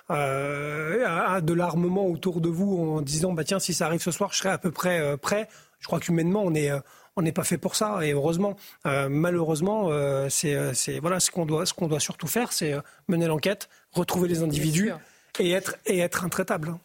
de 0.08 1.52
l'armement 1.52 2.06
autour 2.06 2.40
de 2.40 2.48
vous, 2.48 2.96
en 2.96 3.02
disant 3.02 3.32
bah 3.32 3.44
tiens, 3.44 3.58
si 3.58 3.74
ça 3.74 3.86
arrive 3.86 4.00
ce 4.02 4.10
soir, 4.10 4.30
je 4.32 4.38
serai 4.38 4.50
à 4.50 4.58
peu 4.58 4.70
près 4.70 5.16
prêt. 5.18 5.48
Je 5.78 5.86
crois 5.86 6.00
qu'humainement, 6.00 6.42
on 6.44 6.54
est 6.54 6.70
on 7.16 7.22
n'est 7.22 7.32
pas 7.32 7.44
fait 7.44 7.58
pour 7.58 7.74
ça 7.76 8.06
et 8.06 8.12
heureusement 8.12 8.56
malheureusement 8.84 9.90
c'est 10.28 10.98
voilà 11.00 11.20
ce 11.20 11.30
qu'on 11.30 11.44
doit 11.44 11.66
ce 11.66 11.74
qu'on 11.74 11.88
doit 11.88 12.00
surtout 12.00 12.28
faire 12.28 12.52
c'est 12.52 12.74
mener 13.08 13.26
l'enquête 13.26 13.68
retrouver 13.92 14.28
les 14.28 14.42
individus 14.42 14.92
et 15.38 15.50
être, 15.52 15.76
et 15.86 15.98
être 15.98 16.24
intraitable. 16.24 16.70
Hein. 16.70 16.80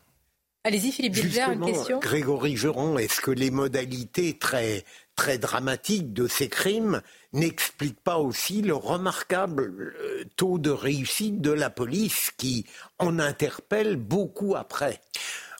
Allez-y, 0.65 0.91
Philippe 0.91 1.13
Bilger, 1.13 1.45
une 1.53 1.63
question. 1.63 1.99
Grégory 1.99 2.57
Geron, 2.57 2.97
est-ce 2.97 3.21
que 3.21 3.29
les 3.29 3.51
modalités 3.51 4.35
très, 4.35 4.83
très 5.15 5.37
dramatiques 5.37 6.11
de 6.11 6.27
ces 6.27 6.49
crimes 6.49 7.01
n'expliquent 7.33 8.01
pas 8.01 8.17
aussi 8.17 8.63
le 8.63 8.73
remarquable 8.73 9.93
euh, 9.99 10.23
taux 10.37 10.57
de 10.57 10.71
réussite 10.71 11.39
de 11.39 11.51
la 11.51 11.69
police 11.69 12.31
qui 12.35 12.65
en 12.97 13.19
interpelle 13.19 13.95
beaucoup 13.95 14.55
après? 14.55 15.01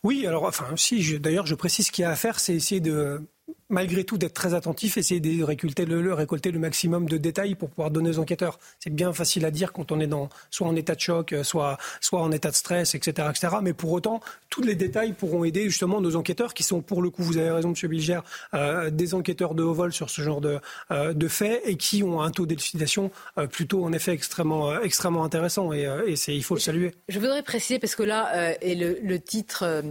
Oui, 0.04 0.26
alors, 0.26 0.44
enfin, 0.44 0.66
si, 0.76 1.20
d'ailleurs, 1.20 1.46
je 1.46 1.54
précise 1.54 1.88
ce 1.88 1.92
qu'il 1.92 2.02
y 2.02 2.06
a 2.06 2.12
à 2.12 2.16
faire, 2.16 2.40
c'est 2.40 2.56
essayer 2.56 2.82
de 2.82 3.22
malgré 3.70 4.04
tout 4.04 4.18
d'être 4.18 4.34
très 4.34 4.54
attentif, 4.54 4.98
essayer 4.98 5.20
de 5.20 5.44
récolter 5.44 5.86
le, 5.86 6.14
récolter 6.14 6.52
le 6.52 6.60
maximum 6.60 7.08
de 7.08 7.18
détails 7.18 7.56
pour 7.56 7.70
pouvoir 7.70 7.92
donner 7.92 8.12
aux 8.12 8.20
enquêteurs. 8.20 8.60
C'est 8.80 8.90
bien 8.90 9.12
facile 9.14 9.46
à 9.46 9.52
dire 9.52 9.74
quand 9.74 9.92
on 9.92 10.00
est 10.00 10.08
dans, 10.08 10.30
soit 10.52 10.68
en 10.68 10.76
état 10.76 10.96
de 10.96 11.00
choc, 11.00 11.34
euh, 11.34 11.44
soit, 11.44 11.78
soit 12.00 12.22
en 12.22 12.32
état 12.32 12.52
de 12.52 12.56
stress, 12.56 12.96
etc., 12.96 13.28
etc. 13.30 13.56
Mais 13.62 13.74
pour 13.74 13.92
autant, 13.92 14.22
tous 14.50 14.62
les 14.62 14.76
détails 14.76 15.14
pourront 15.14 15.44
aider 15.44 15.64
justement 15.64 16.00
nos 16.00 16.16
enquêteurs 16.16 16.54
qui 16.54 16.64
sont, 16.64 16.82
pour 16.82 17.02
le 17.02 17.10
coup, 17.10 17.24
vous 17.24 17.38
avez 17.38 17.50
raison, 17.50 17.74
M. 17.74 17.90
Bilger, 17.90 18.20
euh, 18.54 18.90
des 18.90 19.14
enquêteurs 19.14 19.56
de 19.56 19.64
haut 19.64 19.74
vol 19.74 19.92
sur 19.92 20.10
ce 20.10 20.22
genre 20.22 20.42
de, 20.42 20.60
euh, 20.92 21.14
de 21.14 21.28
faits 21.28 21.62
et 21.66 21.76
qui 21.76 22.04
ont 22.04 22.22
un 22.22 22.32
taux 22.32 22.46
d'élucidation 22.46 23.12
plutôt, 23.52 23.84
en 23.84 23.92
effet, 23.94 24.12
extrêmement, 24.12 24.80
extrêmement 24.82 25.24
intéressant. 25.24 25.74
Et, 25.74 25.84
et 26.08 26.32
il 26.32 26.44
faut 26.44 26.56
le 26.56 26.60
saluer. 26.60 26.92
Je 27.10 27.20
voudrais 27.20 27.44
préciser, 27.44 27.80
parce 27.80 27.96
que 27.96 28.04
là, 28.04 28.56
et 28.62 28.76
le, 28.76 29.00
le 29.02 29.20
titre 29.20 29.84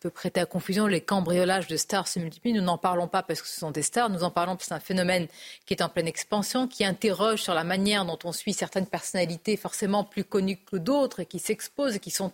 peut 0.00 0.10
prêter 0.10 0.40
à 0.40 0.46
confusion, 0.46 0.86
les 0.86 1.00
cambriolages 1.00 1.66
de 1.66 1.76
stars 1.76 2.08
se 2.08 2.18
multiplient. 2.18 2.52
Nous 2.52 2.62
n'en 2.62 2.78
parlons 2.78 3.08
pas 3.08 3.19
parce 3.22 3.42
que 3.42 3.48
ce 3.48 3.58
sont 3.58 3.70
des 3.70 3.82
stars. 3.82 4.10
Nous 4.10 4.24
en 4.24 4.30
parlons 4.30 4.52
parce 4.52 4.64
que 4.64 4.68
c'est 4.68 4.74
un 4.74 4.80
phénomène 4.80 5.26
qui 5.66 5.74
est 5.74 5.82
en 5.82 5.88
pleine 5.88 6.08
expansion, 6.08 6.66
qui 6.66 6.84
interroge 6.84 7.42
sur 7.42 7.54
la 7.54 7.64
manière 7.64 8.04
dont 8.04 8.18
on 8.24 8.32
suit 8.32 8.52
certaines 8.52 8.86
personnalités 8.86 9.56
forcément 9.56 10.04
plus 10.04 10.24
connues 10.24 10.58
que 10.58 10.76
d'autres 10.76 11.20
et 11.20 11.26
qui 11.26 11.38
s'exposent 11.38 11.96
et 11.96 11.98
qui 11.98 12.10
sont 12.10 12.32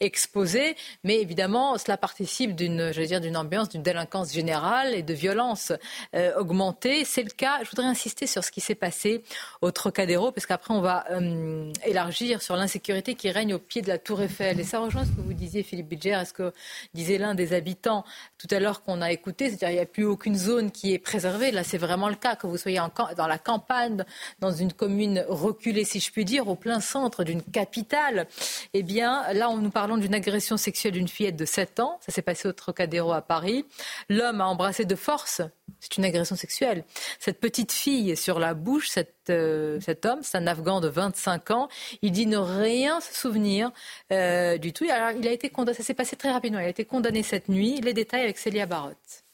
exposées. 0.00 0.76
Mais 1.04 1.20
évidemment, 1.20 1.78
cela 1.78 1.96
participe 1.96 2.54
d'une, 2.54 2.80
ambiance, 3.36 3.68
d'une 3.68 3.82
délinquance 3.82 4.32
générale 4.32 4.94
et 4.94 5.02
de 5.02 5.14
violence 5.14 5.72
euh, 6.14 6.34
augmentée. 6.36 7.04
C'est 7.04 7.22
le 7.22 7.30
cas. 7.30 7.58
Je 7.62 7.70
voudrais 7.70 7.86
insister 7.86 8.26
sur 8.26 8.44
ce 8.44 8.50
qui 8.50 8.60
s'est 8.60 8.74
passé 8.74 9.22
au 9.60 9.70
Trocadéro, 9.70 10.32
parce 10.32 10.46
qu'après 10.46 10.74
on 10.74 10.80
va 10.80 11.04
euh, 11.10 11.72
élargir 11.84 12.42
sur 12.42 12.56
l'insécurité 12.56 13.14
qui 13.14 13.30
règne 13.30 13.54
au 13.54 13.58
pied 13.58 13.82
de 13.82 13.88
la 13.88 13.98
Tour 13.98 14.22
Eiffel. 14.22 14.60
Et 14.60 14.64
ça 14.64 14.80
rejoint 14.80 15.04
ce 15.04 15.10
que 15.10 15.20
vous 15.20 15.32
disiez, 15.32 15.62
Philippe 15.62 15.88
Budger, 15.88 16.10
est 16.10 16.24
ce 16.24 16.32
que 16.32 16.52
disait 16.94 17.18
l'un 17.18 17.34
des 17.34 17.52
habitants 17.52 18.04
tout 18.38 18.48
à 18.50 18.60
l'heure 18.60 18.82
qu'on 18.82 19.00
a 19.02 19.10
écouté, 19.12 19.48
c'est-à-dire 19.48 19.70
il 19.70 19.74
n'y 19.74 19.80
a 19.80 19.86
plus 19.86 20.04
aucune 20.08 20.34
zone 20.34 20.70
qui 20.70 20.92
est 20.92 20.98
préservée. 20.98 21.50
Là, 21.50 21.64
c'est 21.64 21.78
vraiment 21.78 22.08
le 22.08 22.14
cas. 22.14 22.36
Que 22.36 22.46
vous 22.46 22.56
soyez 22.56 22.80
dans 23.16 23.26
la 23.26 23.38
campagne, 23.38 24.04
dans 24.40 24.52
une 24.52 24.72
commune 24.72 25.24
reculée, 25.28 25.84
si 25.84 26.00
je 26.00 26.10
puis 26.10 26.24
dire, 26.24 26.48
au 26.48 26.54
plein 26.54 26.80
centre 26.80 27.24
d'une 27.24 27.42
capitale, 27.42 28.26
eh 28.74 28.82
bien, 28.82 29.32
là, 29.32 29.48
nous 29.54 29.70
parlons 29.70 29.96
d'une 29.96 30.14
agression 30.14 30.56
sexuelle 30.56 30.92
d'une 30.92 31.08
fillette 31.08 31.36
de 31.36 31.44
7 31.44 31.80
ans. 31.80 31.98
Ça 32.00 32.12
s'est 32.12 32.22
passé 32.22 32.48
au 32.48 32.52
Trocadéro 32.52 33.12
à 33.12 33.22
Paris. 33.22 33.64
L'homme 34.08 34.40
a 34.40 34.46
embrassé 34.46 34.84
de 34.84 34.94
force. 34.94 35.42
C'est 35.80 35.96
une 35.96 36.04
agression 36.04 36.36
sexuelle. 36.36 36.84
Cette 37.18 37.40
petite 37.40 37.72
fille 37.72 38.16
sur 38.16 38.38
la 38.38 38.54
bouche, 38.54 38.90
euh, 39.30 39.80
cet 39.80 40.06
homme, 40.06 40.20
c'est 40.22 40.36
un 40.38 40.46
Afghan 40.46 40.80
de 40.80 40.88
25 40.88 41.50
ans. 41.50 41.68
Il 42.02 42.12
dit 42.12 42.26
ne 42.26 42.36
rien 42.36 43.00
se 43.00 43.14
souvenir 43.14 43.70
euh, 44.12 44.58
du 44.58 44.72
tout. 44.72 44.84
Alors, 44.90 45.10
il 45.10 45.26
a 45.26 45.32
été 45.32 45.50
condamné. 45.50 45.76
Ça 45.76 45.84
s'est 45.84 45.94
passé 45.94 46.16
très 46.16 46.32
rapidement. 46.32 46.58
Il 46.58 46.66
a 46.66 46.68
été 46.68 46.84
condamné 46.84 47.22
cette 47.22 47.48
nuit. 47.48 47.80
Les 47.80 47.92
détails 47.92 48.22
avec 48.22 48.38
Célia 48.38 48.66
Barotte. 48.66 49.27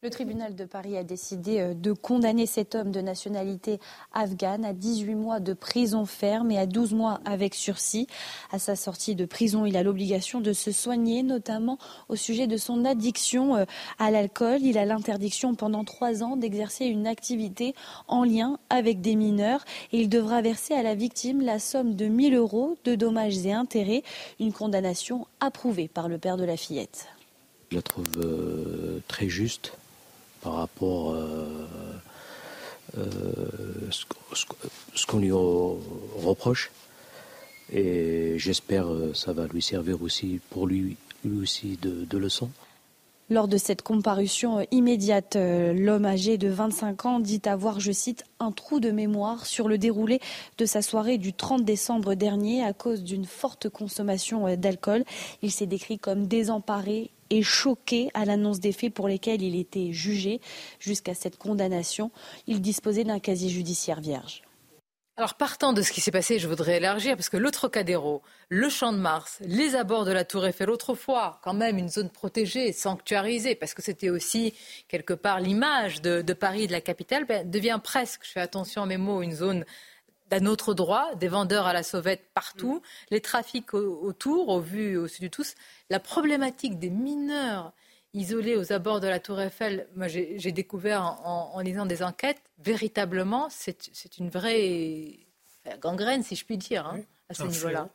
Le 0.00 0.10
tribunal 0.10 0.54
de 0.54 0.64
Paris 0.64 0.96
a 0.96 1.02
décidé 1.02 1.58
euh, 1.58 1.74
de 1.74 1.90
condamner 1.90 2.46
cet 2.46 2.76
homme 2.76 2.92
de 2.92 3.00
nationalité 3.00 3.80
afghane 4.12 4.64
à 4.64 4.72
18 4.72 5.16
mois 5.16 5.40
de 5.40 5.54
prison 5.54 6.06
ferme 6.06 6.52
et 6.52 6.58
à 6.58 6.66
12 6.66 6.94
mois 6.94 7.20
avec 7.24 7.52
sursis. 7.52 8.06
À 8.52 8.60
sa 8.60 8.76
sortie 8.76 9.16
de 9.16 9.24
prison, 9.24 9.66
il 9.66 9.76
a 9.76 9.82
l'obligation 9.82 10.40
de 10.40 10.52
se 10.52 10.70
soigner, 10.70 11.24
notamment 11.24 11.78
au 12.08 12.14
sujet 12.14 12.46
de 12.46 12.56
son 12.56 12.84
addiction 12.84 13.56
euh, 13.56 13.64
à 13.98 14.12
l'alcool. 14.12 14.62
Il 14.62 14.78
a 14.78 14.84
l'interdiction 14.84 15.56
pendant 15.56 15.82
trois 15.82 16.22
ans 16.22 16.36
d'exercer 16.36 16.84
une 16.84 17.08
activité 17.08 17.74
en 18.06 18.22
lien 18.22 18.60
avec 18.70 19.00
des 19.00 19.16
mineurs 19.16 19.64
et 19.90 20.00
il 20.00 20.08
devra 20.08 20.42
verser 20.42 20.74
à 20.74 20.84
la 20.84 20.94
victime 20.94 21.40
la 21.40 21.58
somme 21.58 21.96
de 21.96 22.06
1000 22.06 22.36
euros 22.36 22.78
de 22.84 22.94
dommages 22.94 23.44
et 23.44 23.52
intérêts, 23.52 24.04
une 24.38 24.52
condamnation 24.52 25.26
approuvée 25.40 25.88
par 25.88 26.08
le 26.08 26.18
père 26.18 26.36
de 26.36 26.44
la 26.44 26.56
fillette. 26.56 27.08
Je 27.72 27.76
la 27.76 27.82
trouve 27.82 28.06
euh, 28.18 29.00
très 29.08 29.28
juste 29.28 29.72
par 30.40 30.54
rapport 30.54 31.14
à 31.14 31.18
euh, 31.18 31.46
euh, 32.98 33.04
ce, 33.90 35.06
qu'on 35.06 35.18
lui 35.18 35.32
reproche. 35.32 36.70
Et 37.72 38.34
j'espère 38.38 38.84
que 38.84 39.12
ça 39.12 39.32
va 39.32 39.46
lui 39.46 39.62
servir 39.62 40.02
aussi 40.02 40.40
pour 40.50 40.66
lui, 40.66 40.96
lui 41.24 41.40
aussi 41.40 41.78
de, 41.82 42.18
leçon. 42.18 42.50
Lors 43.30 43.46
de 43.46 43.58
cette 43.58 43.82
comparution 43.82 44.66
immédiate, 44.70 45.36
euh, 45.36 45.74
l'homme 45.74 46.06
âgé 46.06 46.38
de 46.38 46.48
25 46.48 47.04
ans 47.04 47.20
dit 47.20 47.42
avoir, 47.44 47.78
je 47.78 47.92
cite, 47.92 48.24
un 48.40 48.52
trou 48.52 48.80
de 48.80 48.90
mémoire 48.90 49.44
sur 49.44 49.68
le 49.68 49.76
déroulé 49.76 50.18
de 50.56 50.64
sa 50.64 50.80
soirée 50.80 51.18
du 51.18 51.34
30 51.34 51.62
décembre 51.62 52.14
dernier 52.14 52.64
à 52.64 52.72
cause 52.72 53.02
d'une 53.02 53.26
forte 53.26 53.68
consommation 53.68 54.56
d'alcool. 54.56 55.04
Il 55.42 55.52
s'est 55.52 55.66
décrit 55.66 55.98
comme 55.98 56.26
désemparé, 56.26 57.10
et 57.30 57.42
choqué 57.42 58.10
à 58.14 58.24
l'annonce 58.24 58.60
des 58.60 58.72
faits 58.72 58.92
pour 58.92 59.08
lesquels 59.08 59.42
il 59.42 59.58
était 59.58 59.92
jugé 59.92 60.40
jusqu'à 60.78 61.14
cette 61.14 61.38
condamnation. 61.38 62.10
Il 62.46 62.60
disposait 62.60 63.04
d'un 63.04 63.20
casier 63.20 63.48
judiciaire 63.48 64.00
vierge. 64.00 64.42
Alors 65.18 65.34
partant 65.34 65.72
de 65.72 65.82
ce 65.82 65.90
qui 65.90 66.00
s'est 66.00 66.12
passé, 66.12 66.38
je 66.38 66.46
voudrais 66.46 66.76
élargir 66.76 67.16
parce 67.16 67.28
que 67.28 67.36
le 67.36 67.50
Trocadéro, 67.50 68.22
le 68.50 68.68
Champ 68.68 68.92
de 68.92 68.98
Mars, 68.98 69.38
les 69.40 69.74
abords 69.74 70.04
de 70.04 70.12
la 70.12 70.24
Tour 70.24 70.46
Eiffel, 70.46 70.70
autrefois 70.70 71.40
quand 71.42 71.54
même 71.54 71.76
une 71.76 71.88
zone 71.88 72.08
protégée, 72.08 72.72
sanctuarisée, 72.72 73.56
parce 73.56 73.74
que 73.74 73.82
c'était 73.82 74.10
aussi 74.10 74.54
quelque 74.86 75.14
part 75.14 75.40
l'image 75.40 76.02
de, 76.02 76.32
Paris, 76.34 76.68
de 76.68 76.72
la 76.72 76.80
capitale, 76.80 77.24
ben, 77.24 77.50
devient 77.50 77.80
presque, 77.82 78.20
je 78.24 78.30
fais 78.30 78.38
attention 78.38 78.82
à 78.82 78.86
mes 78.86 78.96
mots, 78.96 79.20
une 79.22 79.34
zone 79.34 79.64
d'un 80.30 80.46
autre 80.46 80.74
droit, 80.74 81.14
des 81.14 81.28
vendeurs 81.28 81.66
à 81.66 81.72
la 81.72 81.82
sauvette 81.82 82.30
partout, 82.34 82.76
mm. 82.76 82.80
les 83.10 83.20
trafics 83.20 83.74
autour, 83.74 84.48
au 84.48 84.60
vu 84.60 84.96
au 84.96 85.08
sud 85.08 85.24
de 85.24 85.28
tous, 85.28 85.54
la 85.90 86.00
problématique 86.00 86.78
des 86.78 86.90
mineurs 86.90 87.72
isolés 88.14 88.56
aux 88.56 88.72
abords 88.72 89.00
de 89.00 89.06
la 89.06 89.20
Tour 89.20 89.40
Eiffel, 89.40 89.86
moi 89.94 90.08
j'ai 90.08 90.52
découvert 90.52 91.02
en, 91.02 91.60
lisant 91.60 91.86
des 91.86 92.02
enquêtes, 92.02 92.42
véritablement, 92.58 93.48
c'est 93.50 94.18
une 94.18 94.30
vraie 94.30 95.26
gangrène, 95.80 96.22
si 96.22 96.34
je 96.34 96.44
puis 96.44 96.56
dire, 96.56 96.86
hein, 96.86 97.00
à 97.28 97.34
ce 97.34 97.42
niveau-là. 97.44 97.88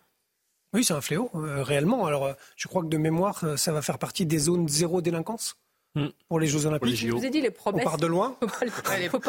Oui, 0.74 0.84
c'est 0.84 0.94
un 0.94 1.02
fléau, 1.02 1.30
euh, 1.36 1.62
réellement. 1.62 2.08
Alors, 2.08 2.26
euh, 2.26 2.34
je 2.56 2.68
crois 2.68 2.82
que 2.82 2.88
de 2.88 2.98
mémoire, 2.98 3.44
euh, 3.44 3.58
ça 3.58 3.72
va 3.72 3.84
faire 3.84 4.00
partie 4.00 4.26
des 4.26 4.40
zones 4.40 4.68
zéro 4.68 5.02
délinquance? 5.02 5.56
Hmm. 5.96 6.08
pour 6.28 6.40
les 6.40 6.48
Jeux 6.48 6.66
Olympiques. 6.66 6.96
Je 6.96 7.12
vous 7.12 7.24
ai 7.24 7.30
dit 7.30 7.42
les 7.42 7.52
promesses. 7.52 7.86
On 7.86 7.90
part 7.90 7.98
de 7.98 8.08
loin. 8.08 8.36
il 9.00 9.10
faut, 9.10 9.20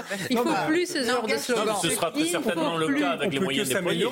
plus 0.66 0.86
ce 0.86 1.05
genre 1.05 1.27
de 1.27 1.36
slogan. 1.36 1.74
ce 1.82 1.91
sera 1.91 2.11
très 2.11 2.24
certainement 2.24 2.78
le 2.78 2.99
cas 2.99 3.11
avec 3.11 3.35
les 3.35 3.41
moyens 3.41 3.69
déployés. 3.69 4.07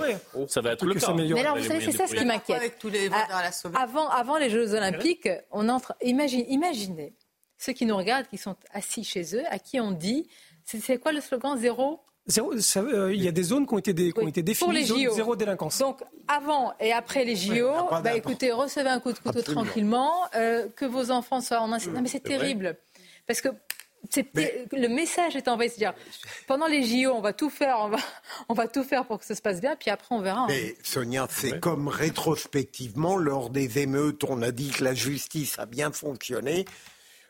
Ça 0.48 0.60
va 0.60 0.72
être 0.72 0.84
le 0.84 0.94
cas. 0.94 1.14
Mais 1.14 1.40
alors, 1.40 1.56
vous 1.56 1.64
savez, 1.64 1.80
c'est 1.80 1.96
ça 1.96 2.06
ce 2.06 2.14
qui 2.14 2.24
m'inquiète. 2.26 2.78
Avant, 3.74 4.08
avant 4.08 4.36
les 4.36 4.50
Jeux 4.50 4.74
Olympiques, 4.74 5.28
on 5.50 5.68
entre. 5.70 5.94
Imagine, 6.02 6.44
imaginez 6.48 7.14
ceux 7.56 7.72
qui 7.72 7.86
nous 7.86 7.96
regardent, 7.96 8.26
qui 8.26 8.38
sont 8.38 8.56
assis 8.72 9.04
chez 9.04 9.34
eux, 9.34 9.44
à 9.48 9.58
qui 9.58 9.80
on 9.80 9.92
dit, 9.92 10.28
c'est 10.64 10.98
quoi 10.98 11.12
le 11.12 11.20
slogan? 11.22 11.56
Zéro 11.56 12.00
il 12.28 13.22
y 13.22 13.28
a 13.28 13.32
des 13.32 13.42
zones 13.42 13.66
qui 13.66 13.74
ont 13.74 13.78
été, 13.78 13.92
définies, 13.92 14.54
Pour 14.58 14.72
les 14.72 14.84
JO. 14.84 15.12
zéro 15.12 15.36
délinquance. 15.36 15.78
Donc 15.78 16.00
avant 16.28 16.72
et 16.78 16.92
après 16.92 17.24
les 17.24 17.36
JO, 17.36 17.70
bah, 17.90 18.14
écoutez, 18.14 18.52
recevez 18.52 18.90
un 18.90 19.00
coup 19.00 19.12
de 19.12 19.18
couteau 19.18 19.42
tranquillement, 19.42 20.12
euh, 20.34 20.68
que 20.76 20.84
vos 20.84 21.10
enfants 21.10 21.40
soient 21.40 21.60
en 21.60 21.72
incident. 21.72 21.94
Non 21.94 22.02
mais 22.02 22.08
c'est 22.08 22.20
terrible. 22.20 22.76
Parce 23.26 23.40
que 23.40 23.48
le 24.72 24.88
message 24.88 25.36
est 25.36 25.48
envoyé, 25.48 25.70
c'est-à-dire 25.70 25.94
pendant 26.46 26.66
les 26.66 26.82
JO, 26.82 27.12
on 27.12 27.20
va 27.20 27.32
tout 27.32 27.50
faire, 27.50 27.76
on 27.80 27.88
va, 27.88 27.98
on 28.48 28.54
va 28.54 28.68
tout 28.68 28.84
faire 28.84 29.06
pour 29.06 29.18
que 29.18 29.24
ça 29.24 29.34
se 29.34 29.42
passe 29.42 29.60
bien, 29.60 29.76
puis 29.76 29.90
après 29.90 30.14
on 30.14 30.20
verra. 30.20 30.42
Hein. 30.42 30.46
Mais 30.48 30.76
Sonia, 30.82 31.26
c'est 31.30 31.60
comme 31.60 31.88
rétrospectivement 31.88 33.16
lors 33.16 33.50
des 33.50 33.78
émeutes, 33.78 34.24
on 34.24 34.42
a 34.42 34.50
dit 34.50 34.70
que 34.70 34.84
la 34.84 34.94
justice 34.94 35.58
a 35.58 35.66
bien 35.66 35.92
fonctionné 35.92 36.64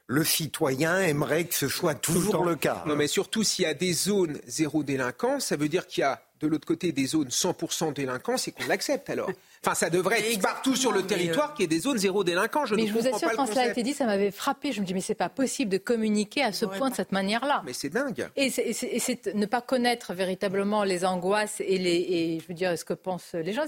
le 0.07 0.25
citoyen 0.25 1.01
aimerait 1.01 1.45
que 1.45 1.55
ce 1.55 1.69
soit 1.69 1.95
toujours 1.95 2.45
le, 2.45 2.57
cas. 2.57 2.83
Non, 2.87 2.97
mais 2.97 3.07
surtout 3.07 3.43
s'il 3.43 3.65
y 3.65 3.69
a 3.69 3.75
des 3.75 3.93
zones 3.93 4.41
zéro 4.47 4.83
délinquance, 4.83 5.47
ça 5.47 5.57
veut 5.57 5.69
dire 5.69 5.87
qu'il 5.87 6.03
y 6.03 6.05
a 6.05 6.23
de 6.43 6.49
l'autre 6.49 6.67
côté 6.67 6.93
des 6.93 7.07
zones 7.07 7.29
100% 7.29 7.95
délinquance 7.95 8.49
et 8.49 8.53
qu'on 8.53 8.67
l'accepte 8.67 9.09
alors. 9.09 9.31
Enfin, 9.65 9.75
ça 9.75 9.91
devrait 9.91 10.33
être 10.33 10.43
partout 10.43 10.75
sur 10.75 10.91
le 10.91 11.03
territoire 11.03 11.51
euh, 11.51 11.55
qu'il 11.55 11.63
y 11.63 11.65
ait 11.65 11.69
des 11.69 11.79
zones 11.79 11.99
zéro 11.99 12.25
délinquant. 12.25 12.67
Je 12.67 12.75
mais 12.75 12.89
je 12.89 12.93
vous 12.93 13.07
assure, 13.07 13.31
quand 13.37 13.47
cela 13.47 13.63
a 13.63 13.69
été 13.69 13.85
dit, 13.85 13.93
ça 13.93 14.07
m'avait 14.07 14.33
frappé. 14.33 14.73
Je 14.73 14.81
me 14.81 14.87
dis, 14.87 14.93
mais 14.93 15.01
c'est 15.01 15.15
pas 15.15 15.29
possible 15.29 15.71
de 15.71 15.79
communiquer 15.79 16.43
à 16.43 16.53
ce 16.53 16.65
point 16.67 16.91
de 16.91 16.97
cette 16.97 17.13
manière-là. 17.13 17.63
Mais 17.65 17.73
c'est 17.73 17.91
dingue. 17.91 18.29
Et 18.37 18.51
c'est 18.51 19.35
ne 19.35 19.47
pas 19.47 19.61
connaître 19.61 20.15
véritablement 20.15 20.83
les 20.83 21.05
angoisses 21.05 21.61
et, 21.61 21.79
les, 21.79 21.95
et 21.95 22.41
je 22.41 22.49
veux 22.49 22.55
dire, 22.55 22.77
ce 22.77 22.85
que 22.85 22.95
pensent 22.95 23.35
les 23.35 23.53
gens. 23.53 23.63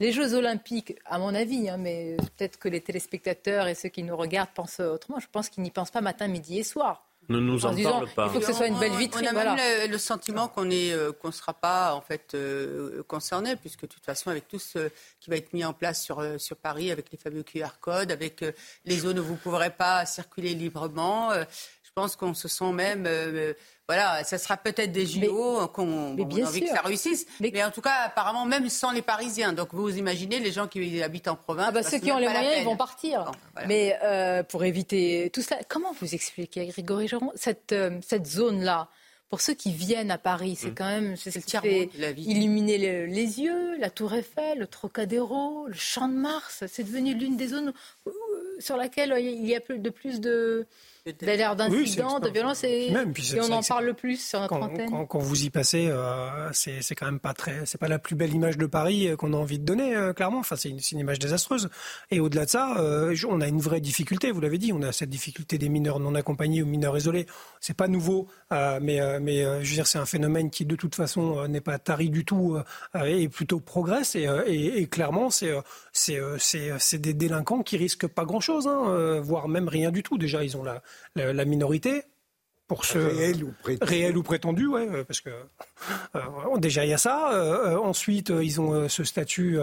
Les 0.00 0.12
Jeux 0.12 0.34
Olympiques, 0.34 0.96
à 1.04 1.18
mon 1.18 1.34
avis, 1.34 1.68
hein, 1.68 1.76
mais 1.78 2.16
peut-être 2.36 2.58
que 2.58 2.68
les 2.68 2.80
téléspectateurs 2.80 3.68
et 3.68 3.74
ceux 3.74 3.90
qui 3.90 4.02
nous 4.02 4.16
regardent 4.16 4.50
pensent 4.54 4.80
autrement. 4.80 5.20
Je 5.20 5.26
pense 5.30 5.50
qu'ils 5.50 5.62
n'y 5.62 5.70
pensent 5.70 5.90
pas 5.90 6.00
matin, 6.00 6.28
midi 6.28 6.58
et 6.58 6.62
soir. 6.62 7.06
Ne 7.28 7.40
nous 7.40 7.66
en, 7.66 7.74
parle 7.74 8.08
pas. 8.10 8.26
Il 8.26 8.32
faut 8.32 8.40
que 8.40 8.46
ce 8.46 8.52
soit 8.52 8.68
une 8.68 8.78
belle 8.78 8.94
vitrine. 8.96 9.28
On 9.32 9.36
a 9.36 9.54
même 9.56 9.90
le, 9.90 9.98
sentiment 9.98 10.48
qu'on 10.48 10.70
est, 10.70 10.92
euh, 10.92 11.12
qu'on 11.12 11.28
ne 11.28 11.32
sera 11.32 11.54
pas 11.54 11.94
en 11.94 12.00
fait 12.00 12.34
euh, 12.34 13.02
concerné, 13.08 13.56
puisque 13.56 13.82
de 13.82 13.86
toute 13.86 14.04
façon, 14.04 14.30
avec 14.30 14.46
tout 14.46 14.58
ce 14.58 14.90
qui 15.20 15.30
va 15.30 15.36
être 15.36 15.52
mis 15.52 15.64
en 15.64 15.72
place 15.72 16.02
sur, 16.02 16.20
euh, 16.20 16.38
sur 16.38 16.56
Paris, 16.56 16.90
avec 16.90 17.10
les 17.10 17.18
fameux 17.18 17.42
QR 17.42 17.80
codes, 17.80 18.12
avec 18.12 18.44
les 18.84 18.98
zones 18.98 19.18
où 19.18 19.24
vous 19.24 19.32
ne 19.32 19.38
pourrez 19.38 19.70
pas 19.70 20.06
circuler 20.06 20.54
librement, 20.54 21.32
je 21.32 21.90
pense 21.94 22.14
qu'on 22.16 22.34
se 22.34 22.48
sent 22.48 22.72
même 22.72 23.08
voilà, 23.88 24.24
ça 24.24 24.36
sera 24.36 24.56
peut-être 24.56 24.90
des 24.90 25.06
JO 25.06 25.68
qu'on 25.68 26.18
a 26.18 26.22
envie 26.22 26.60
que 26.60 26.68
ça 26.68 26.82
réussisse. 26.82 27.24
Mais... 27.38 27.62
en 27.62 27.70
tout 27.70 27.80
cas, 27.80 28.06
apparemment, 28.06 28.44
même 28.44 28.68
sans 28.68 28.90
les 28.90 29.02
Parisiens. 29.02 29.52
Donc 29.52 29.72
vous 29.72 29.96
imaginez 29.96 30.40
les 30.40 30.50
gens 30.50 30.66
qui 30.66 31.02
habitent 31.02 31.28
en 31.28 31.36
province. 31.36 31.66
Ah 31.68 31.72
bah, 31.72 31.82
ceux 31.84 31.98
qui 31.98 32.10
ont 32.10 32.18
les 32.18 32.28
moyens, 32.28 32.56
ils 32.58 32.64
vont 32.64 32.76
partir. 32.76 33.30
Mais 33.66 33.96
euh, 34.02 34.42
pour 34.42 34.64
éviter 34.64 35.30
tout 35.32 35.42
ça, 35.42 35.58
comment 35.68 35.92
vous 36.00 36.14
expliquez, 36.14 36.66
Grégory 36.66 37.06
Geron, 37.06 37.30
cette, 37.36 37.72
euh, 37.72 37.98
cette 38.04 38.26
zone-là? 38.26 38.88
Pour 39.28 39.40
ceux 39.40 39.54
qui 39.54 39.72
viennent 39.72 40.12
à 40.12 40.18
Paris, 40.18 40.56
c'est 40.56 40.70
mmh. 40.70 40.74
quand 40.76 40.84
même 40.84 41.16
c'est 41.16 41.32
ce 41.32 41.40
qui 41.40 41.56
fait 41.56 41.90
illuminer 42.16 42.78
les, 42.78 43.40
yeux, 43.40 43.76
la 43.78 43.90
Tour 43.90 44.14
Eiffel, 44.14 44.60
le 44.60 44.68
Trocadéro, 44.68 45.66
le 45.66 45.74
Champ 45.74 46.08
de 46.08 46.14
Mars. 46.14 46.62
C'est 46.68 46.84
devenu 46.84 47.12
l'une 47.14 47.36
des 47.36 47.48
zones 47.48 47.72
sur 48.60 48.76
laquelle 48.76 49.12
il 49.18 49.44
y 49.44 49.56
a 49.56 49.60
de 49.68 49.90
plus 49.90 50.20
de 50.20 50.66
d'ailleurs 51.12 51.56
d'incidents, 51.56 52.20
de 52.20 52.28
violences 52.28 52.64
et, 52.64 52.92
on 53.40 53.52
en 53.52 53.62
parle 53.62 53.94
plus 53.94 54.20
sur 54.20 54.40
notre 54.40 54.58
quand, 54.58 54.62
antenne. 54.62 55.06
Quand, 55.08 55.18
vous 55.18 55.44
y 55.44 55.50
passez, 55.50 55.88
euh, 55.88 56.50
c'est 56.52 56.94
quand 56.94 57.06
même 57.06 57.20
pas 57.20 57.34
très, 57.34 57.64
c'est 57.64 57.78
pas 57.78 57.88
la 57.88 57.98
plus 57.98 58.16
belle 58.16 58.34
image 58.34 58.58
de 58.58 58.66
Paris 58.66 59.08
euh, 59.08 59.16
qu'on 59.16 59.32
a 59.32 59.36
envie 59.36 59.58
de 59.58 59.64
donner, 59.64 59.94
euh, 59.94 60.12
clairement. 60.12 60.38
Enfin, 60.38 60.56
c'est 60.56 60.68
une, 60.68 60.80
une, 60.92 60.98
image 60.98 61.18
désastreuse. 61.18 61.68
Et 62.10 62.20
au-delà 62.20 62.44
de 62.44 62.50
ça, 62.50 62.76
on 63.28 63.40
a 63.40 63.48
une 63.48 63.60
vraie 63.60 63.80
difficulté. 63.80 64.30
Vous 64.30 64.40
l'avez 64.40 64.58
dit, 64.58 64.72
on 64.72 64.82
a 64.82 64.92
cette 64.92 65.10
difficulté 65.10 65.58
des 65.58 65.68
mineurs 65.68 66.00
non 66.00 66.14
accompagnés 66.14 66.62
ou 66.62 66.66
mineurs 66.66 66.96
isolés. 66.96 67.26
C'est 67.60 67.76
pas 67.76 67.88
nouveau, 67.88 68.28
mais 68.50 69.00
mais 69.20 69.42
je 69.62 69.68
veux 69.68 69.74
dire, 69.74 69.86
c'est 69.86 69.98
un 69.98 70.06
phénomène 70.06 70.50
qui 70.50 70.64
de 70.64 70.76
toute 70.76 70.94
façon 70.94 71.46
n'est 71.48 71.60
pas 71.60 71.78
tari 71.78 72.10
du 72.10 72.24
tout 72.24 72.58
et 73.04 73.28
plutôt 73.28 73.60
progresse. 73.60 74.14
Et, 74.14 74.26
et, 74.46 74.80
et 74.80 74.86
clairement, 74.86 75.30
c'est 75.30 75.52
c'est 75.92 76.18
c'est 76.78 76.98
des 76.98 77.14
délinquants 77.14 77.62
qui 77.62 77.76
risquent 77.76 78.06
pas 78.06 78.24
grand-chose, 78.24 78.66
hein, 78.66 79.20
voire 79.20 79.48
même 79.48 79.68
rien 79.68 79.90
du 79.90 80.02
tout. 80.02 80.18
Déjà, 80.18 80.44
ils 80.44 80.56
ont 80.56 80.62
la 80.62 80.82
la, 81.14 81.44
minorité, 81.44 82.02
pour 82.68 82.84
ce 82.84 82.98
réel 82.98 83.44
ou 83.44 83.54
prétendu, 83.62 83.90
réel 83.90 84.16
ou 84.16 84.22
prétendu 84.22 84.66
ouais, 84.66 84.88
euh, 84.88 85.04
parce 85.04 85.20
que 85.20 85.30
euh, 86.16 86.58
déjà 86.58 86.84
il 86.84 86.90
y 86.90 86.94
a 86.94 86.98
ça. 86.98 87.32
Euh, 87.32 87.76
ensuite, 87.78 88.30
ils 88.30 88.60
ont 88.60 88.88
ce 88.88 89.04
statut 89.04 89.58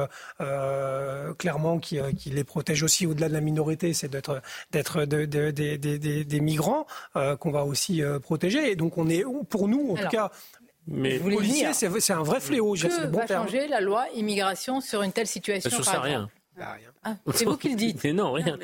clairement 1.38 1.80
qui, 1.80 2.00
qui, 2.18 2.30
les 2.30 2.44
protège 2.44 2.84
aussi 2.84 3.06
au-delà 3.06 3.28
de 3.28 3.34
la 3.34 3.42
minorité, 3.42 3.94
c'est 3.94 4.10
d'être 4.10 4.42
d'être 4.72 5.04
des 5.04 6.40
migrants 6.40 6.86
qu'on 7.14 7.52
va 7.52 7.66
aussi 7.66 8.02
protéger. 8.22 8.72
Et 8.72 8.76
donc 8.76 8.98
on 8.98 9.10
est 9.10 9.24
pour 9.50 9.68
nous 9.68 9.92
en 9.92 9.96
tout 9.96 10.10
cas. 10.10 10.32
Mais 10.86 11.18
policiers, 11.18 11.74
c'est 11.74 12.14
un 12.14 12.24
vrai 12.24 12.40
fléau. 12.40 12.74
Que 12.74 13.08
bon 13.08 13.20
va 13.20 13.28
changer 13.28 13.68
la 13.68 13.82
loi 13.82 14.06
immigration 14.16 14.82
sur 14.82 15.02
une 15.02 15.12
telle 15.12 15.28
situation 15.28 15.84
Ça 15.84 15.98
ne 15.98 16.04
rien. 16.04 16.30
Ah, 16.60 17.16
c'est 17.34 17.46
vous 17.46 17.58
qui 17.58 17.70
le 17.70 17.76
dites. 17.76 18.04
non, 18.06 18.34
rien. 18.34 18.58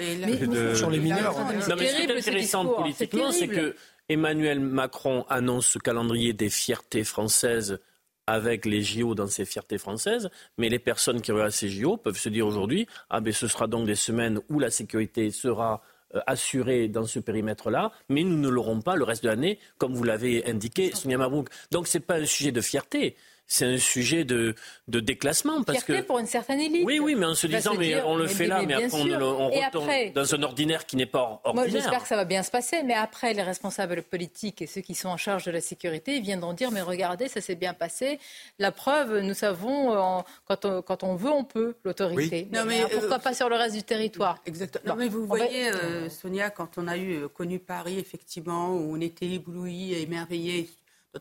Sur 0.75 0.89
les 0.89 0.99
mineurs. 0.99 1.37
Non, 1.37 1.75
mais 1.77 1.87
ce 1.87 1.95
qui 1.95 2.01
est 2.03 2.17
intéressant 2.17 2.65
politiquement, 2.65 3.31
c'est 3.31 3.47
que 3.47 3.75
Emmanuel 4.09 4.59
Macron 4.59 5.25
annonce 5.29 5.67
ce 5.67 5.79
calendrier 5.79 6.33
des 6.33 6.49
fiertés 6.49 7.03
françaises 7.03 7.79
avec 8.25 8.65
les 8.65 8.83
JO 8.83 9.15
dans 9.15 9.27
ces 9.27 9.45
fiertés 9.45 9.79
françaises, 9.79 10.29
mais 10.57 10.69
les 10.69 10.77
personnes 10.77 11.19
qui 11.19 11.31
regardent 11.31 11.51
ces 11.51 11.69
JO 11.69 11.97
peuvent 11.97 12.17
se 12.17 12.29
dire 12.29 12.45
aujourd'hui, 12.45 12.87
ah 13.09 13.21
ben 13.21 13.33
ce 13.33 13.47
sera 13.47 13.65
donc 13.65 13.87
des 13.87 13.95
semaines 13.95 14.39
où 14.49 14.59
la 14.59 14.69
sécurité 14.69 15.31
sera 15.31 15.81
euh, 16.15 16.19
assurée 16.27 16.87
dans 16.87 17.05
ce 17.05 17.19
périmètre-là, 17.19 17.91
mais 18.07 18.23
nous 18.23 18.37
ne 18.37 18.49
l'aurons 18.49 18.81
pas 18.81 18.95
le 18.95 19.03
reste 19.03 19.23
de 19.23 19.29
l'année, 19.29 19.57
comme 19.79 19.93
vous 19.95 20.03
l'avez 20.03 20.47
indiqué, 20.47 20.91
Sonia 20.95 21.17
Mabrouk. 21.17 21.49
Donc 21.71 21.87
ce 21.87 21.97
n'est 21.97 22.03
pas 22.03 22.15
un 22.17 22.25
sujet 22.25 22.51
de 22.51 22.61
fierté 22.61 23.15
c'est 23.49 23.65
un 23.65 23.77
sujet 23.79 24.23
de, 24.23 24.53
de 24.87 24.99
déclassement. 24.99 25.63
Parce 25.63 25.83
Fierté 25.83 26.03
que... 26.03 26.07
pour 26.07 26.19
une 26.19 26.27
certaine 26.27 26.59
élite. 26.59 26.83
Oui, 26.85 26.99
oui, 26.99 27.15
mais 27.15 27.25
en 27.25 27.33
se 27.33 27.47
disant, 27.47 27.73
mais 27.77 27.99
on 28.03 28.15
le 28.15 28.27
fait 28.27 28.45
là, 28.45 28.61
mais, 28.65 28.75
après 28.75 29.01
on, 29.01 29.49
retourne 29.49 29.89
dans 30.13 30.35
un 30.35 30.43
ordinaire 30.43 30.85
qui 30.85 30.95
n'est 30.95 31.07
pas 31.07 31.41
ordinaire. 31.43 31.53
Moi, 31.53 31.67
j'espère 31.67 32.03
que 32.03 32.07
ça 32.07 32.15
va 32.15 32.25
bien 32.25 32.43
se 32.43 32.51
passer, 32.51 32.83
mais 32.83 32.93
après, 32.93 33.33
les 33.33 33.41
responsables 33.41 34.03
politiques 34.03 34.61
et 34.61 34.67
ceux 34.67 34.81
qui 34.81 34.93
sont 34.93 35.09
en 35.09 35.17
charge 35.17 35.45
de 35.45 35.51
la 35.51 35.61
sécurité 35.61 36.19
viendront 36.19 36.53
dire, 36.53 36.69
mais 36.71 36.81
regardez, 36.81 37.27
ça 37.27 37.41
s'est 37.41 37.55
bien 37.55 37.73
passé. 37.73 38.19
La 38.59 38.71
preuve, 38.71 39.19
nous 39.19 39.33
savons, 39.33 39.93
euh, 39.93 40.21
quand, 40.47 40.65
on, 40.65 40.81
quand 40.83 41.03
on 41.03 41.15
veut, 41.15 41.31
on 41.31 41.43
peut, 41.43 41.75
l'autorité. 41.83 42.47
Oui. 42.53 42.59
mais, 42.67 42.81
pourquoi 42.91 43.17
euh, 43.17 43.19
pas 43.19 43.33
sur 43.33 43.49
le 43.49 43.55
reste 43.55 43.75
du 43.75 43.83
territoire? 43.83 44.37
Exactement. 44.45 44.93
Non, 44.93 44.99
mais 44.99 45.07
vous 45.07 45.25
voyez, 45.25 45.71
euh, 45.71 46.07
Sonia, 46.09 46.51
quand 46.51 46.77
on 46.77 46.87
a 46.87 46.97
eu 46.97 47.27
connu 47.29 47.57
Paris, 47.57 47.97
effectivement, 47.97 48.69
où 48.75 48.95
on 48.95 49.01
était 49.01 49.25
ébloui, 49.25 49.93
émerveillé, 49.93 50.69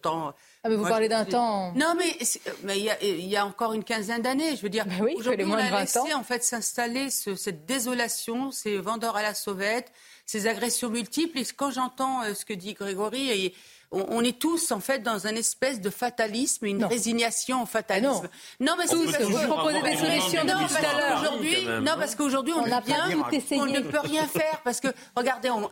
ah, 0.05 0.35
mais 0.69 0.77
vous 0.77 0.85
parlez 0.85 1.09
d'un 1.09 1.25
temps. 1.25 1.73
Non, 1.75 1.95
mais 1.97 2.17
mais 2.65 2.79
il 2.79 3.27
y, 3.27 3.37
a 3.37 3.47
encore 3.47 3.73
une 3.73 3.85
quinzaine 3.85 4.23
d'années, 4.23 4.55
je 4.57 4.63
veux 4.63 4.69
dire. 4.69 4.85
Ben 4.87 5.01
oui, 5.03 5.15
aujourd'hui, 5.17 5.47
on 5.47 5.55
a 5.55 5.81
laissé 5.81 6.13
en 6.15 6.23
fait 6.23 6.45
s'installer 6.45 7.11
ce, 7.11 7.35
cette 7.35 7.65
désolation, 7.65 8.51
ces 8.51 8.77
vendeurs 8.77 9.17
à 9.17 9.23
la 9.23 9.35
sauvette, 9.35 9.91
ces 10.27 10.47
agressions 10.47 10.91
multiples. 10.91 11.39
Et 11.39 11.45
quand 11.57 11.71
j'entends 11.71 12.23
euh, 12.23 12.35
ce 12.35 12.45
que 12.45 12.53
dit 12.53 12.75
Grégory, 12.75 13.31
et, 13.31 13.55
on, 13.91 14.23
est 14.23 14.39
tous 14.39 14.71
en 14.71 14.81
fait 14.81 14.99
dans 14.99 15.27
un 15.27 15.35
espèce 15.35 15.81
de 15.81 15.89
fatalisme, 15.89 16.67
une 16.67 16.85
résignation 16.85 17.63
au 17.63 17.67
fatalisme. 17.67 18.29
non. 18.61 18.75
mais 18.77 18.87
si, 18.87 19.11
parce 19.11 19.23
vous 19.23 19.47
proposez 19.47 19.81
des 19.81 19.97
solutions 19.97 20.45
non, 20.45 20.59
parce 20.59 20.77
qu'aujourd'hui, 20.77 21.67
non, 21.81 21.93
parce 21.99 22.15
qu'aujourd'hui 22.15 22.53
on, 22.53 22.65
on, 22.65 22.81
bien, 22.83 23.09
on 23.53 23.65
ne 23.65 23.81
peut 23.81 24.01
rien 24.01 24.27
faire 24.27 24.61
parce 24.63 24.81
que 24.81 24.89
regardez, 25.17 25.49
on, 25.49 25.71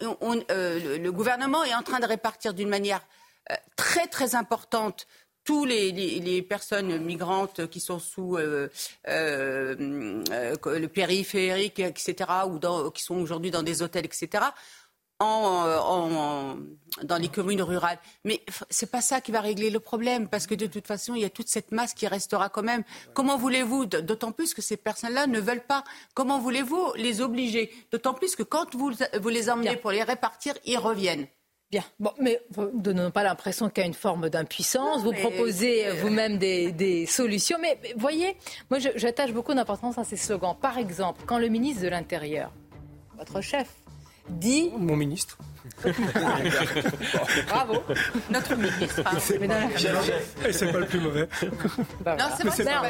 euh, 0.50 0.96
le 0.96 1.12
gouvernement 1.12 1.62
est 1.64 1.74
en 1.74 1.82
train 1.82 2.00
de 2.00 2.06
répartir 2.06 2.54
d'une 2.54 2.70
manière 2.70 3.02
euh, 3.02 3.25
très 3.76 4.06
très 4.06 4.34
importante 4.34 5.06
tous 5.46 5.64
les, 5.64 6.42
personnes 6.42 6.98
migrantes 6.98 7.68
qui 7.68 7.80
sont 7.80 8.00
sous 8.00 8.36
euh, 8.36 8.68
euh, 9.08 9.74
le 9.78 10.86
périphérique, 10.88 11.78
etc., 11.78 12.30
ou 12.46 12.90
qui 12.90 13.02
sont 13.02 13.16
aujourd'hui 13.16 13.52
dans 13.52 13.62
des 13.62 13.80
hôtels, 13.80 14.04
etc., 14.04 14.44
en, 15.18 16.56
dans 17.04 17.16
les 17.16 17.28
communes 17.28 17.62
rurales. 17.62 17.98
Mais 18.24 18.42
c'est 18.68 18.90
pas 18.90 19.00
ça 19.00 19.22
qui 19.22 19.32
va 19.32 19.40
régler 19.40 19.70
le 19.70 19.80
problème, 19.80 20.28
parce 20.28 20.46
que 20.46 20.54
de 20.54 20.66
toute 20.66 20.86
façon, 20.86 21.14
il 21.14 21.22
y 21.22 21.24
a 21.24 21.30
toute 21.30 21.48
cette 21.48 21.72
masse 21.72 21.94
qui 21.94 22.06
restera 22.06 22.50
quand 22.50 22.64
même. 22.64 22.82
Comment 23.14 23.38
voulez-vous, 23.38 23.86
d'autant 23.86 24.32
plus 24.32 24.52
que 24.52 24.60
ces 24.60 24.76
personnes-là 24.76 25.26
ne 25.26 25.40
veulent 25.40 25.64
pas, 25.64 25.84
comment 26.12 26.38
voulez-vous 26.38 26.92
les 26.96 27.22
obliger? 27.22 27.72
D'autant 27.92 28.12
plus 28.12 28.36
que 28.36 28.42
quand 28.42 28.74
vous, 28.74 28.92
vous 29.20 29.28
les 29.28 29.48
emmenez 29.48 29.76
pour 29.76 29.92
les 29.92 30.02
répartir, 30.02 30.54
ils 30.64 30.76
reviennent. 30.76 31.28
Bien. 31.70 31.82
Bon, 31.98 32.12
mais 32.20 32.40
vous 32.50 32.70
ne 32.72 32.80
donnez 32.80 33.10
pas 33.10 33.24
l'impression 33.24 33.68
qu'il 33.68 33.82
y 33.82 33.84
a 33.84 33.88
une 33.88 33.94
forme 33.94 34.30
d'impuissance. 34.30 35.02
Vous 35.02 35.12
proposez 35.12 35.90
vous-même 36.00 36.38
des, 36.38 37.06
solutions. 37.06 37.58
Mais, 37.60 37.78
voyez, 37.96 38.36
moi, 38.70 38.78
j'attache 38.94 39.32
beaucoup 39.32 39.52
d'importance 39.52 39.98
à 39.98 40.04
ces 40.04 40.16
slogans. 40.16 40.56
Par 40.60 40.78
exemple, 40.78 41.22
quand 41.26 41.38
le 41.38 41.48
ministre 41.48 41.82
de 41.82 41.88
l'Intérieur, 41.88 42.52
votre 43.18 43.40
chef, 43.40 43.68
dit. 44.28 44.70
Mon 44.78 44.96
ministre. 44.96 45.38
Bravo. 47.48 47.82
Notre 48.30 48.56
ministre. 48.56 49.02
Et 50.46 50.52
c'est 50.52 50.72
pas 50.72 50.78
le 50.78 50.86
plus 50.86 51.00
mauvais. 51.00 51.28
non, 52.06 52.24
c'est 52.54 52.64
pas 52.64 52.82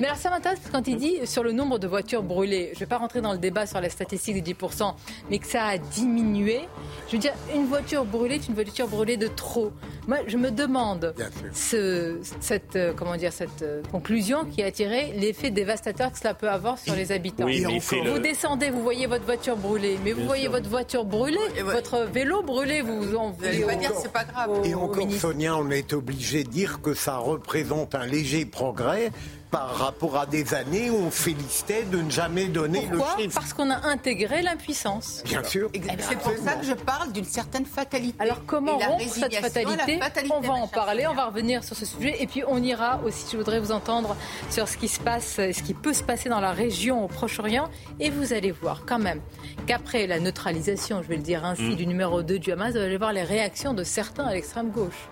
Mais 0.00 0.06
alors 0.06 0.16
ça 0.16 0.30
m'intéresse 0.30 0.60
quand 0.70 0.86
il 0.88 0.96
dit 0.96 1.26
sur 1.26 1.42
le 1.42 1.52
nombre 1.52 1.78
de 1.78 1.86
voitures 1.86 2.22
brûlées, 2.22 2.70
je 2.72 2.76
ne 2.76 2.80
vais 2.80 2.86
pas 2.86 2.98
rentrer 2.98 3.20
dans 3.20 3.32
le 3.32 3.38
débat 3.38 3.66
sur 3.66 3.80
la 3.80 3.90
statistique 3.90 4.42
de 4.42 4.52
10%, 4.52 4.94
mais 5.30 5.38
que 5.38 5.46
ça 5.46 5.64
a 5.64 5.78
diminué. 5.78 6.60
Je 7.08 7.12
veux 7.12 7.18
dire, 7.18 7.34
une 7.54 7.66
voiture 7.66 8.04
brûlée 8.04 8.36
est 8.36 8.48
une 8.48 8.54
voiture 8.54 8.88
brûlée 8.88 9.16
de 9.16 9.28
trop. 9.28 9.72
Moi, 10.08 10.18
je 10.26 10.36
me 10.36 10.50
demande 10.50 11.14
ce, 11.52 12.18
cette, 12.40 12.76
euh, 12.76 12.92
comment 12.96 13.16
dire, 13.16 13.32
cette 13.32 13.62
euh, 13.62 13.82
conclusion 13.92 14.44
qui 14.44 14.62
a 14.62 14.70
tiré 14.72 15.12
l'effet 15.16 15.50
dévastateur 15.50 16.10
que 16.10 16.18
cela 16.18 16.34
peut 16.34 16.48
avoir 16.48 16.78
sur 16.78 16.94
les 16.94 17.12
habitants. 17.12 17.46
vous 17.46 18.18
descendez, 18.18 18.70
vous 18.70 18.82
voyez 18.82 19.06
votre 19.06 19.24
voiture 19.24 19.56
brûlée, 19.56 19.98
mais 20.04 20.12
vous 20.12 20.24
voyez 20.24 20.48
votre 20.48 20.68
voiture 20.68 20.81
brûlée, 21.04 21.38
votre 21.62 22.00
vélo 22.04 22.42
brûlé, 22.42 22.82
vous 22.82 23.14
en 23.16 23.30
voulez 23.30 23.60
pas 23.60 23.74
dire 23.74 23.92
c'est 24.00 24.12
pas 24.12 24.24
grave. 24.24 24.60
Et 24.64 24.74
encore, 24.74 25.10
Sonia, 25.12 25.56
on 25.56 25.70
est 25.70 25.92
obligé 25.92 26.44
de 26.44 26.50
dire 26.50 26.80
que 26.82 26.94
ça 26.94 27.16
représente 27.16 27.94
un 27.94 28.06
léger 28.06 28.44
progrès 28.44 29.10
par 29.52 29.76
rapport 29.76 30.16
à 30.16 30.24
des 30.24 30.54
années 30.54 30.88
où 30.88 30.96
on 30.96 31.10
félicitait 31.10 31.84
de 31.84 31.98
ne 31.98 32.10
jamais 32.10 32.46
donner 32.46 32.88
le 32.90 32.98
chiffre. 33.18 33.34
Parce 33.34 33.52
qu'on 33.52 33.70
a 33.70 33.86
intégré 33.86 34.40
l'impuissance. 34.40 35.22
Bien 35.26 35.44
sûr. 35.44 35.70
C'est 35.98 36.18
pour 36.18 36.32
ça 36.42 36.54
que 36.54 36.64
je 36.64 36.72
parle 36.72 37.12
d'une 37.12 37.26
certaine 37.26 37.66
fatalité. 37.66 38.16
Alors 38.18 38.40
comment 38.46 38.78
rompre 38.78 39.04
cette 39.08 39.34
fatalité, 39.34 40.00
On 40.30 40.40
va 40.40 40.54
en 40.54 40.66
parler, 40.66 41.06
on 41.06 41.12
va 41.12 41.26
revenir 41.26 41.62
sur 41.64 41.76
ce 41.76 41.84
sujet 41.84 42.16
et 42.22 42.26
puis 42.26 42.42
on 42.48 42.62
ira 42.62 43.00
aussi, 43.04 43.26
je 43.30 43.36
voudrais 43.36 43.60
vous 43.60 43.72
entendre 43.72 44.16
sur 44.48 44.66
ce 44.66 44.78
qui 44.78 44.88
se 44.88 44.98
passe, 44.98 45.34
ce 45.36 45.62
qui 45.62 45.74
peut 45.74 45.92
se 45.92 46.02
passer 46.02 46.30
dans 46.30 46.40
la 46.40 46.52
région 46.52 47.04
au 47.04 47.08
Proche-Orient 47.08 47.68
et 48.00 48.08
vous 48.08 48.32
allez 48.32 48.52
voir 48.52 48.84
quand 48.86 48.98
même 48.98 49.20
qu'après 49.66 50.06
la 50.06 50.18
neutralisation, 50.18 51.02
je 51.02 51.08
vais 51.08 51.16
le 51.16 51.22
dire 51.22 51.44
ainsi, 51.44 51.62
mm. 51.62 51.76
du 51.76 51.86
numéro 51.86 52.22
2 52.22 52.38
du 52.38 52.52
Hamas, 52.52 52.72
vous 52.72 52.78
allez 52.78 52.96
voir 52.96 53.12
les 53.12 53.22
réactions 53.22 53.74
de 53.74 53.84
certains 53.84 54.24
à 54.24 54.32
l'extrême 54.32 54.70
gauche. 54.70 55.10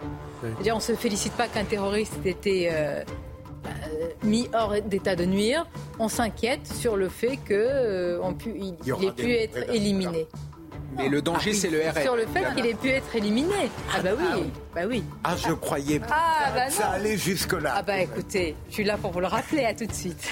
-dire, 0.63 0.73
on 0.73 0.77
ne 0.77 0.81
se 0.81 0.95
félicite 0.95 1.35
pas 1.35 1.47
qu'un 1.47 1.65
terroriste 1.65 2.15
ait 2.25 2.31
été... 2.31 2.71
Euh, 2.73 3.05
mis 4.23 4.49
hors 4.53 4.81
d'état 4.83 5.17
de 5.17 5.25
nuire, 5.25 5.67
on 5.99 6.09
s'inquiète 6.09 6.67
sur 6.67 6.97
le 6.97 7.09
fait 7.09 7.37
qu'il 7.37 7.57
euh, 7.57 8.21
ait 8.23 9.13
pu 9.13 9.33
être 9.33 9.71
éliminé. 9.71 10.27
Mais 10.97 11.09
le 11.09 11.23
danger, 11.23 11.53
ah, 11.55 11.57
c'est 11.57 11.71
le 11.71 11.81
RN. 11.81 12.03
Sur 12.03 12.17
le 12.17 12.27
fait 12.27 12.45
qu'il 12.55 12.67
ait 12.67 12.75
pu 12.75 12.89
être 12.89 13.15
éliminé. 13.15 13.71
Ah 13.95 14.01
bah 14.03 14.11
oui, 14.19 14.25
ah, 14.29 14.59
bah 14.75 14.81
oui. 14.89 15.05
Ah, 15.23 15.37
je 15.37 15.53
croyais 15.53 16.01
ah, 16.11 16.51
bah 16.55 16.69
ça 16.69 16.91
allait 16.91 17.17
jusque-là. 17.17 17.75
Ah 17.77 17.83
bah 17.83 18.01
écoutez, 18.01 18.57
je 18.69 18.75
suis 18.75 18.85
là 18.85 18.97
pour 18.97 19.13
vous 19.13 19.21
le 19.21 19.27
rappeler. 19.27 19.65
À 19.65 19.75
tout 19.75 19.87
de 19.87 19.93
suite. 19.93 20.29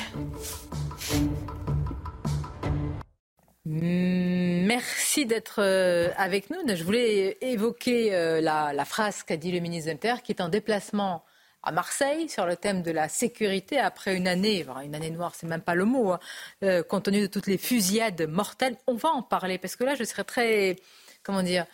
Merci 3.65 5.27
d'être 5.27 5.61
euh, 5.63 6.09
avec 6.17 6.51
nous. 6.51 6.57
Je 6.67 6.83
voulais 6.83 7.37
évoquer 7.41 8.15
euh, 8.15 8.41
la, 8.41 8.85
phrase 8.85 9.23
qu'a 9.23 9.37
dit 9.37 9.53
le 9.53 9.61
ministre 9.61 9.91
Inter, 9.91 10.15
qui 10.25 10.33
est 10.33 10.41
en 10.41 10.49
déplacement 10.49 11.23
à 11.69 11.73
Marseille 11.73 12.29
sur 12.29 12.47
le 12.47 12.57
thème 12.57 12.83
de 12.83 12.91
la 12.91 13.09
sécurité 13.09 13.79
après 13.79 14.17
une 14.17 14.27
année, 14.27 14.67
une 14.85 14.95
année 14.95 15.11
noire, 15.11 15.35
c'est 15.35 15.47
même 15.47 15.61
pas 15.61 15.75
le 15.75 15.85
mot, 15.85 16.13
hein, 16.13 16.21
euh, 16.63 16.83
compte 16.83 17.05
tenu 17.05 17.21
de 17.21 17.27
toutes 17.27 17.47
les 17.47 17.59
fusillades 17.59 18.27
mortelles. 18.29 18.77
On 18.87 18.95
va 18.95 19.11
en 19.11 19.23
parler 19.23 19.59
parce 19.59 19.77
que 19.77 19.85
là, 19.85 19.95
je 19.95 20.05
serais 20.05 20.25
très, 20.25 20.77
comment 21.23 21.43
dire, 21.43 21.67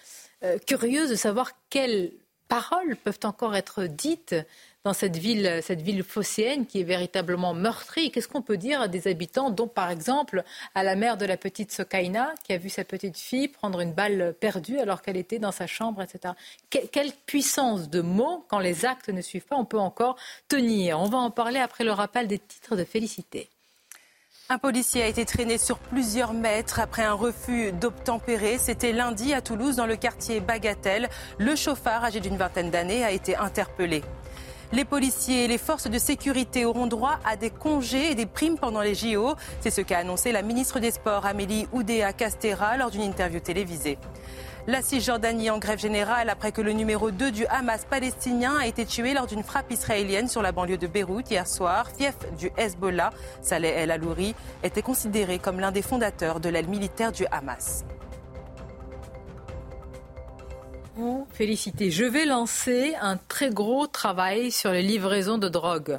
curieuse 0.67 1.09
de 1.09 1.15
savoir 1.15 1.53
quelles 1.71 2.13
paroles 2.49 2.97
peuvent 2.97 3.21
encore 3.23 3.57
être 3.57 3.85
dites 3.85 4.35
dans 4.85 4.93
cette 4.93 5.17
ville, 5.17 5.61
cette 5.63 5.81
ville 5.81 6.03
phocéenne 6.03 6.67
qui 6.67 6.81
est 6.81 6.85
véritablement 6.85 7.55
meurtrie. 7.55 8.11
Qu'est-ce 8.11 8.29
qu'on 8.29 8.43
peut 8.43 8.59
dire 8.59 8.83
à 8.83 8.89
des 8.89 9.09
habitants, 9.09 9.51
dont 9.51 9.67
par 9.67 9.91
exemple 9.91 10.45
à 10.75 10.83
la 10.83 10.95
mère 10.95 11.17
de 11.17 11.25
la 11.25 11.39
petite 11.39 11.73
Sokaina, 11.73 12.35
qui 12.45 12.53
a 12.53 12.59
vu 12.59 12.69
sa 12.69 12.85
petite 12.85 13.17
fille 13.17 13.49
prendre 13.49 13.81
une 13.81 13.93
balle 13.93 14.35
perdue 14.39 14.79
alors 14.79 15.01
qu'elle 15.01 15.17
était 15.17 15.39
dans 15.39 15.53
sa 15.53 15.67
chambre, 15.67 16.03
etc. 16.03 16.35
quelle 16.69 17.13
puissance 17.27 17.89
de 17.89 18.03
mots, 18.03 18.45
quand 18.49 18.59
les 18.59 18.85
actes 18.85 19.09
ne 19.09 19.23
suivent 19.23 19.47
pas, 19.47 19.57
on 19.57 19.65
peut 19.65 19.79
encore 19.79 20.17
tenir. 20.49 21.01
On 21.01 21.09
va 21.09 21.19
en 21.19 21.31
parler 21.31 21.61
après 21.61 21.85
le 21.85 21.93
rappel 21.93 22.29
des 22.29 22.39
titres 22.39 22.77
de 22.77 22.85
félicité. 22.85 23.49
Un 24.51 24.59
policier 24.59 25.03
a 25.03 25.07
été 25.07 25.25
traîné 25.25 25.57
sur 25.57 25.79
plusieurs 25.79 26.35
mètres 26.35 26.79
après 26.79 27.03
un 27.03 27.15
refus 27.15 27.73
d'obtempérer. 27.73 28.59
C'était 28.59 28.93
lundi 28.93 29.33
à 29.33 29.41
Toulouse, 29.41 29.77
dans 29.77 29.87
le 29.87 29.97
quartier 29.97 30.41
Bagatelle. 30.41 31.09
Le 31.39 31.57
chauffard, 31.57 32.05
âgé 32.05 32.21
d'une 32.21 32.37
vingtaine 32.37 32.71
d'années, 32.71 33.03
a 33.03 33.11
été 33.11 33.37
interpellé. 33.37 34.03
Les 34.75 34.85
policiers 34.85 35.45
et 35.45 35.47
les 35.47 35.57
forces 35.57 35.89
de 35.89 35.99
sécurité 35.99 36.65
auront 36.65 36.89
droit 36.89 37.21
à 37.25 37.37
des 37.37 37.51
congés 37.51 38.11
et 38.11 38.17
des 38.17 38.27
primes 38.27 38.59
pendant 38.59 38.81
les 38.81 38.97
JO. 38.97 39.37
C'est 39.61 39.71
ce 39.71 39.81
qu'a 39.81 39.99
annoncé 39.99 40.33
la 40.33 40.43
ministre 40.43 40.81
des 40.81 40.91
Sports, 40.91 41.27
Amélie 41.27 41.69
Oudéa 41.73 42.13
Castera, 42.13 42.77
lors 42.77 42.91
d'une 42.91 43.03
interview 43.03 43.39
télévisée. 43.39 43.99
La 44.67 44.83
Cisjordanie 44.83 45.49
en 45.49 45.59
grève 45.59 45.79
générale 45.79 46.29
après 46.29 46.51
que 46.51 46.61
le 46.61 46.73
numéro 46.73 47.13
2 47.13 47.31
du 47.31 47.47
Hamas 47.47 47.85
palestinien 47.89 48.57
a 48.59 48.67
été 48.67 48.85
tué 48.85 49.15
lors 49.15 49.29
d'une 49.29 49.45
frappe 49.45 49.71
israélienne 49.71 50.27
sur 50.27 50.43
la 50.43 50.51
banlieue 50.51 50.77
de 50.77 50.89
Beyrouth 50.89 51.31
hier 51.31 51.47
soir. 51.47 51.87
Fief 51.97 52.17
du 52.37 52.51
Hezbollah, 52.57 53.13
Saleh 53.43 53.69
El 53.69 53.93
Alouri, 53.93 54.35
était 54.65 54.83
considéré 54.83 55.39
comme 55.39 55.61
l'un 55.61 55.71
des 55.71 55.83
fondateurs 55.83 56.41
de 56.41 56.49
l'aile 56.49 56.69
militaire 56.69 57.13
du 57.13 57.27
Hamas 57.31 57.85
vous 60.95 61.27
féliciter. 61.33 61.91
Je 61.91 62.05
vais 62.05 62.25
lancer 62.25 62.95
un 63.01 63.17
très 63.17 63.51
gros 63.51 63.87
travail 63.87 64.51
sur 64.51 64.71
les 64.71 64.83
livraisons 64.83 65.39
de 65.39 65.49
drogue. 65.49 65.99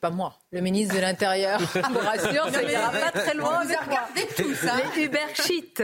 Pas 0.00 0.10
moi, 0.10 0.34
le 0.52 0.60
ministre 0.60 0.94
de 0.94 1.00
l'Intérieur. 1.00 1.58
Je 1.60 1.80
vous 1.92 1.98
rassure, 1.98 2.48
ça 2.50 2.62
ira 2.62 2.90
pas 2.90 3.10
très 3.10 3.34
loin 3.34 3.60
avec 3.60 3.78
moi. 3.88 4.08
Tout 4.36 4.54
ça. 4.54 4.76
Les 4.96 5.04
Uber 5.04 5.18
Sheet. 5.34 5.82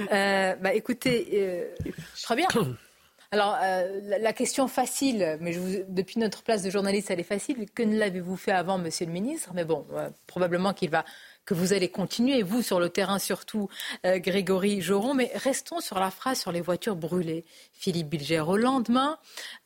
Euh, 0.00 0.56
bah, 0.56 0.74
écoutez, 0.74 1.28
euh, 1.34 1.66
très 2.22 2.36
bien. 2.36 2.48
Alors, 3.30 3.58
euh, 3.62 4.00
la, 4.18 4.32
question 4.32 4.68
facile, 4.68 5.38
mais 5.40 5.52
je 5.52 5.60
vous, 5.60 5.70
depuis 5.88 6.18
notre 6.18 6.42
place 6.42 6.62
de 6.62 6.70
journaliste, 6.70 7.10
elle 7.10 7.20
est 7.20 7.24
facile. 7.24 7.66
Que 7.74 7.82
ne 7.82 7.98
l'avez-vous 7.98 8.36
fait 8.36 8.52
avant, 8.52 8.78
monsieur 8.78 9.06
le 9.06 9.12
ministre? 9.12 9.50
Mais 9.54 9.64
bon, 9.64 9.86
probablement 10.26 10.72
qu'il 10.72 10.90
va 10.90 11.04
que 11.44 11.54
vous 11.54 11.72
allez 11.72 11.88
continuer, 11.88 12.42
vous 12.42 12.62
sur 12.62 12.80
le 12.80 12.88
terrain 12.88 13.18
surtout, 13.18 13.68
euh, 14.06 14.18
Grégory 14.18 14.80
Joron. 14.80 15.14
Mais 15.14 15.30
restons 15.34 15.80
sur 15.80 15.98
la 15.98 16.10
phrase 16.10 16.40
sur 16.40 16.52
les 16.52 16.60
voitures 16.60 16.96
brûlées. 16.96 17.44
Philippe 17.72 18.08
Bilger, 18.08 18.40
au 18.40 18.56
lendemain 18.56 19.18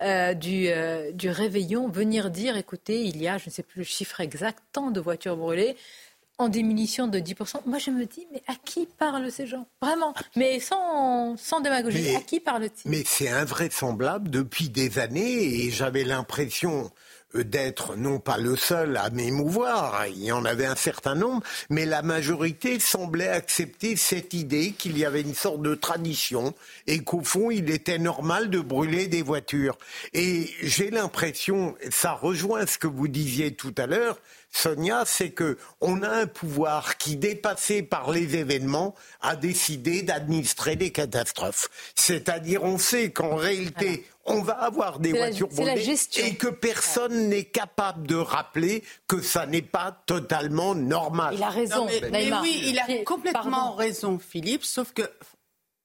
euh, 0.02 0.34
du, 0.34 0.68
euh, 0.68 1.12
du 1.12 1.30
réveillon, 1.30 1.88
venir 1.88 2.30
dire, 2.30 2.56
écoutez, 2.56 3.04
il 3.04 3.22
y 3.22 3.28
a, 3.28 3.38
je 3.38 3.46
ne 3.46 3.50
sais 3.50 3.62
plus 3.62 3.78
le 3.78 3.84
chiffre 3.84 4.20
exact, 4.20 4.62
tant 4.72 4.90
de 4.90 5.00
voitures 5.00 5.36
brûlées 5.36 5.76
en 6.38 6.48
diminution 6.48 7.08
de 7.08 7.18
10%. 7.18 7.62
Moi, 7.66 7.78
je 7.78 7.90
me 7.90 8.06
dis, 8.06 8.26
mais 8.32 8.42
à 8.46 8.54
qui 8.54 8.86
parlent 8.86 9.30
ces 9.30 9.46
gens? 9.46 9.66
Vraiment, 9.82 10.14
mais 10.36 10.60
sans, 10.60 11.36
sans 11.36 11.60
démagogie, 11.60 12.14
à 12.14 12.20
qui 12.20 12.38
parlent-ils? 12.38 12.88
Mais 12.88 13.02
c'est 13.04 13.28
invraisemblable 13.28 14.30
depuis 14.30 14.68
des 14.68 15.00
années 15.00 15.64
et 15.64 15.70
j'avais 15.70 16.04
l'impression 16.04 16.92
d'être 17.34 17.96
non 17.96 18.20
pas 18.20 18.38
le 18.38 18.56
seul 18.56 18.96
à 18.96 19.10
m'émouvoir, 19.10 20.06
il 20.06 20.24
y 20.24 20.32
en 20.32 20.44
avait 20.44 20.66
un 20.66 20.76
certain 20.76 21.14
nombre, 21.14 21.42
mais 21.68 21.84
la 21.84 22.02
majorité 22.02 22.80
semblait 22.80 23.28
accepter 23.28 23.96
cette 23.96 24.32
idée 24.32 24.72
qu'il 24.72 24.96
y 24.96 25.04
avait 25.04 25.20
une 25.20 25.34
sorte 25.34 25.62
de 25.62 25.74
tradition 25.74 26.54
et 26.86 27.04
qu'au 27.04 27.22
fond 27.22 27.50
il 27.50 27.70
était 27.70 27.98
normal 27.98 28.48
de 28.48 28.60
brûler 28.60 29.08
des 29.08 29.22
voitures. 29.22 29.78
Et 30.14 30.50
j'ai 30.62 30.90
l'impression, 30.90 31.74
ça 31.90 32.12
rejoint 32.12 32.66
ce 32.66 32.78
que 32.78 32.86
vous 32.86 33.08
disiez 33.08 33.54
tout 33.54 33.74
à 33.76 33.86
l'heure, 33.86 34.18
Sonia, 34.50 35.04
c'est 35.06 35.30
que 35.30 35.58
on 35.80 36.02
a 36.02 36.08
un 36.08 36.26
pouvoir 36.26 36.96
qui, 36.96 37.16
dépassé 37.16 37.82
par 37.82 38.10
les 38.10 38.36
événements, 38.36 38.94
a 39.20 39.36
décidé 39.36 40.02
d'administrer 40.02 40.74
des 40.74 40.90
catastrophes. 40.90 41.68
C'est-à-dire, 41.94 42.64
on 42.64 42.78
sait 42.78 43.10
qu'en 43.10 43.36
réalité, 43.36 44.06
on 44.28 44.42
va 44.42 44.54
avoir 44.54 44.98
des 44.98 45.12
voitures 45.12 45.48
brûlées 45.48 45.94
et 46.16 46.34
que 46.34 46.48
personne 46.48 47.28
n'est 47.28 47.44
capable 47.44 48.06
de 48.06 48.16
rappeler 48.16 48.84
que 49.06 49.20
ça 49.20 49.46
n'est 49.46 49.62
pas 49.62 49.92
totalement 50.06 50.74
normal. 50.74 51.34
Il 51.34 51.42
a 51.42 51.50
raison. 51.50 51.86
mais, 52.10 52.30
oui, 52.40 52.62
il 52.66 52.78
a 52.78 53.04
complètement 53.04 53.74
raison, 53.74 54.18
Philippe, 54.18 54.64
sauf 54.64 54.92
que 54.92 55.02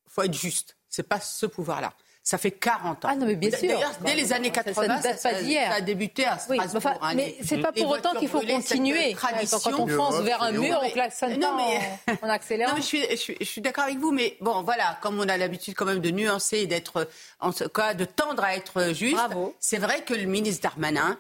faut 0.08 0.22
être 0.22 0.38
juste. 0.38 0.78
C'est 0.90 1.08
pas 1.08 1.20
ce 1.20 1.46
pouvoir-là. 1.46 1.94
Ça 2.26 2.38
fait 2.38 2.52
40 2.52 3.04
ans. 3.04 3.10
Ah 3.12 3.16
non, 3.18 3.26
mais 3.26 3.36
bien 3.36 3.52
sûr. 3.52 3.68
D'ailleurs, 3.68 3.92
dès 4.00 4.16
les 4.16 4.32
années 4.32 4.50
80, 4.50 5.02
ça, 5.02 5.18
ça, 5.18 5.30
a 5.30 5.82
débuté 5.82 6.26
à 6.26 6.38
Strasbourg. 6.38 6.68
Oui, 6.74 6.78
enfin, 6.78 6.98
hein, 7.02 7.14
mais 7.16 7.36
c'est 7.44 7.58
pas 7.58 7.74
pour 7.74 7.90
autant 7.90 8.14
qu'il 8.14 8.30
faut 8.30 8.40
continuer. 8.40 9.14
Quand 9.14 9.78
on 9.78 9.88
fonce 9.88 10.22
vers 10.22 10.42
un 10.42 10.52
mur, 10.54 10.80
on 10.82 10.90
klaxonne 10.90 11.38
non, 11.38 11.58
mais... 11.58 12.16
on 12.22 12.30
accélère. 12.30 12.70
Non, 12.70 12.76
mais 12.76 12.82
je 12.82 12.88
suis, 12.88 13.02
je 13.02 13.34
je 13.40 13.46
suis 13.46 13.62
d'accord 13.62 13.84
avec 13.84 13.98
vous, 13.98 14.12
mais 14.12 14.38
bon, 14.40 14.64
voilà, 14.64 14.98
comme 15.02 15.20
on 15.20 15.28
a 15.28 15.36
l'habitude 15.36 15.76
quand 15.76 15.86
même 15.86 16.00
de 16.00 16.12
nuancer 16.12 16.60
et 16.60 16.68
d'être, 16.68 17.10
en 17.42 17.52
tout 17.52 17.68
cas, 17.68 17.94
de 17.94 18.06
tendre 18.06 18.44
à 18.44 18.56
être 18.56 18.94
juste. 18.94 19.18
C'est 19.60 19.78
vrai 19.78 20.02
que 20.04 20.14
le 20.14 20.26
ministre 20.26 20.62
Darmanin 20.64 21.18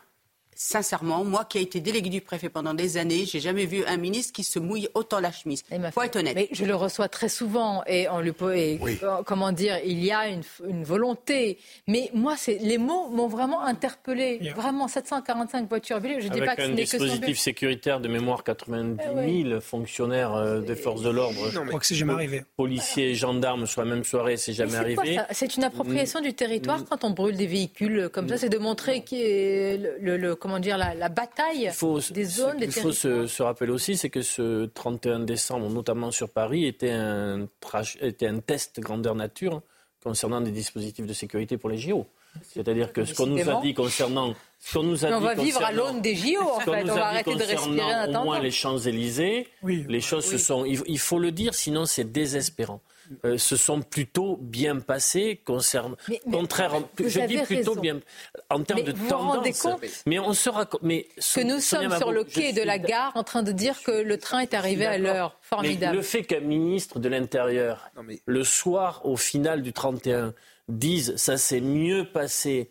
sincèrement, 0.63 1.25
moi 1.25 1.43
qui 1.43 1.57
ai 1.57 1.61
été 1.61 1.81
délégué 1.81 2.09
du 2.09 2.21
préfet 2.21 2.47
pendant 2.47 2.73
des 2.73 2.95
années, 2.95 3.25
j'ai 3.25 3.41
jamais 3.41 3.65
vu 3.65 3.83
un 3.85 3.97
ministre 3.97 4.31
qui 4.31 4.43
se 4.43 4.59
mouille 4.59 4.87
autant 4.93 5.19
la 5.19 5.31
chemise. 5.31 5.63
Il 5.69 5.91
faut 5.91 6.01
être 6.01 6.15
honnête. 6.15 6.35
Mais 6.35 6.47
je 6.51 6.63
le 6.63 6.73
reçois 6.73 7.09
très 7.09 7.27
souvent 7.27 7.83
et 7.85 8.07
on 8.09 8.21
lui 8.21 8.31
peut, 8.31 8.55
comment 9.25 9.51
dire, 9.51 9.77
il 9.85 10.03
y 10.03 10.11
a 10.11 10.29
une, 10.29 10.43
volonté. 10.83 11.57
Mais 11.87 12.09
moi, 12.13 12.35
c'est 12.37 12.57
les 12.59 12.77
mots 12.77 13.09
m'ont 13.09 13.27
vraiment 13.27 13.61
interpellé. 13.61 14.53
Vraiment, 14.55 14.87
745 14.87 15.67
voitures 15.67 15.99
brûlées. 15.99 16.21
Je 16.21 16.29
dis 16.29 16.39
pas 16.39 16.55
que 16.55 16.61
un 16.61 16.69
dispositif 16.69 17.37
sécuritaire 17.37 17.99
de 17.99 18.07
mémoire 18.07 18.43
90 18.43 19.03
000 19.43 19.57
eh 19.57 19.61
fonctionnaires 19.61 20.33
euh, 20.33 20.61
des 20.61 20.75
forces 20.75 21.01
de 21.01 21.09
l'ordre. 21.09 21.49
Je 21.51 21.59
crois 21.59 21.79
que 21.79 21.85
c'est 21.85 21.95
jamais 21.95 22.13
arrivé. 22.13 22.43
Policiers 22.55 23.11
et 23.11 23.15
gendarmes 23.15 23.65
sur 23.65 23.83
la 23.83 23.89
même 23.89 24.03
soirée, 24.03 24.37
c'est 24.37 24.53
jamais 24.53 24.75
arrivé. 24.75 25.17
C'est 25.31 25.57
une 25.57 25.63
appropriation 25.65 26.21
du 26.21 26.33
territoire 26.33 26.79
mm. 26.79 26.85
quand 26.89 27.03
on 27.03 27.09
brûle 27.09 27.35
des 27.35 27.47
véhicules 27.47 28.09
comme 28.13 28.29
ça. 28.29 28.37
C'est 28.37 28.49
de 28.49 28.57
montrer 28.57 29.03
qui 29.03 29.21
est 29.21 29.99
le, 29.99 30.17
le 30.17 30.35
comment 30.35 30.52
dire, 30.59 30.77
la, 30.77 31.09
bataille 31.09 31.71
des 32.11 32.23
zones, 32.25 32.57
des 32.57 32.65
Il 32.65 32.71
faut 32.71 32.91
se, 32.91 33.41
rappeler 33.43 33.71
aussi, 33.71 33.97
c'est 33.97 34.09
que 34.09 34.21
ce 34.21 34.65
31 34.65 35.19
décembre, 35.19 35.69
notamment 35.69 36.11
sur 36.11 36.29
Paris, 36.29 36.65
était 36.65 36.91
un, 36.91 37.47
était 38.01 38.27
un 38.27 38.39
test 38.39 38.79
grandeur 38.79 39.15
nature 39.15 39.61
concernant 40.03 40.41
des 40.41 40.51
dispositifs 40.51 41.05
de 41.05 41.13
sécurité 41.13 41.57
pour 41.57 41.69
les 41.69 41.77
JO. 41.77 42.05
C'est-à-dire 42.41 42.91
que 42.93 43.05
ce 43.05 43.13
qu'on 43.13 43.27
nous 43.27 43.49
a 43.49 43.61
dit 43.61 43.73
concernant 43.73 44.33
ce 44.59 44.77
qu'on 44.77 44.83
nous 44.83 45.05
a 45.05 45.09
on 45.09 45.19
va 45.19 45.35
vivre 45.35 45.63
à 45.63 45.71
l'aune 45.71 46.01
des 46.01 46.15
JO, 46.15 46.41
en 46.41 46.59
fait. 46.59 46.83
On 46.89 46.95
va 46.95 47.07
arrêter 47.07 47.35
de 47.35 47.43
respirer 47.43 47.93
en 48.15 48.21
Au 48.21 48.23
moins 48.23 48.39
les 48.39 48.51
Champs-Élysées, 48.51 49.47
les 49.63 50.01
choses 50.01 50.25
se 50.25 50.37
sont. 50.37 50.65
Il 50.65 50.99
faut 50.99 51.19
le 51.19 51.31
dire, 51.31 51.53
sinon 51.53 51.85
c'est 51.85 52.11
désespérant. 52.11 52.81
Euh, 53.25 53.37
se 53.37 53.55
sont 53.55 53.81
plutôt 53.81 54.37
bien 54.41 54.79
passés, 54.79 55.41
concernant, 55.43 55.97
contrairement, 56.31 56.89
je 56.97 57.19
dis 57.27 57.37
plutôt 57.37 57.75
bien, 57.75 57.99
en 58.49 58.63
termes 58.63 58.83
de 58.83 58.93
tendance. 58.93 59.67
mais 60.05 60.19
on 60.19 60.33
sera, 60.33 60.67
mais 60.81 61.07
que 61.35 61.41
nous 61.41 61.59
sommes 61.59 61.95
sur 61.97 62.11
le 62.11 62.23
quai 62.23 62.53
de 62.53 62.61
la 62.61 62.79
gare 62.79 63.11
en 63.15 63.23
train 63.23 63.43
de 63.43 63.51
dire 63.51 63.81
que 63.83 63.91
le 63.91 64.17
train 64.17 64.39
est 64.39 64.53
arrivé 64.53 64.85
à 64.85 64.97
l'heure. 64.97 65.37
Formidable. 65.41 65.97
le 65.97 66.01
fait 66.01 66.23
qu'un 66.23 66.39
ministre 66.39 66.99
de 66.99 67.09
l'Intérieur, 67.09 67.91
le 68.25 68.43
soir 68.43 69.01
au 69.03 69.17
final 69.17 69.61
du 69.61 69.73
31, 69.73 70.33
dise 70.67 71.15
ça 71.17 71.37
s'est 71.37 71.61
mieux 71.61 72.11
passé 72.11 72.69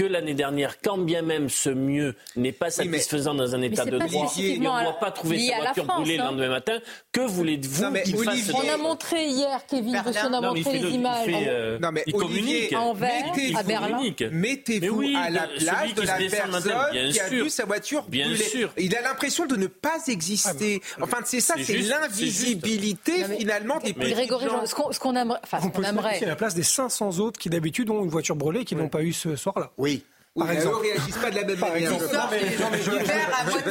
que 0.00 0.06
l'année 0.06 0.32
dernière, 0.32 0.80
quand 0.80 0.96
bien 0.96 1.20
même 1.20 1.50
ce 1.50 1.68
mieux 1.68 2.14
n'est 2.34 2.52
pas 2.52 2.70
satisfaisant 2.70 3.34
dans 3.34 3.54
un 3.54 3.60
état 3.60 3.84
de 3.84 3.98
droit, 3.98 4.32
et 4.38 4.56
on 4.56 4.78
ne 4.78 4.84
doit 4.84 4.98
pas 4.98 5.10
trouver 5.10 5.48
sa 5.48 5.56
voiture 5.58 5.84
brûlée 5.84 6.16
le 6.16 6.22
hein. 6.22 6.26
lendemain 6.30 6.48
matin, 6.48 6.78
que 7.12 7.20
voulez-vous 7.20 7.92
qu'il 8.04 8.16
fasse 8.24 8.50
On 8.54 8.66
a 8.66 8.78
montré 8.78 9.26
hier, 9.26 9.60
Kevin, 9.68 10.02
on 10.06 10.32
a 10.32 10.40
montré 10.40 10.78
les 10.78 10.88
images. 10.88 11.26
Euh, 11.28 11.78
non, 11.80 11.92
mais 11.92 12.02
il 12.06 12.14
communique. 12.14 12.72
à 12.72 13.62
Berlin. 13.62 14.00
Mettez-vous 14.32 15.02
à 15.18 15.28
la 15.28 15.48
place 15.58 15.94
de 15.94 16.02
la 16.02 16.16
personne 16.16 17.10
qui 17.12 17.20
a 17.20 17.28
vu 17.28 17.50
sa 17.50 17.66
voiture 17.66 18.04
Bien 18.08 18.34
sûr. 18.36 18.72
Il 18.78 18.96
a 18.96 19.02
l'impression 19.02 19.44
de 19.44 19.56
ne 19.56 19.66
pas 19.66 19.98
exister. 20.08 20.80
Ah, 20.96 21.02
enfin, 21.02 21.18
c'est 21.26 21.40
ça, 21.40 21.56
c'est 21.62 21.76
l'invisibilité 21.76 23.24
finalement 23.38 23.78
des 23.80 23.92
petits 23.92 24.12
Grégory, 24.12 24.46
ce 24.64 24.98
qu'on 24.98 25.14
aimerait... 25.14 25.40
On 25.62 25.68
peut 25.68 25.84
à 25.84 26.26
la 26.26 26.36
place 26.36 26.54
des 26.54 26.62
500 26.62 27.18
autres 27.18 27.38
qui 27.38 27.50
d'habitude 27.50 27.90
ont 27.90 28.02
une 28.02 28.10
voiture 28.10 28.36
brûlée 28.36 28.64
qui 28.64 28.74
n'ont 28.74 28.88
pas 28.88 29.02
eu 29.02 29.12
ce 29.12 29.36
soir-là. 29.36 29.70
Oui. 29.76 29.89
Par 30.36 30.48
oui, 30.48 30.54
exemple. 30.54 30.76
ne 30.76 30.92
réagissent 30.92 31.18
pas 31.18 31.30
de 31.30 31.36
la 31.36 31.44
même 31.44 31.58
manière. 31.58 31.92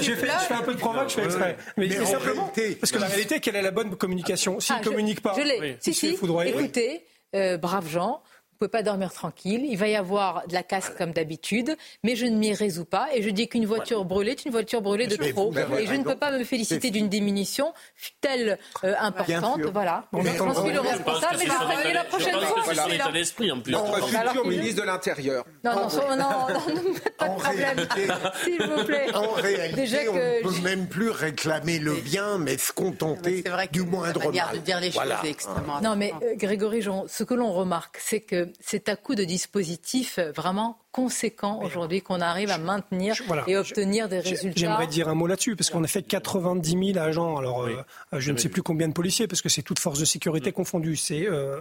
je, 0.02 0.14
fais, 0.14 0.54
un 0.54 0.62
peu 0.62 0.74
de 0.74 0.80
provoque, 0.80 1.10
je 1.10 1.16
fais 1.16 1.24
exprès. 1.24 1.58
Mais, 1.78 1.88
mais 1.88 2.06
simplement, 2.06 2.52
parce 2.80 2.92
que 2.92 2.98
la 2.98 3.08
réalité, 3.08 3.40
quelle 3.40 3.56
est 3.56 3.62
la 3.62 3.72
bonne 3.72 3.96
communication. 3.96 4.60
S'ils 4.60 4.76
ne 4.76 4.82
ah, 4.82 4.84
communiquent 4.84 5.22
pas, 5.22 5.36
je 5.38 5.42
l'ai. 5.42 5.78
Si, 5.80 5.94
si, 5.94 6.18
écoutez, 6.46 7.06
euh, 7.36 7.58
braves 7.58 7.90
gens, 7.90 8.22
ne 8.62 8.68
pouvez 8.68 8.78
pas 8.78 8.84
dormir 8.84 9.14
tranquille. 9.14 9.66
Il 9.70 9.78
va 9.78 9.88
y 9.88 9.96
avoir 9.96 10.46
de 10.46 10.54
la 10.54 10.64
casse 10.64 10.92
comme 10.98 11.14
d'habitude, 11.14 11.78
mais 12.04 12.18
je 12.18 12.26
ne 12.26 12.36
m'y 12.36 12.54
résous 12.54 12.84
pas 12.84 13.08
et 13.14 13.22
je 13.22 13.30
dis 13.30 13.48
qu'une 13.48 13.66
voiture 13.66 14.04
brûlée 14.04 14.32
est 14.32 14.44
une 14.44 14.52
voiture 14.52 14.82
brûlée 14.82 15.08
de 15.08 15.16
trop. 15.16 15.54
Et 15.78 15.88
je 15.88 15.94
ne 15.94 16.04
peux 16.04 16.18
pas 16.18 16.30
me 16.38 16.44
féliciter 16.44 16.92
d'une 16.92 17.08
diminution, 17.08 17.74
telle 18.20 18.60
euh, 18.84 18.96
importante. 19.00 19.62
Voilà. 19.72 20.04
J'en 20.12 20.62
suis 20.62 20.74
le 20.74 20.82
responsable, 20.82 21.38
mais 21.40 21.46
je 21.46 21.52
ferai 21.52 21.94
la 21.94 22.04
prochaine 22.04 22.34
fois. 22.34 22.64
C'est 22.66 22.76
son 22.76 22.90
état 22.90 23.12
d'esprit 23.14 23.50
en 23.50 23.62
plus. 23.62 23.72
Notre 23.72 24.06
futur 24.06 24.46
ministre 24.46 24.82
de 24.82 24.88
l'Intérieur. 24.88 25.46
Non, 25.64 25.76
non, 25.76 25.88
non, 26.10 26.18
non, 26.18 26.94
pas 27.18 27.30
de 27.30 27.40
problème. 27.40 27.88
S'il 28.44 28.62
vous 28.62 28.84
plaît. 28.84 29.16
En 29.16 29.32
réalité, 29.32 30.10
on 30.10 30.16
ne 30.16 30.44
peut 30.44 30.62
même 30.64 30.88
plus 30.88 31.12
réclamer 31.12 31.80
le 31.80 31.94
bien, 31.94 32.38
mais 32.38 32.58
se 32.58 32.74
contenter 32.74 33.42
du 33.72 33.84
moindre 33.84 34.34
mal. 34.34 34.54
de 34.54 34.58
dire 34.58 34.82
les 34.82 34.92
choses 34.92 35.04
est 35.24 35.30
extrêmement. 35.30 35.80
Non, 35.80 35.96
mais 35.96 36.12
euh, 36.24 36.36
Grégory, 36.36 36.84
ce 37.08 37.24
que 37.24 37.34
l'on 37.34 37.54
remarque, 37.54 37.98
c'est 38.00 38.20
que 38.20 38.49
c'est 38.60 38.90
à 38.90 38.96
coup 38.96 39.16
de 39.16 39.24
dispositifs 39.24 40.20
vraiment 40.36 40.80
conséquents 40.92 41.62
aujourd'hui 41.64 42.02
qu'on 42.02 42.22
arrive 42.22 42.50
à 42.50 42.58
maintenir 42.58 43.16
et 43.48 43.58
obtenir 43.58 44.10
des 44.10 44.20
résultats. 44.20 44.60
J'aimerais 44.60 44.88
dire 44.88 45.08
un 45.08 45.16
mot 45.16 45.28
là-dessus, 45.28 45.56
parce 45.56 45.70
qu'on 45.70 45.84
a 45.84 45.88
fait 45.88 46.04
90 46.04 46.94
000 46.94 47.00
agents. 47.04 47.38
Alors, 47.38 47.64
euh, 47.64 47.84
je 48.14 48.32
ne 48.32 48.38
sais 48.38 48.50
plus 48.50 48.64
combien 48.64 48.88
de 48.88 48.94
policiers, 48.94 49.28
parce 49.28 49.42
que 49.42 49.50
c'est 49.50 49.62
toutes 49.62 49.80
forces 49.80 50.00
de 50.00 50.06
sécurité 50.06 50.50
mm. 50.50 50.54
confondues. 50.54 50.96
C'est 50.96 51.28
euh, 51.28 51.60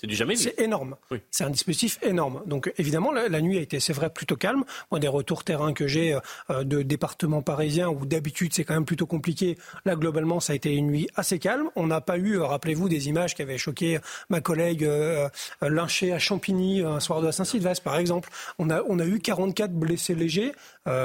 c'est 0.00 0.06
du 0.06 0.14
jamais 0.14 0.36
C'est 0.36 0.60
énorme. 0.60 0.96
C'est 1.30 1.42
un 1.42 1.50
dispositif 1.50 1.98
énorme. 2.02 2.42
Donc 2.46 2.72
évidemment, 2.78 3.10
la, 3.10 3.40
nuit 3.40 3.58
a 3.58 3.60
été, 3.60 3.80
c'est 3.80 3.92
vrai, 3.92 4.10
plutôt 4.10 4.36
calme. 4.36 4.64
Moi, 4.92 5.00
des 5.00 5.08
retours 5.08 5.42
terrain 5.42 5.72
que 5.72 5.88
j'ai 5.88 6.16
euh, 6.50 6.62
de 6.62 6.82
départements 6.82 7.42
parisiens 7.42 7.88
où 7.88 8.06
d'habitude 8.06 8.54
c'est 8.54 8.62
quand 8.62 8.74
même 8.74 8.84
plutôt 8.84 9.06
compliqué. 9.06 9.58
Là, 9.84 9.96
globalement, 9.96 10.38
ça 10.38 10.52
a 10.52 10.56
été 10.56 10.72
une 10.72 10.86
nuit 10.86 11.08
assez 11.16 11.40
calme. 11.40 11.70
On 11.74 11.88
n'a 11.88 12.00
pas 12.00 12.16
eu, 12.16 12.38
euh, 12.38 12.46
rappelez-vous, 12.46 12.88
des 12.88 13.08
images 13.08 13.34
qui 13.34 13.42
avaient 13.42 13.58
choqué 13.58 13.98
ma 14.30 14.40
collègue 14.40 14.84
euh, 14.84 15.28
lynchée 15.62 16.12
à 16.12 16.20
Champigny 16.20 16.82
un 16.82 17.00
soir 17.00 17.20
de 17.20 17.32
Saint-Sylvestre, 17.32 17.82
par 17.82 17.96
exemple. 17.96 18.28
On 18.60 18.70
a, 18.70 18.82
on 18.88 19.00
a 19.00 19.04
eu 19.04 19.18
44 19.18 19.72
blessés 19.72 20.14
légers. 20.14 20.52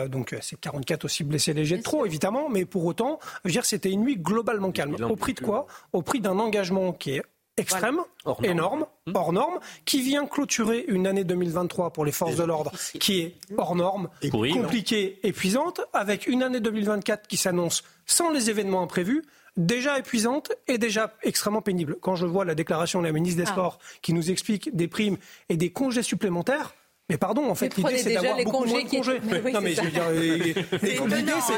donc 0.07 0.35
c'est 0.41 0.59
44 0.59 1.05
aussi 1.05 1.23
blessés 1.23 1.53
légers 1.53 1.77
de 1.77 1.83
trop, 1.83 2.05
évidemment. 2.05 2.47
Mais 2.49 2.65
pour 2.65 2.85
autant, 2.85 3.19
je 3.43 3.49
veux 3.49 3.51
dire, 3.53 3.65
c'était 3.65 3.89
une 3.89 4.01
nuit 4.01 4.17
globalement 4.17 4.71
calme. 4.71 4.95
Au 5.09 5.15
prix 5.15 5.33
de 5.33 5.39
quoi? 5.39 5.65
Au 5.93 6.03
prix 6.03 6.21
d'un 6.21 6.37
engagement 6.37 6.93
qui 6.93 7.11
est 7.15 7.23
extrême, 7.57 7.99
énorme, 8.43 8.85
hmm. 9.07 9.15
hors 9.15 9.33
norme, 9.33 9.59
qui 9.85 10.01
vient 10.01 10.25
clôturer 10.25 10.85
une 10.87 11.07
année 11.07 11.23
2023 11.23 11.91
pour 11.91 12.05
les 12.05 12.11
forces 12.11 12.35
de 12.35 12.43
l'ordre 12.43 12.71
qui 12.99 13.21
est 13.21 13.35
hors 13.57 13.75
norme, 13.75 14.09
compliquée, 14.31 15.19
épuisante, 15.23 15.81
avec 15.93 16.27
une 16.27 16.43
année 16.43 16.59
2024 16.59 17.27
qui 17.27 17.37
s'annonce 17.37 17.83
sans 18.05 18.31
les 18.31 18.49
événements 18.49 18.81
imprévus, 18.81 19.23
déjà 19.57 19.99
épuisante 19.99 20.51
et 20.67 20.77
déjà 20.77 21.13
extrêmement 21.21 21.61
pénible. 21.61 21.97
Quand 22.01 22.15
je 22.15 22.25
vois 22.25 22.45
la 22.45 22.55
déclaration 22.55 22.99
de 23.01 23.05
la 23.05 23.11
ministre 23.11 23.37
des 23.37 23.49
ah. 23.49 23.51
Sports 23.51 23.79
qui 24.01 24.13
nous 24.13 24.31
explique 24.31 24.75
des 24.75 24.87
primes 24.87 25.17
et 25.49 25.57
des 25.57 25.71
congés 25.71 26.03
supplémentaires, 26.03 26.73
mais 27.09 27.17
pardon, 27.17 27.49
en 27.49 27.55
fait, 27.55 27.75
l'idée 27.75 27.97
c'est 27.97 28.13
d'avoir 28.13 28.37
beaucoup 28.37 28.65
moins 28.65 28.83
de 28.83 28.89
congés. 28.89 29.19
non, 29.51 29.61
mais 29.61 29.73
je 29.73 29.81
veux 29.81 29.91
dire, 29.91 30.09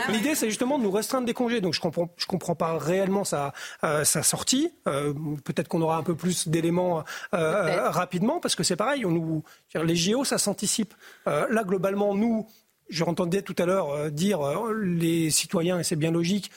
l'idée 0.10 0.34
c'est 0.34 0.50
justement 0.50 0.80
de 0.80 0.84
nous 0.84 0.92
restreindre 0.92 1.28
des 1.28 1.34
congés. 1.34 1.62
Donc 1.62 1.74
je 1.74 1.80
comprends, 1.80 2.10
je 2.18 2.26
comprends 2.26 2.56
pas 2.56 2.78
réellement 2.80 3.24
sa, 3.24 3.54
euh, 3.84 4.04
sa 4.04 4.24
sortie. 4.24 4.72
Euh, 4.88 5.14
Peut-être 5.44 5.68
qu'on 5.68 5.82
aura 5.82 5.98
un 5.98 6.04
peu 6.04 6.16
plus 6.16 6.48
d'éléments 6.48 7.04
euh, 7.34 7.90
rapidement, 7.90 8.40
parce 8.40 8.56
que 8.56 8.64
c'est 8.64 8.76
pareil. 8.76 9.06
On 9.06 9.12
nous, 9.12 9.44
les 9.76 9.96
JO, 9.96 10.24
ça 10.24 10.38
s'anticipe. 10.38 10.94
Là, 11.26 11.64
globalement, 11.64 12.16
nous, 12.16 12.48
J'entendais 12.88 13.42
tout 13.42 13.56
à 13.58 13.66
l'heure 13.66 14.12
dire 14.12 14.40
les 14.80 15.32
citoyens, 15.32 15.80
et 15.80 15.84
c'est 15.84 15.96
bien 15.96 16.12
logique, 16.12 16.52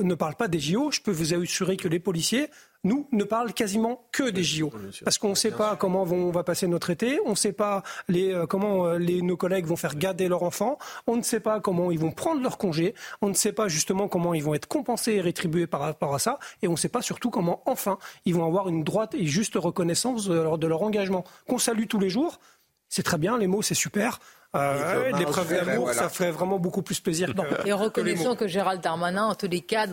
ne 0.00 0.14
parlent 0.14 0.34
pas 0.34 0.48
des 0.48 0.58
JO. 0.58 0.90
Je 0.90 1.02
peux 1.02 1.10
vous 1.10 1.34
assurer 1.34 1.76
que 1.76 1.88
les 1.88 2.00
policiers, 2.00 2.48
nous, 2.84 3.06
ne 3.12 3.24
parlent 3.24 3.52
quasiment 3.52 4.06
que 4.12 4.30
des 4.30 4.44
JO. 4.44 4.72
Parce 5.02 5.18
qu'on 5.18 5.30
ne 5.30 5.34
sait 5.34 5.50
pas 5.50 5.76
comment 5.76 6.02
on 6.02 6.30
va 6.30 6.44
passer 6.44 6.66
notre 6.66 6.90
été, 6.90 7.18
on 7.24 7.30
ne 7.30 7.34
sait 7.34 7.52
pas 7.52 7.82
les, 8.08 8.44
comment 8.48 8.92
les, 8.92 9.22
nos 9.22 9.36
collègues 9.36 9.66
vont 9.66 9.76
faire 9.76 9.96
garder 9.96 10.28
leurs 10.28 10.42
enfants, 10.42 10.78
on 11.06 11.16
ne 11.16 11.22
sait 11.22 11.40
pas 11.40 11.60
comment 11.60 11.90
ils 11.90 11.98
vont 11.98 12.12
prendre 12.12 12.42
leur 12.42 12.58
congé, 12.58 12.94
on 13.22 13.28
ne 13.28 13.34
sait 13.34 13.52
pas 13.52 13.68
justement 13.68 14.08
comment 14.08 14.34
ils 14.34 14.42
vont 14.42 14.54
être 14.54 14.68
compensés 14.68 15.12
et 15.12 15.20
rétribués 15.20 15.66
par 15.66 15.80
rapport 15.80 16.14
à 16.14 16.18
ça, 16.18 16.38
et 16.62 16.68
on 16.68 16.72
ne 16.72 16.76
sait 16.76 16.88
pas 16.88 17.02
surtout 17.02 17.30
comment, 17.30 17.62
enfin, 17.66 17.98
ils 18.24 18.34
vont 18.34 18.46
avoir 18.46 18.68
une 18.68 18.84
droite 18.84 19.14
et 19.14 19.26
juste 19.26 19.54
reconnaissance 19.56 20.26
de 20.26 20.34
leur, 20.34 20.58
de 20.58 20.66
leur 20.66 20.82
engagement. 20.82 21.24
Qu'on 21.48 21.58
salue 21.58 21.86
tous 21.88 21.98
les 21.98 22.10
jours, 22.10 22.38
c'est 22.88 23.02
très 23.02 23.18
bien, 23.18 23.38
les 23.38 23.46
mots, 23.46 23.62
c'est 23.62 23.74
super. 23.74 24.20
Euh, 24.54 25.12
des 25.12 25.24
preuves 25.24 25.52
d'amour, 25.52 25.92
ça 25.92 26.08
ferait 26.08 26.30
vraiment 26.30 26.58
beaucoup 26.58 26.82
plus 26.82 27.00
plaisir. 27.00 27.32
et 27.64 27.72
reconnaissons 27.72 28.36
que, 28.36 28.46
Gérald 28.46 28.80
Darmanin, 28.80 29.26
en 29.26 29.34
tous 29.34 29.48
les 29.48 29.60
cas, 29.60 29.86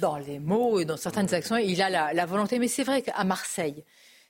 dans 0.00 0.16
les 0.16 0.38
mots 0.38 0.78
et 0.78 0.84
dans 0.84 0.96
certaines 0.96 1.32
actions, 1.34 1.56
il 1.56 1.80
a 1.82 2.12
la, 2.12 2.26
volonté. 2.26 2.58
Mais 2.58 2.68
c'est 2.68 2.84
vrai 2.84 3.02
qu'à 3.02 3.24
Marseille, 3.24 3.84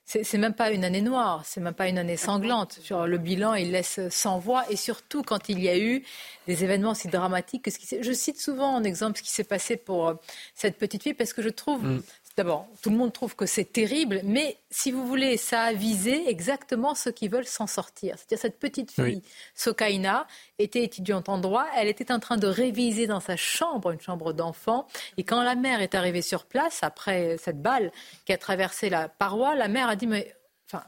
c'est 0.05 0.37
même 0.39 0.55
pas 0.55 0.71
une 0.71 0.83
année 0.83 1.01
noire, 1.01 1.43
c'est 1.45 1.61
même 1.61 1.75
pas 1.75 1.87
une 1.87 1.99
année 1.99 2.17
sanglante. 2.17 2.79
Sur 2.81 3.05
le 3.05 3.17
bilan, 3.19 3.53
il 3.53 3.71
laisse 3.71 3.99
sans 4.09 4.39
voix 4.39 4.63
et 4.71 4.75
surtout 4.75 5.21
quand 5.21 5.49
il 5.49 5.59
y 5.59 5.69
a 5.69 5.77
eu 5.77 6.03
des 6.47 6.63
événements 6.63 6.95
si 6.95 7.09
dramatiques 7.09 7.65
que 7.65 7.71
ce 7.71 7.77
qui 7.77 8.01
Je 8.01 8.11
cite 8.11 8.41
souvent 8.41 8.73
en 8.73 8.83
exemple 8.83 9.19
ce 9.19 9.23
qui 9.23 9.29
s'est 9.29 9.43
passé 9.43 9.77
pour 9.77 10.07
euh, 10.07 10.13
cette 10.55 10.79
petite 10.79 11.03
fille 11.03 11.13
parce 11.13 11.31
que 11.31 11.43
je 11.43 11.49
trouve 11.49 11.83
mm. 11.85 12.01
D'abord, 12.39 12.67
tout 12.81 12.89
le 12.89 12.95
monde 12.95 13.11
trouve 13.11 13.35
que 13.35 13.45
c'est 13.45 13.65
terrible, 13.65 14.21
mais 14.23 14.55
si 14.71 14.93
vous 14.93 15.05
voulez, 15.05 15.35
ça 15.35 15.63
a 15.63 15.73
visé 15.73 16.29
exactement 16.29 16.95
ceux 16.95 17.11
qui 17.11 17.27
veulent 17.27 17.45
s'en 17.45 17.67
sortir. 17.67 18.15
C'est-à-dire 18.15 18.39
cette 18.39 18.59
petite 18.59 18.93
fille, 18.93 19.21
Sokaina, 19.55 20.25
était 20.57 20.81
étudiante 20.81 21.27
en 21.27 21.37
droit, 21.37 21.65
elle 21.75 21.89
était 21.89 22.13
en 22.13 22.19
train 22.19 22.37
de 22.37 22.47
réviser 22.47 23.07
dans 23.07 23.19
sa 23.19 23.35
chambre, 23.35 23.91
une 23.91 23.99
chambre 23.99 24.31
d'enfant, 24.31 24.87
et 25.17 25.25
quand 25.25 25.43
la 25.43 25.55
mère 25.55 25.81
est 25.81 25.95
arrivée 25.95 26.21
sur 26.21 26.45
place, 26.45 26.79
après 26.81 27.35
cette 27.39 27.61
balle 27.61 27.91
qui 28.23 28.31
a 28.31 28.37
traversé 28.37 28.89
la 28.89 29.09
paroi, 29.09 29.53
la 29.55 29.67
mère 29.67 29.89
a 29.89 29.97
dit, 29.97 30.07
mais, 30.07 30.33
enfin, 30.71 30.85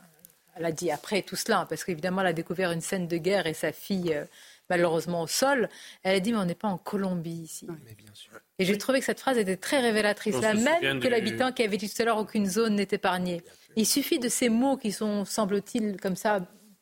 elle 0.55 0.63
a 0.63 0.71
dit 0.71 0.89
après 0.89 1.21
tout 1.21 1.35
cela, 1.35 1.65
parce 1.67 1.83
qu'évidemment, 1.83 2.21
elle 2.21 2.27
a 2.27 2.33
découvert 2.33 2.71
une 2.71 2.79
scène 2.79 3.09
de 3.09 3.17
guerre 3.17 3.45
et 3.45 3.53
sa 3.53 3.73
fille, 3.73 4.13
euh, 4.13 4.23
malheureusement, 4.71 5.23
au 5.23 5.27
sol, 5.27 5.67
elle 6.03 6.15
a 6.15 6.19
dit, 6.21 6.31
mais 6.31 6.39
on 6.39 6.45
n'est 6.45 6.55
pas 6.55 6.69
en 6.69 6.77
Colombie 6.77 7.41
ici. 7.43 7.67
Mais 7.85 7.93
bien 7.93 8.13
sûr. 8.13 8.31
Et 8.57 8.63
j'ai 8.63 8.77
trouvé 8.77 8.99
que 8.99 9.05
cette 9.05 9.19
phrase 9.19 9.37
était 9.37 9.57
très 9.57 9.81
révélatrice, 9.81 10.39
la 10.39 10.53
même 10.53 11.01
que 11.01 11.09
l'habitant 11.09 11.51
qui 11.51 11.63
avait 11.63 11.77
dit 11.77 11.89
tout 11.89 12.01
à 12.01 12.05
l'heure 12.05 12.17
aucune 12.17 12.45
zone 12.45 12.75
n'est 12.75 12.87
épargnée. 12.91 13.43
Il 13.75 13.85
suffit 13.85 14.17
de 14.17 14.29
ces 14.29 14.47
mots 14.49 14.77
qui 14.77 14.91
sont, 14.93 15.25
semble-t-il, 15.25 15.99
comme 15.99 16.15
ça, 16.15 16.39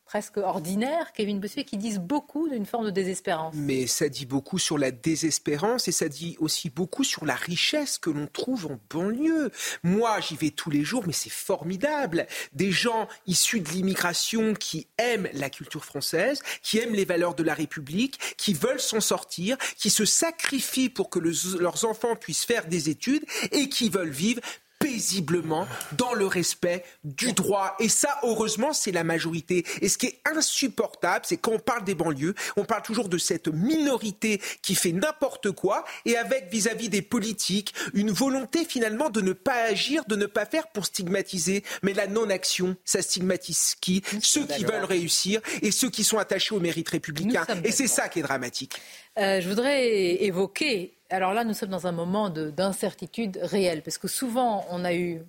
presque 0.09 0.37
ordinaire, 0.37 1.13
Kevin 1.13 1.39
Bossuet, 1.39 1.65
qui 1.65 1.77
disent 1.77 1.99
beaucoup 1.99 2.49
d'une 2.49 2.65
forme 2.65 2.85
de 2.85 2.89
désespérance. 2.89 3.53
Mais 3.53 3.85
ça 3.85 4.09
dit 4.09 4.25
beaucoup 4.25 4.57
sur 4.57 4.79
la 4.79 4.89
désespérance 4.89 5.87
et 5.87 5.91
ça 5.91 6.09
dit 6.09 6.35
aussi 6.39 6.71
beaucoup 6.71 7.03
sur 7.03 7.25
la 7.27 7.35
richesse 7.35 7.99
que 7.99 8.09
l'on 8.09 8.25
trouve 8.25 8.65
en 8.65 8.79
banlieue. 8.89 9.51
Moi, 9.83 10.19
j'y 10.21 10.35
vais 10.35 10.49
tous 10.49 10.71
les 10.71 10.83
jours, 10.83 11.03
mais 11.05 11.13
c'est 11.13 11.29
formidable. 11.29 12.25
Des 12.53 12.71
gens 12.71 13.07
issus 13.27 13.59
de 13.59 13.69
l'immigration 13.69 14.55
qui 14.55 14.87
aiment 14.97 15.29
la 15.33 15.51
culture 15.51 15.85
française, 15.85 16.41
qui 16.63 16.79
aiment 16.79 16.95
les 16.95 17.05
valeurs 17.05 17.35
de 17.35 17.43
la 17.43 17.53
République, 17.53 18.19
qui 18.35 18.55
veulent 18.55 18.79
s'en 18.79 19.01
sortir, 19.01 19.57
qui 19.77 19.91
se 19.91 20.05
sacrifient 20.05 20.89
pour 20.89 21.11
que 21.11 21.19
leurs 21.19 21.85
enfants 21.85 22.15
puissent 22.15 22.45
faire 22.45 22.65
des 22.65 22.89
études 22.89 23.25
et 23.51 23.69
qui 23.69 23.89
veulent 23.89 24.09
vivre 24.09 24.41
paisiblement 24.79 25.67
dans 25.93 26.13
le 26.13 26.25
respect 26.25 26.83
du 27.03 27.33
droit. 27.33 27.75
Et 27.79 27.89
ça, 27.89 28.17
heureusement, 28.23 28.73
c'est 28.73 28.91
la 28.91 29.03
majorité. 29.03 29.65
Et 29.81 29.89
ce 29.89 29.97
qui 29.97 30.07
est 30.07 30.21
insupportable, 30.25 31.25
c'est 31.27 31.37
quand 31.37 31.51
on 31.51 31.59
parle 31.59 31.83
des 31.83 31.95
banlieues, 31.95 32.33
on 32.55 32.65
parle 32.65 32.81
toujours 32.81 33.09
de 33.09 33.17
cette 33.17 33.49
minorité 33.49 34.41
qui 34.61 34.75
fait 34.75 34.93
n'importe 34.93 35.51
quoi 35.51 35.83
et 36.05 36.17
avec 36.17 36.49
vis-à-vis 36.51 36.89
des 36.89 37.01
politiques 37.01 37.73
une 37.93 38.11
volonté 38.11 38.65
finalement 38.65 39.09
de 39.09 39.21
ne 39.21 39.33
pas 39.33 39.63
agir, 39.63 40.05
de 40.05 40.15
ne 40.15 40.25
pas 40.25 40.45
faire 40.45 40.67
pour 40.69 40.85
stigmatiser. 40.85 41.63
Mais 41.83 41.93
la 41.93 42.07
non-action, 42.07 42.75
ça 42.85 43.01
stigmatise 43.01 43.75
qui 43.79 44.01
Ceux 44.21 44.45
qui 44.45 44.63
veulent 44.63 44.85
réussir 44.85 45.41
et 45.61 45.71
ceux 45.71 45.89
qui 45.89 46.03
sont 46.03 46.17
attachés 46.17 46.55
au 46.55 46.59
mérite 46.59 46.89
républicain. 46.89 47.45
Et 47.63 47.71
c'est 47.71 47.87
ça 47.87 48.07
qui 48.07 48.19
est 48.19 48.23
dramatique. 48.23 48.75
Euh, 49.17 49.41
je 49.41 49.49
voudrais 49.49 50.23
évoquer 50.23 50.98
alors 51.09 51.33
là, 51.33 51.43
nous 51.43 51.53
sommes 51.53 51.69
dans 51.69 51.87
un 51.87 51.91
moment 51.91 52.29
d'incertitude 52.29 53.39
réelle, 53.41 53.81
parce 53.81 53.97
que 53.97 54.07
souvent, 54.07 54.65
on 54.69 54.85
a 54.85 54.93
eu 54.93 55.21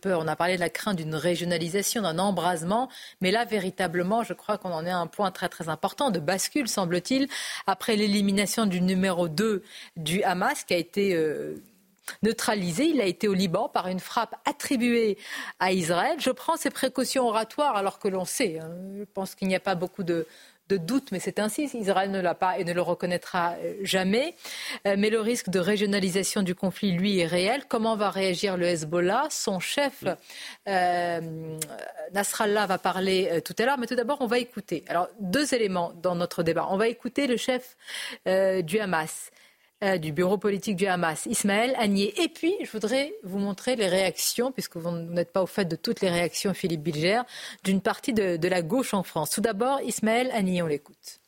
peur, 0.00 0.20
on 0.20 0.28
a 0.28 0.36
parlé 0.36 0.56
de 0.56 0.60
la 0.60 0.68
crainte 0.68 0.96
d'une 0.96 1.14
régionalisation, 1.14 2.02
d'un 2.02 2.18
embrasement, 2.18 2.88
mais 3.20 3.30
là, 3.30 3.44
véritablement, 3.44 4.22
je 4.22 4.34
crois 4.34 4.58
qu'on 4.58 4.72
en 4.72 4.84
est 4.84 4.90
à 4.90 4.98
un 4.98 5.06
point 5.06 5.30
très 5.30 5.48
très 5.48 5.68
important 5.68 6.10
de 6.10 6.20
bascule, 6.20 6.68
semble-t-il, 6.68 7.28
après 7.66 7.96
l'élimination 7.96 8.66
du 8.66 8.80
numéro 8.80 9.28
2 9.28 9.62
du 9.96 10.22
Hamas, 10.22 10.64
qui 10.64 10.74
a 10.74 10.76
été 10.76 11.14
euh, 11.14 11.56
neutralisé. 12.22 12.86
Il 12.86 13.00
a 13.00 13.06
été 13.06 13.28
au 13.28 13.34
Liban 13.34 13.68
par 13.68 13.88
une 13.88 14.00
frappe 14.00 14.34
attribuée 14.44 15.16
à 15.60 15.72
Israël. 15.72 16.16
Je 16.18 16.30
prends 16.30 16.56
ces 16.56 16.70
précautions 16.70 17.26
oratoires 17.26 17.76
alors 17.76 17.98
que 17.98 18.08
l'on 18.08 18.24
sait, 18.24 18.58
hein, 18.58 18.70
je 18.98 19.04
pense 19.14 19.34
qu'il 19.34 19.48
n'y 19.48 19.56
a 19.56 19.60
pas 19.60 19.74
beaucoup 19.74 20.02
de, 20.02 20.26
de 20.68 20.76
doute, 20.76 21.12
mais 21.12 21.20
c'est 21.20 21.38
ainsi. 21.38 21.70
Israël 21.74 22.10
ne 22.10 22.20
l'a 22.20 22.34
pas 22.34 22.58
et 22.58 22.64
ne 22.64 22.72
le 22.72 22.82
reconnaîtra 22.82 23.54
euh, 23.62 23.74
jamais. 23.82 24.34
Euh, 24.86 24.96
mais 24.98 25.10
le 25.10 25.20
risque 25.20 25.50
de 25.50 25.58
régionalisation 25.58 26.42
du 26.42 26.54
conflit, 26.54 26.92
lui, 26.92 27.18
est 27.18 27.26
réel. 27.26 27.64
Comment 27.68 27.96
va 27.96 28.10
réagir 28.10 28.56
le 28.56 28.66
Hezbollah? 28.66 29.26
Son 29.30 29.60
chef, 29.60 30.04
euh, 30.68 31.58
Nasrallah, 32.12 32.66
va 32.66 32.78
parler 32.78 33.40
tout 33.44 33.54
à 33.58 33.64
l'heure. 33.64 33.78
Mais 33.78 33.86
tout 33.86 33.94
d'abord, 33.94 34.18
on 34.20 34.26
va 34.26 34.38
écouter. 34.38 34.84
Alors, 34.88 35.08
deux 35.20 35.54
éléments 35.54 35.92
dans 36.02 36.14
notre 36.14 36.42
débat. 36.42 36.66
On 36.70 36.76
va 36.76 36.88
écouter 36.88 37.26
le 37.26 37.36
chef 37.36 37.76
du 38.26 38.78
Hamas. 38.78 39.30
Euh, 39.82 39.98
du 39.98 40.12
bureau 40.12 40.38
politique 40.38 40.76
du 40.76 40.86
Hamas, 40.86 41.26
Ismaël 41.26 41.74
Agnier. 41.76 42.14
Et 42.22 42.28
puis, 42.28 42.54
je 42.62 42.70
voudrais 42.70 43.12
vous 43.24 43.40
montrer 43.40 43.74
les 43.74 43.88
réactions, 43.88 44.52
puisque 44.52 44.76
vous 44.76 44.92
n'êtes 44.92 45.32
pas 45.32 45.42
au 45.42 45.46
fait 45.46 45.64
de 45.64 45.74
toutes 45.74 46.02
les 46.02 46.08
réactions, 46.08 46.54
Philippe 46.54 46.84
Bilger, 46.84 47.22
d'une 47.64 47.80
partie 47.80 48.12
de, 48.12 48.46
la 48.46 48.62
gauche 48.62 48.94
en 48.94 49.02
France. 49.02 49.30
Tout 49.30 49.40
d'abord, 49.40 49.80
Ismaël 49.80 50.30
Agnier, 50.32 50.62
on 50.62 50.68
l'écoute. 50.68 51.20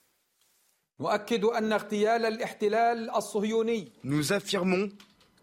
Nous 4.04 4.32
affirmons 4.32 4.88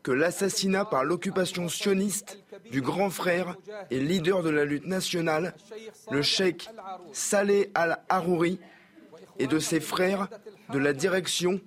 que 0.03 0.11
l'assassinat 0.11 0.85
par 0.85 1.03
l'occupation 1.03 1.67
sioniste 1.67 2.39
du 2.71 2.81
grand 2.81 3.09
frère 3.09 3.57
et 3.89 3.99
leader 3.99 4.41
de 4.41 4.49
la 4.49 4.63
lutte 4.63 4.87
nationale, 4.87 5.53
le 6.11 6.21
cheikh 6.21 6.69
Saleh 7.11 7.71
al-Harouri, 7.75 8.57
et 9.37 9.47
de 9.47 9.59
ses 9.59 9.81
frères 9.81 10.29
de 10.71 10.77
la 10.77 10.93
direction 10.93 11.59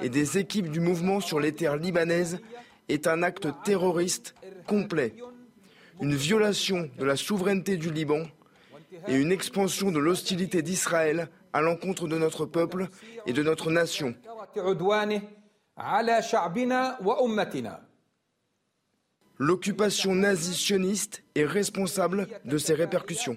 et 0.00 0.08
des 0.08 0.38
équipes 0.38 0.70
du 0.70 0.80
mouvement 0.80 1.20
sur 1.20 1.40
les 1.40 1.52
terres 1.52 1.76
libanaises 1.76 2.40
est 2.88 3.06
un 3.06 3.22
acte 3.22 3.48
terroriste 3.64 4.34
complet, 4.66 5.14
une 6.00 6.14
violation 6.14 6.90
de 6.98 7.04
la 7.04 7.16
souveraineté 7.16 7.76
du 7.76 7.90
Liban 7.90 8.22
et 9.06 9.14
une 9.14 9.32
expansion 9.32 9.90
de 9.90 9.98
l'hostilité 9.98 10.62
d'Israël 10.62 11.28
à 11.52 11.60
l'encontre 11.60 12.08
de 12.08 12.18
notre 12.18 12.46
peuple 12.46 12.88
et 13.26 13.32
de 13.32 13.42
notre 13.42 13.70
nation. 13.70 14.14
L'occupation 19.38 20.14
nazi-sioniste 20.14 21.22
est 21.34 21.46
responsable 21.46 22.28
de 22.44 22.58
ces 22.58 22.74
répercussions. 22.74 23.36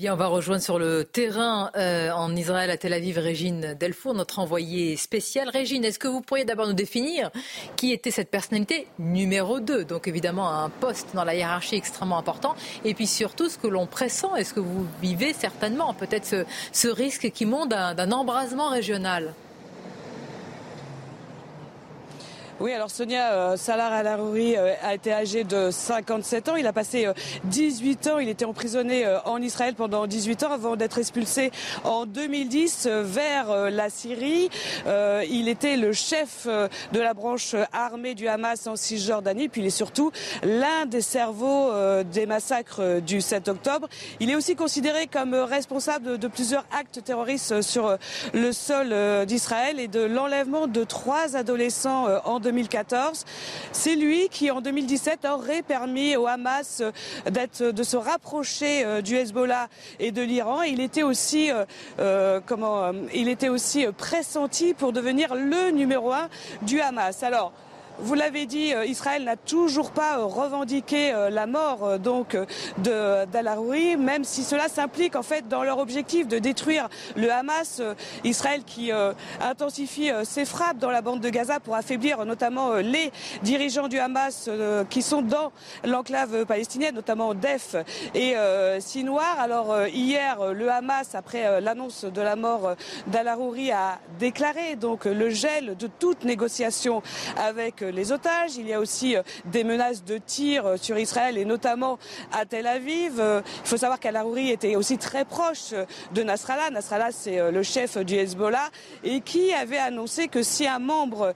Bien, 0.00 0.14
on 0.14 0.16
va 0.16 0.28
rejoindre 0.28 0.62
sur 0.62 0.78
le 0.78 1.04
terrain 1.04 1.70
euh, 1.76 2.10
en 2.12 2.34
Israël, 2.34 2.70
à 2.70 2.78
Tel 2.78 2.94
Aviv, 2.94 3.18
Régine 3.18 3.76
Delfour, 3.78 4.14
notre 4.14 4.38
envoyée 4.38 4.96
spéciale. 4.96 5.50
Régine, 5.50 5.84
est-ce 5.84 5.98
que 5.98 6.08
vous 6.08 6.22
pourriez 6.22 6.46
d'abord 6.46 6.66
nous 6.66 6.72
définir 6.72 7.30
qui 7.76 7.92
était 7.92 8.10
cette 8.10 8.30
personnalité 8.30 8.86
numéro 8.98 9.60
2 9.60 9.84
Donc 9.84 10.08
évidemment 10.08 10.48
un 10.54 10.70
poste 10.70 11.08
dans 11.12 11.24
la 11.24 11.34
hiérarchie 11.34 11.76
extrêmement 11.76 12.16
important. 12.16 12.54
Et 12.82 12.94
puis 12.94 13.06
surtout 13.06 13.50
ce 13.50 13.58
que 13.58 13.66
l'on 13.66 13.86
pressent, 13.86 14.34
est-ce 14.38 14.54
que 14.54 14.60
vous 14.60 14.86
vivez 15.02 15.34
certainement 15.34 15.92
peut-être 15.92 16.24
ce, 16.24 16.46
ce 16.72 16.88
risque 16.88 17.30
qui 17.32 17.44
monte 17.44 17.68
d'un 17.68 18.10
embrasement 18.10 18.70
régional? 18.70 19.34
Oui, 22.60 22.74
alors 22.74 22.90
Sonia 22.90 23.32
euh, 23.32 23.56
Salar 23.56 23.90
Alarouri 23.90 24.54
euh, 24.54 24.74
a 24.82 24.94
été 24.94 25.14
âgé 25.14 25.44
de 25.44 25.70
57 25.70 26.50
ans. 26.50 26.56
Il 26.56 26.66
a 26.66 26.74
passé 26.74 27.08
18 27.44 28.06
euh, 28.06 28.12
ans. 28.12 28.18
Il 28.18 28.28
était 28.28 28.44
emprisonné 28.44 29.06
en 29.24 29.40
Israël 29.40 29.74
pendant 29.74 30.06
18 30.06 30.42
ans 30.42 30.52
avant 30.52 30.76
d'être 30.76 30.98
expulsé 30.98 31.52
en 31.84 32.04
2010 32.04 32.86
vers 33.02 33.70
la 33.70 33.88
Syrie. 33.88 34.50
Il 34.86 35.48
était 35.48 35.76
le 35.76 35.92
chef 35.92 36.46
de 36.46 37.00
la 37.00 37.14
branche 37.14 37.54
armée 37.72 38.14
du 38.14 38.28
Hamas 38.28 38.66
en 38.66 38.76
Cisjordanie. 38.76 39.48
Puis 39.48 39.62
il 39.62 39.66
est 39.66 39.70
surtout 39.70 40.12
l'un 40.42 40.84
des 40.86 41.00
cerveaux 41.00 41.70
des 42.04 42.26
massacres 42.26 43.00
du 43.00 43.20
7 43.20 43.48
octobre. 43.48 43.88
Il 44.20 44.30
est 44.30 44.34
aussi 44.34 44.54
considéré 44.54 45.06
comme 45.06 45.34
responsable 45.34 46.18
de 46.18 46.28
plusieurs 46.28 46.64
actes 46.78 47.02
terroristes 47.02 47.62
sur 47.62 47.96
le 48.34 48.52
sol 48.52 48.94
d'Israël 49.26 49.80
et 49.80 49.88
de 49.88 50.00
l'enlèvement 50.00 50.66
de 50.66 50.84
trois 50.84 51.36
adolescents 51.36 52.06
en 52.24 52.40
2014. 52.50 53.24
C'est 53.72 53.94
lui 53.94 54.28
qui, 54.28 54.50
en 54.50 54.60
2017, 54.60 55.24
aurait 55.24 55.62
permis 55.62 56.16
au 56.16 56.26
Hamas 56.26 56.82
euh, 56.82 57.72
de 57.72 57.82
se 57.82 57.96
rapprocher 57.96 58.84
euh, 58.84 59.00
du 59.02 59.14
Hezbollah 59.16 59.68
et 60.00 60.10
de 60.10 60.22
l'Iran. 60.22 60.62
Il 60.62 60.80
était 60.80 61.04
aussi, 61.04 61.50
euh, 61.98 62.40
comment, 62.44 62.92
il 63.14 63.28
était 63.28 63.48
aussi 63.48 63.86
pressenti 63.96 64.74
pour 64.74 64.92
devenir 64.92 65.34
le 65.34 65.70
numéro 65.70 66.12
un 66.12 66.28
du 66.62 66.80
Hamas. 66.80 67.22
Alors, 67.22 67.52
vous 68.02 68.14
l'avez 68.14 68.46
dit, 68.46 68.72
euh, 68.74 68.84
Israël 68.84 69.24
n'a 69.24 69.36
toujours 69.36 69.90
pas 69.90 70.18
euh, 70.18 70.24
revendiqué 70.24 71.12
euh, 71.12 71.28
la 71.30 71.46
mort 71.46 71.98
donc 71.98 72.36
même 73.98 74.24
si 74.24 74.42
cela 74.42 74.68
s'implique 74.68 75.16
en 75.16 75.22
fait 75.22 75.48
dans 75.48 75.62
leur 75.62 75.78
objectif 75.78 76.28
de 76.28 76.38
détruire 76.38 76.88
le 77.16 77.30
Hamas. 77.30 77.82
Israël 78.24 78.62
qui 78.64 78.90
intensifie 79.40 80.10
ses 80.24 80.44
frappes 80.44 80.78
dans 80.78 80.90
la 80.90 81.02
bande 81.02 81.20
de 81.20 81.28
Gaza 81.28 81.60
pour 81.60 81.74
affaiblir 81.74 82.24
notamment 82.24 82.74
les 82.74 83.10
dirigeants 83.42 83.88
du 83.88 83.98
Hamas 83.98 84.48
qui 84.88 85.02
sont 85.02 85.22
dans 85.22 85.52
l'enclave 85.84 86.44
palestinienne, 86.46 86.94
notamment 86.94 87.34
Def 87.34 87.76
et 88.14 88.34
Sinoir. 88.78 89.38
Alors 89.38 89.86
hier, 89.86 90.52
le 90.52 90.70
Hamas, 90.70 91.14
après 91.14 91.60
l'annonce 91.60 92.04
de 92.04 92.20
la 92.20 92.36
mort 92.36 92.74
d'Al-Arouri, 93.08 93.72
a 93.72 93.98
déclaré 94.18 94.76
donc 94.76 95.04
le 95.04 95.30
gel 95.30 95.76
de 95.76 95.86
toute 95.86 96.24
négociation 96.24 97.02
avec 97.36 97.82
les 97.90 98.12
otages. 98.12 98.56
Il 98.56 98.66
y 98.66 98.72
a 98.72 98.80
aussi 98.80 99.16
euh, 99.16 99.22
des 99.46 99.64
menaces 99.64 100.04
de 100.04 100.18
tir 100.18 100.66
euh, 100.66 100.76
sur 100.76 100.98
Israël 100.98 101.38
et 101.38 101.44
notamment 101.44 101.98
à 102.32 102.44
Tel 102.46 102.66
Aviv. 102.66 103.18
Euh, 103.18 103.42
il 103.62 103.68
faut 103.68 103.76
savoir 103.76 104.00
qu'Al-Arouri 104.00 104.50
était 104.50 104.76
aussi 104.76 104.98
très 104.98 105.24
proche 105.24 105.74
de 106.14 106.22
Nasrallah. 106.22 106.70
Nasrallah, 106.70 107.12
c'est 107.12 107.50
le 107.50 107.62
chef 107.62 107.98
du 107.98 108.14
Hezbollah 108.14 108.70
et 109.04 109.20
qui 109.20 109.52
avait 109.52 109.78
annoncé 109.78 110.28
que 110.28 110.42
si 110.42 110.66
un 110.66 110.78
membre 110.78 111.34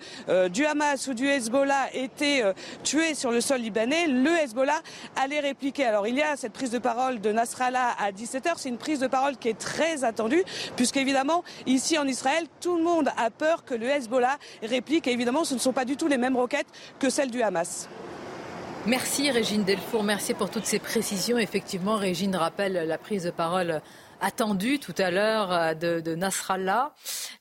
du 0.50 0.64
Hamas 0.64 1.06
ou 1.08 1.14
du 1.14 1.28
Hezbollah 1.28 1.88
était 1.94 2.42
tué 2.82 3.14
sur 3.14 3.30
le 3.30 3.40
sol 3.40 3.60
libanais, 3.60 4.06
le 4.06 4.30
Hezbollah 4.30 4.80
allait 5.16 5.40
répliquer. 5.40 5.86
Alors 5.86 6.06
il 6.06 6.16
y 6.16 6.22
a 6.22 6.36
cette 6.36 6.52
prise 6.52 6.70
de 6.70 6.78
parole 6.78 7.20
de 7.20 7.32
Nasrallah 7.32 7.94
à 7.98 8.10
17h. 8.10 8.54
C'est 8.56 8.68
une 8.68 8.78
prise 8.78 9.00
de 9.00 9.06
parole 9.06 9.36
qui 9.36 9.48
est 9.48 9.58
très 9.58 10.04
attendue 10.04 10.44
puisqu'évidemment, 10.76 11.44
ici 11.66 11.98
en 11.98 12.06
Israël, 12.06 12.46
tout 12.60 12.76
le 12.76 12.82
monde 12.82 13.10
a 13.16 13.30
peur 13.30 13.64
que 13.64 13.74
le 13.74 13.86
Hezbollah 13.86 14.38
réplique. 14.62 15.06
Et 15.06 15.12
évidemment, 15.12 15.44
ce 15.44 15.54
ne 15.54 15.58
sont 15.58 15.72
pas 15.72 15.84
du 15.84 15.96
tout 15.96 16.08
les 16.08 16.18
mêmes 16.18 16.36
que 16.98 17.10
celle 17.10 17.30
du 17.30 17.42
Hamas. 17.42 17.88
Merci 18.86 19.30
Régine 19.30 19.64
Delfour, 19.64 20.02
merci 20.02 20.34
pour 20.34 20.50
toutes 20.50 20.66
ces 20.66 20.78
précisions. 20.78 21.38
Effectivement, 21.38 21.96
Régine 21.96 22.36
rappelle 22.36 22.74
la 22.86 22.98
prise 22.98 23.24
de 23.24 23.30
parole 23.30 23.80
attendue 24.20 24.78
tout 24.78 24.94
à 24.98 25.10
l'heure 25.10 25.52
euh, 25.52 25.74
de, 25.74 26.14
Nasrallah, 26.14 26.94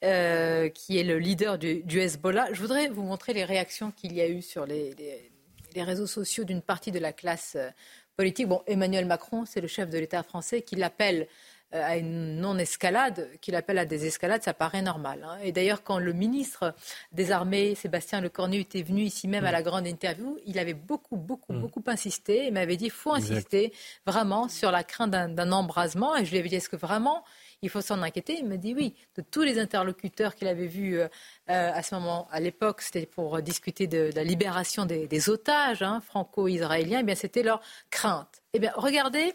euh, 0.03 0.69
qui 0.69 0.97
est 0.97 1.03
le 1.03 1.19
leader 1.19 1.57
du, 1.57 1.99
Hezbollah. 1.99 2.47
Je 2.53 2.61
voudrais 2.61 2.87
vous 2.89 3.03
montrer 3.03 3.33
les 3.33 3.43
réactions 3.43 3.91
qu'il 3.91 4.13
y 4.13 4.21
a 4.21 4.27
eu 4.27 4.41
sur 4.41 4.65
les, 4.65 4.95
les 5.75 5.83
réseaux 5.83 6.07
sociaux 6.07 6.43
d'une 6.43 6.61
partie 6.61 6.91
de 6.91 6.99
la 6.99 7.13
classe 7.13 7.53
euh, 7.55 7.69
politique. 8.15 8.47
Bon, 8.47 8.61
Emmanuel 8.67 9.05
Macron, 9.05 9.45
c'est 9.45 9.61
le 9.61 9.67
chef 9.67 9.89
de 9.89 9.97
l'État 9.97 10.23
français 10.23 10.61
qui 10.61 10.75
l'appelle 10.75 11.27
à 11.73 11.97
une 11.97 12.39
non-escalade, 12.39 13.29
qu'il 13.41 13.55
appelle 13.55 13.79
à 13.79 13.85
des 13.85 14.05
escalades, 14.05 14.43
ça 14.43 14.53
paraît 14.53 14.81
normal. 14.81 15.25
Hein. 15.27 15.37
Et 15.43 15.51
d'ailleurs, 15.51 15.83
quand 15.83 15.97
le 15.97 16.13
ministre 16.13 16.75
des 17.11 17.31
Armées, 17.31 17.75
Sébastien 17.75 18.21
Lecornu, 18.21 18.59
était 18.59 18.83
venu 18.83 19.01
ici 19.01 19.27
même 19.27 19.45
à 19.45 19.51
la 19.51 19.63
grande 19.63 19.87
interview, 19.87 20.37
il 20.45 20.59
avait 20.59 20.75
beaucoup, 20.75 21.17
beaucoup, 21.17 21.53
mm. 21.53 21.61
beaucoup 21.61 21.83
insisté. 21.87 22.45
Il 22.47 22.53
m'avait 22.53 22.77
dit, 22.77 22.85
il 22.85 22.91
faut 22.91 23.13
insister 23.13 23.73
vraiment 24.05 24.49
sur 24.49 24.71
la 24.71 24.83
crainte 24.83 25.11
d'un 25.11 25.51
embrasement. 25.51 26.15
Et 26.15 26.25
je 26.25 26.31
lui 26.31 26.39
avais 26.39 26.49
dit, 26.49 26.55
est-ce 26.55 26.69
que 26.69 26.75
vraiment 26.75 27.23
il 27.63 27.69
faut 27.69 27.81
s'en 27.81 28.01
inquiéter? 28.01 28.37
Il 28.37 28.45
me 28.45 28.57
dit 28.57 28.73
oui. 28.75 28.93
De 29.15 29.21
tous 29.21 29.41
les 29.41 29.57
interlocuteurs 29.59 30.35
qu'il 30.35 30.47
avait 30.47 30.67
vus 30.67 30.99
euh, 30.99 31.07
euh, 31.49 31.71
à 31.73 31.81
ce 31.81 31.95
moment, 31.95 32.27
à 32.31 32.39
l'époque, 32.39 32.81
c'était 32.81 33.05
pour 33.05 33.41
discuter 33.41 33.87
de, 33.87 34.11
la 34.15 34.23
libération 34.23 34.85
des, 34.85 35.29
otages 35.29 35.81
hein, 35.81 36.01
franco-israéliens. 36.01 36.99
Eh 37.01 37.03
bien, 37.03 37.15
c'était 37.15 37.43
leur 37.43 37.61
crainte. 37.89 38.41
Eh 38.53 38.59
bien, 38.59 38.71
regardez 38.75 39.33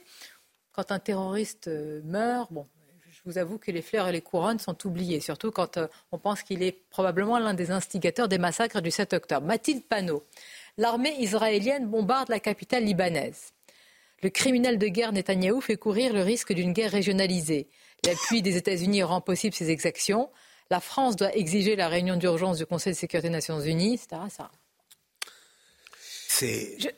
quand 0.79 0.93
un 0.93 1.01
terroriste 1.01 1.67
euh, 1.67 2.01
meurt, 2.05 2.53
bon, 2.53 2.65
je 3.11 3.19
vous 3.25 3.37
avoue 3.37 3.59
que 3.59 3.73
les 3.73 3.83
fleurs 3.83 4.07
et 4.07 4.13
les 4.13 4.21
couronnes 4.21 4.61
sont 4.61 4.87
oubliées, 4.87 5.19
surtout 5.19 5.51
quand 5.51 5.77
euh, 5.77 5.89
on 6.13 6.19
pense 6.19 6.45
qu'il 6.45 6.63
est 6.63 6.71
probablement 6.89 7.37
l'un 7.41 7.53
des 7.53 7.73
instigateurs 7.73 8.29
des 8.29 8.39
massacres 8.39 8.81
du 8.81 8.93
7 8.93 9.13
octobre. 9.15 9.45
Mathilde 9.45 9.83
Panot, 9.83 10.23
l'armée 10.77 11.17
israélienne 11.19 11.89
bombarde 11.89 12.29
la 12.29 12.39
capitale 12.39 12.85
libanaise. 12.85 13.55
Le 14.23 14.31
criminel 14.31 14.79
de 14.79 14.87
guerre 14.87 15.11
Netanyahou 15.11 15.61
fait 15.61 15.77
courir 15.77 16.13
le 16.13 16.23
risque 16.23 16.53
d'une 16.53 16.73
guerre 16.73 16.93
régionalisée. 16.93 17.67
L'appui 18.07 18.41
des 18.41 18.57
États-Unis 18.57 19.03
rend 19.03 19.21
possible 19.21 19.57
ces 19.57 19.71
exactions. 19.71 20.31
La 20.71 20.79
France 20.79 21.17
doit 21.17 21.35
exiger 21.37 21.75
la 21.75 21.89
réunion 21.89 22.15
d'urgence 22.15 22.59
du 22.59 22.67
Conseil 22.67 22.93
de 22.93 22.99
sécurité 22.99 23.27
des 23.27 23.35
Nations 23.35 23.61
Unies, 23.61 23.95
etc. 23.95 24.45
Je, 26.41 26.89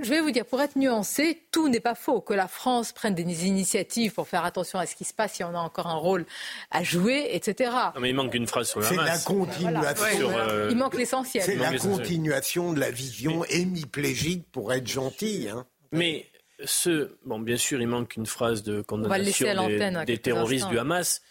je 0.00 0.10
vais 0.10 0.20
vous 0.20 0.30
dire, 0.30 0.44
pour 0.44 0.60
être 0.60 0.76
nuancé, 0.76 1.42
tout 1.50 1.68
n'est 1.68 1.80
pas 1.80 1.94
faux. 1.94 2.20
Que 2.20 2.34
la 2.34 2.48
France 2.48 2.92
prenne 2.92 3.14
des 3.14 3.46
initiatives 3.46 4.12
pour 4.12 4.28
faire 4.28 4.44
attention 4.44 4.78
à 4.78 4.86
ce 4.86 4.94
qui 4.94 5.04
se 5.04 5.14
passe, 5.14 5.34
si 5.34 5.44
on 5.44 5.54
a 5.54 5.58
encore 5.58 5.86
un 5.86 5.96
rôle 5.96 6.26
à 6.70 6.82
jouer, 6.82 7.28
etc. 7.32 7.70
Non, 7.94 8.00
mais 8.00 8.10
il 8.10 8.14
manque 8.14 8.34
une 8.34 8.46
phrase 8.46 8.68
sur 8.68 8.82
C'est 8.82 8.96
la 8.96 9.18
continuation. 9.18 10.30
Euh, 10.30 10.68
il 10.70 10.76
manque 10.76 10.96
l'essentiel. 10.96 11.42
C'est 11.42 11.56
la 11.56 11.76
continuation 11.76 12.72
de 12.72 12.80
la 12.80 12.90
vision 12.90 13.44
hémiplégique 13.44 14.46
pour 14.52 14.72
être 14.72 14.86
gentil. 14.86 15.48
Hein. 15.48 15.66
Mais 15.92 16.26
ce, 16.64 17.16
bon, 17.24 17.38
bien 17.38 17.56
sûr, 17.56 17.80
il 17.80 17.88
manque 17.88 18.16
une 18.16 18.26
phrase 18.26 18.62
de 18.62 18.82
condamnation 18.82 19.66
des, 19.68 20.04
des 20.06 20.18
terroristes 20.18 20.68
du 20.68 20.78
Hamas, 20.78 21.22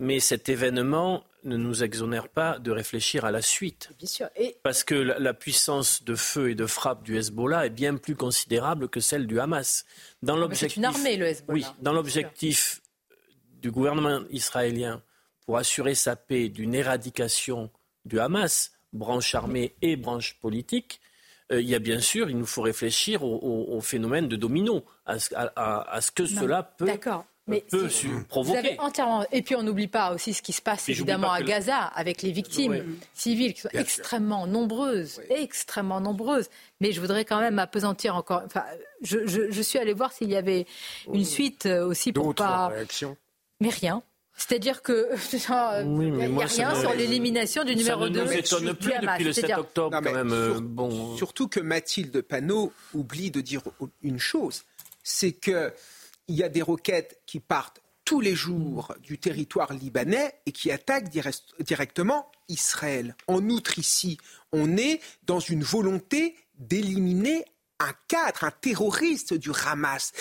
mais 0.00 0.20
cet 0.20 0.48
événement 0.48 1.24
ne 1.44 1.56
nous 1.56 1.84
exonère 1.84 2.28
pas 2.28 2.58
de 2.58 2.70
réfléchir 2.70 3.24
à 3.24 3.30
la 3.30 3.42
suite. 3.42 3.90
Bien 3.98 4.08
sûr. 4.08 4.28
Parce 4.62 4.82
que 4.82 4.94
la, 4.94 5.34
puissance 5.34 6.02
de 6.02 6.14
feu 6.14 6.50
et 6.50 6.54
de 6.54 6.66
frappe 6.66 7.02
du 7.02 7.16
Hezbollah 7.16 7.66
est 7.66 7.70
bien 7.70 7.96
plus 7.96 8.16
considérable 8.16 8.88
que 8.88 9.00
celle 9.00 9.26
du 9.26 9.38
Hamas. 9.38 9.84
Dans 10.22 10.52
c'est 10.52 10.76
une 10.76 10.84
armée, 10.84 11.16
le 11.16 11.26
Hezbollah. 11.26 11.66
Oui, 11.66 11.66
dans 11.82 11.92
l'objectif 11.92 12.80
du 13.60 13.70
gouvernement 13.70 14.22
israélien 14.30 15.02
pour 15.46 15.58
assurer 15.58 15.94
sa 15.94 16.16
paix 16.16 16.48
d'une 16.48 16.74
éradication 16.74 17.70
du 18.04 18.18
Hamas, 18.18 18.72
branche 18.92 19.34
armée 19.34 19.74
et 19.82 19.96
branche 19.96 20.38
politique, 20.40 21.00
euh, 21.52 21.60
il 21.60 21.68
y 21.68 21.74
a 21.74 21.78
bien 21.78 22.00
sûr, 22.00 22.30
il 22.30 22.38
nous 22.38 22.46
faut 22.46 22.62
réfléchir 22.62 23.22
au, 23.22 23.80
phénomène 23.80 24.28
de 24.28 24.36
domino, 24.36 24.84
à, 25.04 25.18
ce 25.18 26.10
que 26.10 26.24
cela 26.26 26.62
peut 26.62 26.86
mais 27.46 27.64
peut 27.70 27.88
provoquer. 28.28 28.76
entièrement. 28.78 29.26
Et 29.30 29.42
puis 29.42 29.54
on 29.54 29.62
n'oublie 29.62 29.88
pas 29.88 30.14
aussi 30.14 30.32
ce 30.32 30.42
qui 30.42 30.52
se 30.52 30.62
passe 30.62 30.88
évidemment 30.88 31.30
à 31.30 31.42
Gaza 31.42 31.78
avec 31.78 32.22
les 32.22 32.32
victimes 32.32 32.96
civiles 33.12 33.54
qui 33.54 33.62
sont 33.62 33.68
extrêmement 33.72 34.46
nombreuses, 34.46 35.20
extrêmement 35.28 36.00
nombreuses. 36.00 36.48
Mais 36.80 36.92
je 36.92 37.00
voudrais 37.00 37.24
quand 37.24 37.40
même 37.40 37.58
appesantir 37.58 38.16
encore. 38.16 38.42
Enfin, 38.46 38.64
je, 39.02 39.26
je, 39.26 39.62
suis 39.62 39.78
allé 39.78 39.92
voir 39.92 40.12
s'il 40.12 40.30
y 40.30 40.36
avait 40.36 40.66
une 41.12 41.24
suite 41.24 41.66
euh, 41.66 41.86
aussi 41.86 42.12
pour 42.12 42.34
pas. 42.34 42.68
Réactions. 42.68 43.16
Mais 43.60 43.68
rien. 43.68 44.02
C'est-à-dire 44.36 44.82
que 44.82 45.10
il 45.32 46.12
n'y 46.12 46.42
a 46.42 46.46
rien 46.46 46.74
sur 46.74 46.92
l'élimination 46.94 47.64
du 47.64 47.76
numéro 47.76 48.08
2. 48.08 48.18
Ça 48.18 48.24
ne 48.24 48.30
nous 48.30 48.38
étonne 48.38 48.74
plus 48.74 48.92
depuis 49.00 49.24
le 49.24 49.32
7 49.32 49.50
octobre 49.58 50.00
quand 50.02 50.12
même. 50.12 50.32
Euh, 50.32 50.60
bon. 50.60 51.16
Surtout 51.16 51.48
que 51.48 51.60
Mathilde 51.60 52.20
Panot 52.22 52.72
oublie 52.94 53.30
de 53.30 53.40
dire 53.40 53.62
une 54.02 54.18
chose, 54.18 54.64
c'est 55.02 55.32
que 55.32 55.72
il 56.28 56.36
y 56.36 56.42
a 56.42 56.48
des 56.48 56.62
roquettes 56.62 57.20
qui 57.26 57.40
partent 57.40 57.80
tous 58.04 58.20
les 58.20 58.34
jours 58.34 58.94
du 59.00 59.18
territoire 59.18 59.72
libanais 59.72 60.34
et 60.46 60.52
qui 60.52 60.70
attaquent 60.70 61.10
directement 61.60 62.30
Israël. 62.48 63.16
En 63.26 63.48
outre, 63.48 63.78
ici, 63.78 64.18
on 64.52 64.76
est 64.76 65.00
dans 65.22 65.40
une 65.40 65.62
volonté 65.62 66.36
d'éliminer 66.58 67.44
un 67.80 67.92
cadre, 68.08 68.44
un 68.44 68.50
terroriste 68.50 69.34
du 69.34 69.50
Hamas. 69.66 70.12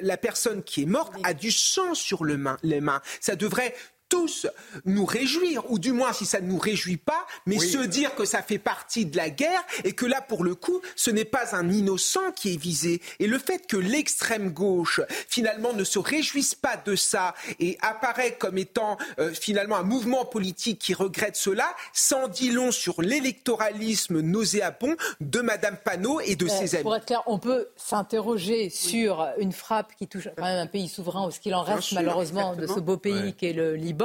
La 0.00 0.16
personne 0.16 0.62
qui 0.62 0.82
est 0.82 0.86
morte 0.86 1.14
a 1.22 1.34
du 1.34 1.52
sang 1.52 1.94
sur 1.94 2.24
les 2.24 2.36
mains. 2.80 3.02
Ça 3.20 3.36
devrait 3.36 3.74
tous 4.08 4.46
nous 4.84 5.04
réjouir, 5.04 5.70
ou 5.70 5.78
du 5.78 5.92
moins 5.92 6.12
si 6.12 6.26
ça 6.26 6.40
ne 6.40 6.46
nous 6.48 6.58
réjouit 6.58 6.96
pas, 6.96 7.26
mais 7.46 7.58
se 7.58 7.78
dire 7.78 8.14
que 8.14 8.24
ça 8.24 8.42
fait 8.42 8.58
partie 8.58 9.06
de 9.06 9.16
la 9.16 9.30
guerre 9.30 9.62
et 9.84 9.92
que 9.92 10.06
là, 10.06 10.20
pour 10.20 10.44
le 10.44 10.54
coup, 10.54 10.80
ce 10.96 11.10
n'est 11.10 11.24
pas 11.24 11.54
un 11.54 11.70
innocent 11.70 12.32
qui 12.34 12.54
est 12.54 12.56
visé. 12.56 13.00
Et 13.18 13.26
le 13.26 13.38
fait 13.38 13.66
que 13.66 13.76
l'extrême 13.76 14.50
gauche, 14.50 15.00
finalement, 15.28 15.72
ne 15.72 15.84
se 15.84 15.98
réjouisse 15.98 16.54
pas 16.54 16.76
de 16.76 16.96
ça 16.96 17.34
et 17.60 17.76
apparaît 17.80 18.36
comme 18.38 18.58
étant 18.58 18.96
euh, 19.18 19.32
finalement 19.32 19.76
un 19.76 19.82
mouvement 19.82 20.24
politique 20.24 20.78
qui 20.78 20.94
regrette 20.94 21.36
cela, 21.36 21.68
sans 21.92 22.28
dit 22.28 22.50
long 22.50 22.70
sur 22.70 23.02
l'électoralisme 23.02 24.20
nauséabond 24.20 24.96
de 25.20 25.40
Madame 25.40 25.76
Panot 25.76 26.20
et 26.20 26.36
de 26.36 26.46
euh, 26.46 26.48
ses 26.48 26.74
amis. 26.74 26.84
Pour 26.84 26.96
être 26.96 27.06
clair, 27.06 27.22
on 27.26 27.38
peut 27.38 27.68
s'interroger 27.76 28.70
sur 28.70 29.26
une 29.38 29.52
frappe 29.52 29.94
qui 29.96 30.06
touche 30.06 30.28
quand 30.36 30.44
même 30.44 30.58
un 30.58 30.66
pays 30.66 30.88
souverain, 30.88 31.26
ou 31.26 31.30
ce 31.30 31.40
qu'il 31.40 31.54
en 31.54 31.62
reste 31.62 31.92
malheureusement 31.92 32.54
de 32.54 32.66
ce 32.66 32.80
beau 32.80 32.96
pays 32.96 33.34
qui 33.34 33.46
est 33.46 33.52
le 33.52 33.74
Liban 33.74 33.97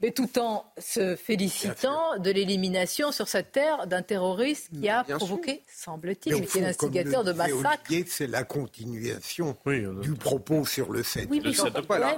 mais 0.00 0.10
tout 0.10 0.38
en 0.38 0.64
se 0.78 1.16
félicitant 1.16 2.18
de 2.18 2.30
l'élimination 2.30 3.12
sur 3.12 3.28
cette 3.28 3.52
terre 3.52 3.86
d'un 3.86 4.02
terroriste 4.02 4.70
qui 4.78 4.88
a 4.88 5.04
provoqué, 5.04 5.62
semble-t-il, 5.68 6.46
qui 6.46 6.58
est 6.58 6.60
l'instigateur 6.60 7.24
de 7.24 7.32
massacres. 7.32 7.90
C'est 8.06 8.26
la 8.26 8.44
continuation 8.44 9.56
du 10.02 10.12
propos 10.14 10.64
sur 10.64 10.92
le 10.92 11.02
fait. 11.02 11.26
Oui, 11.30 11.40
mais, 11.42 11.52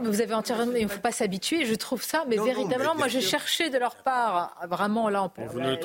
vous 0.02 0.20
avez 0.20 0.34
entièrement. 0.34 0.72
Il 0.76 0.84
ne 0.84 0.88
faut 0.88 1.00
pas 1.00 1.12
s'habituer, 1.12 1.66
je 1.66 1.74
trouve 1.74 2.02
ça, 2.02 2.24
mais 2.28 2.36
véritablement, 2.36 2.94
moi 2.94 3.09
j'ai 3.09 3.20
cherché 3.20 3.70
de 3.70 3.78
leur 3.78 3.96
part, 3.96 4.56
vraiment, 4.68 5.09
là, 5.09 5.30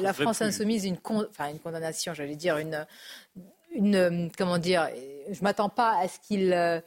la, 0.01 0.13
France 0.13 0.41
insoumise, 0.41 0.85
une, 0.85 0.97
enfin, 1.03 1.49
une 1.49 1.59
condamnation, 1.59 2.13
j'allais 2.13 2.35
dire, 2.35 2.57
une 2.57 2.85
une, 3.75 4.29
comment 4.37 4.57
dire, 4.57 4.89
je 5.31 5.39
ne 5.39 5.43
m'attends 5.43 5.69
pas 5.69 5.97
à 5.97 6.07
ce 6.07 6.19
qu'ils 6.19 6.53
euh, 6.53 6.79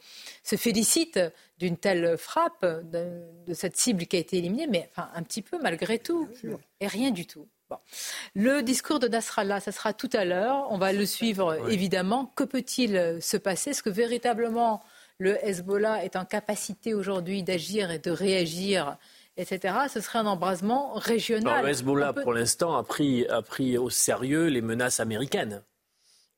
se 0.43 0.55
félicitent 0.55 1.19
d'une 1.57 1.77
telle 1.77 2.17
frappe, 2.17 2.65
de, 2.65 3.21
cette 3.53 3.77
cible 3.77 4.05
qui 4.05 4.15
a 4.15 4.19
été 4.19 4.37
éliminée, 4.37 4.67
mais 4.67 4.89
enfin, 4.91 5.09
un 5.15 5.23
petit 5.23 5.41
peu 5.41 5.57
malgré 5.61 5.99
tout, 5.99 6.27
et 6.79 6.87
rien 6.87 7.11
du 7.11 7.25
tout. 7.25 7.47
Le 8.33 8.61
discours 8.61 8.99
de 8.99 9.07
Nasrallah, 9.07 9.59
ça 9.59 9.73
sera 9.73 9.91
tout 9.91 10.09
à 10.13 10.23
l'heure. 10.23 10.67
On 10.69 10.77
va 10.77 10.93
le 10.93 11.05
suivre 11.05 11.69
évidemment. 11.69 12.31
Que 12.35 12.45
peut-il 12.45 13.17
se 13.21 13.35
passer? 13.35 13.71
Est-ce 13.71 13.83
que 13.83 13.89
véritablement 13.89 14.81
le 15.17 15.37
Hezbollah 15.45 16.05
est 16.05 16.15
en 16.15 16.23
capacité 16.23 16.93
aujourd'hui 16.93 17.43
d'agir 17.43 17.91
et 17.91 17.99
de 17.99 18.11
réagir 18.11 18.97
etc., 19.37 19.75
ce 19.93 20.01
serait 20.01 20.19
un 20.19 20.25
embrasement 20.25 20.93
régional. 20.93 21.63
le 21.63 21.69
Hezbollah, 21.69 22.13
pour 22.13 22.33
l'instant, 22.33 22.75
a 22.75 22.83
pris, 22.83 23.27
a 23.27 23.41
pris 23.41 23.77
au 23.77 23.89
sérieux 23.89 24.47
les 24.47 24.61
menaces 24.61 24.99
américaines. 24.99 25.63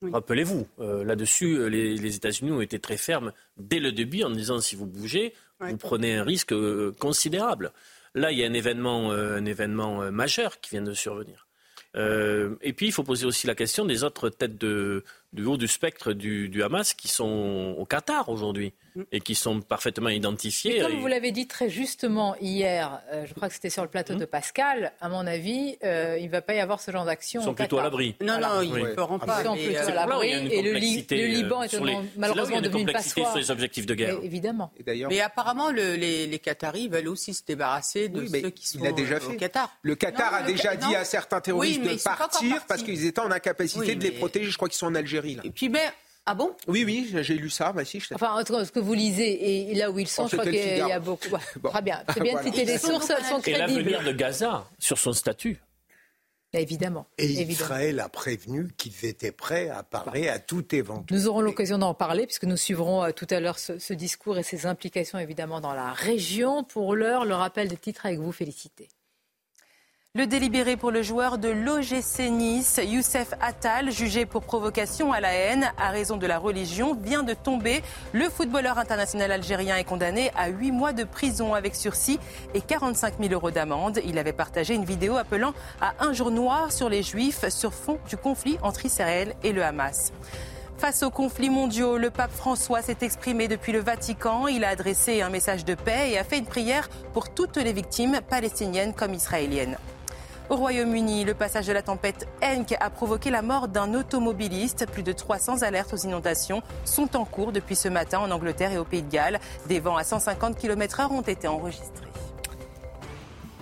Rappelez-vous, 0.01 0.65
euh, 0.79 1.03
là-dessus, 1.03 1.57
euh, 1.57 1.67
les, 1.67 2.15
États-Unis 2.15 2.51
ont 2.51 2.61
été 2.61 2.79
très 2.79 2.95
fermes 2.95 3.33
dès 3.57 3.79
le 3.79 3.91
début 3.91 4.23
en 4.23 4.29
disant 4.29 4.61
si 4.61 4.75
vous 4.75 4.85
bougez, 4.85 5.33
vous 5.59 5.77
prenez 5.77 6.15
un 6.15 6.23
risque 6.23 6.53
euh, 6.53 6.95
considérable. 6.99 7.73
Là, 8.15 8.31
il 8.31 8.39
y 8.39 8.43
a 8.43 8.47
un 8.47 8.53
événement, 8.53 9.11
un 9.11 9.45
événement 9.45 10.11
majeur 10.11 10.61
qui 10.61 10.71
vient 10.71 10.81
de 10.81 10.93
survenir. 10.93 11.47
et 11.95 12.73
puis, 12.73 12.87
il 12.87 12.91
faut 12.91 13.03
poser 13.03 13.27
aussi 13.27 13.45
la 13.45 13.53
question 13.53 13.85
des 13.85 14.03
autres 14.03 14.29
têtes 14.29 14.57
de, 14.57 15.03
du 15.31 15.45
haut 15.45 15.57
du 15.57 15.67
spectre 15.67 16.13
du, 16.13 16.63
Hamas 16.63 16.93
qui 16.93 17.07
sont 17.07 17.75
au 17.77 17.85
Qatar 17.85 18.29
aujourd'hui 18.29 18.73
mm. 18.95 19.01
et 19.11 19.21
qui 19.21 19.35
sont 19.35 19.61
parfaitement 19.61 20.09
identifiés. 20.09 20.81
comme 20.81 20.99
vous 20.99 21.07
l'avez 21.07 21.31
dit 21.31 21.47
très 21.47 21.69
justement 21.69 22.35
hier, 22.41 22.99
euh, 23.11 23.25
je 23.27 23.33
crois 23.33 23.47
que 23.47 23.53
c'était 23.53 23.69
sur 23.69 23.83
le 23.83 23.89
plateau 23.89 24.15
mm. 24.15 24.19
de 24.19 24.25
Pascal, 24.25 24.91
à 24.99 25.07
mon 25.09 25.25
avis, 25.27 25.77
euh, 25.83 26.17
il 26.19 26.25
ne 26.25 26.31
va 26.31 26.41
pas 26.41 26.55
y 26.55 26.59
avoir 26.59 26.79
ce 26.81 26.91
genre 26.91 27.05
d'action. 27.05 27.41
Ils 27.41 27.45
sont 27.45 27.53
plutôt 27.53 27.77
à 27.77 27.83
l'abri. 27.83 28.15
Non, 28.21 28.39
non, 28.39 28.61
ils 28.61 28.73
ne 28.73 28.93
feront 28.93 29.19
pas. 29.19 29.41
Ils 29.41 29.45
sont 29.45 29.55
plutôt 29.55 29.89
à 29.89 29.91
l'abri 29.93 30.29
et 30.31 30.61
le, 30.61 30.73
Liban 30.73 31.63
est 31.63 31.79
malheureusement 32.17 32.61
devenu 32.61 32.81
une 32.81 32.91
passoire. 32.91 33.29
sur 33.29 33.37
les 33.37 33.51
objectifs 33.51 33.85
de 33.85 33.93
guerre. 33.93 34.17
évidemment. 34.23 34.71
Mais 35.09 35.21
apparemment, 35.21 35.69
les, 35.69 36.27
les, 36.27 36.39
Qataris 36.39 36.87
veulent 36.87 37.07
aussi 37.07 37.33
se 37.33 37.43
débarrasser 37.45 38.09
de 38.09 38.25
ceux 38.25 38.49
qui 38.49 38.67
sont 38.67 38.79
il 38.79 38.87
a 38.87 38.91
déjà 38.91 39.19
fait. 39.19 39.33
au 39.33 39.37
Qatar. 39.37 39.71
Le 39.83 39.95
Qatar 39.95 40.33
a 40.33 40.41
déjà 40.43 40.75
dit 40.75 40.95
à 40.95 41.03
certains 41.03 41.41
terroristes 41.41 41.81
de 41.81 42.03
partir 42.03 42.65
parce 42.67 42.81
qu'ils 42.81 43.05
étaient 43.05 43.19
en 43.19 43.31
incapacité 43.31 43.95
de 43.95 44.03
les 44.03 44.11
protéger. 44.11 44.49
Je 44.49 44.57
crois 44.57 44.69
qu'ils 44.69 44.77
sont 44.77 44.87
en 44.87 44.95
Algérie. 44.95 45.18
Et 45.25 45.51
puis, 45.51 45.69
mais 45.69 45.91
ah 46.25 46.35
bon? 46.35 46.55
Oui, 46.67 46.83
oui, 46.85 47.09
j'ai 47.21 47.33
lu 47.33 47.49
ça. 47.49 47.71
Bah, 47.71 47.83
si, 47.83 48.01
enfin, 48.13 48.33
en 48.33 48.43
tout 48.43 48.53
cas, 48.53 48.63
ce 48.63 48.71
que 48.71 48.79
vous 48.79 48.93
lisez 48.93 49.71
et 49.71 49.73
là 49.73 49.89
où 49.89 49.97
ils 49.97 50.07
sont, 50.07 50.27
je 50.27 50.35
crois 50.35 50.45
qu'il 50.45 50.77
y 50.77 50.91
a 50.91 50.99
beaucoup. 50.99 51.35
Très 51.63 51.81
bien. 51.81 52.03
C'est 52.13 52.21
bien 52.21 52.39
de 52.39 52.45
citer 52.45 52.65
les 52.65 52.77
sources, 52.77 53.07
sont 53.07 53.41
crédibles. 53.41 53.79
Et 53.79 53.91
l'avenir 53.91 54.03
de 54.03 54.11
Gaza 54.11 54.67
sur 54.77 54.99
son 54.99 55.11
statut. 55.13 55.59
Évidemment. 56.53 57.07
Et 57.17 57.25
Israël 57.25 57.99
a 57.99 58.09
prévenu 58.09 58.69
qu'ils 58.77 59.05
étaient 59.05 59.31
prêts 59.31 59.69
à 59.69 59.83
parler 59.83 60.29
à 60.29 60.39
tout 60.39 60.75
éventualité. 60.75 61.15
Nous 61.15 61.27
aurons 61.27 61.41
l'occasion 61.41 61.77
d'en 61.79 61.93
parler 61.93 62.25
puisque 62.25 62.45
nous 62.45 62.57
suivrons 62.57 63.03
euh, 63.03 63.11
tout 63.11 63.27
à 63.29 63.39
l'heure 63.39 63.59
ce, 63.59 63.77
ce, 63.77 63.93
discours 63.93 64.37
et 64.39 64.43
ses 64.43 64.65
implications 64.65 65.19
évidemment 65.19 65.61
dans 65.61 65.73
la 65.73 65.93
région. 65.93 66.63
Pour 66.63 66.95
l'heure, 66.95 67.25
le 67.25 67.35
rappel 67.35 67.67
des 67.67 67.77
titres 67.77 68.07
avec 68.07 68.19
vous, 68.19 68.31
félicité. 68.31 68.87
Le 70.15 70.25
délibéré 70.25 70.75
pour 70.75 70.89
le 70.89 71.03
joueur 71.03 71.37
de 71.37 71.49
l'OGC 71.49 72.31
Nice, 72.31 72.81
Youssef 72.83 73.35
Attal, 73.41 73.91
jugé 73.91 74.25
pour 74.25 74.41
provocation 74.41 75.13
à 75.13 75.19
la 75.19 75.31
haine 75.31 75.71
à 75.77 75.91
raison 75.91 76.17
de 76.17 76.25
la 76.25 76.39
religion, 76.39 76.95
vient 76.95 77.21
de 77.21 77.35
tomber. 77.35 77.83
Le 78.11 78.27
footballeur 78.27 78.79
international 78.79 79.31
algérien 79.31 79.77
est 79.77 79.83
condamné 79.83 80.31
à 80.35 80.47
8 80.49 80.71
mois 80.71 80.93
de 80.93 81.03
prison 81.03 81.53
avec 81.53 81.75
sursis 81.75 82.19
et 82.55 82.61
45 82.61 83.19
000 83.19 83.33
euros 83.33 83.51
d'amende. 83.51 83.99
Il 84.03 84.17
avait 84.17 84.33
partagé 84.33 84.73
une 84.73 84.83
vidéo 84.83 85.15
appelant 85.15 85.53
à 85.79 85.93
un 85.99 86.11
jour 86.11 86.31
noir 86.31 86.71
sur 86.71 86.89
les 86.89 87.03
juifs 87.03 87.47
sur 87.49 87.71
fond 87.71 87.99
du 88.09 88.17
conflit 88.17 88.57
entre 88.63 88.87
Israël 88.87 89.35
et 89.43 89.53
le 89.53 89.63
Hamas. 89.63 90.11
Face 90.79 91.03
aux 91.03 91.11
conflits 91.11 91.51
mondiaux, 91.51 91.99
le 91.99 92.09
pape 92.09 92.31
François 92.31 92.81
s'est 92.81 92.97
exprimé 93.01 93.47
depuis 93.47 93.73
le 93.73 93.79
Vatican. 93.79 94.47
Il 94.47 94.63
a 94.63 94.69
adressé 94.69 95.21
un 95.21 95.29
message 95.29 95.65
de 95.65 95.75
paix 95.75 96.09
et 96.09 96.17
a 96.17 96.23
fait 96.23 96.39
une 96.39 96.47
prière 96.47 96.89
pour 97.13 97.31
toutes 97.31 97.57
les 97.57 97.73
victimes 97.73 98.21
palestiniennes 98.27 98.95
comme 98.95 99.13
israéliennes. 99.13 99.77
Au 100.49 100.55
Royaume-Uni, 100.55 101.25
le 101.25 101.35
passage 101.35 101.67
de 101.67 101.73
la 101.73 101.83
tempête 101.83 102.27
Henk 102.41 102.75
a 102.79 102.89
provoqué 102.89 103.29
la 103.29 103.43
mort 103.43 103.67
d'un 103.67 103.93
automobiliste. 103.93 104.87
Plus 104.87 105.03
de 105.03 105.11
300 105.11 105.61
alertes 105.61 105.93
aux 105.93 105.97
inondations 105.97 106.63
sont 106.85 107.15
en 107.15 107.23
cours 107.23 107.51
depuis 107.51 107.75
ce 107.75 107.87
matin 107.87 108.17
en 108.17 108.31
Angleterre 108.31 108.71
et 108.71 108.79
au 108.79 108.83
Pays 108.83 109.03
de 109.03 109.11
Galles. 109.11 109.39
Des 109.67 109.79
vents 109.79 109.95
à 109.95 110.03
150 110.03 110.57
km/h 110.57 111.11
ont 111.11 111.21
été 111.21 111.47
enregistrés. 111.47 112.07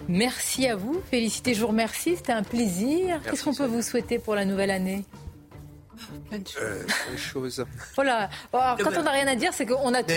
Merci 0.08 0.66
à 0.68 0.78
vous. 0.78 1.02
Félicité, 1.12 1.54
je 1.54 1.60
vous 1.60 1.68
remercie. 1.68 2.16
C'était 2.16 2.32
un 2.32 2.44
plaisir. 2.44 3.20
Qu'est-ce 3.22 3.44
qu'on 3.44 3.54
peut 3.54 3.66
vous 3.66 3.82
souhaiter 3.82 4.18
pour 4.18 4.36
la 4.36 4.46
nouvelle 4.46 4.72
année? 4.72 5.04
Plein 6.30 6.40
de 6.40 7.18
choses. 7.18 7.66
Voilà. 7.96 8.30
Alors, 8.54 8.78
quand 8.78 8.92
on 8.98 9.04
n'a 9.04 9.12
rien 9.12 9.28
à 9.28 9.36
dire, 9.36 9.54
c'est 9.54 9.66
qu'on 9.66 9.94
a 9.94 10.04
tout. 10.04 10.14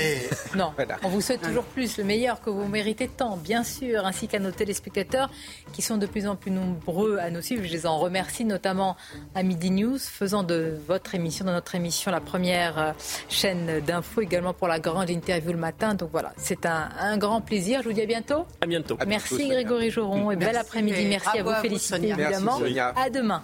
Non, 0.56 0.72
on 1.02 1.08
vous 1.08 1.20
souhaite 1.20 1.42
toujours 1.42 1.64
plus, 1.64 1.98
le 1.98 2.04
meilleur 2.04 2.40
que 2.40 2.50
vous 2.50 2.66
méritez 2.66 3.08
tant, 3.08 3.36
bien 3.36 3.64
sûr, 3.64 4.04
ainsi 4.04 4.28
qu'à 4.28 4.38
nos 4.38 4.50
téléspectateurs 4.50 5.30
qui 5.72 5.82
sont 5.82 5.96
de 5.96 6.06
plus 6.06 6.26
en 6.26 6.36
plus 6.36 6.50
nombreux 6.50 7.18
à 7.18 7.30
nous 7.30 7.42
suivre. 7.42 7.64
Je 7.64 7.72
les 7.72 7.86
en 7.86 7.98
remercie, 7.98 8.44
notamment 8.44 8.96
à 9.34 9.42
Midi 9.42 9.70
News, 9.70 9.98
faisant 9.98 10.42
de 10.42 10.78
votre 10.86 11.14
émission, 11.14 11.44
de 11.44 11.50
notre 11.50 11.74
émission, 11.74 12.10
la 12.10 12.20
première 12.20 12.78
euh, 12.78 12.92
chaîne 13.28 13.80
d'infos, 13.80 14.20
également 14.20 14.54
pour 14.54 14.68
la 14.68 14.78
grande 14.78 15.10
interview 15.10 15.52
le 15.52 15.58
matin. 15.58 15.94
Donc 15.94 16.10
voilà, 16.12 16.32
c'est 16.36 16.66
un, 16.66 17.16
grand 17.18 17.40
plaisir. 17.40 17.80
Je 17.82 17.88
vous 17.88 17.94
dis 17.94 18.02
à 18.02 18.06
bientôt. 18.06 18.44
À 18.60 18.66
bientôt. 18.66 18.96
Merci 19.06 19.48
Grégory 19.48 19.90
Joron 19.90 20.30
et 20.30 20.36
bel 20.36 20.56
après-midi. 20.56 21.06
Merci 21.06 21.38
à 21.38 21.42
vous, 21.42 21.54
féliciter 21.60 22.08
évidemment. 22.08 22.58
À 22.96 23.10
demain. 23.10 23.42